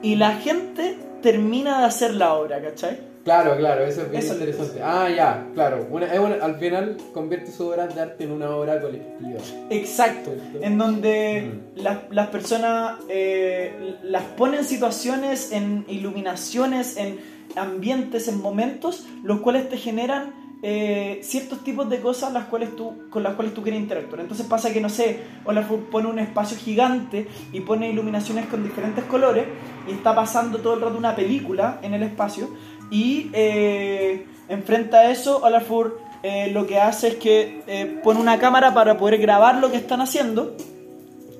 y 0.00 0.16
la 0.16 0.36
gente 0.36 0.96
termina 1.20 1.80
de 1.80 1.84
hacer 1.84 2.14
la 2.14 2.32
obra, 2.32 2.62
¿cachai? 2.62 3.12
Claro, 3.24 3.56
claro, 3.56 3.84
eso 3.86 4.02
es 4.02 4.10
bien 4.10 4.22
Eso- 4.22 4.34
interesante. 4.34 4.80
Ah, 4.82 5.08
ya, 5.08 5.46
claro. 5.54 5.86
Una, 5.90 6.06
al 6.42 6.56
final 6.56 6.98
convierte 7.14 7.50
sus 7.50 7.60
obras 7.62 7.94
de 7.94 8.02
arte 8.02 8.24
en 8.24 8.32
una 8.32 8.50
obra 8.50 8.80
colectiva. 8.80 9.40
Exacto. 9.70 10.30
¿Cierto? 10.34 10.58
En 10.66 10.76
donde 10.78 11.50
Mm. 11.74 11.80
las, 11.82 11.98
las 12.10 12.28
personas 12.28 12.98
eh, 13.08 13.96
las 14.02 14.24
ponen 14.24 14.60
en 14.60 14.64
situaciones, 14.66 15.52
en 15.52 15.86
iluminaciones, 15.88 16.96
en 16.98 17.18
ambientes, 17.56 18.28
en 18.28 18.40
momentos, 18.42 19.06
los 19.22 19.40
cuales 19.40 19.68
te 19.70 19.76
generan 19.78 20.44
eh, 20.66 21.20
ciertos 21.22 21.62
tipos 21.62 21.90
de 21.90 22.00
cosas 22.00 22.32
las 22.32 22.44
cuales 22.46 22.74
tú, 22.74 23.10
con 23.10 23.22
las 23.22 23.34
cuales 23.34 23.52
tú 23.52 23.62
quieres 23.62 23.78
interactuar. 23.82 24.20
Entonces 24.22 24.46
pasa 24.46 24.72
que, 24.72 24.80
no 24.80 24.88
sé, 24.88 25.18
Olafur 25.44 25.90
pone 25.90 26.08
un 26.08 26.18
espacio 26.18 26.56
gigante 26.56 27.26
y 27.52 27.60
pone 27.60 27.90
iluminaciones 27.90 28.46
con 28.46 28.62
diferentes 28.64 29.04
colores 29.04 29.44
y 29.86 29.92
está 29.92 30.14
pasando 30.14 30.58
todo 30.60 30.72
el 30.74 30.80
rato 30.80 30.96
una 30.96 31.14
película 31.14 31.80
en 31.82 31.92
el 31.92 32.02
espacio 32.02 32.48
y 32.90 33.30
eh, 33.32 34.26
enfrente 34.48 34.96
a 34.96 35.10
eso 35.10 35.40
Olafur 35.42 35.98
eh, 36.22 36.48
lo 36.52 36.66
que 36.66 36.78
hace 36.78 37.08
es 37.08 37.14
que 37.16 37.62
eh, 37.66 38.00
pone 38.02 38.20
una 38.20 38.38
cámara 38.38 38.72
para 38.74 38.96
poder 38.96 39.18
grabar 39.18 39.56
lo 39.56 39.70
que 39.70 39.76
están 39.76 40.00
haciendo 40.00 40.56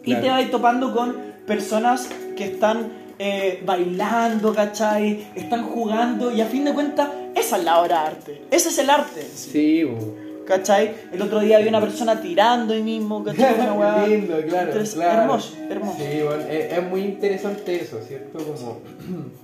y 0.04 0.10
Claro. 0.10 0.22
te 0.22 0.30
vas 0.30 0.50
topando 0.50 0.94
con 0.94 1.16
personas 1.46 2.08
que 2.36 2.44
están 2.44 3.04
eh, 3.18 3.62
bailando, 3.64 4.52
¿cachai? 4.54 5.26
Están 5.34 5.64
jugando 5.64 6.30
y 6.32 6.40
a 6.40 6.46
fin 6.46 6.64
de 6.64 6.74
cuentas 6.74 7.08
esa 7.34 7.56
es 7.58 7.64
la 7.64 7.80
obra 7.80 8.00
de 8.02 8.06
arte. 8.08 8.42
Ese 8.50 8.68
es 8.68 8.78
el 8.78 8.90
arte. 8.90 9.22
sí, 9.22 9.50
Sí, 9.52 9.84
bo. 9.84 10.14
¿Cachai? 10.46 10.94
El 11.10 11.22
otro 11.22 11.40
día 11.40 11.56
había 11.56 11.70
una 11.70 11.80
persona 11.80 12.20
tirando 12.20 12.74
ahí 12.74 12.82
mismo, 12.82 13.24
¿cachai? 13.24 13.54
Una 13.76 14.06
Lindo, 14.06 14.36
claro, 14.46 14.68
Entonces, 14.72 14.94
claro. 14.94 15.22
Hermoso, 15.22 15.54
hermoso. 15.70 15.98
Sí, 15.98 16.20
bueno, 16.22 16.42
es, 16.50 16.72
es 16.72 16.82
muy 16.90 17.00
interesante 17.00 17.80
eso, 17.80 17.98
¿cierto? 18.06 18.38
Como 18.40 18.80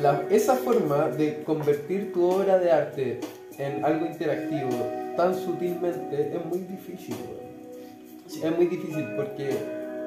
la- 0.00 0.24
esa 0.30 0.54
forma 0.56 1.08
de 1.08 1.42
convertir 1.44 2.12
tu 2.12 2.24
obra 2.24 2.58
de 2.58 2.70
arte 2.72 3.20
en 3.58 3.84
algo 3.84 4.06
interactivo 4.06 4.70
tan 5.16 5.34
sutilmente 5.34 6.32
es 6.36 6.44
muy 6.44 6.58
difícil. 6.60 7.16
Sí. 8.26 8.40
Es 8.44 8.56
muy 8.56 8.66
difícil 8.66 9.06
porque 9.16 9.56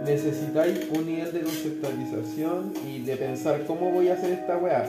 necesitáis 0.05 0.87
un 0.95 1.05
nivel 1.05 1.31
de 1.33 1.41
conceptualización 1.41 2.73
y 2.85 2.99
de 3.03 3.15
pensar 3.17 3.65
cómo 3.65 3.91
voy 3.91 4.09
a 4.09 4.13
hacer 4.13 4.31
esta 4.33 4.57
weá 4.57 4.83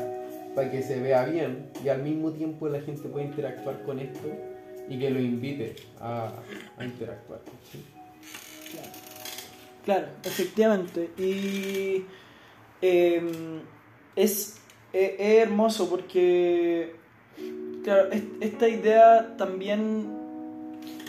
para 0.55 0.71
que 0.71 0.83
se 0.83 1.01
vea 1.01 1.25
bien 1.25 1.71
y 1.85 1.89
al 1.89 2.03
mismo 2.03 2.33
tiempo 2.33 2.69
la 2.69 2.81
gente 2.81 3.09
pueda 3.09 3.25
interactuar 3.25 3.83
con 3.83 3.99
esto 4.01 4.29
y 4.89 4.99
que 4.99 5.09
lo 5.11 5.21
invite 5.21 5.77
a, 6.01 6.33
a 6.77 6.85
interactuar. 6.85 7.41
¿sí? 7.73 7.85
Claro, 9.85 10.09
efectivamente. 10.25 11.11
Y 11.17 12.05
eh, 12.83 13.23
es, 14.17 14.60
es- 14.93 15.13
es 15.19 15.43
hermoso 15.43 15.89
porque, 15.89 16.93
claro, 17.85 18.11
es- 18.13 18.23
esta 18.41 18.69
idea 18.69 19.35
también... 19.37 20.07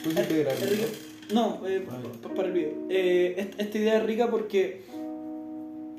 ¿Tú 0.04 0.10
sí 0.12 0.16
te 0.16 0.40
grabas, 0.44 0.62
es 0.62 0.70
rica. 0.72 0.86
No, 1.34 1.66
eh, 1.68 1.86
Vale. 1.90 2.10
pa- 2.22 2.30
para 2.34 2.48
el 2.48 2.54
video. 2.54 2.72
Eh, 2.90 3.36
est- 3.38 3.60
esta 3.60 3.78
idea 3.78 3.98
es 3.98 4.04
rica 4.06 4.30
porque 4.30 4.82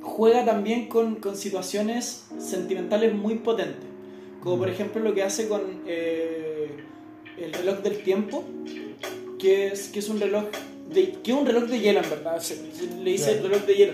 juega 0.02 0.44
también 0.44 0.88
con, 0.88 1.16
con 1.16 1.36
situaciones 1.36 2.26
sentimentales 2.38 3.14
muy 3.14 3.36
potentes. 3.36 3.86
Como 4.42 4.58
por 4.58 4.68
ejemplo 4.68 5.00
lo 5.00 5.14
que 5.14 5.22
hace 5.22 5.46
con 5.48 5.60
eh, 5.86 6.68
el 7.38 7.52
reloj 7.52 7.78
del 7.78 8.02
tiempo, 8.02 8.42
que 9.38 9.68
es, 9.68 9.88
que 9.88 10.00
es 10.00 10.08
un 10.08 10.20
reloj 10.20 10.44
de, 10.92 11.12
que 11.22 11.30
es 11.32 11.36
un 11.38 11.46
reloj 11.46 11.64
de 11.64 11.78
hielo 11.80 12.00
en 12.00 12.10
verdad. 12.10 12.40
se- 12.40 12.56
se 12.72 12.86
le 13.02 13.10
dice 13.12 13.32
Claro. 13.38 13.48
reloj 13.48 13.62
de 13.66 13.74
hielo. 13.74 13.92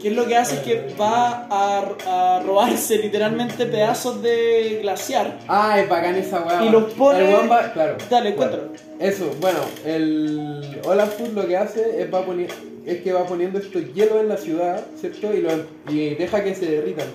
Que 0.00 0.08
es 0.08 0.14
lo 0.14 0.26
que 0.26 0.36
hace 0.36 0.54
es 0.56 0.60
que 0.60 0.94
va 1.00 1.46
a, 1.50 2.36
a 2.36 2.40
robarse 2.44 2.98
literalmente 2.98 3.66
pedazos 3.66 4.22
de 4.22 4.78
glaciar. 4.80 5.38
Ah, 5.48 5.80
es 5.80 5.88
bacán 5.88 6.14
esa 6.14 6.40
weá. 6.42 6.64
Y 6.64 6.68
los 6.70 6.92
pone- 6.94 7.18
El 7.20 7.34
weón 7.34 7.50
va- 7.50 7.72
claro. 7.72 7.96
Dale, 8.08 8.34
cuéntalo. 8.34 8.64
Eso, 9.00 9.30
bueno, 9.40 9.58
el 9.84 10.80
Olafur 10.84 11.28
lo 11.30 11.46
que 11.46 11.56
hace 11.56 12.00
es, 12.02 12.12
va 12.14 12.24
poni- 12.24 12.46
es 12.86 13.00
que 13.02 13.12
va 13.12 13.24
poniendo 13.26 13.58
estos 13.58 13.92
hielos 13.92 14.20
en 14.20 14.28
la 14.28 14.36
ciudad, 14.36 14.84
¿cierto? 15.00 15.34
Y, 15.34 15.42
lo, 15.42 15.50
y 15.88 16.14
deja 16.14 16.44
que 16.44 16.54
se 16.54 16.66
derritan 16.66 17.06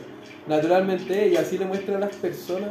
naturalmente 0.47 1.29
y 1.29 1.38
así 1.38 1.57
le 1.57 1.65
muestra 1.65 1.95
a 1.95 1.99
las 1.99 2.13
personas 2.17 2.69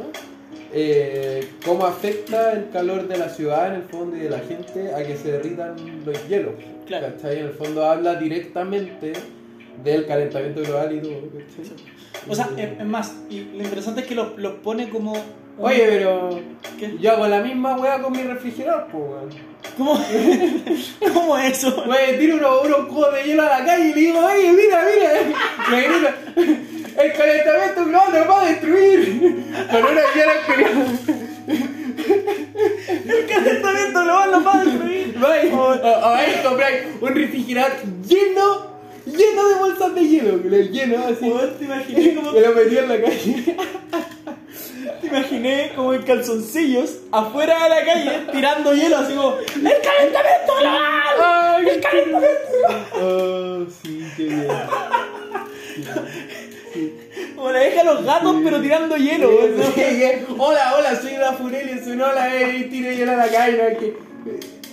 eh, 0.71 1.47
cómo 1.65 1.85
afecta 1.85 2.53
el 2.53 2.69
calor 2.71 3.07
de 3.07 3.17
la 3.17 3.29
ciudad 3.29 3.67
en 3.67 3.73
el 3.81 3.83
fondo 3.83 4.15
y 4.17 4.21
de 4.21 4.29
la 4.29 4.39
gente 4.39 4.93
a 4.93 5.03
que 5.05 5.15
se 5.17 5.31
derritan 5.33 5.75
los 6.05 6.27
hielos. 6.27 6.53
Claro. 6.87 7.07
¿cachai? 7.15 7.39
En 7.39 7.45
el 7.45 7.53
fondo 7.53 7.85
habla 7.85 8.15
directamente 8.15 9.13
del 9.83 10.05
calentamiento 10.05 10.61
global 10.61 10.95
y 10.95 11.01
todo. 11.01 11.13
O 12.29 12.35
sea, 12.35 12.49
es, 12.57 12.85
más, 12.85 13.15
y 13.29 13.41
lo 13.55 13.63
interesante 13.63 14.01
es 14.01 14.07
que 14.07 14.15
los 14.15 14.37
los 14.37 14.53
pone 14.55 14.89
como... 14.89 15.13
un- 15.13 15.43
Oye, 15.59 15.85
pero 15.87 16.29
¿Qué? 16.79 16.95
yo 16.99 17.11
hago 17.11 17.27
la 17.27 17.39
misma 17.41 17.75
weá 17.77 18.01
con 18.01 18.11
mi 18.11 18.23
refrigerador, 18.23 18.87
pues 18.91 19.03
weón. 19.03 19.29
¿Cómo, 19.77 19.99
¿Cómo 21.13 21.37
eso? 21.37 21.83
Güey, 21.85 22.17
tiro 22.17 22.37
unos 22.37 22.65
unos 22.65 22.87
cubos 22.87 23.13
de 23.13 23.23
hielo 23.23 23.43
a 23.43 23.59
la 23.59 23.65
calle 23.65 23.89
y 23.89 23.93
le 23.93 24.01
digo, 24.01 24.19
oye, 24.25 24.51
mira, 24.51 24.83
mira. 24.93 25.11
Me 26.95 27.03
el 27.03 27.11
calentamiento 27.13 27.85
global 27.85 28.11
nos 28.13 28.29
va 28.29 28.41
a 28.41 28.45
destruir. 28.45 29.43
Con 29.71 29.83
una 29.83 30.01
hielo 30.13 30.31
que 30.47 30.53
El 33.09 33.25
calentamiento 33.27 34.03
global 34.03 34.31
lo 34.31 34.43
va 34.43 34.59
a 34.59 34.63
destruir. 34.63 35.19
Vai, 35.19 35.51
o, 35.51 35.55
o 35.57 36.05
ahí 36.15 36.41
compráis 36.43 36.83
un 37.01 37.15
refrigerador 37.15 37.77
lleno, 38.07 38.72
lleno 39.05 39.47
de 39.49 39.55
bolsas 39.55 39.95
de 39.95 40.07
hielo. 40.07 40.37
lleno 40.71 41.05
así. 41.05 41.33
Te 41.59 41.65
imaginé 41.65 42.15
como 42.15 42.33
Que 42.33 42.41
lo 42.41 42.53
metí 42.53 42.77
en 42.77 42.89
la 42.89 43.01
calle. 43.01 43.55
te 45.01 45.07
imaginé 45.07 45.71
como 45.75 45.93
en 45.93 46.01
calzoncillos 46.03 46.97
afuera 47.11 47.63
de 47.63 47.69
la 47.69 47.85
calle 47.85 48.11
tirando 48.31 48.73
hielo 48.73 48.97
así 48.97 49.13
como 49.13 49.35
¡El 49.37 49.81
calentamiento 49.81 50.53
global! 50.59 51.67
¡El 51.67 51.81
calentamiento! 51.81 52.37
Oh, 52.95 53.65
sí, 53.83 54.03
qué 54.15 54.23
bien. 54.23 54.47
Como 57.35 57.51
la 57.51 57.59
deja 57.59 57.83
los 57.83 58.05
gatos 58.05 58.37
pero 58.43 58.61
tirando 58.61 58.95
hielo. 58.95 59.29
Hola, 60.37 60.75
hola, 60.77 60.95
soy 61.01 61.13
la 61.17 61.33
Fureli, 61.33 61.79
soy 61.83 61.93
una 61.93 62.09
hola, 62.09 62.35
eh, 62.41 62.67
tiro 62.69 62.91
hielo 62.91 63.11
a 63.11 63.15
la 63.17 63.27
calle. 63.27 63.57
¿no? 63.73 63.79
Que- 63.79 63.97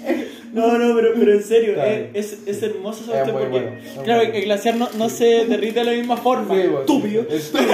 No, 0.52 0.76
no, 0.78 0.96
pero, 0.96 1.10
pero 1.16 1.32
en 1.34 1.44
serio, 1.44 1.74
Claro. 1.74 1.90
es, 2.12 2.32
es, 2.32 2.38
es 2.44 2.62
hermoso 2.64 3.04
cuestión 3.04 3.36
muy 3.36 3.44
porque, 3.44 3.50
bueno, 3.66 3.70
claro, 4.02 4.20
bueno. 4.22 4.34
el 4.36 4.44
glaciar 4.46 4.74
no, 4.74 4.88
no 4.98 5.08
se 5.08 5.44
derrite 5.46 5.78
de 5.78 5.84
la 5.84 5.92
misma 5.92 6.16
forma. 6.16 6.52
Sí, 6.56 6.60
estúpido. 6.62 7.22
Estúpido. 7.30 7.70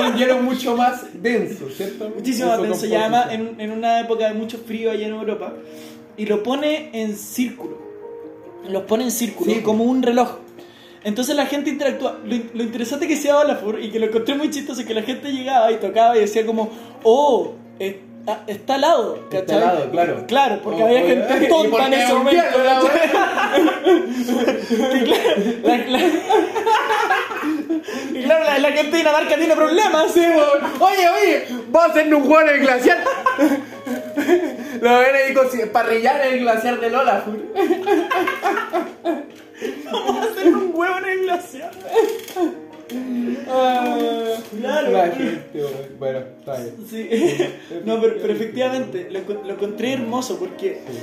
Un 0.00 0.16
hielo 0.16 0.38
mucho 0.40 0.74
más 0.74 1.02
denso, 1.22 1.68
¿cierto? 1.68 2.10
Muchísimo 2.14 2.48
más 2.48 2.62
denso. 2.62 2.86
Y 2.86 2.94
además 2.94 3.26
en, 3.30 3.60
en 3.60 3.70
una 3.72 4.00
época 4.00 4.26
de 4.28 4.32
mucho 4.32 4.56
frío 4.56 4.90
allá 4.90 5.06
en 5.06 5.12
Europa. 5.12 5.52
Y 6.16 6.24
lo 6.24 6.42
pone 6.42 6.88
en 6.94 7.14
círculo. 7.14 7.76
Los 8.70 8.84
pone 8.84 9.04
en 9.04 9.10
círculo, 9.10 9.52
Sí. 9.52 9.60
como 9.60 9.84
un 9.84 10.02
reloj. 10.02 10.38
Entonces 11.04 11.36
la 11.36 11.44
gente 11.44 11.68
interactúa. 11.68 12.20
Lo, 12.24 12.36
lo 12.54 12.62
interesante 12.62 13.06
que 13.06 13.16
sea 13.16 13.36
Olafur 13.36 13.78
y 13.82 13.90
que 13.90 13.98
lo 13.98 14.06
encontré 14.06 14.34
muy 14.34 14.48
chistoso 14.48 14.80
es 14.80 14.86
que 14.86 14.94
la 14.94 15.02
gente 15.02 15.30
llegaba 15.30 15.70
y 15.70 15.76
tocaba 15.76 16.16
y 16.16 16.20
decía 16.20 16.46
como, 16.46 16.70
oh, 17.02 17.52
eh, 17.78 18.00
ah, 18.26 18.38
está 18.46 18.74
al 18.76 18.80
lado. 18.80 19.16
Está 19.16 19.40
¿cachai? 19.40 19.56
al 19.56 19.60
lado, 19.62 19.90
claro. 19.90 20.24
Claro, 20.26 20.60
porque 20.62 20.82
Oh, 20.82 20.86
había 20.86 21.02
oh, 21.02 21.06
gente 21.06 21.44
¿y 21.44 21.48
tonta 21.48 21.86
en 21.86 21.94
ese 21.94 22.14
momento. 22.14 22.44
Y 28.14 28.22
claro, 28.24 28.44
la- 28.44 28.58
la- 28.58 28.72
gente 28.72 28.90
de 28.90 28.96
Dinamarca 28.98 29.36
tiene 29.36 29.54
problemas. 29.54 30.12
Sí. 30.12 30.24
Oye, 30.80 31.08
oye, 31.08 31.46
vamos 31.68 31.88
a 31.88 31.92
hacer 31.92 32.14
un 32.14 32.24
juego 32.24 32.40
en 32.42 32.48
el 32.54 32.60
glaciar. 32.60 33.04
Lo 34.80 34.98
ven 34.98 35.14
ahí 35.16 35.34
con 35.34 35.46
parrillar 35.72 36.26
en 36.26 36.34
el 36.34 36.40
glaciar 36.40 36.80
de 36.80 36.90
Lola. 36.90 37.24
Vamos 39.84 40.26
a 40.26 40.30
hacer 40.30 40.48
un 40.54 40.70
huevo 40.74 40.98
en 40.98 41.04
el 41.04 41.20
glaciar. 41.22 41.70
Ah, 43.48 44.36
Claro. 44.60 44.90
La 44.92 45.08
gente, 45.10 45.42
weón. 45.54 45.72
Bueno, 45.98 46.18
está 46.38 46.56
bien. 46.60 46.74
Sí. 46.88 47.08
No, 47.84 48.00
pero, 48.00 48.16
pero 48.20 48.32
efectivamente 48.32 49.08
lo, 49.10 49.20
lo 49.44 49.52
encontré 49.52 49.92
hermoso 49.94 50.38
porque 50.38 50.80
Sí. 50.86 50.98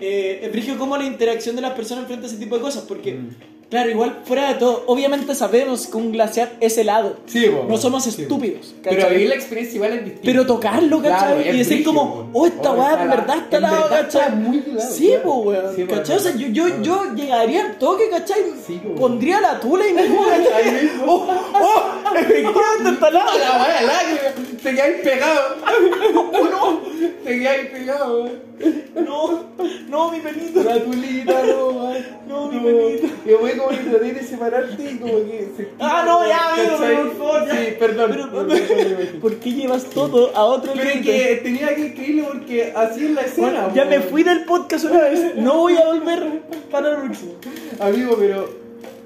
eh, 0.00 0.40
es 0.42 0.50
como 0.78 0.96
la 0.96 1.04
interacción 1.04 1.56
de 1.56 1.62
las 1.62 1.72
personas 1.72 2.06
frente 2.06 2.26
a 2.26 2.28
ese 2.28 2.38
tipo 2.38 2.56
de 2.56 2.62
cosas. 2.62 2.84
Porque 2.86 3.14
Mm. 3.14 3.30
Claro, 3.70 3.88
igual 3.88 4.22
fuera 4.24 4.48
de 4.48 4.54
todo, 4.56 4.82
obviamente 4.88 5.32
sabemos 5.34 5.86
que 5.86 5.96
un 5.96 6.10
glaciar 6.10 6.50
es 6.58 6.76
helado. 6.76 7.18
Sí, 7.26 7.46
po, 7.46 7.66
No 7.68 7.76
somos 7.76 8.02
sí. 8.02 8.22
estúpidos. 8.22 8.74
Pero 8.82 8.96
¿cachai? 8.96 9.12
vivir 9.14 9.28
la 9.28 9.34
experiencia 9.36 9.76
igual 9.76 9.92
es 9.92 9.98
distinta. 10.04 10.22
Pero 10.24 10.44
tocarlo, 10.46 11.00
¿cachai? 11.00 11.36
Claro, 11.42 11.54
y 11.54 11.58
decir 11.58 11.84
como, 11.84 12.28
oh, 12.32 12.46
esta 12.46 12.72
Oh, 12.72 12.74
weá 12.80 12.90
está 12.90 13.02
en 13.04 13.10
verdad 13.10 13.36
está 13.38 13.56
helado, 13.58 13.82
verdad 13.84 14.00
está 14.00 14.18
¿cachai? 14.20 14.36
muy 14.36 14.58
helado, 14.66 14.90
Sí, 14.92 15.06
claro. 15.08 15.22
pues, 15.22 15.46
weón. 15.62 15.76
Sí, 15.76 15.84
¿Cachai? 15.86 16.16
O 16.16 16.20
sea, 16.20 16.32
yo, 16.36 16.46
yo, 16.48 16.64
weón. 16.64 16.82
yo 16.84 17.14
llegaría 17.14 17.64
al 17.64 17.78
toque, 17.78 18.08
¿cachai? 18.10 18.42
Sí, 18.66 18.80
weón. 18.84 18.96
Pondría 18.98 19.40
la 19.40 19.60
tula 19.60 19.84
y 19.86 19.90
Ahí 19.96 20.08
¿cachai? 20.16 20.72
mismo. 20.82 21.04
Oh, 21.06 21.28
oh, 21.62 22.16
efectivamente 22.16 22.90
está 22.90 23.08
helado. 23.08 23.38
La 23.38 23.62
weá, 23.64 23.82
lágrima. 23.82 24.58
Te 24.62 24.70
quedáis 24.74 24.96
pegado. 25.02 25.40
Te 27.24 27.38
quedáis 27.38 27.70
pegado, 27.70 28.22
weón. 28.24 28.50
No, 28.94 29.44
no, 29.88 30.10
mi 30.10 30.18
pelito. 30.20 30.62
La 30.62 30.78
tulita, 30.82 31.42
no, 31.44 31.66
weón. 31.68 32.20
No, 32.28 32.46
mi 32.48 32.58
güey, 32.58 33.56
como 33.62 33.68
que 33.78 33.84
traté 33.90 34.12
de 34.12 34.22
separarte 34.22 34.82
y 34.90 34.96
como 34.98 35.12
que 35.24 35.48
se. 35.56 35.68
Ah, 35.78 36.02
no, 36.06 36.26
ya, 36.26 36.54
amigo, 36.54 36.78
¿Cachai? 36.78 36.96
por 36.96 37.16
favor, 37.16 37.46
ya. 37.46 37.54
Sí, 37.54 37.66
perdón. 37.78 38.10
Pero. 38.10 39.20
¿por 39.20 39.36
qué 39.36 39.52
llevas 39.52 39.84
todo 39.84 40.34
a 40.36 40.44
otro 40.44 40.72
Pero 40.74 40.88
es 40.90 41.04
que 41.06 41.40
tenía 41.42 41.74
que 41.74 41.86
escribirlo 41.86 42.28
porque 42.28 42.72
así 42.74 43.04
es 43.06 43.10
la 43.12 43.20
escena. 43.22 43.46
Bueno, 43.66 43.74
ya 43.74 43.84
me 43.84 44.00
fui 44.00 44.22
del 44.22 44.44
podcast 44.44 44.84
una 44.86 45.00
vez, 45.00 45.36
no 45.36 45.58
voy 45.58 45.76
a 45.76 45.84
volver 45.86 46.42
para 46.70 46.90
el 46.92 46.96
próximo. 47.02 47.32
Amigo, 47.78 48.16
pero 48.18 48.48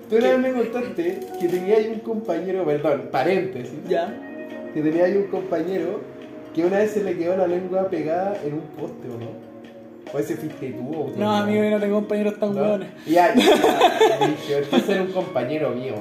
tú 0.08 0.16
una 0.16 0.28
vez 0.30 0.38
me 0.38 0.52
contaste 0.52 1.20
que 1.40 1.48
tenía 1.48 1.76
ahí 1.76 1.88
un 1.88 2.00
compañero, 2.00 2.64
perdón, 2.64 3.08
paréntesis, 3.10 3.72
Ya. 3.88 4.14
que 4.72 4.80
tenía 4.80 5.04
ahí 5.04 5.16
un 5.16 5.28
compañero 5.28 6.00
que 6.54 6.64
una 6.64 6.78
vez 6.78 6.92
se 6.92 7.02
le 7.02 7.16
quedó 7.16 7.36
la 7.36 7.46
lengua 7.48 7.88
pegada 7.88 8.38
en 8.44 8.54
un 8.54 8.60
poste, 8.78 9.08
¿o 9.08 9.18
no? 9.18 9.43
O 10.14 10.18
ese 10.18 10.36
fuiste 10.36 10.70
tú 10.70 10.90
o 10.90 11.04
tú, 11.10 11.18
No, 11.18 11.34
amigo, 11.34 11.64
yo 11.64 11.70
no 11.70 11.80
tengo 11.80 11.94
compañeros 11.96 12.38
tan 12.38 12.56
hueones. 12.56 12.88
Ya, 13.04 13.34
ya, 13.34 14.58
entonces 14.58 14.88
era 14.88 15.02
un 15.02 15.12
compañero 15.12 15.70
mío. 15.70 15.94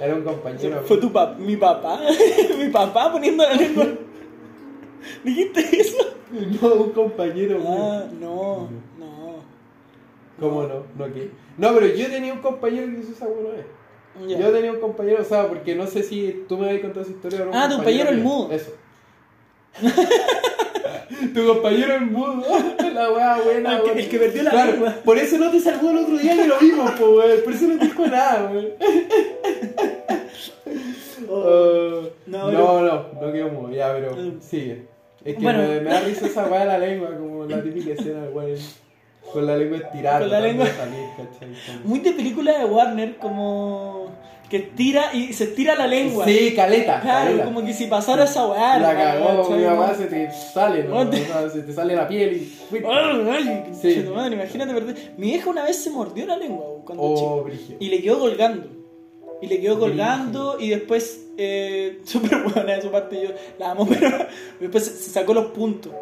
Era 0.00 0.14
un 0.14 0.22
compañero 0.22 0.82
Fue 0.86 0.96
mío. 0.96 1.06
tu 1.08 1.12
papá, 1.12 1.34
mi 1.36 1.56
papá, 1.56 2.00
mi 2.58 2.68
papá 2.68 3.10
poniendo 3.12 3.42
la 3.42 3.54
lengua. 3.54 3.86
¿Dijiste 5.24 5.60
eso? 5.80 5.96
No, 6.62 6.74
un 6.74 6.90
compañero 6.92 7.58
mío. 7.58 7.68
Ah, 7.76 8.04
no, 8.20 8.68
no. 8.98 9.34
¿Cómo 10.38 10.62
no? 10.62 10.84
¿No 10.96 11.12
qué? 11.12 11.30
No, 11.58 11.74
pero 11.74 11.86
yo 11.88 12.06
tenía 12.08 12.32
un 12.32 12.40
compañero 12.40 12.86
que 12.86 13.00
hizo 13.00 13.12
esa 13.12 13.26
buena 13.26 13.50
vez. 13.50 13.66
Ya. 14.28 14.38
Yo 14.38 14.50
tenía 14.52 14.70
un 14.72 14.80
compañero, 14.80 15.22
o 15.22 15.24
sea, 15.24 15.48
porque 15.48 15.74
no 15.74 15.86
sé 15.88 16.02
si 16.04 16.44
tú 16.48 16.56
me 16.56 16.66
habías 16.68 16.82
contado 16.82 17.02
esa 17.02 17.10
historia 17.10 17.42
o 17.42 17.44
no. 17.46 17.50
Ah, 17.52 17.68
tu 17.68 17.76
compañero 17.76 18.10
el 18.10 18.18
mudo. 18.18 18.52
Eso. 18.52 18.70
tu 21.34 21.46
compañero 21.46 21.94
el 21.94 22.06
mudo. 22.06 22.42
la 22.94 23.10
wea 23.12 23.36
buena, 23.44 23.76
El 23.78 23.82
que- 23.82 24.00
el 24.02 24.08
que 24.08 24.18
perdió 24.18 24.42
la 24.42 24.50
Claro, 24.50 24.72
lengua. 24.72 24.94
Por 25.04 25.18
eso 25.18 25.38
no 25.38 25.50
te 25.50 25.60
salvó 25.60 25.90
el 25.90 25.98
otro 25.98 26.16
día 26.18 26.36
que 26.36 26.46
lo 26.46 26.58
vimos, 26.58 26.90
po, 26.92 27.10
weón. 27.10 27.40
Por 27.44 27.52
eso 27.52 27.66
no 27.66 27.78
te 27.78 27.84
dijo 27.86 28.06
nada, 28.06 28.50
weón. 28.52 28.68
Oh. 31.28 31.34
Uh, 31.34 32.08
No, 32.26 32.50
no, 32.50 32.80
no, 32.82 33.06
no, 33.20 33.32
quedó 33.32 33.48
mudo, 33.48 33.70
ya, 33.72 33.92
pero 33.92 34.14
Mm. 34.16 34.40
sigue. 34.40 34.86
Es 35.24 35.36
que 35.36 35.42
Bueno. 35.42 35.58
me, 35.60 35.80
me 35.80 35.90
da 35.90 36.00
risa 36.00 36.26
esa 36.26 36.46
weá 36.46 36.60
de 36.60 36.66
la 36.66 36.78
lengua, 36.78 37.10
como 37.16 37.44
la 37.44 37.62
típica 37.62 37.92
escena, 37.92 38.24
weón. 38.32 38.56
Con 39.32 39.46
la 39.46 39.56
lengua 39.56 39.78
estirada, 39.78 40.20
Con 40.20 40.30
la 40.30 40.40
lengua- 40.40 40.66
salir, 40.66 41.06
¿cachai? 41.16 41.48
Como- 41.76 41.88
Muy 41.88 41.98
de 42.00 42.12
película 42.12 42.58
de 42.58 42.64
Warner, 42.64 43.16
como 43.18 44.08
que 44.48 44.58
tira 44.58 45.14
y 45.14 45.32
se 45.32 45.44
estira 45.44 45.76
la 45.76 45.86
lengua. 45.86 46.24
Sí, 46.24 46.52
caleta. 46.56 47.00
Claro, 47.00 47.26
caleta. 47.26 47.44
como 47.44 47.64
que 47.64 47.72
si 47.72 47.86
pasara 47.86 48.24
esa 48.24 48.46
weá. 48.48 48.78
La 48.80 48.96
cagó, 48.96 49.48
mi 49.50 49.62
mamá 49.64 49.94
se 49.94 50.06
te 50.06 50.28
sale, 50.32 50.82
¿no? 50.84 51.10
Sea, 51.12 51.48
se 51.50 51.60
te 51.62 51.72
sale 51.72 51.94
la 51.94 52.08
piel 52.08 52.32
y. 52.72 52.76
Ay, 52.84 53.28
ay, 53.30 53.64
Sí. 53.80 54.04
madre, 54.12 54.34
imagínate 54.34 54.74
perder. 54.74 55.12
Mi 55.16 55.34
hija 55.34 55.48
una 55.50 55.62
vez 55.64 55.76
se 55.76 55.90
mordió 55.90 56.26
la 56.26 56.36
lengua 56.36 56.64
cuando 56.84 57.02
Oh, 57.04 57.48
chico. 57.48 57.76
Y 57.78 57.88
le 57.90 58.02
quedó 58.02 58.18
colgando. 58.18 58.66
Y 59.42 59.46
le 59.46 59.60
quedó 59.60 59.78
colgando 59.78 60.56
y 60.60 60.68
después, 60.70 61.28
eh, 61.38 62.00
súper 62.04 62.42
buena 62.42 62.74
de 62.74 62.82
su 62.82 62.90
parte, 62.90 63.22
yo 63.22 63.28
la 63.58 63.70
amo, 63.70 63.86
pero 63.88 64.26
después 64.58 64.84
se 64.84 65.10
sacó 65.10 65.32
los 65.32 65.46
puntos. 65.52 65.92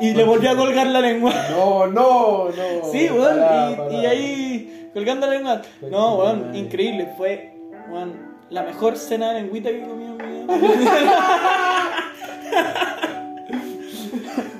Y 0.00 0.12
le 0.14 0.24
volvió 0.24 0.50
a 0.50 0.56
colgar 0.56 0.86
la 0.88 1.00
lengua. 1.00 1.32
No, 1.50 1.86
no, 1.86 2.48
no. 2.48 2.52
Sí, 2.92 3.08
weón, 3.10 3.40
Pará, 3.40 3.70
y, 3.70 3.74
pará. 3.76 3.92
y 3.92 4.06
ahí 4.06 4.90
colgando 4.92 5.26
la 5.26 5.32
lengua. 5.34 5.62
No, 5.90 6.16
weón, 6.16 6.54
increíble. 6.54 7.08
Fue, 7.16 7.54
weón, 7.90 8.14
la 8.50 8.62
mejor 8.62 8.96
cena 8.96 9.32
de 9.32 9.42
lengüita 9.42 9.70
que 9.70 9.78
he 9.78 9.86
comido 9.86 10.16
en 10.18 10.30
mi 10.30 10.44
vida. 10.44 10.92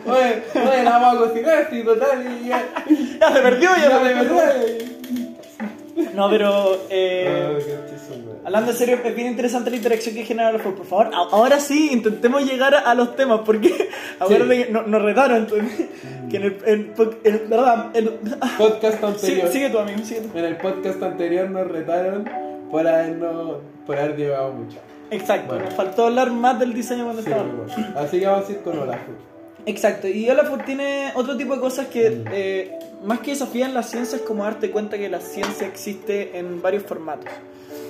Oye, 0.08 0.42
oye, 0.54 0.84
la 0.84 0.98
vamos 0.98 1.14
a 1.16 1.18
cocinar, 1.28 1.66
sí, 1.68 1.82
total. 1.82 2.24
Y 2.44 2.48
ya. 2.48 2.64
ya 3.20 3.32
se 3.32 3.40
perdió, 3.40 3.70
ya, 3.76 3.88
Ya, 3.88 3.98
se 3.98 4.14
perdió. 4.14 6.10
No, 6.14 6.30
pero, 6.30 6.78
eh, 6.90 7.58
Hablando 8.46 8.70
en 8.70 8.76
serio, 8.76 8.98
es 9.04 9.14
bien 9.16 9.26
interesante 9.28 9.70
la 9.70 9.76
interacción 9.76 10.14
que 10.14 10.24
genera 10.24 10.52
los 10.52 10.62
juegos. 10.62 10.80
Por 10.80 10.88
favor, 10.88 11.10
ahora 11.32 11.58
sí, 11.60 11.90
intentemos 11.92 12.44
llegar 12.44 12.74
a, 12.76 12.78
a 12.78 12.94
los 12.94 13.16
temas, 13.16 13.40
porque 13.44 13.68
que 14.28 14.68
no- 14.70 14.82
nos 14.82 15.02
retaron. 15.02 15.38
entonces, 15.38 15.88
que 16.30 16.36
en 16.36 16.42
el, 16.44 16.56
el, 16.64 16.92
el- 17.24 17.38
verdad, 17.48 17.90
el- 17.94 18.08
Podcast 18.56 18.94
sigue, 18.98 19.06
anterior. 19.42 19.48
sigue 19.52 19.70
tu 19.70 19.78
amigo, 19.80 19.98
sigue 20.04 20.20
tu. 20.20 20.38
En 20.38 20.44
el 20.44 20.56
podcast 20.58 21.02
anterior 21.02 21.50
nos 21.50 21.66
retaron 21.66 22.28
por 22.70 22.86
habernos. 22.86 23.58
por 23.86 23.98
haber 23.98 24.16
llevado 24.16 24.52
mucho. 24.52 24.78
Exacto, 25.10 25.48
Bueno. 25.48 25.64
nos 25.64 25.74
faltó 25.74 26.06
hablar 26.06 26.30
más 26.30 26.58
del 26.58 26.72
diseño 26.72 27.04
cuando 27.04 27.22
Sí, 27.22 27.28
estábamos. 27.28 27.74
bueno. 27.74 27.98
Así 27.98 28.20
que 28.20 28.26
vamos 28.26 28.48
a 28.48 28.52
ir 28.52 28.58
con 28.60 28.78
Olaf. 28.78 29.00
Exacto, 29.66 30.06
y 30.06 30.30
Olafur 30.30 30.62
tiene 30.62 31.10
otro 31.16 31.36
tipo 31.36 31.54
de 31.54 31.60
cosas 31.60 31.86
que 31.88 32.10
Mm. 32.10 32.24
eh, 32.32 32.78
más 33.04 33.18
que 33.20 33.32
desafían 33.32 33.74
la 33.74 33.82
ciencia 33.82 34.16
es 34.16 34.22
como 34.22 34.44
darte 34.44 34.70
cuenta 34.70 34.96
que 34.96 35.08
la 35.08 35.20
ciencia 35.20 35.66
existe 35.66 36.38
en 36.38 36.62
varios 36.62 36.84
formatos. 36.84 37.28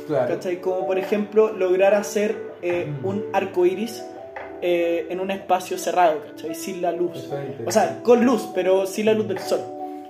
Claro. 0.06 0.34
¿Cachai? 0.34 0.60
Como 0.60 0.86
por 0.86 0.98
ejemplo 0.98 1.52
lograr 1.52 1.94
hacer 1.94 2.36
eh, 2.62 2.86
Mm. 3.02 3.04
un 3.06 3.24
arco 3.32 3.66
iris 3.66 4.02
eh, 4.62 5.06
en 5.10 5.20
un 5.20 5.30
espacio 5.30 5.76
cerrado, 5.78 6.22
¿cachai? 6.30 6.54
Sin 6.54 6.80
la 6.82 6.90
luz. 6.92 7.28
O 7.66 7.70
sea, 7.70 8.00
con 8.02 8.24
luz, 8.24 8.48
pero 8.54 8.86
sin 8.86 9.06
la 9.06 9.12
luz 9.14 9.28
del 9.28 9.38
sol. 9.38 9.60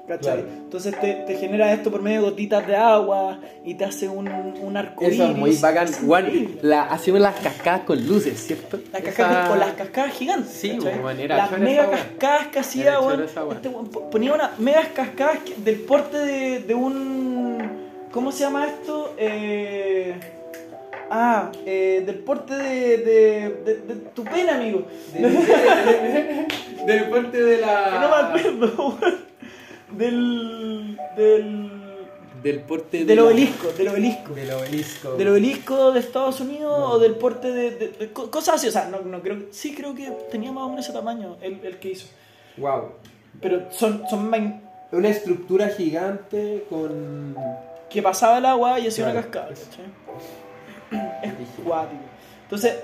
¿Cachai? 0.07 0.35
Claro. 0.35 0.49
Entonces 0.59 1.01
te, 1.01 1.15
te 1.27 1.35
genera 1.37 1.73
esto 1.73 1.91
por 1.91 2.01
medio 2.01 2.21
de 2.23 2.31
gotitas 2.31 2.65
de 2.65 2.77
agua 2.77 3.41
y 3.65 3.75
te 3.75 3.85
hace 3.85 4.09
un, 4.09 4.29
un 4.29 4.77
arco 4.77 5.05
Eso 5.05 5.25
es 5.25 5.37
muy 5.37 5.57
bacán. 5.57 5.89
Juan, 6.07 6.31
la, 6.63 6.85
hacemos 6.85 7.21
las 7.21 7.35
cascadas 7.41 7.81
con 7.81 8.07
luces, 8.07 8.39
¿cierto? 8.47 8.79
Las 8.93 9.03
Esa- 9.03 9.11
cascadas, 9.11 9.49
con 9.49 9.59
las 9.59 9.73
cascadas 9.73 10.13
gigantes. 10.13 10.53
Sí, 10.53 10.79
weón, 10.81 11.19
era 11.19 11.37
Las 11.39 11.51
chora 11.51 11.61
mega 11.61 11.83
esa 11.83 11.91
cascadas 11.91 12.47
que 12.47 12.59
hacía, 12.61 12.99
esa. 13.25 13.43
Este 13.51 13.69
ponía 14.13 14.33
unas 14.33 14.57
megas 14.61 14.87
cascadas 14.95 15.39
del 15.57 15.81
porte 15.81 16.19
de, 16.19 16.61
de 16.61 16.75
un. 16.75 17.86
¿Cómo 18.17 18.33
se 18.33 18.41
llama 18.45 18.67
esto? 18.67 19.13
Eh, 19.19 20.19
ah, 21.11 21.53
eh, 21.67 22.03
del 22.07 22.19
porte 22.21 22.55
de, 22.55 22.97
de, 22.97 23.51
de, 23.63 23.75
de 23.77 23.95
tu 24.15 24.25
pena, 24.25 24.55
amigo. 24.57 24.85
Del 26.87 27.11
parte 27.11 27.43
de 27.43 27.59
la. 27.59 27.91
Que 27.93 27.99
no 28.01 28.09
me 28.09 28.17
acuerdo. 28.17 28.99
Del. 29.93 30.99
del. 31.15 31.73
Del 32.43 32.61
porte 32.61 32.99
de 33.01 33.05
del 33.05 33.17
la- 33.17 33.25
obelisco, 33.25 33.69
del 33.77 33.89
obelisco. 33.89 34.33
Del 34.35 34.51
obelisco. 34.53 35.13
Del 35.17 35.29
obelisco 35.29 35.93
de 35.93 36.01
Estados 36.01 36.41
Unidos 36.41 36.79
No. 36.79 36.93
o 36.93 36.99
del 36.99 37.17
porte 37.17 37.51
de, 37.51 37.71
de- 37.73 37.89
de 37.89 38.13
co- 38.13 38.31
cosas 38.31 38.55
así, 38.57 38.69
o 38.69 38.71
sea, 38.71 38.89
no, 38.89 39.01
no 39.01 39.21
creo 39.21 39.37
sí 39.51 39.75
creo 39.75 39.95
que 39.95 40.11
tenía 40.31 40.53
más 40.53 40.65
o 40.65 40.69
menos 40.71 40.85
ese 40.87 40.95
tamaño 40.95 41.37
el, 41.43 41.59
el 41.65 41.79
que 41.79 41.91
hizo. 41.91 42.07
Wow. 42.57 42.93
Pero 43.43 43.71
son, 43.73 44.05
son 44.09 44.31
main- 44.31 44.63
Una 44.93 45.09
estructura 45.11 45.69
gigante 45.69 46.65
con. 46.71 47.35
Que 47.91 48.03
pasaba 48.03 48.39
el 48.39 48.47
agua 48.47 48.79
y 48.81 48.89
hacía 48.89 49.05
una 49.05 49.15
cascada, 49.15 49.49
¿cachai? 49.49 49.87
Es 51.23 51.65
cuático. 51.65 52.03
Entonces, 52.43 52.77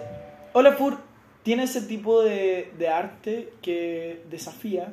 Olafur 0.53 0.99
tiene 1.43 1.65
ese 1.65 1.83
tipo 1.83 2.23
de, 2.23 2.73
de 2.79 2.89
arte 2.89 3.53
que 3.63 4.23
desafía 4.31 4.93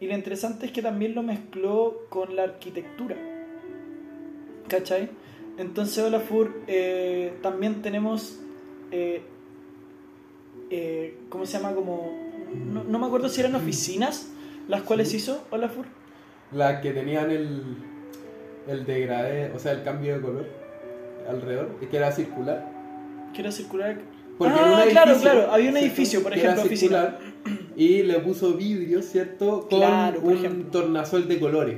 y 0.00 0.06
lo 0.06 0.14
interesante 0.14 0.66
es 0.66 0.72
que 0.72 0.82
también 0.82 1.14
lo 1.14 1.22
mezcló 1.22 2.06
con 2.08 2.36
la 2.36 2.44
arquitectura. 2.44 3.16
¿Cachai? 4.68 5.10
Entonces 5.58 6.02
Olafur 6.02 6.62
eh, 6.66 7.34
también 7.42 7.82
tenemos... 7.82 8.40
eh, 8.90 9.22
eh, 10.70 11.18
¿Cómo 11.28 11.46
se 11.46 11.58
llama? 11.58 11.74
Como... 11.74 12.12
No, 12.54 12.84
no 12.84 12.98
me 12.98 13.06
acuerdo 13.06 13.28
si 13.28 13.40
eran 13.40 13.54
oficinas 13.54 14.30
las 14.68 14.82
cuales 14.82 15.12
hizo 15.14 15.46
Olafur. 15.50 15.86
La 16.52 16.80
que 16.80 16.92
tenían 16.92 17.30
el. 17.30 17.76
El 18.66 18.84
degradé, 18.86 19.52
o 19.54 19.58
sea, 19.58 19.72
el 19.72 19.82
cambio 19.82 20.14
de 20.14 20.20
color 20.22 20.46
alrededor, 21.28 21.68
que 21.90 21.96
era 21.96 22.10
circular. 22.12 22.70
Que 23.34 23.40
era 23.42 23.52
circular. 23.52 23.98
Porque 24.38 24.54
ah, 24.56 24.84
claro, 24.90 25.16
claro. 25.20 25.50
Había 25.52 25.68
un 25.70 25.76
¿cierto? 25.76 25.86
edificio, 25.86 26.22
por 26.22 26.32
ejemplo, 26.34 26.62
oficina. 26.62 27.18
circular, 27.44 27.68
Y 27.76 28.02
le 28.02 28.18
puso 28.20 28.54
vidrio, 28.54 29.00
¿cierto? 29.02 29.60
Con 29.68 29.78
Claro, 29.80 30.20
un 30.22 30.32
ejemplo. 30.32 30.70
tornasol 30.70 31.28
de 31.28 31.38
colores, 31.38 31.76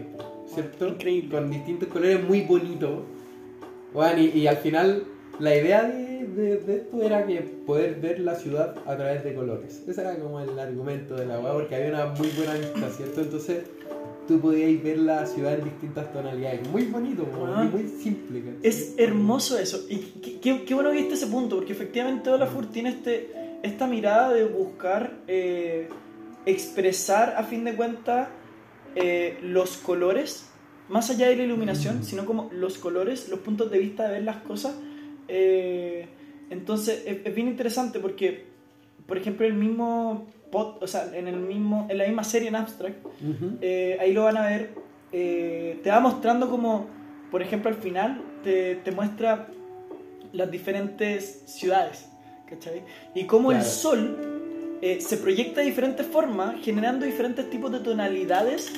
¿cierto? 0.54 0.88
Increíble. 0.88 1.30
Con 1.30 1.50
distintos 1.50 1.88
colores 1.88 2.22
muy 2.24 2.42
bonitos. 2.42 3.02
Bueno, 3.92 4.20
y, 4.20 4.26
y 4.38 4.46
al 4.46 4.56
final, 4.58 5.04
la 5.38 5.54
idea 5.54 5.82
de, 5.84 6.26
de- 6.26 6.56
de 6.58 6.76
esto 6.76 7.02
era 7.02 7.26
que 7.26 7.40
poder 7.66 7.96
ver 8.00 8.20
la 8.20 8.34
ciudad 8.36 8.74
a 8.86 8.96
través 8.96 9.22
de 9.24 9.34
colores. 9.34 9.82
Ese 9.86 10.00
era 10.00 10.16
como 10.18 10.40
el 10.40 10.58
argumento 10.58 11.14
de 11.14 11.26
la 11.26 11.38
weá, 11.40 11.52
porque 11.52 11.74
había 11.76 11.88
una 11.88 12.06
muy 12.06 12.28
buena 12.28 12.54
vista, 12.54 12.88
¿cierto? 12.90 13.20
Entonces, 13.22 13.64
tú 14.26 14.40
podías 14.40 14.82
ver 14.82 14.98
la 14.98 15.26
ciudad 15.26 15.54
en 15.58 15.64
distintas 15.64 16.12
tonalidades. 16.12 16.68
Muy 16.68 16.82
bonito, 16.84 17.26
Ah. 17.54 17.68
muy 17.70 17.88
simple. 17.88 18.40
¿cachai? 18.40 18.58
Es 18.62 18.94
hermoso 18.98 19.58
eso. 19.58 19.84
Y 19.88 19.98
qué, 20.22 20.40
qué- 20.40 20.64
qué 20.64 20.74
bueno 20.74 20.90
que 20.90 20.96
viste 20.98 21.14
ese 21.14 21.26
punto, 21.26 21.56
porque 21.56 21.72
efectivamente 21.72 22.30
Olafur 22.30 22.66
tiene 22.70 22.90
este, 22.90 23.30
esta 23.62 23.86
mirada 23.86 24.32
de 24.32 24.44
buscar 24.44 25.18
eh, 25.28 25.88
expresar, 26.46 27.34
a 27.36 27.42
fin 27.44 27.64
de 27.64 27.74
cuentas, 27.74 28.28
eh, 28.94 29.38
los 29.42 29.76
colores, 29.78 30.48
más 30.88 31.10
allá 31.10 31.28
de 31.28 31.36
la 31.36 31.42
iluminación, 31.42 32.04
sino 32.04 32.24
como 32.24 32.48
los 32.52 32.78
colores, 32.78 33.28
los 33.28 33.40
puntos 33.40 33.70
de 33.70 33.78
vista 33.78 34.04
de 34.06 34.14
ver 34.14 34.22
las 34.24 34.36
cosas. 34.38 34.74
Eh, 35.28 36.06
entonces, 36.50 37.02
es, 37.06 37.18
es 37.24 37.34
bien 37.34 37.48
interesante 37.48 37.98
porque, 37.98 38.44
por 39.06 39.18
ejemplo, 39.18 39.44
el 39.46 39.54
mismo 39.54 40.26
pod- 40.50 40.78
o 40.80 40.86
sea, 40.86 41.10
en 41.14 41.28
el 41.28 41.36
mismo, 41.36 41.86
en 41.90 41.98
la 41.98 42.04
misma 42.06 42.24
serie 42.24 42.48
en 42.48 42.56
Abstract, 42.56 43.04
Ujú. 43.04 43.58
eh, 43.60 43.96
ahí 44.00 44.12
lo 44.12 44.24
van 44.24 44.36
a 44.36 44.46
ver, 44.46 44.70
eh, 45.12 45.80
te 45.82 45.90
va 45.90 46.00
mostrando 46.00 46.48
como, 46.50 46.86
por 47.30 47.42
ejemplo, 47.42 47.70
al 47.70 47.76
final 47.76 48.22
te, 48.42 48.76
te 48.76 48.90
muestra 48.92 49.48
las 50.32 50.50
diferentes 50.50 51.42
ciudades, 51.46 52.06
¿cachai? 52.48 52.82
Y 53.14 53.24
cómo 53.24 53.50
el 53.52 53.58
Claro. 53.58 53.70
sol 53.72 54.32
eh, 54.82 55.00
se 55.00 55.16
proyecta 55.16 55.60
de 55.60 55.66
diferentes 55.66 56.06
formas, 56.06 56.56
generando 56.62 57.06
diferentes 57.06 57.48
tipos 57.48 57.72
de 57.72 57.80
tonalidades 57.80 58.72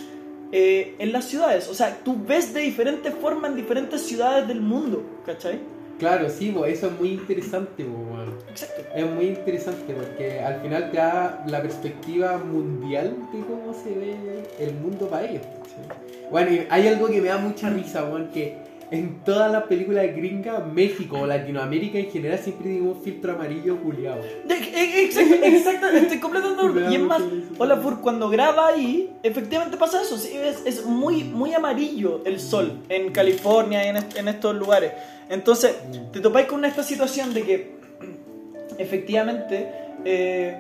eh, 0.53 0.95
en 0.99 1.13
las 1.13 1.25
ciudades. 1.25 1.69
O 1.69 1.75
sea, 1.75 1.99
tú 2.05 2.17
ves 2.27 2.55
de 2.55 2.61
diferentes 2.61 3.13
formas 3.15 3.51
en 3.51 3.57
diferentes 3.57 4.01
ciudades 4.03 4.47
del 4.47 4.61
mundo, 4.61 5.03
¿cachai? 5.27 5.59
Claro, 5.99 6.29
sí, 6.31 6.51
bo, 6.51 6.65
eso 6.65 6.87
es 6.87 6.93
muy 6.99 7.11
interesante, 7.13 7.85
bo. 7.85 8.07
Exacto. 8.51 8.83
Es 8.95 9.07
muy 9.11 9.27
interesante 9.27 9.93
porque 9.95 10.41
al 10.41 10.61
final 10.61 10.91
te 10.93 10.97
da 10.99 11.45
la 11.49 11.61
perspectiva 11.63 12.39
mundial 12.39 13.17
de 13.33 13.41
cómo 13.41 13.75
se 13.75 13.91
ve 13.99 14.15
el 14.61 14.75
mundo 14.75 15.09
para 15.09 15.29
ellos. 15.29 15.43
¿cachai? 15.43 15.99
Bueno, 16.31 16.53
y 16.53 16.67
hay 16.71 16.87
algo 16.89 17.09
que 17.09 17.21
me 17.21 17.29
da 17.29 17.39
mucha 17.39 17.69
risa, 17.71 18.05
weón, 18.05 18.29
que 18.29 18.69
en 18.91 19.23
todas 19.25 19.51
las 19.53 19.65
películas 19.65 20.07
gringas, 20.17 20.67
México 20.73 21.19
o 21.21 21.27
Latinoamérica 21.27 21.99
en 21.99 22.11
general 22.11 22.39
siempre 22.39 22.69
tiene 22.71 22.89
un 22.89 23.03
filtro 23.03 23.33
amarillo 23.33 23.77
culiado. 23.83 24.23
De- 24.47 24.55
e- 24.55 25.05
Exacto, 25.05 25.35
exacto, 25.43 25.87
estoy 25.89 26.19
completamente. 26.21 26.59
Y 26.91 26.95
es 26.95 27.01
más, 27.01 27.23
Olafur 27.59 28.01
cuando 28.01 28.29
graba 28.31 28.69
ahí, 28.69 29.13
efectivamente 29.23 29.77
pasa 29.77 30.01
eso. 30.01 30.17
sí, 30.17 30.31
es, 30.35 30.63
es 30.65 30.85
muy, 30.87 31.25
muy 31.25 31.53
amarillo 31.55 32.23
el 32.25 32.41
sol 32.41 32.81
en 32.89 33.11
California 33.13 33.85
y 33.85 34.19
en 34.19 34.29
estos 34.29 34.55
lugares. 34.55 34.93
Entonces, 35.29 35.77
te 36.13 36.21
topáis 36.21 36.47
con 36.47 36.65
esta 36.65 36.83
situación 36.83 37.35
de 37.35 37.43
que 37.43 37.79
efectivamente 38.79 39.71
eh, 40.05 40.57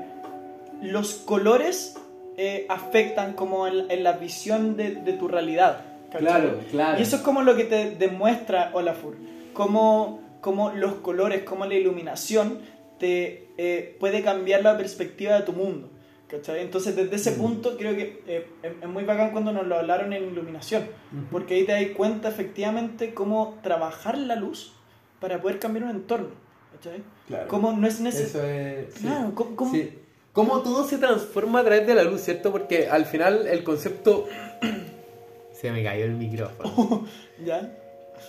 los 0.82 1.14
colores 1.14 1.96
eh, 2.36 2.66
afectan 2.68 3.32
como 3.32 3.66
en, 3.66 3.90
en 3.90 4.04
la 4.04 4.12
visión 4.12 4.76
de, 4.76 4.96
de 4.96 5.12
tu 5.14 5.28
realidad. 5.28 5.80
¿cachai? 6.10 6.26
Claro, 6.26 6.60
claro. 6.70 6.98
Y 6.98 7.02
eso 7.02 7.16
es 7.16 7.22
como 7.22 7.42
lo 7.42 7.56
que 7.56 7.64
te 7.64 7.90
demuestra 7.96 8.70
Olafur. 8.74 9.16
Como, 9.52 10.20
como 10.40 10.70
los 10.70 10.94
colores, 10.94 11.42
como 11.42 11.64
la 11.66 11.74
iluminación 11.74 12.58
te 12.98 13.48
eh, 13.58 13.96
puede 13.98 14.22
cambiar 14.22 14.62
la 14.62 14.76
perspectiva 14.76 15.34
de 15.34 15.42
tu 15.42 15.52
mundo. 15.52 15.90
¿Cachai? 16.28 16.60
Entonces, 16.60 16.94
desde 16.96 17.16
ese 17.16 17.32
punto, 17.32 17.76
creo 17.76 17.94
que 17.96 18.22
eh, 18.26 18.46
es, 18.62 18.72
es 18.82 18.88
muy 18.88 19.04
bacán 19.04 19.30
cuando 19.32 19.52
nos 19.52 19.66
lo 19.66 19.76
hablaron 19.78 20.12
en 20.12 20.24
iluminación. 20.24 20.84
Porque 21.30 21.54
ahí 21.54 21.64
te 21.64 21.72
das 21.72 21.86
cuenta 21.96 22.28
efectivamente 22.28 23.14
cómo 23.14 23.58
trabajar 23.62 24.16
la 24.18 24.36
luz 24.36 24.72
para 25.20 25.40
poder 25.40 25.58
cambiar 25.58 25.84
un 25.84 25.90
entorno. 25.90 26.30
¿cachai? 26.74 27.02
Claro. 27.26 27.48
Cómo 27.48 27.72
no 27.72 27.86
es 27.86 28.00
necesario. 28.00 28.48
Eso 28.50 28.88
es. 28.88 28.94
sí. 28.94 29.00
Claro, 29.02 29.32
cómo- 29.34 29.56
cómo- 29.56 29.72
Sí. 29.72 29.98
Cómo 30.32 30.62
todo 30.62 30.84
se 30.84 30.98
transforma 30.98 31.60
a 31.60 31.64
través 31.64 31.84
de 31.86 31.94
la 31.96 32.04
luz, 32.04 32.20
¿cierto? 32.20 32.52
Porque 32.52 32.88
al 32.88 33.06
final 33.06 33.46
el 33.48 33.64
concepto... 33.64 34.28
Se 35.52 35.72
me 35.72 35.82
cayó 35.82 36.04
el 36.04 36.12
micrófono. 36.12 37.04
¿Ya? 37.44 37.72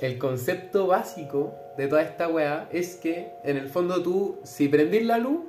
El 0.02 0.18
concepto 0.18 0.88
básico 0.88 1.54
de 1.78 1.88
toda 1.88 2.02
esta 2.02 2.28
weá 2.28 2.68
es 2.72 2.96
que 2.96 3.30
en 3.44 3.58
el 3.58 3.70
fondo 3.70 4.02
tú, 4.02 4.40
si 4.44 4.68
prendís 4.68 5.06
la 5.06 5.18
luz, 5.20 5.42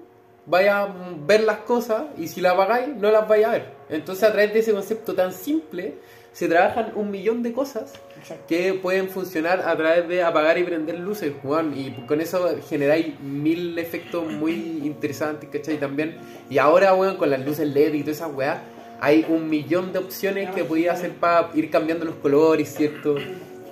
vayas 0.51 0.75
a 0.75 0.95
ver 1.27 1.45
las 1.45 1.59
cosas 1.59 2.07
y 2.19 2.29
si 2.29 2.41
la 2.41 2.51
apagáis, 2.51 2.89
no 2.89 3.11
las 3.11 3.27
vais 3.29 3.47
a 3.47 3.51
ver. 3.53 3.67
Entonces 3.89 4.25
a 4.25 4.33
través 4.33 4.53
de 4.53 4.59
ese 4.59 4.73
concepto 4.73 5.15
tan 5.15 5.33
simple 5.33 5.95
se 6.33 6.49
trabajan 6.49 6.93
un 6.95 7.11
millón 7.11 7.43
de 7.43 7.53
cosas 7.53 7.93
Exacto. 8.19 8.45
que 8.49 8.75
pueden 8.75 9.09
funcionar 9.09 9.61
a 9.61 9.77
través 9.77 10.09
de 10.09 10.23
apagar 10.23 10.59
y 10.59 10.65
prender 10.65 10.99
luces, 10.99 11.33
weón. 11.43 11.77
Y 11.77 11.91
con 12.07 12.21
eso 12.21 12.49
generáis 12.69 13.19
mil 13.21 13.79
efectos 13.79 14.31
muy 14.31 14.55
interesantes, 14.85 15.49
¿cachai? 15.51 15.79
También. 15.79 16.19
Y 16.49 16.59
ahora, 16.59 16.95
weón, 16.95 17.17
con 17.17 17.31
las 17.31 17.45
luces 17.45 17.69
LED 17.69 17.95
y 17.95 18.01
todas 18.03 18.19
esas 18.19 18.35
weas, 18.35 18.59
hay 19.01 19.27
un 19.29 19.49
millón 19.49 19.93
de 19.93 19.99
opciones 19.99 20.51
que 20.55 20.63
podía 20.63 20.93
hacer 20.93 21.13
para 21.13 21.51
ir 21.55 21.71
cambiando 21.71 22.05
los 22.05 22.17
colores, 22.17 22.75
¿cierto? 22.75 23.17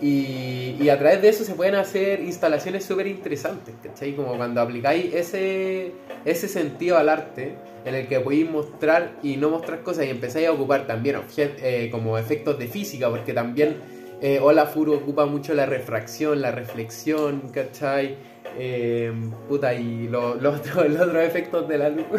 Y, 0.00 0.76
y 0.80 0.88
a 0.90 0.98
través 0.98 1.20
de 1.22 1.28
eso 1.28 1.42
se 1.44 1.54
pueden 1.54 1.74
hacer 1.74 2.20
instalaciones 2.20 2.84
súper 2.84 3.08
interesantes, 3.08 3.74
¿cachai? 3.82 4.14
Como 4.14 4.36
cuando 4.36 4.60
aplicáis 4.60 5.12
ese, 5.12 5.92
ese 6.24 6.46
sentido 6.46 6.98
al 6.98 7.08
arte, 7.08 7.56
en 7.84 7.94
el 7.96 8.06
que 8.06 8.20
podéis 8.20 8.48
mostrar 8.48 9.12
y 9.24 9.36
no 9.36 9.50
mostrar 9.50 9.82
cosas 9.82 10.06
y 10.06 10.10
empezáis 10.10 10.46
a 10.46 10.52
ocupar 10.52 10.86
también 10.86 11.16
eh, 11.36 11.88
como 11.90 12.16
efectos 12.16 12.58
de 12.58 12.68
física, 12.68 13.10
porque 13.10 13.32
también 13.32 13.76
eh, 14.20 14.38
Olafur 14.40 14.90
ocupa 14.90 15.26
mucho 15.26 15.52
la 15.54 15.66
refracción, 15.66 16.40
la 16.42 16.52
reflexión, 16.52 17.42
¿cachai? 17.52 18.16
Eh, 18.56 19.12
puta, 19.48 19.74
y 19.74 20.06
lo- 20.08 20.34
los 20.40 20.60
otros 20.60 21.24
efectos 21.24 21.66
de 21.68 21.78
la 21.78 21.88
luz. 21.88 22.06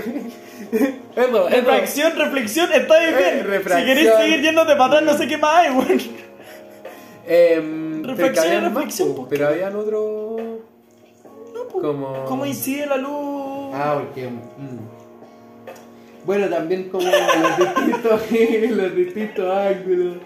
eso, 1.15 1.47
eso. 1.47 1.47
Reflexión, 1.49 2.11
reflexión, 2.17 2.69
está 2.73 2.99
bien. 2.99 3.15
Eh, 3.17 3.31
Si 3.37 3.41
refracción. 3.47 3.85
queréis 3.85 4.09
seguir 4.19 4.41
yéndote 4.41 4.73
para 4.75 4.85
atrás, 4.85 5.03
no 5.03 5.17
sé 5.17 5.27
qué 5.27 5.37
más 5.37 5.55
hay, 5.55 5.71
weón. 5.71 6.28
Que 7.29 8.01
Reflexión, 8.03 8.73
más, 8.73 8.83
pues, 8.99 9.27
pero 9.29 9.47
habían 9.49 9.75
otro. 9.75 10.35
Como. 11.71 12.25
¿Cómo 12.25 12.45
incide 12.45 12.87
la 12.87 12.97
luz? 12.97 13.71
Ah, 13.73 14.01
porque. 14.03 14.27
mm. 14.27 14.99
Bueno, 16.25 16.47
también 16.49 16.89
como 16.89 17.05
los 17.05 17.57
distintos, 17.57 18.21
los 18.77 18.95
distintos 18.95 19.55
ángulos, 19.57 20.17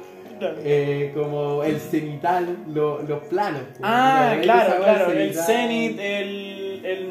eh, 0.63 1.11
como 1.13 1.63
el 1.63 1.79
cenital, 1.79 2.57
lo- 2.73 3.01
los 3.03 3.23
planos. 3.25 3.61
pues, 3.69 3.79
Ah, 3.83 4.35
claro, 4.41 4.83
claro. 4.83 5.11
El 5.11 5.33
cenit, 5.35 5.99
el, 5.99 6.81
el 6.85 7.09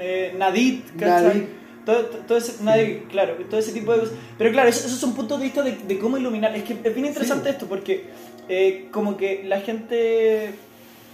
eh, 0.00 0.34
nadit, 0.36 0.84
¿cachai? 0.98 1.46
Todo, 1.84 2.04
todo- 2.26 2.38
ese, 2.38 2.62
nadit, 2.64 3.06
claro, 3.08 3.34
todo 3.48 3.60
ese 3.60 3.72
tipo 3.72 3.92
de 3.92 4.00
cosas. 4.00 4.14
Pero 4.36 4.50
claro, 4.50 4.68
eso- 4.70 4.86
esos 4.86 4.98
son 4.98 5.14
puntos 5.14 5.38
de 5.38 5.44
vista 5.44 5.62
de, 5.62 5.72
de 5.72 5.98
cómo 5.98 6.18
iluminar. 6.18 6.54
Es 6.56 6.64
que 6.64 6.72
es 6.82 6.94
bien 6.94 7.06
interesante 7.06 7.50
esto 7.50 7.66
porque 7.66 8.06
eh, 8.48 8.88
como 8.92 9.16
que 9.16 9.42
la 9.44 9.60
gente 9.60 10.50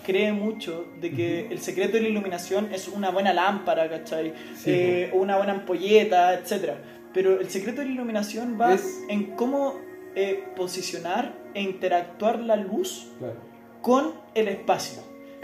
cree 0.05 0.33
mucho 0.33 0.87
de 1.01 1.13
que 1.13 1.47
el 1.51 1.61
secreto 1.61 1.93
de 1.95 2.03
la 2.03 2.09
iluminación 2.09 2.71
es 2.75 2.89
una 2.89 3.11
buena 3.11 3.33
lámpara, 3.33 3.89
¿cachai? 3.89 4.33
Sí, 4.57 4.71
Eh, 4.71 5.11
una 5.13 5.37
buena 5.37 5.53
ampolleta, 5.53 6.35
etcétera. 6.35 6.79
Pero 7.15 7.41
el 7.41 7.49
secreto 7.51 7.81
de 7.83 7.87
la 7.89 7.93
iluminación 7.93 8.59
va 8.61 8.75
Es- 8.75 8.99
en 9.09 9.37
cómo 9.37 9.79
eh, 10.15 10.45
posicionar 10.57 11.33
e 11.55 11.63
interactuar 11.63 12.39
la 12.41 12.57
luz 12.57 13.09
Claro. 13.19 13.37
con 13.81 14.13
el 14.35 14.49
espacio. 14.49 15.03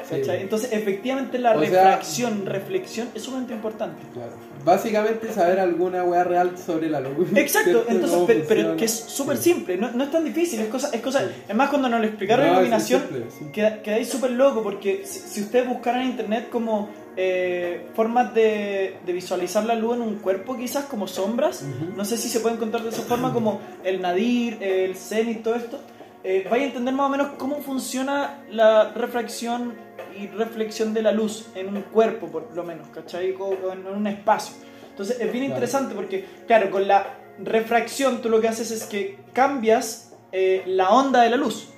Sí. 0.08 0.22
Entonces, 0.28 0.72
efectivamente, 0.72 1.38
la 1.38 1.50
O 1.56 1.60
sea- 1.60 1.68
refracción, 1.70 2.46
reflexión 2.46 3.08
es 3.14 3.22
sumamente 3.22 3.52
importante. 3.52 4.00
Claro. 4.14 4.32
Básicamente 4.64 5.32
saber 5.32 5.58
alguna 5.60 6.04
weá 6.04 6.24
real 6.24 6.56
sobre 6.56 6.88
la 6.88 7.00
luz. 7.00 7.28
Exacto, 7.34 7.84
entonces, 7.88 8.18
pero, 8.26 8.44
pero 8.48 8.76
que 8.76 8.84
es 8.84 8.92
súper 8.92 9.36
Sí. 9.38 9.52
simple, 9.54 9.76
no, 9.76 9.90
no 9.90 10.04
es 10.04 10.10
tan 10.10 10.24
difícil, 10.24 10.60
es 10.60 10.68
cosa, 10.68 10.90
es 10.92 11.00
cosa, 11.00 11.20
Sí. 11.20 11.26
es 11.48 11.54
más 11.54 11.68
cuando 11.70 11.88
nos 11.88 12.00
lo 12.00 12.06
explicaron 12.06 12.46
No, 12.46 12.52
es 12.52 12.58
iluminación, 12.58 13.02
sí. 13.38 13.46
queda- 13.52 13.82
quedáis 13.82 14.08
súper 14.08 14.30
loco 14.32 14.62
porque 14.62 15.02
si, 15.04 15.18
si 15.20 15.40
ustedes 15.42 15.68
buscaran 15.68 16.02
en 16.02 16.08
internet 16.10 16.48
como 16.50 16.88
eh, 17.20 17.88
formas 17.94 18.32
de, 18.32 18.98
de 19.04 19.12
visualizar 19.12 19.64
la 19.64 19.74
luz 19.74 19.96
en 19.96 20.02
un 20.02 20.14
cuerpo 20.20 20.56
quizás 20.56 20.84
como 20.84 21.08
sombras, 21.08 21.62
Ujú. 21.62 21.96
no 21.96 22.04
sé 22.04 22.16
si 22.16 22.28
se 22.28 22.38
puede 22.38 22.54
encontrar 22.54 22.84
de 22.84 22.90
esa 22.90 23.02
forma 23.02 23.32
como 23.32 23.60
el 23.82 24.00
nadir, 24.00 24.58
el 24.62 24.94
zenit, 24.94 25.42
todo 25.42 25.56
esto, 25.56 25.80
eh, 26.22 26.46
vais 26.48 26.62
a 26.62 26.66
entender 26.66 26.94
más 26.94 27.06
o 27.06 27.08
menos 27.08 27.28
cómo 27.36 27.60
funciona 27.60 28.44
la 28.50 28.92
refracción 28.92 29.74
y 30.18 30.26
reflexión 30.28 30.94
de 30.94 31.02
la 31.02 31.12
luz 31.12 31.46
en 31.54 31.68
un 31.68 31.82
cuerpo 31.82 32.28
por 32.28 32.54
lo 32.54 32.64
menos, 32.64 32.88
¿cachai? 32.88 33.34
O 33.38 33.72
en 33.72 33.86
un 33.86 34.06
espacio. 34.06 34.54
Entonces 34.90 35.20
es 35.20 35.32
bien 35.32 35.44
interesante 35.44 35.94
porque, 35.94 36.24
claro, 36.46 36.70
con 36.70 36.88
la 36.88 37.18
refracción 37.38 38.20
tú 38.20 38.28
lo 38.28 38.40
que 38.40 38.48
haces 38.48 38.70
es 38.70 38.84
que 38.84 39.18
cambias 39.32 40.16
eh, 40.32 40.62
la 40.66 40.90
onda 40.90 41.22
de 41.22 41.30
la 41.30 41.36
luz. 41.36 41.68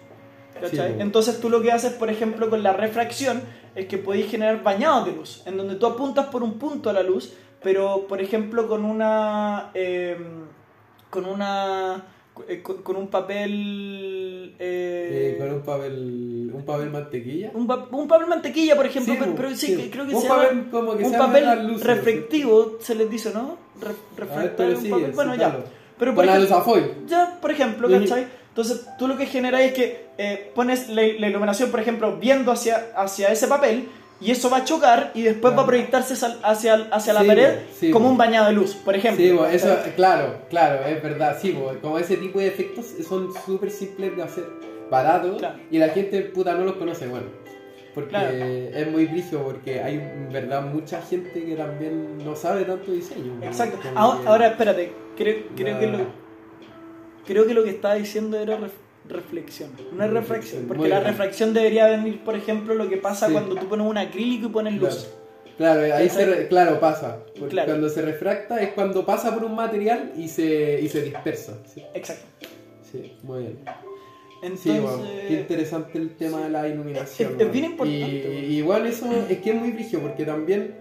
¿cachai? 0.61 0.95
Sí. 0.95 0.97
Entonces 1.01 1.41
tú 1.41 1.51
lo 1.51 1.61
que 1.61 1.71
haces, 1.71 1.93
por 1.93 2.11
ejemplo, 2.11 2.49
con 2.49 2.63
la 2.63 2.73
refracción 2.73 3.43
es 3.75 3.87
que 3.87 3.99
podéis 3.99 4.31
generar 4.31 4.63
bañados 4.63 5.07
de 5.07 5.13
luz, 5.13 5.43
en 5.47 5.57
donde 5.57 5.77
tú 5.77 5.87
apuntas 5.87 6.27
por 6.27 6.43
un 6.43 6.59
punto 6.59 6.91
a 6.91 6.93
la 6.93 7.03
luz, 7.03 7.33
pero 7.63 8.07
por 8.09 8.21
ejemplo 8.21 8.69
con 8.69 8.85
una... 8.85 9.71
eh, 9.75 10.17
con 11.11 11.27
una... 11.27 12.05
eh, 12.49 12.63
Con, 12.63 12.83
con 12.83 12.97
un 12.97 13.09
papel... 13.09 14.55
eh, 14.59 15.37
Eh, 15.37 15.39
con 15.39 15.53
un 15.53 15.63
papel, 15.63 16.51
un 16.55 16.65
papel 16.65 16.91
mantequilla. 16.91 17.51
un, 17.55 17.67
pa- 17.67 17.89
un 17.91 18.09
papel 18.09 18.27
mantequilla, 18.29 18.77
por 18.77 18.87
ejemplo, 18.87 19.15
Sí, 19.15 19.21
pero, 19.37 19.51
sí, 19.57 19.67
sí. 19.77 19.91
creo 19.91 20.07
que 20.07 20.15
Un 20.15 20.23
se 20.23 20.29
papel 20.29 20.49
llama 20.59 20.71
como 20.71 20.97
que 20.97 21.05
un 21.05 21.11
se 21.13 21.19
papel 21.19 21.67
luces, 21.69 21.87
reflectivo, 21.87 22.79
se 22.81 22.95
les 22.95 23.11
dice, 23.11 23.33
¿no? 23.35 23.57
Re- 23.81 23.95
ver, 24.19 24.77
un 24.77 24.91
papel. 24.91 25.13
Bueno, 25.13 25.35
claro. 25.35 25.59
ya. 25.61 25.71
Pero 25.99 26.15
por 26.15 26.25
ejemplo, 26.25 26.47
ya, 27.07 27.39
por 27.41 27.51
ejemplo. 27.51 27.89
¿cachai? 27.91 28.27
Entonces 28.49 28.87
tú 28.99 29.07
lo 29.07 29.17
que 29.17 29.27
generas 29.27 29.61
es 29.63 29.73
que 29.75 30.07
eh, 30.19 30.51
pones 30.55 30.89
la, 30.89 31.03
la 31.03 31.29
iluminación, 31.29 31.71
por 31.71 31.79
ejemplo, 31.81 32.17
viendo 32.17 32.51
hacia, 32.53 32.91
hacia 32.97 33.29
ese 33.31 33.47
papel 33.47 33.89
y 34.21 34.31
eso 34.31 34.51
va 34.51 34.59
a 34.59 34.65
chocar 34.65 35.13
y 35.15 35.23
después 35.23 35.57
va 35.57 35.63
a 35.63 35.67
proyectarse 35.67 36.15
hacia, 36.43 36.75
hacia, 36.93 37.13
la 37.15 37.21
Sí, 37.23 37.27
pared 37.27 37.59
sí, 37.79 37.91
como 37.91 38.09
un 38.11 38.17
bañado 38.19 38.47
de 38.49 38.53
luz, 38.53 38.75
por 38.75 38.95
ejemplo. 38.95 39.25
Sí, 39.25 39.31
bo, 39.33 39.47
eso, 39.47 39.77
claro, 39.97 40.43
claro, 40.51 40.85
es 40.87 41.03
verdad, 41.03 41.39
sí, 41.41 41.53
bo, 41.53 41.73
como 41.81 41.99
ese 41.99 42.17
tipo 42.17 42.39
de 42.39 42.49
efectos 42.49 42.87
son 43.09 43.29
súper 43.47 43.71
simples 43.71 44.15
de 44.17 44.23
hacer, 44.23 44.45
baratos, 44.91 45.39
Claro. 45.39 45.59
y 45.71 45.79
la 45.79 45.89
gente 45.89 46.21
puta 46.23 46.55
no 46.55 46.65
los 46.65 46.75
conoce, 46.77 47.07
bueno, 47.09 47.27
porque 47.95 48.11
Claro. 48.11 48.31
es 48.35 48.91
muy 48.91 49.07
brillo, 49.07 49.43
porque 49.45 49.81
hay 49.83 49.95
en 49.95 50.29
verdad 50.33 50.63
mucha 50.63 51.01
gente 51.03 51.45
que 51.45 51.55
también 51.57 52.19
no 52.25 52.37
sabe 52.37 52.65
tanto 52.65 52.93
diseño. 52.93 53.39
Exacto. 53.43 53.79
Ahora, 53.95 54.21
que- 54.23 54.29
ahora, 54.29 54.47
espérate, 54.49 54.93
creo, 55.17 55.37
creo, 55.57 55.79
que 55.79 55.87
lo, 55.87 55.99
creo 57.27 57.47
que 57.47 57.55
lo 57.55 57.65
que 57.65 57.71
estaba 57.71 57.95
diciendo 57.95 58.39
era 58.39 58.59
ref- 58.59 58.71
reflexión, 59.09 59.71
no 59.93 60.05
es 60.05 60.11
reflexión, 60.11 60.65
porque 60.69 60.89
la 60.89 61.01
reflexión 61.01 61.53
debería 61.55 61.87
venir, 61.89 62.23
por 62.23 62.37
ejemplo, 62.37 62.75
lo 62.75 62.89
que 62.89 62.97
pasa 62.97 63.27
Sí. 63.27 63.33
cuando 63.33 63.55
tú 63.57 63.67
pones 63.69 63.87
un 63.87 63.99
acrílico 63.99 64.47
y 64.47 64.51
pones 64.51 64.75
luz. 64.81 65.09
Claro, 65.57 65.95
ahí 65.95 66.09
se 66.09 66.25
re- 66.25 66.49
claro, 66.49 66.81
pasa. 66.81 67.19
Porque 67.39 67.51
Claro. 67.51 67.69
cuando 67.69 67.89
se 67.91 68.01
refracta 68.03 68.61
es 68.63 68.71
cuando 68.73 69.05
pasa 69.05 69.35
por 69.35 69.45
un 69.45 69.55
material 69.55 70.13
y 70.17 70.29
se, 70.29 70.81
y 70.81 70.89
se 70.89 71.03
dispersa. 71.03 71.59
Sí, 71.67 71.83
Exacto. 71.93 72.25
sí, 72.91 73.13
muy 73.23 73.41
bien. 73.43 73.59
Entonces, 74.43 74.73
Sí, 74.73 74.79
bueno, 74.81 75.03
qué 75.29 75.35
interesante 75.41 75.99
el 75.99 76.17
tema 76.17 76.41
de 76.45 76.49
la 76.51 76.67
iluminación. 76.67 77.35
Es- 77.35 77.41
es 77.47 77.53
bien 77.53 77.65
importante, 77.67 77.99
Y, 78.01 78.23
bueno. 78.23 78.39
y 78.41 78.57
igual 78.57 78.87
eso 78.87 79.07
es 79.29 79.39
que 79.39 79.51
es 79.51 79.57
muy 79.57 79.73
brillo 79.73 80.01
porque 80.01 80.25
también, 80.25 80.75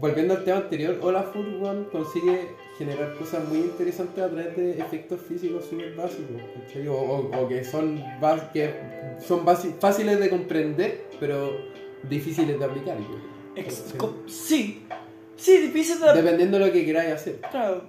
volviendo 0.00 0.34
al 0.34 0.44
tema 0.44 0.58
anterior, 0.58 0.98
Olafur 1.02 1.44
bueno, 1.58 1.88
consigue 1.90 2.48
generar 2.78 3.14
cosas 3.16 3.46
muy 3.48 3.58
interesantes 3.58 4.24
a 4.24 4.28
través 4.28 4.56
de 4.56 4.78
efectos 4.78 5.20
físicos 5.28 5.64
súper 5.66 5.94
básicos. 5.94 6.40
¿cachai? 6.66 6.88
O, 6.88 6.94
o- 6.94 7.42
o 7.44 7.48
que 7.48 7.62
son, 7.64 8.02
que 8.52 8.74
son 9.26 9.44
fáciles 9.78 10.18
de 10.18 10.30
comprender, 10.30 11.06
pero 11.20 11.52
difíciles 12.08 12.58
de 12.58 12.64
aplicar. 12.64 12.96
ex- 13.54 13.84
Sí. 14.26 14.82
sí, 15.36 15.56
difícil 15.58 16.00
de... 16.00 16.12
Dependiendo 16.14 16.58
de 16.58 16.66
lo 16.66 16.72
que 16.72 16.84
queráis 16.86 17.12
hacer. 17.12 17.40
Claro. 17.50 17.82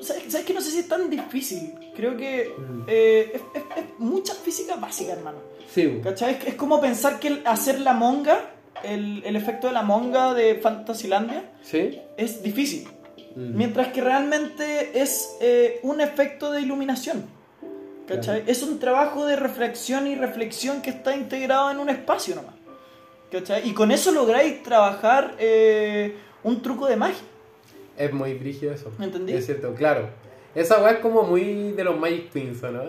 ¿Sabes, 0.00 0.24
sabes 0.32 0.44
que 0.46 0.54
no 0.54 0.60
sé 0.60 0.70
si 0.70 0.78
es 0.80 0.88
tan 0.88 1.08
difícil? 1.08 1.72
Creo 1.94 2.16
que 2.16 2.52
Mm. 2.58 2.82
eh, 2.88 3.30
es, 3.34 3.40
es- 3.54 3.62
es 3.76 3.84
mucha 3.98 4.34
física 4.34 4.74
básica, 4.76 5.12
hermano. 5.12 5.38
Sí, 5.68 6.00
¿Cachai? 6.02 6.34
Es, 6.34 6.46
es 6.48 6.54
como 6.56 6.80
pensar 6.80 7.20
que 7.20 7.40
hacer 7.44 7.78
la 7.80 7.92
monga, 7.94 8.50
el, 8.84 9.22
el 9.24 9.36
efecto 9.36 9.68
de 9.68 9.72
la 9.72 9.82
monga 9.82 10.34
de 10.34 10.56
Fantasylandia, 10.56 11.50
¿Sí? 11.62 12.00
es 12.16 12.42
difícil. 12.42 12.88
Mm. 13.34 13.56
Mientras 13.56 13.88
que 13.88 14.00
realmente 14.00 15.00
es 15.00 15.36
eh, 15.40 15.80
un 15.82 16.00
efecto 16.00 16.52
de 16.52 16.60
iluminación. 16.60 17.24
¿Cachai? 18.06 18.42
Es 18.46 18.62
un 18.62 18.78
trabajo 18.78 19.24
de 19.26 19.36
reflexión 19.36 20.06
y 20.06 20.16
reflexión 20.16 20.82
que 20.82 20.90
está 20.90 21.16
integrado 21.16 21.70
en 21.70 21.78
un 21.78 21.88
espacio 21.88 22.34
nomás. 22.34 22.54
¿Cachai? 23.30 23.66
Y 23.66 23.72
con 23.72 23.90
eso 23.90 24.10
lográis 24.12 24.62
trabajar 24.62 25.34
eh, 25.38 26.16
un 26.42 26.60
truco 26.60 26.86
de 26.86 26.96
magia. 26.96 27.22
Es 27.96 28.12
muy 28.12 28.34
brígido 28.34 28.72
eso. 28.72 28.92
¿Me 28.98 29.06
entendí? 29.06 29.32
Es 29.32 29.46
cierto, 29.46 29.74
claro. 29.74 30.10
Esa 30.54 30.82
weá 30.82 30.92
es 30.92 30.98
como 30.98 31.22
muy 31.22 31.72
de 31.72 31.84
los 31.84 31.98
Magic 31.98 32.30
Queens, 32.32 32.62
¿o 32.64 32.70
¿no? 32.70 32.82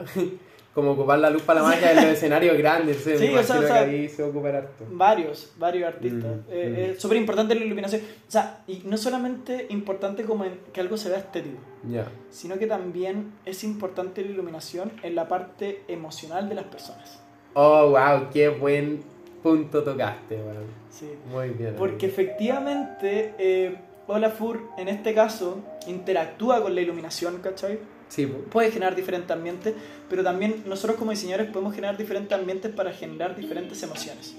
Como 0.73 0.91
ocupar 0.91 1.19
la 1.19 1.29
luz 1.29 1.43
para 1.43 1.61
la 1.61 1.67
magia 1.67 1.91
en 1.91 1.97
los 1.97 2.05
escenarios 2.05 2.57
grandes. 2.57 2.97
Sí, 2.97 3.09
me 3.11 3.37
o 3.39 3.43
sea, 3.43 3.59
o 3.59 3.61
sea, 3.61 3.85
que 3.85 3.91
ahí 3.91 4.09
se 4.09 4.21
va 4.23 4.27
a 4.27 4.31
ocupar 4.31 4.55
harto. 4.55 4.85
Varios, 4.89 5.53
varios 5.57 5.87
artistas. 5.87 6.35
Mm, 6.37 6.51
Eh, 6.51 6.69
mm. 6.69 6.91
Es 6.95 7.01
súper 7.01 7.17
importante 7.17 7.53
la 7.55 7.63
iluminación. 7.63 8.01
O 8.27 8.31
sea, 8.31 8.63
y 8.67 8.81
no 8.85 8.97
solamente 8.97 9.67
importante 9.69 10.23
como 10.23 10.45
en 10.45 10.59
que 10.73 10.81
algo 10.81 10.97
se 10.97 11.09
vea 11.09 11.19
estético, 11.19 11.59
Ya. 11.87 12.07
sino 12.31 12.57
que 12.57 12.65
también 12.67 13.33
es 13.45 13.63
importante 13.63 14.23
la 14.23 14.31
iluminación 14.31 14.91
en 15.03 15.13
la 15.15 15.27
parte 15.27 15.83
emocional 15.87 16.49
de 16.49 16.55
las 16.55 16.65
personas. 16.65 17.19
Oh, 17.53 17.89
wow, 17.91 18.29
qué 18.33 18.49
buen 18.49 19.01
punto 19.43 19.83
tocaste, 19.83 20.35
weón. 20.37 20.65
Sí. 20.89 21.07
Muy 21.31 21.49
bien. 21.49 21.75
Porque 21.77 22.05
amigo. 22.07 22.21
efectivamente 22.21 23.33
eh, 23.37 23.75
Olafur 24.07 24.59
en 24.77 24.87
este 24.87 25.13
caso 25.13 25.59
interactúa 25.87 26.61
con 26.61 26.73
la 26.75 26.81
iluminación, 26.81 27.39
¿cachai? 27.43 27.77
Sí. 28.13 28.27
Puede 28.51 28.69
generar 28.69 28.95
diferentes 28.95 29.31
ambientes, 29.31 29.73
pero 30.07 30.23
también 30.23 30.63
nosotros 30.67 30.97
como 30.97 31.09
diseñadores 31.09 31.49
podemos 31.51 31.73
generar 31.73 31.97
diferentes 31.97 32.37
ambientes 32.37 32.71
para 32.71 32.93
generar 32.93 33.35
diferentes 33.35 33.81
emociones. 33.81 34.35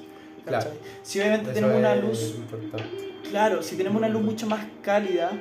Claro. 0.47 0.71
Si 1.03 1.19
obviamente 1.19 1.51
Eso 1.51 1.55
tenemos 1.55 1.79
una 1.79 1.97
luz. 1.97 2.35
Claro, 3.31 3.63
si 3.65 3.77
tenemos 3.77 3.99
una 3.99 4.09
luz 4.09 4.23
mucho 4.23 4.47
más 4.47 4.65
cálida, 4.81 5.33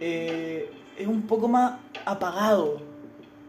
eh, 0.00 0.70
es 0.96 1.06
un 1.06 1.22
poco 1.26 1.48
más 1.48 1.80
apagado 2.06 2.80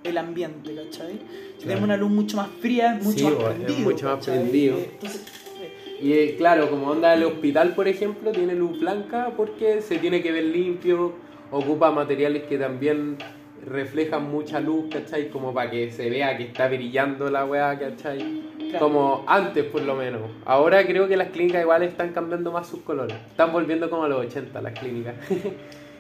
el 0.04 0.18
ambiente, 0.18 0.76
¿cachai? 0.76 1.20
Si 1.58 1.64
tenemos 1.64 1.84
una 1.86 1.96
luz 1.96 2.12
mucho 2.12 2.36
más 2.36 2.50
fría, 2.60 2.98
es 2.98 3.04
mucho 3.06 3.18
Sí, 3.20 3.24
más 3.24 3.36
bo, 3.36 3.50
es 3.50 3.56
prendido. 3.56 3.80
mucho 3.80 4.06
más 4.08 4.26
prendido. 4.26 4.78
Entonces, 4.78 5.22
eh, 5.62 5.98
Y 6.02 6.12
eh, 6.12 6.36
claro, 6.38 6.70
como 6.70 6.88
onda 6.90 7.14
el 7.14 7.24
hospital, 7.24 7.76
por 7.76 7.88
ejemplo, 7.88 8.34
tiene 8.34 8.56
luz 8.56 8.78
blanca 8.82 9.32
porque 9.38 9.82
se 9.82 10.00
tiene 10.00 10.22
que 10.22 10.34
ver 10.34 10.44
limpio, 10.44 11.14
ocupa 11.50 11.92
materiales 11.92 12.44
que 12.44 12.58
también 12.58 13.18
reflejan 13.66 14.30
mucha 14.30 14.60
luz, 14.60 14.86
¿cachai? 14.92 15.30
Como 15.30 15.54
para 15.54 15.72
que 15.72 15.92
se 15.92 16.10
vea 16.10 16.38
que 16.38 16.44
está 16.44 16.68
brillando 16.68 17.30
la 17.30 17.46
weá, 17.46 17.78
¿cachai? 17.78 18.42
claro. 18.70 18.86
Como 18.86 19.24
antes, 19.28 19.66
por 19.66 19.82
lo 19.82 19.96
menos. 19.96 20.22
Ahora 20.46 20.86
creo 20.86 21.08
que 21.08 21.18
las 21.18 21.30
clínicas 21.30 21.62
igual 21.62 21.84
están 21.84 22.12
cambiando 22.12 22.52
más 22.52 22.68
sus 22.68 22.82
colores. 22.82 23.18
Están 23.30 23.52
volviendo 23.52 23.90
como 23.90 24.04
a 24.04 24.08
los 24.08 24.26
80 24.26 24.62
las 24.62 24.80
clínicas. 24.80 25.16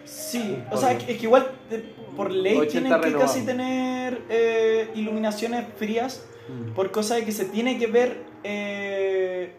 Sí, 0.05 0.57
o 0.69 0.77
sea, 0.77 0.91
es 0.91 1.03
que 1.05 1.13
igual 1.13 1.47
por 2.17 2.31
ley 2.31 2.57
80 2.57 2.71
tienen 2.71 2.89
que 2.89 3.05
renovado. 3.05 3.25
casi 3.25 3.45
tener 3.45 4.21
eh, 4.29 4.89
iluminaciones 4.95 5.65
frías 5.77 6.27
por 6.75 6.91
cosa 6.91 7.15
de 7.15 7.23
que 7.23 7.31
se 7.31 7.45
tiene 7.45 7.77
que 7.79 7.87
ver 7.87 8.17
eh, 8.43 9.53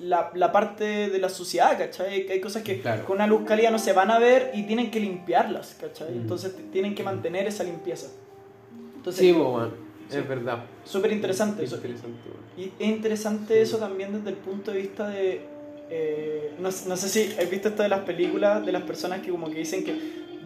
la, 0.00 0.30
la 0.34 0.50
parte 0.50 1.08
de 1.10 1.18
la 1.18 1.28
suciedad, 1.28 1.78
¿cachai? 1.78 2.26
Que 2.26 2.32
hay 2.34 2.40
cosas 2.40 2.62
que 2.62 2.80
Claro. 2.80 3.04
con 3.04 3.16
una 3.16 3.26
luz 3.26 3.42
cálida 3.46 3.70
no 3.70 3.78
se 3.78 3.92
van 3.92 4.10
a 4.10 4.18
ver 4.18 4.50
y 4.54 4.64
tienen 4.64 4.90
que 4.90 4.98
limpiarlas, 5.00 5.76
¿cachai? 5.80 6.10
Mm. 6.10 6.20
Entonces 6.22 6.54
tienen 6.72 6.94
que 6.94 7.02
mantener 7.02 7.46
esa 7.46 7.62
limpieza. 7.64 8.08
Entonces, 8.96 9.20
Sí. 9.20 9.32
Sí. 9.32 10.16
Es 10.16 10.28
verdad. 10.28 10.64
súper 10.84 11.12
interesante 11.12 11.62
Es 11.62 11.68
eso. 11.68 11.76
interesante. 11.76 12.18
Y 12.58 12.64
es 12.64 12.88
interesante 12.88 13.62
eso 13.62 13.78
también 13.78 14.12
desde 14.12 14.30
el 14.30 14.36
punto 14.36 14.72
de 14.72 14.78
vista 14.78 15.08
de... 15.08 15.40
eh, 15.88 16.52
no, 16.58 16.68
no 16.88 16.96
sé 16.96 17.08
si 17.08 17.32
has 17.40 17.48
visto 17.48 17.68
esto 17.68 17.82
de 17.84 17.88
las 17.88 18.00
películas, 18.00 18.66
de 18.66 18.72
las 18.72 18.82
personas 18.82 19.20
que 19.20 19.30
como 19.30 19.48
que 19.48 19.58
dicen 19.58 19.84
que 19.84 19.92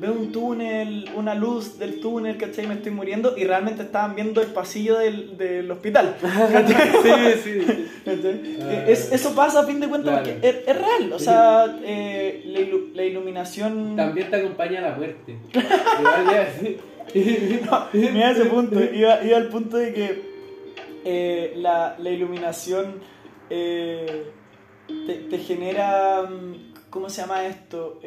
veo 0.01 0.13
un 0.13 0.33
túnel, 0.33 1.09
una 1.15 1.35
luz 1.35 1.79
del 1.79 2.01
túnel, 2.01 2.37
¿cachai? 2.37 2.67
Me 2.67 2.75
estoy 2.75 2.91
muriendo 2.93 3.37
y 3.37 3.45
realmente 3.45 3.83
estaban 3.83 4.15
viendo 4.15 4.41
el 4.43 4.49
pasillo 4.49 4.99
del, 4.99 5.37
del 5.37 5.71
hospital. 5.71 6.17
¿cachai? 6.21 7.35
Sí, 7.43 7.61
sí. 7.65 8.57
Es- 8.87 9.13
eso 9.13 9.35
pasa 9.35 9.61
a 9.61 9.65
fin 9.65 9.81
de 9.81 9.89
cuentas 9.89 10.13
Claro. 10.23 10.31
porque 10.33 10.49
es, 10.49 10.57
es 10.67 10.77
real, 10.77 11.13
o 11.13 11.19
sea, 11.19 11.79
eh, 11.85 12.43
la, 12.47 12.59
ilu- 12.61 12.93
la 12.93 13.05
iluminación... 13.05 13.95
También 13.97 14.31
te 14.31 14.37
acompaña 14.37 14.81
la 14.81 14.93
muerte. 14.97 15.37
No, 17.15 17.89
mira 17.93 18.31
ese 18.31 18.47
punto, 18.47 18.83
iba, 18.83 19.23
iba 19.25 19.37
al 19.37 19.49
punto 19.49 19.77
de 19.77 19.93
que 19.93 20.23
eh, 21.05 21.53
la, 21.57 21.97
la 21.99 22.11
iluminación 22.11 22.95
eh, 23.51 24.25
te, 25.07 25.15
te 25.15 25.39
genera, 25.39 26.23
mm, 26.23 26.73
¿cómo 26.91 27.09
se 27.09 27.21
llama 27.21 27.47
esto? 27.47 28.01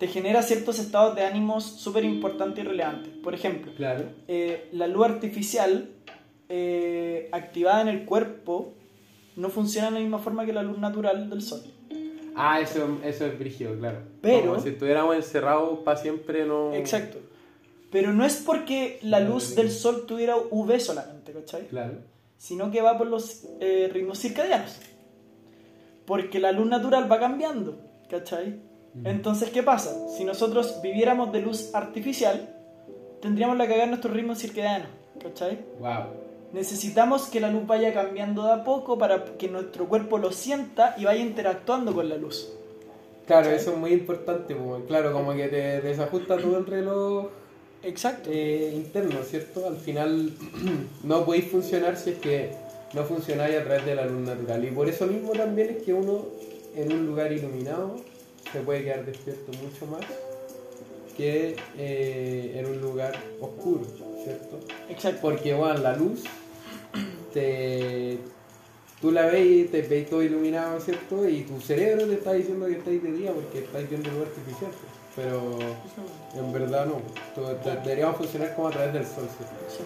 Te 0.00 0.08
genera 0.08 0.42
ciertos 0.42 0.78
estados 0.80 1.14
de 1.14 1.22
ánimos 1.24 1.62
súper 1.64 2.04
importantes 2.04 2.64
y 2.64 2.66
relevantes. 2.66 3.12
Por 3.22 3.34
ejemplo, 3.34 3.70
Claro. 3.76 4.06
eh, 4.26 4.68
la 4.72 4.88
luz 4.88 5.04
artificial 5.06 5.90
eh, 6.48 7.28
activada 7.30 7.82
en 7.82 7.88
el 7.88 8.04
cuerpo 8.06 8.74
no 9.36 9.50
funciona 9.50 9.88
de 9.88 9.94
la 9.94 10.00
misma 10.00 10.18
forma 10.18 10.44
que 10.44 10.52
la 10.52 10.62
luz 10.64 10.78
natural 10.78 11.30
del 11.30 11.42
sol. 11.42 11.60
Ah, 12.34 12.60
eso, 12.60 12.98
eso 13.04 13.26
es 13.26 13.38
brígido, 13.38 13.78
claro. 13.78 13.98
Pero- 14.20 14.48
Como 14.48 14.60
si 14.60 14.70
estuviéramos 14.70 15.14
encerrados 15.14 15.78
para 15.84 15.96
siempre, 15.98 16.44
no. 16.46 16.72
Exacto. 16.74 17.18
Pero 17.92 18.12
no 18.12 18.24
es 18.24 18.36
porque 18.36 18.98
la 19.02 19.20
luz 19.20 19.54
del 19.54 19.70
sol 19.70 20.06
tuviera 20.06 20.36
UV 20.36 20.80
solamente, 20.80 21.32
¿cachai? 21.32 21.66
Claro. 21.68 21.98
sino 22.38 22.70
que 22.70 22.80
va 22.80 22.96
por 22.96 23.06
los 23.06 23.44
eh, 23.60 23.90
ritmos 23.92 24.18
circadianos. 24.18 24.78
Porque 26.06 26.38
la 26.40 26.52
luz 26.52 26.66
natural 26.68 27.10
va 27.12 27.20
cambiando, 27.20 27.78
¿cachai? 28.08 28.60
Entonces, 29.04 29.50
¿qué 29.50 29.62
pasa? 29.62 29.94
Si 30.16 30.24
nosotros 30.24 30.80
viviéramos 30.82 31.32
de 31.32 31.40
luz 31.40 31.74
artificial, 31.74 32.48
tendríamos 33.20 33.56
la 33.56 33.64
cagada 33.64 33.84
en 33.84 33.90
nuestros 33.90 34.12
ritmos 34.12 34.38
circadianos, 34.38 34.88
¿cachai? 35.22 35.58
Wow. 35.78 36.06
Necesitamos 36.52 37.26
que 37.26 37.40
la 37.40 37.50
luz 37.50 37.66
vaya 37.66 37.94
cambiando 37.94 38.44
de 38.44 38.52
a 38.52 38.64
poco 38.64 38.98
para 38.98 39.24
que 39.24 39.48
nuestro 39.48 39.86
cuerpo 39.86 40.18
lo 40.18 40.32
sienta 40.32 40.96
y 40.98 41.04
vaya 41.04 41.20
interactuando 41.20 41.94
con 41.94 42.08
la 42.08 42.16
luz. 42.16 42.52
Claro, 43.26 43.44
¿Cachai? 43.44 43.60
eso 43.60 43.72
es 43.72 43.78
muy 43.78 43.92
importante, 43.92 44.56
pues, 44.56 44.82
claro, 44.88 45.12
como 45.12 45.32
que 45.34 45.46
te 45.46 45.80
desajusta 45.80 46.36
todo 46.36 46.58
el 46.58 46.66
reloj 46.66 47.28
Exacto. 47.84 48.28
eh, 48.32 48.72
interno, 48.74 49.22
¿cierto? 49.22 49.68
Al 49.68 49.76
final 49.76 50.32
no 51.04 51.24
podéis 51.24 51.46
funcionar 51.46 51.96
si 51.96 52.10
es 52.10 52.18
que 52.18 52.50
no 52.92 53.04
funcionáis 53.04 53.56
a 53.56 53.62
través 53.62 53.86
de 53.86 53.94
la 53.94 54.04
luz 54.06 54.26
natural. 54.26 54.64
Y 54.64 54.70
por 54.72 54.88
eso 54.88 55.06
mismo 55.06 55.30
también 55.32 55.76
es 55.76 55.82
que 55.84 55.94
uno 55.94 56.24
en 56.74 56.92
un 56.92 57.06
lugar 57.06 57.32
iluminado 57.32 57.96
se 58.52 58.60
puede 58.60 58.84
quedar 58.84 59.04
despierto 59.04 59.52
mucho 59.62 59.86
más 59.86 60.02
que 61.16 61.56
eh, 61.76 62.56
en 62.56 62.66
un 62.66 62.80
lugar 62.80 63.14
oscuro. 63.40 63.82
¿cierto? 64.24 64.60
Exacto. 64.88 65.20
Porque, 65.22 65.54
bueno, 65.54 65.80
la 65.80 65.96
luz, 65.96 66.24
te, 67.32 68.18
tú 69.00 69.10
la 69.10 69.26
ves 69.26 69.46
y 69.46 69.64
te 69.64 69.82
ves 69.82 70.08
todo 70.08 70.22
iluminado, 70.22 70.80
¿cierto? 70.80 71.28
Y 71.28 71.42
tu 71.42 71.60
cerebro 71.60 72.06
te 72.06 72.14
está 72.14 72.32
diciendo 72.32 72.66
que 72.66 72.72
estáis 72.72 73.02
de 73.02 73.12
día 73.12 73.32
porque 73.32 73.60
estáis 73.60 73.88
viendo 73.88 74.10
luz 74.10 74.28
artificial. 74.28 74.70
pues. 74.70 75.00
Pero 75.16 75.58
en 76.34 76.52
verdad 76.52 76.86
no. 76.86 77.00
Deberíamos 77.82 78.16
funcionar 78.16 78.54
como 78.54 78.68
a 78.68 78.70
través 78.70 78.92
del 78.92 79.04
sol, 79.04 79.28
¿cierto? 79.36 79.54
Sí, 79.68 79.82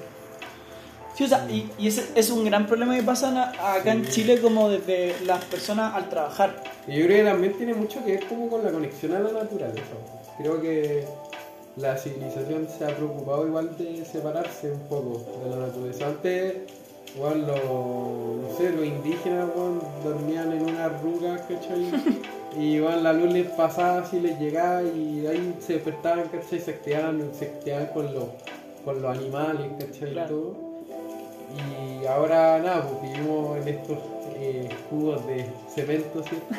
o 1.23 1.29
sea, 1.29 1.47
y, 1.49 1.71
y 1.79 1.87
ese 1.87 2.05
es 2.17 2.31
un 2.31 2.45
gran 2.45 2.67
problema 2.67 2.97
que 2.97 3.03
pasa 3.05 3.53
acá 3.77 3.93
en 3.93 4.05
Sí. 4.07 4.23
Chile 4.23 4.41
como 4.41 4.69
desde 4.69 5.15
las 5.25 5.45
personas 5.45 5.95
al 5.95 6.09
trabajar. 6.09 6.57
Y 6.89 6.97
yo 6.99 7.07
creo 7.07 7.25
que 7.25 7.31
también 7.31 7.53
tiene 7.53 7.75
mucho 7.75 8.05
que 8.05 8.13
ver 8.17 8.27
como 8.27 8.49
con 8.49 8.65
la 8.65 8.73
conexión 8.73 9.13
a 9.13 9.21
la 9.21 9.31
naturaleza. 9.31 9.95
Creo 10.39 10.61
que 10.61 11.05
la 11.77 11.97
civilización 11.97 12.67
se 12.77 12.85
ha 12.85 12.89
preocupado 12.97 13.47
igual 13.47 13.77
de 13.79 14.05
separarse 14.05 14.73
un 14.73 14.81
poco 14.89 15.23
de 15.45 15.51
la 15.51 15.67
naturaleza. 15.67 16.07
Antes, 16.09 16.55
igual 17.15 17.47
los, 17.47 17.65
no 17.65 18.57
sé, 18.59 18.71
los 18.71 18.85
indígenas 18.85 19.49
igual, 19.55 19.81
dormían 20.03 20.53
en 20.53 20.63
unas 20.63 21.01
rugas, 21.03 21.41
¿cachai? 21.43 21.91
Y 22.57 22.77
igual 22.77 23.03
la 23.03 23.13
luz 23.13 23.33
les 23.33 23.49
pasaba 23.49 23.99
así, 24.03 24.21
les 24.21 24.39
llegaba 24.39 24.81
y 24.85 25.27
ahí 25.27 25.57
se 25.59 25.73
despertaban, 25.73 26.29
¿cachai? 26.29 26.61
Se 26.61 26.71
activaban, 26.71 27.31
se 27.37 27.47
activaban 27.47 27.87
con 27.89 28.15
los, 28.15 28.25
con 28.85 29.03
los 29.03 29.17
animales, 29.19 29.73
¿cachai? 29.77 30.13
Claro. 30.13 30.29
Todo. 30.29 30.74
Y 31.53 32.07
ahora 32.07 32.59
nada, 32.59 32.89
pues 32.89 33.13
vivimos 33.13 33.59
en 33.59 33.69
estos 33.69 33.99
eh, 34.37 34.69
cubos 34.91 35.27
de 35.27 35.47
cemento, 35.75 36.23
¿cierto? 36.23 36.55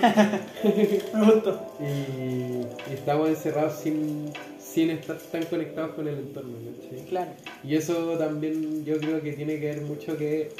Y, 1.79 1.83
y 1.83 2.93
estamos 2.93 3.29
encerrados 3.29 3.79
sin, 3.79 4.31
sin 4.59 4.89
estar 4.89 5.17
tan 5.17 5.43
conectados 5.45 5.91
con 5.91 6.07
el 6.07 6.19
entorno, 6.19 6.57
¿cachai? 6.81 7.05
Claro. 7.05 7.31
Y 7.63 7.75
eso 7.75 8.17
también 8.17 8.83
yo 8.85 8.97
creo 8.97 9.21
que 9.21 9.33
tiene 9.33 9.59
que 9.59 9.67
ver 9.67 9.81
mucho 9.81 10.17
que 10.17 10.51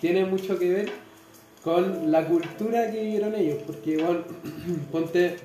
tiene 0.00 0.24
mucho 0.24 0.58
que 0.58 0.70
ver 0.70 0.90
con 1.62 2.10
la 2.10 2.26
cultura 2.26 2.90
que 2.90 3.02
vivieron 3.02 3.34
ellos, 3.34 3.58
porque 3.66 3.92
igual 3.92 4.24
ponte 4.92 5.36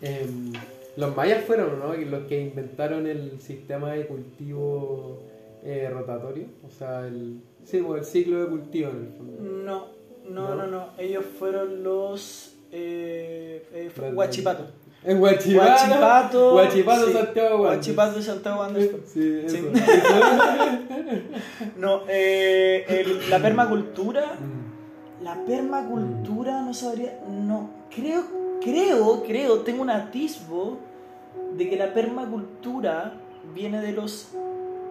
em, 0.00 0.52
los 0.96 1.16
mayas 1.16 1.44
fueron 1.44 1.78
¿no? 1.78 1.94
los 1.94 2.26
que 2.26 2.40
inventaron 2.40 3.06
el 3.06 3.40
sistema 3.40 3.92
de 3.92 4.06
cultivo 4.06 5.22
eh, 5.62 5.88
rotatorio, 5.92 6.46
o 6.66 6.70
sea, 6.70 7.06
el, 7.06 7.40
sí, 7.64 7.78
el 7.78 8.04
ciclo 8.04 8.40
de 8.40 8.46
cultivo 8.48 8.90
en 8.90 8.96
el 8.96 9.12
fondo. 9.16 9.42
No, 9.42 9.86
no, 10.28 10.48
¿No? 10.48 10.54
no, 10.56 10.66
no. 10.66 10.86
Ellos 10.98 11.24
fueron 11.38 11.82
los 11.82 12.54
eh, 12.70 13.66
eh, 13.72 14.12
Huachipato. 14.14 14.64
En 15.04 15.20
Huachipato, 15.20 15.66
Huachipato. 15.66 16.54
Huachipato, 16.54 17.06
sí. 17.06 17.12
Santiago 17.12 17.54
Wanderers. 17.56 17.76
Huachipato 17.88 18.22
Santiago 18.22 18.60
Wanderers. 18.60 19.08
Sí, 19.08 19.40
eso. 19.44 19.56
Sí. 19.56 19.62
No, 21.76 22.02
eh, 22.08 22.84
el- 22.88 23.30
la 23.30 23.38
permacultura. 23.40 24.22
Mm. 24.38 25.24
La 25.24 25.44
permacultura 25.44 26.62
no 26.62 26.74
sabría. 26.74 27.18
No, 27.28 27.70
creo, 27.94 28.22
creo, 28.60 29.22
creo, 29.24 29.60
tengo 29.60 29.82
un 29.82 29.90
atisbo 29.90 30.78
de 31.56 31.68
que 31.68 31.76
la 31.76 31.92
permacultura 31.94 33.14
viene 33.54 33.80
de 33.80 33.92
los 33.92 34.30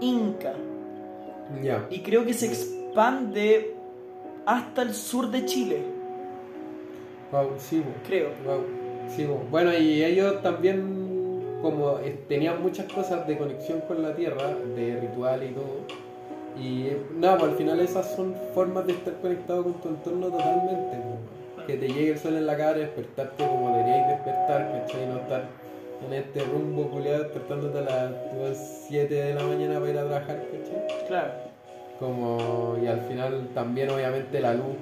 Inca. 0.02 0.54
Y 1.90 2.00
creo 2.00 2.26
que 2.26 2.34
se 2.34 2.48
expande 2.48 3.76
hasta 4.46 4.82
el 4.82 4.94
sur 4.94 5.30
de 5.30 5.46
Chile, 5.46 5.84
Wow, 7.32 7.52
sí, 7.58 7.80
bo. 7.80 7.92
creo. 8.06 8.30
Wow, 8.46 8.64
sí, 9.16 9.26
bo. 9.26 9.42
Bueno, 9.50 9.72
y 9.74 10.04
ellos 10.04 10.42
también, 10.42 11.60
como 11.62 11.94
tenían 12.28 12.62
muchas 12.62 12.92
cosas 12.92 13.26
de 13.28 13.38
conexión 13.38 13.82
con 13.88 14.02
la 14.02 14.14
tierra, 14.14 14.54
de 14.76 15.00
ritual 15.00 15.44
y 15.44 15.54
todo. 15.54 15.78
Y 16.62 16.88
eh, 16.88 17.02
nada, 17.16 17.38
pues 17.38 17.52
al 17.52 17.58
final 17.58 17.80
esas 17.80 18.14
son 18.16 18.36
formas 18.54 18.86
de 18.86 18.94
estar 18.94 19.14
conectado 19.22 19.64
con 19.64 19.74
tu 19.76 19.90
entorno 19.90 20.28
totalmente. 20.28 20.98
Que 21.68 21.78
te 21.78 21.88
llegue 21.88 22.12
el 22.12 22.20
sol 22.20 22.36
en 22.36 22.46
la 22.48 22.58
cara, 22.58 22.80
despertarte 22.80 23.46
como 23.48 23.78
deberíais 23.78 24.08
despertar, 24.10 24.72
¿cachai? 24.82 25.08
No 25.08 25.18
estar 25.18 25.46
en 26.08 26.14
este 26.14 26.42
rumbo 26.44 26.90
culiado 26.90 27.24
despertándote 27.24 27.78
a 27.80 27.82
las 27.82 28.86
7 28.88 29.14
de 29.14 29.34
la 29.34 29.44
mañana 29.44 29.80
para 29.80 29.92
ir 29.92 29.98
a 29.98 30.06
trabajar, 30.08 30.44
¿cachai? 30.52 31.08
Claro. 31.08 31.32
Como, 32.00 32.78
y 32.84 32.88
al 32.88 33.02
final 33.02 33.50
también 33.54 33.90
obviamente 33.90 34.40
la 34.40 34.54
luz 34.54 34.76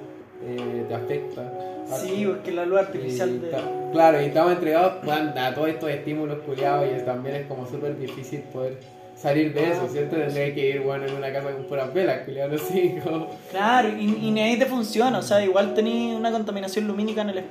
eh, 0.44 0.84
te 0.88 0.94
afecta. 0.94 1.52
Sí, 1.98 2.24
porque 2.26 2.52
la 2.52 2.64
luz 2.64 2.78
artificial 2.80 3.28
Y 3.30 3.38
de. 3.38 3.48
ta- 3.48 3.62
Claro, 3.92 4.22
y 4.22 4.26
estamos 4.26 4.52
entregados 4.52 4.92
a 5.08 5.54
todos 5.54 5.68
estos 5.68 5.90
estímulos 5.90 6.38
culiados 6.46 6.86
y 6.96 7.04
también 7.04 7.34
es 7.36 7.46
como 7.46 7.66
súper 7.66 7.98
difícil 7.98 8.40
poder 8.52 8.78
salir 9.16 9.52
de 9.52 9.70
eso, 9.72 9.86
¿cierto? 9.88 10.16
Tendría 10.16 10.54
que 10.54 10.70
ir 10.70 10.80
bueno, 10.80 11.04
en 11.06 11.14
una 11.16 11.30
casa 11.32 11.50
con 11.52 11.64
puras 11.64 11.92
velas, 11.92 12.20
culiado, 12.24 12.54
así 12.54 12.94
como... 13.04 13.26
Claro, 13.50 13.88
y, 13.88 14.04
y 14.04 14.30
ni 14.30 14.40
ahí 14.40 14.58
te 14.58 14.64
funciona, 14.66 15.18
o 15.18 15.22
sea, 15.22 15.44
igual 15.44 15.74
tenés 15.74 16.16
una 16.16 16.30
contaminación 16.30 16.86
lumínica 16.86 17.20
en 17.22 17.30
el 17.30 17.38
en- 17.38 17.46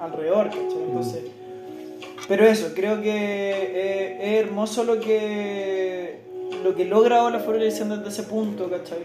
alrededor, 0.00 0.46
¿cachai? 0.48 0.82
Entonces. 0.88 1.22
Pero 2.28 2.46
eso, 2.46 2.72
creo 2.74 3.00
que 3.02 3.10
eh, 3.10 4.18
es 4.20 4.44
hermoso 4.44 4.84
lo 4.84 4.98
que 5.00 6.20
lo 6.62 6.74
que 6.74 6.86
logra 6.86 7.28
la 7.28 7.40
florecición 7.40 7.90
desde 7.90 8.08
ese 8.08 8.22
punto, 8.22 8.70
¿cachai? 8.70 9.00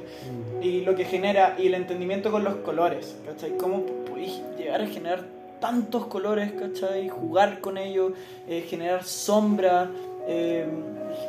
Y 0.62 0.82
lo 0.82 0.96
que 0.96 1.04
genera, 1.04 1.56
y 1.60 1.68
el 1.68 1.74
entendimiento 1.74 2.32
con 2.32 2.44
los 2.46 2.56
colores, 2.58 3.18
¿cachai? 3.26 3.58
Cómo 3.58 3.84
podéis 4.06 4.41
llegar 4.58 4.82
a 4.82 4.88
generar 4.88 5.26
tantos 5.60 6.06
colores, 6.06 6.54
¿cachai? 6.54 7.10
Jugar 7.10 7.60
con 7.60 7.78
ellos, 7.78 8.14
eh, 8.48 8.66
generar 8.70 9.04
sombra, 9.04 9.90
eh, 10.28 10.66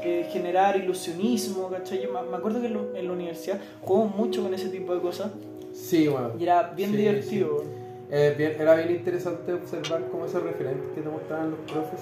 eh, 0.05 0.29
generar 0.33 0.77
ilusionismo, 0.77 1.69
¿cachai? 1.69 2.01
Yo 2.03 2.13
me 2.13 2.37
acuerdo 2.37 2.61
que 2.61 2.69
en 2.69 3.07
la 3.07 3.13
universidad 3.13 3.59
jugamos 3.83 4.15
mucho 4.15 4.43
con 4.43 4.55
ese 4.55 4.69
tipo 4.69 4.95
de 4.95 5.01
cosas 5.01 5.33
Sí, 5.73 6.07
bueno. 6.07 6.33
y 6.39 6.45
era 6.45 6.63
bien 6.77 6.91
Sí, 6.91 6.97
divertido. 6.97 7.65
Eh, 8.13 8.35
bien- 8.37 8.57
era 8.59 8.75
bien 8.75 8.91
interesante 8.91 9.53
observar 9.53 10.03
como 10.11 10.27
esos 10.27 10.43
referentes 10.43 10.91
que 10.95 11.01
te 11.01 11.09
mostraban 11.09 11.53
los 11.53 11.61
profes. 11.71 12.01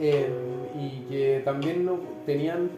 Eh, 0.00 0.28
y 0.76 1.04
que 1.08 1.42
también 1.44 1.84
no, 1.84 2.00
tenían 2.26 2.70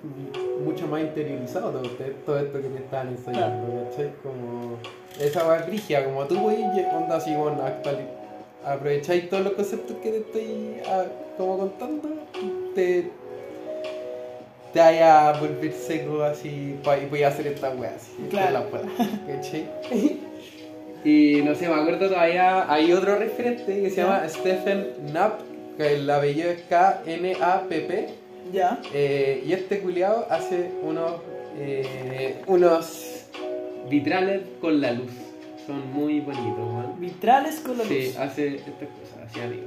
mucho 0.63 0.87
más 0.87 1.01
interiorizado 1.01 1.71
todo, 1.71 1.83
este- 1.85 2.15
todo 2.27 2.39
esto 2.39 2.61
que 2.61 2.69
te 2.69 2.79
estaban 2.79 3.09
enseñando, 3.09 3.85
¿cachai? 3.91 4.13
Como 4.23 4.77
esa 5.19 5.45
va 5.45 5.59
brigia, 5.59 6.05
como 6.05 6.25
tú 6.27 6.37
voy 6.39 6.57
onda 6.95 7.17
así, 7.17 7.35
bueno, 7.35 7.63
actual, 7.63 7.99
aprovecháis 8.65 9.31
todos 9.31 9.45
los 9.45 9.53
conceptos 9.55 9.97
que 10.03 10.11
te 10.11 10.17
estoy 10.19 10.77
ah, 10.87 11.05
como 11.39 11.57
contando, 11.59 12.09
te, 12.75 13.11
te 14.75 14.79
vaya 14.81 15.31
a 15.31 15.41
volver 15.41 15.73
seco 15.73 16.23
así, 16.23 16.79
y 17.03 17.07
voy 17.07 17.23
a 17.23 17.29
hacer 17.29 17.47
esta 17.47 17.71
wea 17.71 17.95
así, 17.97 18.13
Claro. 18.29 18.53
la 18.53 18.65
¿cachai? 19.27 19.67
Y 21.07 21.41
no 21.45 21.55
sé, 21.55 21.69
me 21.69 21.75
acuerdo 21.77 22.09
todavía, 22.09 22.69
hay 22.69 22.93
otro 22.93 23.15
referente 23.17 23.81
que 23.81 23.91
se 23.91 24.03
llama 24.03 24.29
Stephen 24.29 24.89
Knapp, 25.11 25.41
que 25.77 25.95
el 25.95 26.11
apellido 26.11 26.51
es 26.51 26.63
K-N-A-P-P, 26.69 28.09
Ya. 28.53 28.81
eh, 28.93 29.41
y 29.47 29.53
este 29.53 29.79
culiado 29.79 30.27
hace 30.29 30.69
unos, 30.83 31.13
eh, 31.61 32.43
unos 32.49 33.27
vitrales 33.89 34.41
con 34.61 34.81
la 34.81 34.91
luz. 34.95 35.13
Son 35.65 35.93
muy 35.93 36.19
bonitos, 36.19 36.73
man. 36.73 36.95
Vitrales 36.99 37.61
con 37.61 37.79
la 37.79 37.85
luz. 37.85 37.93
Sí, 37.93 38.13
hace 38.19 38.57
estas 38.57 38.73
cosas, 38.73 39.19
así 39.31 39.39
amigo. 39.41 39.63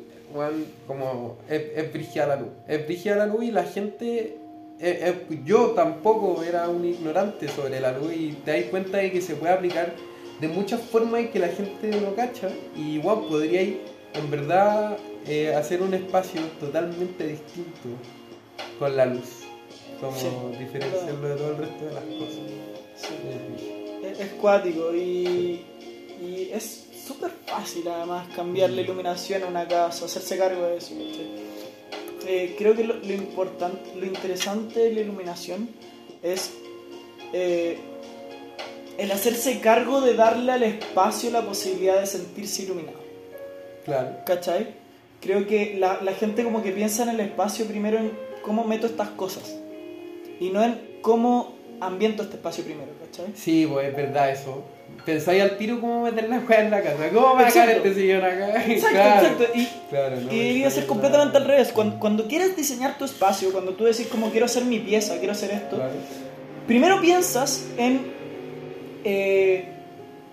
como 0.86 1.36
es, 1.48 1.62
es 1.76 1.92
brígida 1.92 2.26
la 2.26 2.36
luz. 2.36 2.48
Es 2.68 2.84
brígida 2.86 3.16
la 3.16 3.26
luz 3.26 3.44
y 3.44 3.50
la 3.50 3.64
gente. 3.64 4.38
eh, 4.78 5.14
eh, 5.30 5.40
yo 5.44 5.70
tampoco 5.70 6.42
era 6.42 6.68
un 6.68 6.84
ignorante 6.84 7.48
sobre 7.48 7.80
la 7.80 7.92
luz 7.92 8.12
y 8.14 8.32
te 8.44 8.52
das 8.60 8.70
cuenta 8.70 8.98
de 8.98 9.10
que 9.12 9.20
se 9.22 9.34
puede 9.36 9.52
aplicar 9.54 9.94
de 10.40 10.48
muchas 10.48 10.80
formas 10.82 11.20
en 11.20 11.30
que 11.30 11.38
la 11.38 11.48
gente 11.48 11.90
no 12.00 12.14
cacha. 12.14 12.48
Y 12.76 12.96
igual 12.96 13.20
podría 13.28 13.62
ir, 13.62 13.80
en 14.14 14.30
verdad, 14.30 14.98
eh, 15.26 15.54
hacer 15.54 15.80
un 15.82 15.94
espacio 15.94 16.40
totalmente 16.60 17.26
distinto 17.26 17.88
con 18.78 18.96
la 18.96 19.06
luz. 19.06 19.44
Como 20.00 20.14
Sí. 20.18 20.26
diferenciarlo 20.58 21.28
de 21.28 21.36
todo 21.36 21.50
el 21.52 21.56
resto 21.56 21.84
de 21.86 21.94
las 21.94 22.04
cosas. 22.04 22.40
Sí. 22.96 23.14
Es. 24.04 24.12
Es, 24.12 24.20
es 24.20 24.32
cuático 24.34 24.94
y, 24.94 25.64
y 26.20 26.50
es 26.52 26.86
súper 27.06 27.30
fácil 27.56 27.88
además 27.88 28.28
cambiar 28.34 28.70
la 28.70 28.82
iluminación 28.82 29.42
a 29.42 29.46
una 29.46 29.66
casa, 29.66 30.04
hacerse 30.04 30.36
cargo 30.36 30.66
de 30.66 30.76
eso. 30.76 30.94
Eh, 32.26 32.54
creo 32.58 32.74
que 32.74 32.84
lo, 32.84 32.94
lo 32.94 33.12
importante, 33.12 33.94
lo 33.96 34.04
interesante 34.04 34.80
de 34.80 34.92
la 34.92 35.00
iluminación 35.00 35.68
es 36.22 36.52
eh, 37.32 37.78
el 38.98 39.10
hacerse 39.10 39.60
cargo 39.60 40.00
de 40.00 40.14
darle 40.14 40.52
al 40.52 40.62
espacio 40.62 41.30
la 41.30 41.42
posibilidad 41.42 42.00
de 42.00 42.06
sentirse 42.06 42.64
iluminado. 42.64 42.98
Claro. 43.84 44.16
¿Cachai? 44.26 44.74
Creo 45.20 45.46
que 45.46 45.76
la, 45.78 46.00
la 46.02 46.12
gente 46.12 46.44
como 46.44 46.62
que 46.62 46.72
piensa 46.72 47.04
en 47.04 47.10
el 47.10 47.20
espacio 47.20 47.66
primero 47.66 47.98
en 47.98 48.12
cómo 48.42 48.64
meto 48.64 48.86
estas 48.86 49.08
cosas 49.10 49.56
y 50.40 50.50
no 50.50 50.62
en 50.62 50.98
cómo 51.00 51.54
ambiento 51.80 52.22
este 52.22 52.36
espacio 52.36 52.64
primero, 52.64 52.90
¿cachai? 53.04 53.32
Sí, 53.34 53.66
pues 53.66 53.88
es 53.88 53.96
verdad 53.96 54.30
eso. 54.30 54.62
Pensáis 55.04 55.40
al 55.40 55.56
tiro 55.56 55.80
cómo 55.80 56.02
meter 56.02 56.28
la 56.28 56.38
weá 56.40 56.62
en 56.62 56.70
la 56.72 56.82
casa. 56.82 57.08
¿Cómo 57.14 57.34
va 57.34 57.46
a 57.46 57.52
caer 57.52 57.76
este 57.76 57.94
sillón 57.94 58.24
acá? 58.24 58.64
Exacto, 58.66 58.96
Claro. 58.96 59.20
exacto. 59.26 59.44
Y, 59.54 59.68
Claro, 59.88 60.16
no 60.16 60.22
y 60.22 60.24
me 60.24 60.32
debería 60.42 60.70
ser 60.70 60.86
completamente 60.86 61.34
nada. 61.34 61.44
al 61.44 61.50
revés. 61.52 61.72
Cuando, 61.72 61.98
cuando 62.00 62.26
quieres 62.26 62.56
diseñar 62.56 62.98
tu 62.98 63.04
espacio, 63.04 63.52
cuando 63.52 63.74
tú 63.74 63.84
decís 63.84 64.08
como 64.08 64.30
quiero 64.30 64.46
hacer 64.46 64.64
mi 64.64 64.80
pieza, 64.80 65.16
quiero 65.18 65.32
hacer 65.32 65.52
esto, 65.52 65.76
Claro. 65.76 65.92
primero 66.66 67.00
piensas 67.00 67.66
en 67.78 68.00
eh, 69.04 69.68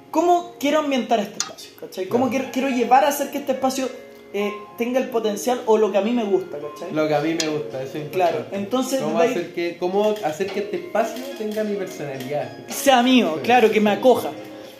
cómo 0.10 0.56
quiero 0.60 0.80
ambientar 0.80 1.20
este 1.20 1.38
espacio, 1.38 1.72
¿cachai? 1.80 2.06
¿Cómo 2.08 2.30
Claro. 2.30 2.46
quiero, 2.52 2.68
quiero 2.68 2.70
llevar 2.84 3.06
a 3.06 3.10
hacer 3.10 3.30
que 3.30 3.38
este 3.40 3.52
espacio 3.52 3.88
eh, 4.34 4.52
tenga 4.78 5.00
el 5.00 5.10
potencial 5.10 5.62
o 5.68 5.78
lo 5.78 5.92
que 5.92 5.98
a 6.00 6.02
mí 6.02 6.12
me 6.12 6.24
gusta, 6.24 6.58
¿cachai? 6.58 6.92
Lo 6.94 7.08
que 7.08 7.14
a 7.16 7.20
mí 7.20 7.36
me 7.40 7.48
gusta, 7.50 7.84
eso 7.84 7.98
es 8.00 8.10
Claro, 8.10 8.38
importante. 8.38 8.56
entonces 8.58 9.00
¿Cómo 9.02 9.20
ahí- 9.20 9.30
hacer, 9.30 9.54
que, 9.54 9.78
¿Cómo 9.78 10.16
hacer 10.24 10.48
que 10.48 10.60
este 10.62 10.78
espacio 10.78 11.24
tenga 11.38 11.64
mi 11.64 11.76
personalidad? 11.76 12.50
sea 12.68 13.04
mío, 13.04 13.36
Sí. 13.38 13.42
claro, 13.44 13.70
que 13.72 13.80
me 13.80 13.92
acoja. 13.92 14.32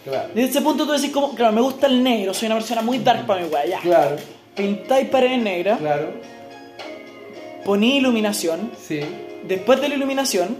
Claro. 0.04 0.30
Desde 0.34 0.50
ese 0.50 0.62
punto 0.62 0.86
tú 0.86 0.92
decís 0.94 1.12
como, 1.12 1.34
claro, 1.36 1.54
me 1.54 1.62
gusta 1.62 1.88
el 1.88 2.02
negro, 2.04 2.34
soy 2.34 2.48
una 2.48 2.56
persona 2.56 2.82
muy 2.82 2.98
dark 3.00 3.26
para 3.28 3.42
mi 3.42 3.48
weá, 3.48 3.66
ya. 3.66 3.80
Claro, 3.80 4.16
Pintáis 4.56 5.08
paredes 5.10 5.42
negras, 5.42 5.80
claro. 5.80 6.10
poní 7.66 7.98
iluminación, 7.98 8.72
Sí. 8.80 9.00
después 9.48 9.80
de 9.82 9.90
la 9.90 9.96
iluminación, 9.96 10.58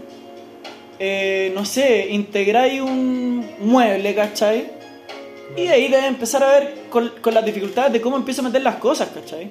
eh, 0.98 1.52
no 1.54 1.64
sé, 1.64 2.06
integráis 2.10 2.80
un 2.80 3.44
mueble, 3.60 4.14
¿cachai? 4.14 4.70
Y 5.56 5.62
de 5.66 5.70
ahí 5.74 5.88
debes 5.88 6.06
empezar 6.06 6.42
a 6.42 6.48
ver 6.48 6.74
con, 6.90 7.12
con 7.20 7.34
las 7.34 7.44
dificultades 7.44 7.92
de 7.92 8.00
cómo 8.00 8.16
empiezo 8.16 8.40
a 8.40 8.44
meter 8.44 8.62
las 8.62 8.76
cosas, 8.76 9.08
¿cachai? 9.14 9.50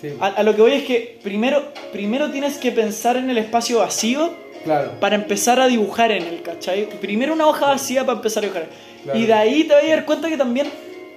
Sí. 0.00 0.08
A, 0.20 0.26
a 0.28 0.42
lo 0.42 0.54
que 0.54 0.62
voy 0.62 0.72
es 0.72 0.84
que 0.84 1.18
primero, 1.22 1.72
primero 1.92 2.30
tienes 2.30 2.58
que 2.58 2.72
pensar 2.72 3.16
en 3.16 3.30
el 3.30 3.38
espacio 3.38 3.78
vacío 3.78 4.42
Claro. 4.64 4.92
para 4.98 5.14
empezar 5.14 5.60
a 5.60 5.66
dibujar 5.66 6.10
en 6.10 6.22
él, 6.22 6.40
¿cachai? 6.42 6.88
Primero 6.98 7.34
una 7.34 7.46
hoja 7.46 7.66
vacía 7.66 8.06
para 8.06 8.16
empezar 8.16 8.42
a 8.42 8.46
dibujar. 8.46 8.68
Claro. 9.02 9.18
Y 9.18 9.26
de 9.26 9.32
ahí 9.34 9.64
te 9.64 9.74
vas 9.74 9.84
a 9.84 9.86
dar 9.88 10.04
cuenta 10.06 10.28
que 10.30 10.38
también 10.38 10.68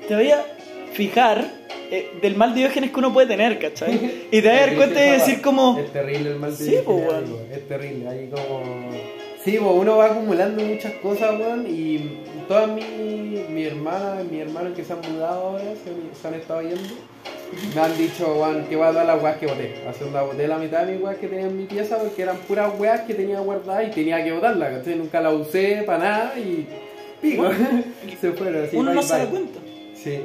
te 0.06 0.16
voy 0.16 0.32
a 0.32 0.44
fijar 0.92 1.50
eh, 1.90 2.12
del 2.22 2.36
mal 2.36 2.54
de 2.54 2.60
Diógenes 2.62 2.92
que 2.92 3.00
uno 3.00 3.14
puede 3.14 3.28
tener, 3.28 3.58
¿cachai? 3.58 4.26
Y 4.32 4.42
te 4.42 4.48
vas 4.50 4.58
a 4.58 4.60
dar 4.66 4.76
cuenta 4.76 5.06
y 5.06 5.12
decir 5.12 5.42
como... 5.42 5.80
Es 5.80 5.94
terrible 5.94 6.32
el 6.32 6.36
mal 6.36 6.52
de 6.52 6.58
Sí, 6.58 6.72
Diógenes, 6.72 6.88
weón. 7.08 7.16
amigo, 7.24 7.42
Es 7.54 7.68
terrible, 7.70 8.10
ahí 8.10 8.30
como... 8.30 8.64
Sí, 9.46 9.58
pues 9.62 9.72
uno 9.76 9.96
va 9.98 10.06
acumulando 10.08 10.62
muchas 10.66 10.94
cosas, 10.96 11.40
weón, 11.40 11.66
y 11.70 12.00
todas 12.48 12.70
mi, 12.70 12.82
mi 13.50 13.64
hermana, 13.66 14.22
mi 14.30 14.40
hermano 14.40 14.74
que 14.74 14.84
se 14.84 14.94
han 14.94 15.02
mudado 15.02 15.42
ahora, 15.50 15.64
se, 15.64 16.20
se 16.22 16.28
han 16.28 16.34
estado 16.36 16.62
yendo, 16.62 16.94
me 17.76 17.82
han 17.82 17.98
dicho, 17.98 18.36
weón, 18.36 18.66
que 18.66 18.76
voy 18.76 18.86
a 18.88 18.92
dar 18.92 19.06
las 19.06 19.22
weas 19.24 19.38
que 19.38 19.48
boté. 19.48 19.84
Hace 19.88 20.06
una 20.06 20.22
boté 20.22 20.48
la 20.48 20.58
mitad 20.58 20.86
de 20.86 20.94
mis 20.94 21.02
weas 21.04 21.18
que 21.18 21.28
tenía 21.28 21.46
en 21.48 21.58
mi 21.58 21.66
pieza 21.66 21.98
porque 21.98 22.22
eran 22.24 22.38
puras 22.40 22.72
weas 22.80 23.02
que 23.02 23.14
tenía 23.14 23.40
guardadas 23.40 23.88
y 23.88 23.92
tenía 23.92 24.24
que 24.24 24.32
botarlas, 24.34 24.78
¿cachai? 24.80 24.96
Nunca 24.96 25.22
las 25.22 25.34
usé 25.34 25.84
para 25.86 26.00
nada 26.00 26.34
y... 26.40 26.68
Pico, 27.22 27.50
se 28.22 28.32
fueron 28.34 28.64
así. 28.66 28.76
uno 28.76 28.94
no 28.94 29.00
bye, 29.00 29.10
se 29.10 29.18
da 29.18 29.26
cuenta. 29.26 29.60
Sí. 29.96 30.20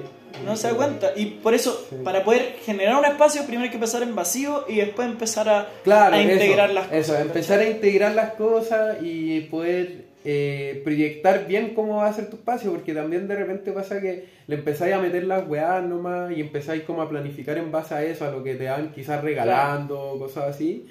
No 0.45 0.57
se 0.57 0.69
da 0.69 0.75
cuenta. 0.75 1.13
Y 1.17 1.27
por 1.27 1.55
eso, 1.55 1.87
Sí. 1.89 1.97
para 2.05 2.23
poder 2.25 2.57
generar 2.65 2.97
un 2.99 3.05
espacio, 3.05 3.43
primero 3.43 3.65
hay 3.65 3.71
que 3.71 3.77
empezar 3.77 4.03
en 4.03 4.15
vacío 4.15 4.65
y 4.69 4.77
después 4.77 5.09
empezar 5.09 5.49
a, 5.49 5.69
Claro, 5.85 6.17
a 6.17 6.21
integrar 6.23 6.71
eso, 6.71 6.75
las 6.75 6.87
cosas. 6.89 6.99
Eso, 7.09 7.19
empezar 7.19 7.61
a 7.61 7.65
integrar 7.69 8.15
las 8.15 8.33
cosas 8.35 8.97
y 9.03 9.41
poder 9.43 10.12
eh, 10.25 10.81
proyectar 10.85 11.47
bien 11.47 11.75
cómo 11.75 11.97
va 11.97 12.07
a 12.07 12.13
ser 12.13 12.31
tu 12.31 12.37
espacio, 12.37 12.71
porque 12.71 12.95
también 12.95 13.27
de 13.27 13.35
repente 13.35 13.73
pasa 13.73 14.01
que 14.01 14.27
le 14.47 14.57
empezáis 14.57 14.95
a 14.95 15.01
meter 15.01 15.25
las 15.25 15.49
weas 15.49 15.83
nomás 15.85 16.31
y 16.31 16.41
empezáis 16.41 16.83
como 16.85 17.03
a 17.03 17.09
planificar 17.09 17.59
en 17.59 17.73
base 17.73 17.95
a 17.95 18.05
eso, 18.05 18.25
a 18.25 18.31
lo 18.31 18.45
que 18.45 18.55
te 18.55 18.69
van 18.69 18.93
quizás 18.93 19.23
regalando, 19.23 20.17
cosas 20.19 20.55
así. 20.55 20.87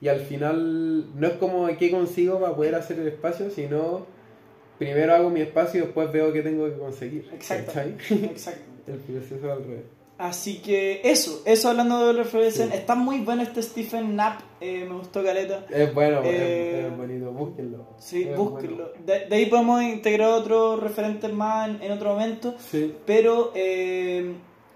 Y 0.00 0.08
al 0.08 0.20
final 0.20 1.20
no 1.20 1.26
es 1.26 1.34
como 1.34 1.68
qué 1.76 1.90
consigo 1.90 2.40
para 2.40 2.56
poder 2.56 2.74
hacer 2.74 2.98
el 2.98 3.08
espacio, 3.08 3.50
sino 3.50 4.06
primero 4.78 5.14
hago 5.14 5.28
mi 5.28 5.42
espacio 5.42 5.82
y 5.82 5.84
después 5.84 6.10
veo 6.10 6.32
qué 6.32 6.42
tengo 6.42 6.66
que 6.66 6.78
conseguir. 6.78 7.28
Exacto. 7.34 7.72
¿cachai? 7.74 7.96
Exacto. 8.24 8.62
El 8.86 8.96
proceso 8.96 9.52
al 9.52 9.62
revés. 9.62 9.99
Así 10.20 10.60
que 10.60 11.00
eso, 11.02 11.40
eso 11.46 11.70
hablando 11.70 12.06
de 12.06 12.12
los 12.12 12.28
Sí. 12.28 12.62
Está 12.74 12.94
muy 12.94 13.20
bueno 13.20 13.42
este 13.42 13.62
Stephen 13.62 14.12
Knapp, 14.12 14.40
eh, 14.60 14.84
me 14.86 14.96
gustó 14.96 15.24
Caleta. 15.24 15.64
Es 15.70 15.94
bueno, 15.94 16.20
Eh, 16.24 16.80
es, 16.86 16.92
es 16.92 16.96
bonito, 16.98 17.32
búsquenlo. 17.32 17.86
Sí, 17.98 18.24
Es 18.28 18.36
búsquenlo. 18.36 18.92
De, 19.06 19.26
de 19.26 19.34
ahí 19.36 19.46
podemos 19.46 19.82
integrar 19.82 20.28
otros 20.32 20.78
referentes 20.80 21.32
más 21.32 21.70
en, 21.70 21.82
en 21.82 21.92
otro 21.92 22.10
momento. 22.10 22.54
Sí. 22.58 22.94
Pero 23.06 23.52
eh, 23.54 24.34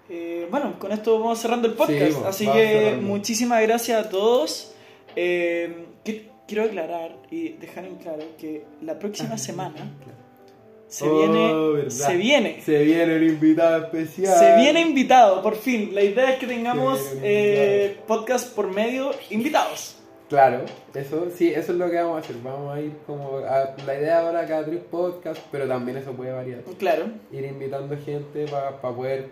eh, 0.09 0.49
bueno, 0.51 0.79
con 0.79 0.93
esto 0.93 1.19
vamos 1.21 1.39
cerrando 1.39 1.69
el 1.69 1.75
podcast. 1.75 2.13
Sí, 2.13 2.23
Así 2.27 2.47
que 2.47 2.67
cerrando. 2.85 3.07
muchísimas 3.07 3.63
gracias 3.63 4.07
a 4.07 4.09
todos. 4.09 4.75
Qui- 5.15 6.29
quiero 6.49 6.65
aclarar 6.65 7.17
y 7.31 7.51
dejar 7.51 7.85
en 7.85 7.97
claro 7.97 8.23
que 8.39 8.65
la 8.83 8.99
próxima 8.99 9.37
semana 9.39 9.93
se 10.95 11.09
Oh, 11.09 11.19
viene. 11.19 11.73
verdad. 11.75 11.91
Se 11.91 12.17
viene. 12.17 12.61
Se 12.63 12.85
viene 12.85 13.17
un 13.17 13.25
invitado 13.25 13.85
especial. 13.85 14.39
Se 14.39 14.57
viene 14.57 14.81
invitado, 14.81 15.43
por 15.43 15.57
fin. 15.57 15.91
La 15.93 16.03
idea 16.03 16.31
es 16.31 16.39
que 16.39 16.47
tengamos 16.47 17.01
Se 17.01 17.15
viene 17.15 17.27
eh, 17.87 17.97
podcast 18.07 18.55
por 18.55 18.73
medio 18.73 19.11
invitados. 19.31 19.97
Claro, 20.29 20.61
eso 20.95 21.27
sí, 21.37 21.51
eso 21.51 21.73
es 21.73 21.79
lo 21.79 21.91
que 21.91 21.97
vamos 21.97 22.17
a 22.17 22.21
hacer. 22.21 22.37
Vamos 22.43 22.75
a 22.77 22.81
ir 22.81 22.93
como 23.07 23.39
a 23.39 23.75
la 23.85 23.95
idea 23.95 24.21
ahora 24.21 24.47
cada 24.47 24.65
tres 24.65 24.81
podcasts, 24.91 25.43
pero 25.51 25.67
también 25.67 25.99
eso 25.99 26.13
puede 26.13 26.33
variar. 26.33 26.61
Claro. 26.79 27.07
Ir 27.33 27.45
invitando 27.45 27.97
gente 28.05 28.47
para 28.47 28.81
poder 28.81 29.29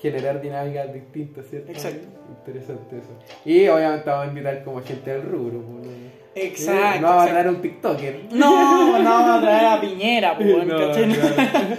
generar 0.00 0.40
dinámicas 0.40 0.92
distintas, 0.94 1.44
¿cierto? 1.50 1.72
Exacto. 1.72 2.06
Interesante 2.38 2.98
eso. 2.98 3.10
Y 3.44 3.66
obviamente 3.68 4.08
vamos 4.08 4.26
a 4.26 4.28
invitar 4.28 4.64
como 4.64 4.80
gente 4.80 5.10
del 5.10 5.22
rubro. 5.22 5.60
pues, 5.60 5.86
¿no? 5.86 6.19
Exacto. 6.34 7.00
No 7.00 7.08
vamos 7.08 7.24
a 7.24 7.28
traer 7.28 7.48
un 7.48 7.62
TikToker. 7.62 8.20
No, 8.32 8.98
no 8.98 9.10
vamos 9.10 9.38
a 9.38 9.40
traer 9.42 9.66
a 9.66 9.80
Piñera, 9.80 10.36
weón, 10.38 10.68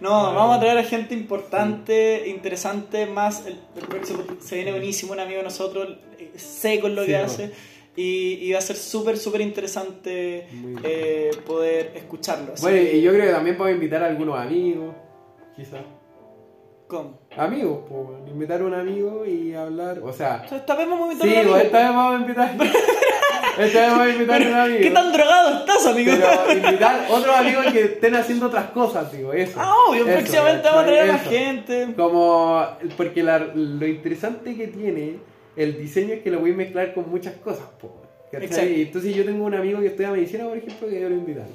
No. 0.00 0.30
No, 0.30 0.34
vamos 0.34 0.56
a 0.56 0.60
traer 0.60 0.78
a 0.78 0.82
gente 0.82 1.14
importante, 1.14 2.24
interesante, 2.26 3.06
más 3.06 3.46
el, 3.46 3.56
próximo 3.86 4.24
se 4.40 4.56
viene 4.56 4.72
buenísimo, 4.72 5.12
un 5.12 5.20
amigo 5.20 5.38
de 5.38 5.44
nosotros, 5.44 5.96
eh, 6.18 6.32
seco 6.34 6.88
en 6.88 6.96
lo 6.96 7.02
Sí, 7.02 7.08
que 7.08 7.16
hace, 7.16 7.52
y, 7.94 8.32
y 8.42 8.52
va 8.52 8.58
a 8.58 8.62
ser 8.62 8.74
súper, 8.74 9.16
súper 9.16 9.42
interesante 9.42 10.48
eh, 10.82 11.30
poder 11.46 11.92
escucharlo. 11.94 12.54
Así 12.54 12.62
Bueno, 12.62 12.78
y 12.78 13.00
yo 13.00 13.12
creo 13.12 13.26
que 13.26 13.32
también 13.32 13.56
podemos 13.56 13.76
invitar 13.76 14.02
a 14.02 14.06
algunos 14.06 14.36
amigos, 14.40 14.92
quizás. 15.54 15.82
¿Cómo? 16.92 17.18
Amigos, 17.38 17.78
pues, 17.88 18.30
invitar 18.30 18.60
a 18.60 18.64
un 18.64 18.74
amigo 18.74 19.24
y 19.24 19.54
hablar, 19.54 20.00
o 20.00 20.12
sea, 20.12 20.44
esta 20.44 20.74
vez 20.74 20.86
vamos 20.86 21.08
a 21.08 21.12
invitar 21.14 21.26
Sí, 21.30 21.36
a 21.36 21.40
un 21.40 21.46
pues 21.48 21.54
amigo. 21.54 21.66
esta 21.66 21.78
vez 21.78 21.88
vamos 21.88 22.12
a 22.12 22.20
invitar. 22.20 22.50
esta 23.58 23.80
vez 23.80 23.90
vamos 23.90 24.06
a 24.06 24.08
invitar 24.10 24.42
a 24.42 24.46
un 24.46 24.54
amigo. 24.54 24.78
¿Qué 24.82 24.90
tan 24.90 25.12
drogado 25.14 25.58
estás, 25.60 25.86
amigo? 25.86 26.12
Pero 26.46 26.52
invitar 26.66 27.06
otros 27.08 27.34
amigos 27.34 27.66
que 27.72 27.80
estén 27.84 28.14
haciendo 28.14 28.46
otras 28.48 28.66
cosas, 28.72 29.10
digo, 29.10 29.32
eso. 29.32 29.58
Ah, 29.58 29.72
obvio, 29.88 30.04
Eso, 30.06 30.12
próximamente 30.18 30.68
vamos 30.68 30.82
a 30.82 30.86
traer 30.86 31.00
a 31.02 31.06
la 31.06 31.18
gente. 31.18 31.88
Como, 31.96 32.66
porque 32.98 33.22
la- 33.22 33.38
lo 33.38 33.86
interesante 33.86 34.54
que 34.54 34.68
tiene 34.68 35.16
el 35.56 35.78
diseño 35.78 36.12
es 36.12 36.22
que 36.22 36.30
lo 36.30 36.40
voy 36.40 36.52
a 36.52 36.56
mezclar 36.56 36.92
con 36.92 37.08
muchas 37.08 37.32
cosas. 37.36 37.64
Y 38.32 38.82
Entonces 38.82 39.14
yo 39.14 39.24
tengo 39.24 39.46
un 39.46 39.54
amigo 39.54 39.80
que 39.80 39.86
estudia 39.86 40.10
medicina, 40.10 40.44
por 40.44 40.58
ejemplo, 40.58 40.88
que 40.88 41.00
yo 41.00 41.08
lo 41.08 41.14
invitar. 41.14 41.46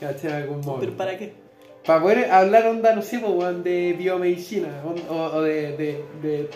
¿Cachai? 0.00 0.32
Algún 0.42 0.60
modo. 0.62 0.80
¿Pero 0.80 0.92
para 0.96 1.18
qué? 1.18 1.34
Para 1.86 2.02
poder 2.02 2.30
hablar 2.30 2.66
onda, 2.66 2.94
no 2.94 3.02
sé, 3.02 3.18
weón, 3.18 3.62
de 3.62 3.94
biomedicina 3.96 4.68
o, 5.08 5.14
o 5.14 5.42
de, 5.42 5.76
de, 5.76 6.04
de 6.22 6.50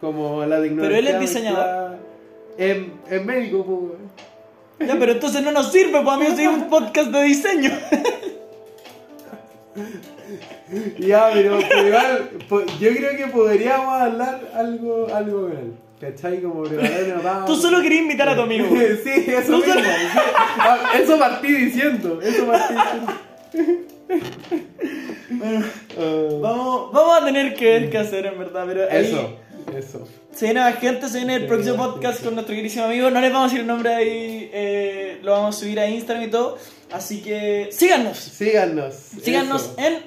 como 0.00 0.44
la 0.44 0.60
tecnología. 0.60 0.88
Pero 0.88 0.96
él 0.96 1.08
es 1.08 1.20
diseñador. 1.20 1.96
Es, 2.58 2.76
es 3.10 3.24
médico, 3.24 3.64
pues. 3.64 4.88
Ya, 4.88 4.98
pero 4.98 5.12
entonces 5.12 5.42
no 5.42 5.52
nos 5.52 5.72
sirve, 5.72 6.00
pues 6.02 6.08
amigo, 6.08 6.36
si 6.36 6.46
un 6.46 6.68
podcast 6.68 7.10
de 7.10 7.22
diseño. 7.22 7.70
Ya, 10.98 11.30
pero, 11.32 11.58
pero 11.68 11.86
igual, 11.86 12.30
yo 12.80 12.90
creo 12.94 13.16
que 13.16 13.26
podríamos 13.26 13.92
hablar 14.00 14.40
algo, 14.54 15.06
algo 15.12 15.42
con 15.42 15.52
él. 15.52 15.74
¿Cachai? 16.00 16.40
Como 16.42 16.62
preparar 16.62 17.20
una. 17.20 17.44
Tú 17.46 17.54
solo 17.56 17.82
querías 17.82 18.02
invitar 18.02 18.28
a 18.28 18.34
tu 18.34 18.42
amigo. 18.42 18.66
sí, 19.04 19.24
eso 19.28 19.58
mismo. 19.58 19.74
solo-. 19.74 19.86
Ah, 20.58 20.92
Eso 20.98 21.18
partí 21.18 21.52
diciendo. 21.52 22.20
Eso 22.22 22.46
partí 22.46 22.74
diciendo. 22.74 23.84
Ah, 25.42 25.62
Vamos, 26.40 26.92
vamos 26.92 27.22
a 27.22 27.24
tener 27.24 27.54
que 27.54 27.64
ver 27.64 27.90
qué 27.90 27.98
hacer, 27.98 28.26
en 28.26 28.38
verdad. 28.38 28.64
Pero 28.66 28.82
ahí 28.90 29.06
eso, 29.06 29.36
eso. 29.76 30.08
se 30.32 30.46
viene 30.46 30.60
más 30.60 30.76
gente, 30.78 31.08
se 31.08 31.18
viene 31.18 31.36
el 31.36 31.46
próximo 31.46 31.76
podcast 31.76 32.22
con 32.22 32.34
nuestro 32.34 32.54
queridísimo 32.54 32.84
amigo. 32.84 33.10
No 33.10 33.20
les 33.20 33.32
vamos 33.32 33.46
a 33.46 33.48
decir 33.48 33.60
el 33.60 33.66
nombre 33.66 33.94
ahí, 33.94 34.50
eh, 34.52 35.18
lo 35.22 35.32
vamos 35.32 35.56
a 35.56 35.60
subir 35.60 35.80
a 35.80 35.88
Instagram 35.88 36.24
y 36.24 36.30
todo. 36.30 36.58
Así 36.92 37.22
que 37.22 37.68
síganos. 37.72 38.18
Síganos. 38.18 38.94
Síganos 38.94 39.62
eso. 39.62 39.74
en 39.78 39.98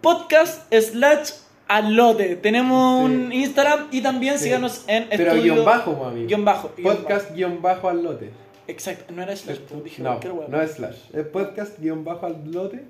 podcast 0.00 0.72
slash 0.72 1.30
al 1.68 1.94
lote. 1.94 2.36
Tenemos 2.36 3.08
Sí. 3.08 3.14
un 3.14 3.32
Instagram 3.32 3.88
y 3.90 4.00
también 4.00 4.38
Sí. 4.38 4.44
síganos 4.44 4.84
en 4.86 5.08
Pero 5.08 5.32
estudio- 5.32 5.54
guion 5.54 5.64
bajo, 5.64 6.04
amigo. 6.04 6.26
Guión 6.26 6.44
bajo. 6.44 6.70
guion 6.76 6.96
Podcast 6.96 7.34
guion 7.34 7.62
bajo 7.62 7.90
lote. 7.92 8.26
bajo. 8.26 8.38
Exacto, 8.68 9.14
no 9.14 9.22
era 9.22 9.34
slash, 9.34 9.58
pues, 9.60 9.84
dije 9.84 10.02
No, 10.02 10.20
no 10.48 10.60
es 10.62 10.72
slash. 10.72 10.96
Es 11.14 11.24
podcast 11.26 11.78
guion 11.78 12.04
bajo 12.04 12.26
al 12.26 12.50
lote. 12.52 12.84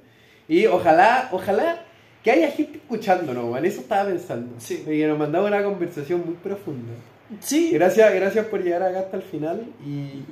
Y 0.49 0.67
ojalá, 0.67 1.29
ojalá 1.33 1.85
que 2.25 2.31
haya 2.31 2.51
gente 2.51 2.79
escuchándonos, 2.79 3.51
man. 3.51 3.65
Eso 3.65 3.81
estaba 3.83 4.09
pensando. 4.09 4.55
Sí. 4.59 4.83
Y 4.87 4.99
que 4.99 5.07
nos 5.07 5.19
mandaba 5.19 5.47
una 5.47 5.63
conversación 5.63 6.23
muy 6.25 6.35
profunda. 6.35 6.93
Sí, 7.41 7.71
Gracias, 7.73 8.15
gracias 8.15 8.47
por 8.47 8.63
llegar 8.63 8.83
acá 8.83 9.01
hasta 9.01 9.17
el 9.19 9.23
final. 9.23 9.67
Y 9.87 10.23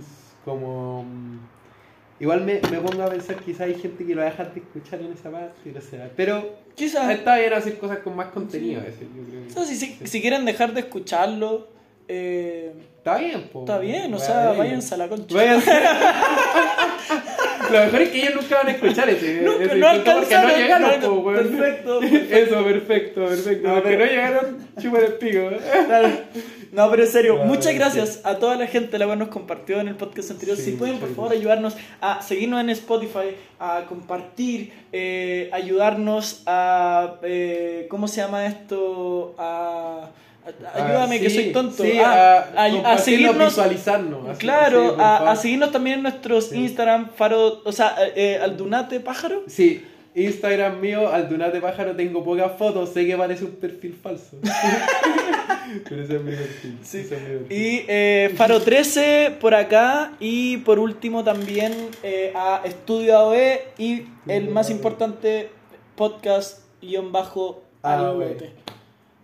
como. 0.45 1.05
mm, 1.05 1.39
Igual 2.19 2.45
me, 2.47 2.55
me 2.71 2.79
pongo 2.79 3.03
a 3.03 3.11
pensar, 3.11 3.37
quizá 3.37 3.65
hay 3.65 3.75
gente 3.75 4.07
que 4.07 4.15
lo 4.15 4.23
va 4.23 4.29
a 4.29 4.31
dejar 4.31 4.55
de 4.55 4.61
escuchar 4.61 5.03
en 5.03 5.13
esa 5.13 5.31
parte, 5.31 5.71
no. 5.71 5.81
Pero 6.17 6.49
quizás. 6.75 7.11
está 7.11 7.37
bien 7.37 7.53
hacer 7.53 7.77
cosas 7.77 7.99
con 7.99 8.17
más 8.17 8.29
contenido, 8.29 8.81
eso, 8.81 9.01
yo 9.03 9.23
creo. 9.29 9.43
que- 9.43 9.49
O 9.49 9.51
sea, 9.51 9.65
si, 9.67 9.77
si, 9.77 9.99
si 10.07 10.23
quieren 10.23 10.47
dejar 10.47 10.73
de 10.73 10.81
escucharlo, 10.81 11.69
eh, 12.09 12.73
Está 13.07 13.19
bien, 13.19 13.43
po. 13.53 13.61
está 13.61 13.79
bien, 13.79 14.13
o 14.13 14.19
sea, 14.19 14.51
váyanse 14.53 14.95
a 14.95 14.99
la 14.99 15.09
concha. 15.09 15.33
Váyanse. 15.37 15.71
Lo 17.71 17.79
mejor 17.85 18.03
es 18.03 18.09
que 18.11 18.19
ellos 18.19 18.35
nunca 18.35 18.57
van 18.57 18.67
a 18.67 18.71
escuchar 18.73 19.09
ese. 19.09 19.41
Nunca, 19.43 19.65
ese 19.65 19.75
no 19.77 19.87
porque 19.93 20.35
no 20.35 20.49
llegaron, 20.57 21.01
no, 21.01 21.23
po, 21.23 21.25
perfecto. 21.33 22.03
Eso, 22.03 22.65
perfecto, 22.65 23.25
perfecto. 23.27 23.69
No, 23.69 23.75
porque 23.75 23.89
pero- 23.91 24.05
no 24.07 24.11
llegaron, 24.11 24.69
chupan 24.81 25.05
el 25.05 25.13
pico. 25.15 25.51
Claro. 25.87 26.09
No, 26.73 26.91
pero 26.91 27.03
en 27.05 27.09
serio, 27.09 27.35
Claro, 27.35 27.49
muchas 27.49 27.73
sí. 27.73 27.79
gracias 27.79 28.21
a 28.25 28.37
toda 28.39 28.57
la 28.57 28.67
gente 28.67 28.99
la 28.99 29.07
cual 29.07 29.19
nos 29.21 29.29
compartió 29.29 29.79
en 29.81 29.87
el 29.89 29.95
podcast 29.95 30.33
anterior. 30.33 30.57
Sí, 30.57 30.65
si 30.65 30.73
pueden, 30.73 30.99
por 30.99 31.15
favor, 31.15 31.31
ayudarnos 31.33 31.77
a 32.01 32.21
seguirnos 32.23 32.61
en 32.61 32.71
Spotify, 32.71 33.37
a 33.61 33.85
compartir, 33.89 34.73
eh, 34.93 35.49
ayudarnos 35.53 36.43
a. 36.47 37.15
eh, 37.23 37.87
¿Cómo 37.89 38.09
se 38.09 38.21
llama 38.21 38.47
esto? 38.47 39.37
A. 39.39 40.09
a- 40.75 40.85
ayúdame, 40.85 41.17
Ah, 41.17 41.21
que 41.21 41.31
soy 41.31 41.53
tonto. 41.53 41.83
Sí, 41.83 41.99
a, 41.99 42.11
a, 42.13 42.39
a- 42.39 42.65
a 42.65 42.71
compartirnos, 42.71 43.01
seguirnos. 43.05 43.39
visualizarnos. 43.49 44.29
así, 44.29 44.39
Claro, 44.41 44.97
a, 44.99 45.37
seguirnos 45.37 45.73
también 45.73 45.97
en 45.97 46.03
nuestros 46.05 46.47
Sí. 46.51 46.57
Instagram, 46.59 47.11
Faro, 47.17 47.63
o 47.65 47.73
sea, 47.73 47.97
eh, 48.15 48.39
Aldunate 48.43 49.01
Pájaro. 49.01 49.43
Sí, 49.47 49.85
Instagram 50.15 50.81
mío, 50.81 51.09
Aldunate 51.13 51.61
Pájaro, 51.61 51.95
tengo 51.95 52.25
pocas 52.25 52.53
fotos, 52.59 52.91
sé 52.93 53.07
que 53.07 53.17
parece 53.17 53.45
un 53.45 53.51
perfil 53.53 53.95
falso. 54.03 54.37
Pero 55.89 56.03
ese 56.05 56.17
es 56.17 56.23
mi 56.23 56.31
perfil. 56.31 56.79
Sí. 56.83 56.99
ese 57.01 57.17
es 57.17 57.23
mi 57.23 57.29
perfil. 57.39 57.47
Y 57.59 57.85
eh, 57.89 58.33
Faro 58.37 58.61
13 58.63 59.33
por 59.41 59.55
acá. 59.55 60.13
Y 60.21 60.59
por 60.59 60.79
último 60.79 61.25
también 61.25 61.73
eh, 62.03 62.33
a 62.37 62.63
Estudio 62.65 63.17
AOE. 63.19 63.63
Y 63.79 64.05
el 64.29 64.49
más 64.49 64.71
importante, 64.71 65.51
podcast 65.97 66.61
guion 66.81 67.11
bajo 67.13 67.63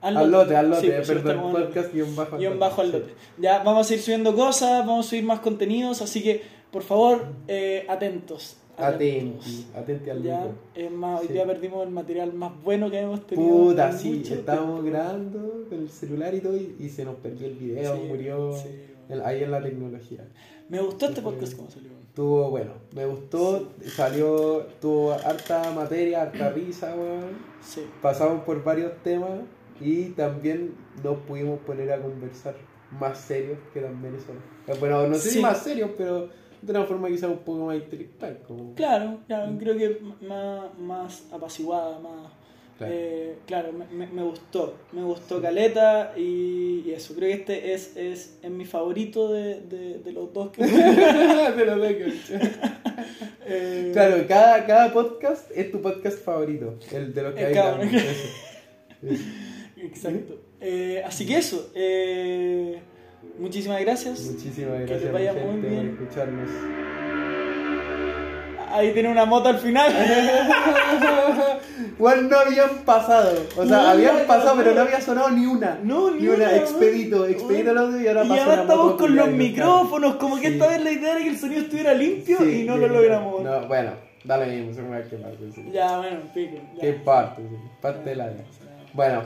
al 0.02 0.14
lote. 0.14 0.24
Al 0.24 0.30
lote, 0.32 0.56
al 0.56 0.70
lote, 0.70 0.80
Sí, 0.82 0.92
pues, 0.94 1.08
perdón, 1.22 1.52
podcast 1.52 1.92
guion 1.94 2.14
bajo 2.16 2.36
guion 2.36 2.58
bajo 2.58 2.80
al 2.82 2.86
sí. 2.88 2.92
lote. 2.92 3.14
Ya 3.38 3.62
vamos 3.62 3.90
a 3.90 3.94
ir 3.94 4.00
subiendo 4.00 4.34
cosas, 4.34 4.86
vamos 4.86 5.06
a 5.06 5.08
subir 5.10 5.24
más 5.24 5.40
contenidos. 5.40 6.02
Así 6.02 6.22
que, 6.22 6.42
por 6.70 6.82
favor, 6.82 7.24
eh, 7.48 7.86
atentos. 7.88 8.56
Atenti, 8.78 9.66
atenti 9.76 10.10
al 10.10 10.22
Ya, 10.22 10.46
es 10.74 10.90
más, 10.90 11.20
hoy 11.20 11.26
Sí. 11.26 11.34
día 11.34 11.44
perdimos 11.46 11.86
el 11.86 11.92
material 11.92 12.32
más 12.32 12.52
bueno 12.64 12.90
que 12.90 13.00
hemos 13.00 13.26
tenido. 13.26 13.48
Puta, 13.50 13.92
sí, 13.92 14.22
estábamos 14.28 14.82
grabando 14.82 15.66
con 15.68 15.78
el 15.78 15.90
celular 15.90 16.34
y 16.34 16.40
todo 16.40 16.56
y, 16.56 16.74
y 16.80 16.88
se 16.88 17.04
nos 17.04 17.16
perdió 17.16 17.46
el 17.48 17.54
video, 17.54 17.94
Sí, 17.94 18.02
murió 18.08 18.52
sí. 18.56 18.68
en- 19.10 19.20
ahí 19.24 19.42
en 19.44 19.50
la 19.50 19.62
tecnología. 19.62 20.24
Me 20.70 20.80
gustó 20.80 21.04
este 21.06 21.20
Sí, 21.20 21.22
podcast 21.22 21.54
como 21.56 21.70
salió. 21.70 21.90
Estuvo 22.00 22.48
bueno, 22.50 22.72
me 22.94 23.04
gustó, 23.06 23.68
salió, 23.94 24.66
tuvo 24.80 25.12
harta 25.12 25.70
materia, 25.72 26.22
harta 26.22 26.48
risa, 26.50 26.94
weón. 26.96 27.36
Sí. 27.62 27.82
Pasamos 28.00 28.42
por 28.44 28.64
varios 28.64 28.92
temas 29.02 29.40
y 29.82 30.04
también 30.16 30.74
nos 31.02 31.18
pudimos 31.18 31.60
poner 31.60 31.92
a 31.92 32.00
conversar 32.00 32.54
más 32.98 33.18
serios 33.18 33.58
que 33.72 33.80
también 33.80 34.14
eso. 34.16 34.32
Eh, 34.68 34.76
Bueno, 34.78 35.06
no 35.06 35.14
sé 35.14 35.30
Sí. 35.30 35.36
si 35.36 35.40
más 35.40 35.62
serios, 35.62 35.90
pero 35.96 36.28
de 36.60 36.70
una 36.70 36.84
forma 36.84 37.08
quizás 37.08 37.30
un 37.30 37.38
poco 37.38 37.66
más 37.66 37.76
intelectual. 37.76 38.38
Como... 38.46 38.74
Claro, 38.74 39.18
claro, 39.26 39.52
creo 39.58 39.76
que 39.76 39.98
más, 40.26 40.78
más 40.78 41.24
apaciguada, 41.32 41.98
más... 41.98 42.30
Claro. 42.78 42.94
eh, 42.96 43.36
claro, 43.46 43.72
me, 43.72 44.06
me- 44.06 44.22
gustó, 44.22 44.74
me 44.92 45.02
gustó 45.04 45.40
Caleta 45.42 46.14
y, 46.16 46.82
y 46.86 46.92
eso, 46.96 47.14
creo 47.14 47.28
que 47.28 47.34
este 47.34 47.74
es, 47.74 47.96
es, 47.96 48.38
es 48.42 48.50
mi 48.50 48.64
favorito 48.64 49.30
de, 49.32 49.60
de, 49.60 49.98
de 49.98 50.12
los 50.12 50.32
dos 50.32 50.50
que... 50.50 50.62
Te 50.66 51.64
lo 51.66 51.78
dejo. 51.78 52.10
Eh, 53.46 53.90
Claro, 53.92 54.24
cada, 54.26 54.64
cada 54.66 54.92
podcast 54.92 55.50
es 55.54 55.70
tu 55.70 55.80
podcast 55.82 56.18
favorito, 56.24 56.78
el 56.92 57.12
de 57.12 57.22
los 57.22 57.34
que 57.34 57.44
hay 57.46 57.54
Exacto. 59.82 60.40
Eh, 60.60 61.02
así 61.04 61.26
que 61.26 61.36
eso, 61.38 61.70
eh, 61.74 62.80
muchísimas 63.38 63.80
gracias. 63.80 64.20
Muchísimas 64.20 64.78
Que 64.78 64.86
gracias 64.86 65.02
les 65.02 65.12
vaya 65.12 65.32
muy 65.34 65.60
bien. 65.60 65.96
por 65.96 66.02
escucharnos. 66.04 66.48
Ahí 68.74 68.92
tiene 68.94 69.10
una 69.10 69.26
moto 69.26 69.48
al 69.50 69.58
final. 69.58 69.92
Bueno, 71.98 72.22
no 72.22 72.36
habían 72.38 72.70
pasado. 72.84 73.44
O 73.56 73.66
sea, 73.66 73.82
No, 73.82 73.88
habían 73.88 74.18
no, 74.20 74.26
pasado, 74.26 74.56
no. 74.56 74.62
pero 74.62 74.74
no 74.74 74.80
había 74.80 75.00
sonado 75.00 75.30
ni 75.30 75.46
una. 75.46 75.78
No, 75.84 76.10
ni 76.10 76.22
ni 76.22 76.28
una. 76.28 76.36
una, 76.46 76.56
Expedito, 76.56 77.26
expedito 77.26 77.70
el 77.70 77.78
audio 77.78 78.00
y 78.00 78.08
ahora 78.08 78.24
Y 78.24 78.28
pasa 78.28 78.44
ahora 78.44 78.62
estamos 78.62 78.94
con 78.96 79.14
los 79.14 79.28
micrófonos, 79.28 80.14
como 80.16 80.40
que 80.40 80.48
esta 80.48 80.68
vez 80.68 80.82
la 80.82 80.90
idea 80.90 81.12
era 81.12 81.22
que 81.22 81.28
el 81.28 81.38
sonido 81.38 81.60
estuviera 81.62 81.92
limpio 81.94 82.38
Sí, 82.38 82.62
y 82.62 82.64
no 82.64 82.76
lo 82.76 82.88
logramos. 82.88 83.42
No, 83.44 83.68
bueno, 83.68 83.92
dale 84.24 84.46
mismo, 84.46 84.72
según 84.74 85.02
que 85.08 85.16
parte. 85.16 85.52
Sí. 85.54 85.70
Ya, 85.72 85.98
bueno, 85.98 86.20
pico. 86.34 86.56
ya. 86.76 86.80
¿Qué 86.80 86.92
parte? 86.94 87.42
Sí. 87.42 87.56
Parte 87.80 88.10
de 88.10 88.16
la 88.16 88.28
vida. 88.28 88.44
Bueno, 88.94 89.22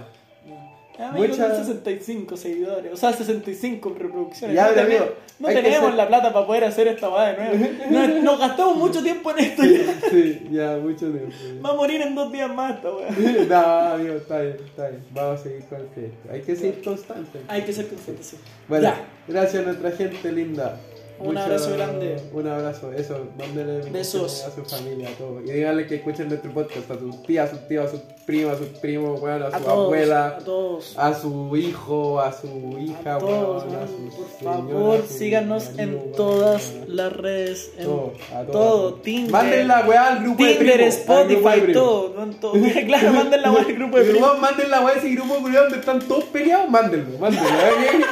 Ya, 0.99 1.11
amigo, 1.11 1.27
Mucha- 1.29 1.49
son 1.55 1.67
65 1.67 2.37
seguidores, 2.37 2.93
o 2.93 2.97
sea, 2.97 3.13
65 3.13 3.95
reproducciones. 3.99 4.57
Ya, 4.57 4.69
no 4.69 4.75
tenemos, 4.75 4.95
amigo, 5.03 5.15
no 5.41 5.49
tenemos 5.49 5.81
ser- 5.91 5.95
la 5.95 6.09
plata 6.09 6.33
para 6.33 6.47
poder 6.47 6.65
hacer 6.65 6.89
esta 6.89 7.09
weá 7.11 7.33
de 7.33 7.37
nuevo. 7.59 7.75
Nos, 7.91 8.23
nos 8.23 8.39
gastamos 8.41 8.77
mucho 8.77 9.03
tiempo 9.03 9.31
en 9.33 9.39
esto 9.39 9.63
sí, 10.11 10.49
ya, 10.51 10.77
mucho 10.79 11.11
tiempo. 11.11 11.33
va 11.65 11.71
a 11.71 11.75
morir 11.75 12.01
en 12.01 12.15
dos 12.15 12.33
días 12.33 12.51
más 12.55 12.77
esta 12.77 12.91
weá. 12.95 13.11
no, 13.49 13.95
amigo, 13.95 14.15
está 14.15 14.41
bien, 14.41 14.57
está 14.65 14.89
bien. 14.89 15.05
Vamos 15.13 15.41
a 15.41 15.43
seguir 15.43 15.65
con 15.67 15.81
el 15.81 15.87
proyecto. 15.87 16.33
Hay 16.33 16.41
que 16.41 16.57
seguir 16.57 16.83
constante. 16.83 17.41
Hay 17.49 17.63
que 17.63 17.73
ser 17.73 17.89
conscientes, 17.89 18.27
sí. 18.27 18.37
Bueno, 18.69 18.85
Ya. 18.85 19.05
gracias 19.29 19.63
a 19.63 19.67
nuestra 19.67 19.91
gente 19.93 20.33
linda. 20.33 20.81
Un 21.19 21.37
abrazo 21.39 21.73
grande. 21.73 22.17
Un 22.35 22.47
abrazo, 22.47 22.93
eso. 22.93 23.27
Mándenle 23.39 23.91
Besos. 23.91 24.45
a 24.45 24.51
su 24.51 24.63
familia, 24.67 25.09
a 25.09 25.13
todos. 25.13 25.43
Y 25.47 25.51
díganle 25.53 25.87
que 25.87 25.95
escuchen 25.95 26.29
nuestro 26.29 26.53
podcast 26.53 26.91
a 26.91 26.99
sus 26.99 27.23
tías, 27.23 27.51
a 27.51 27.57
sus 27.57 27.69
tíos, 27.69 27.87
a 27.87 27.91
sus 27.91 28.01
primas, 28.27 28.55
a 28.57 28.59
sus 28.59 28.69
primos, 28.81 29.21
bueno, 29.21 29.47
a 29.47 29.51
su 29.51 29.57
A 29.57 29.61
todos, 29.61 29.85
abuela, 29.87 30.27
a 30.27 30.39
todos. 30.39 30.99
a 30.99 31.15
su 31.15 31.57
hijo, 31.57 32.21
a 32.21 32.33
su 32.33 32.77
hija, 32.79 33.15
A 33.15 33.19
todos, 33.19 33.65
weón, 33.65 33.77
a 33.77 33.87
su 33.87 34.17
por 34.17 34.29
señora, 34.39 34.57
favor, 34.69 35.03
su 35.07 35.15
síganos 35.19 35.71
en 35.79 35.95
weón, 35.95 36.13
todas 36.17 36.71
a- 36.71 36.85
las 36.89 37.13
redes, 37.13 37.71
en 37.79 37.85
todo, 37.85 38.13
a 38.35 38.43
todo. 38.43 38.53
todo, 38.53 38.95
Tinder, 38.95 39.31
Manden 39.33 39.69
la 39.69 39.87
weá 39.87 40.07
al 40.09 40.19
grupo 40.25 40.45
de 40.45 40.55
Tinder, 40.57 40.77
primos, 40.77 40.95
al 40.97 41.05
grupo 41.07 41.15
de 41.15 41.35
Spotify, 41.35 41.61
primos. 41.67 41.83
todo, 41.83 42.27
todo. 42.41 42.53
claro, 42.87 43.13
manden 43.13 43.43
la 43.43 43.53
weá 43.53 43.63
al 43.63 43.73
grupo 43.75 43.97
de 43.99 44.13
weón, 44.13 44.41
manden 44.41 44.71
la 44.71 44.81
weá 44.81 44.95
a 44.95 44.99
ese 44.99 45.09
grupo 45.11 45.35
culiao 45.37 45.63
donde 45.65 45.79
están 45.79 45.99
todos 46.01 46.25
peleados, 46.25 46.69
mándenlo, 46.69 47.19
mándenlo. 47.19 47.49
¿eh? 47.49 48.05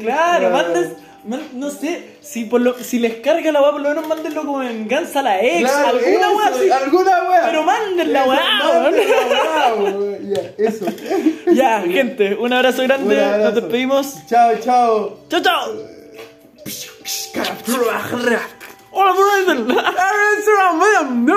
Claro, 0.00 0.48
Ah. 0.48 0.50
Man- 1.24 1.48
no 1.54 1.70
sé, 1.70 2.16
si 2.20 2.44
por 2.44 2.60
lo, 2.60 2.74
si 2.78 2.98
les 2.98 3.14
carga 3.16 3.50
la 3.52 3.60
weá, 3.62 3.72
por 3.72 3.80
lo 3.80 3.88
menos 3.90 4.06
mándenlo 4.08 4.44
como 4.44 4.58
venganza 4.58 5.20
a 5.20 5.22
la 5.22 5.40
ex, 5.42 5.60
Claro, 5.70 5.98
alguna 5.98 6.30
weá 6.30 6.46
así. 6.48 6.70
Alguna 6.70 7.22
weá. 7.28 7.42
Pero 7.46 7.62
manden 7.62 8.12
la 8.12 8.24
weá. 8.24 8.40
Ya, 10.22 10.42
eso. 10.58 10.86
Ya, 11.54 11.82
gente, 11.82 12.34
un 12.34 12.52
abrazo 12.52 12.82
grande, 12.82 13.14
Un 13.16 13.20
abrazo. 13.22 13.44
nos 13.44 13.54
despedimos. 13.54 14.26
Chao, 14.26 14.52
chao. 14.60 15.18
Chao, 15.28 15.40
chao. 15.42 15.72
Hola. 18.96 19.20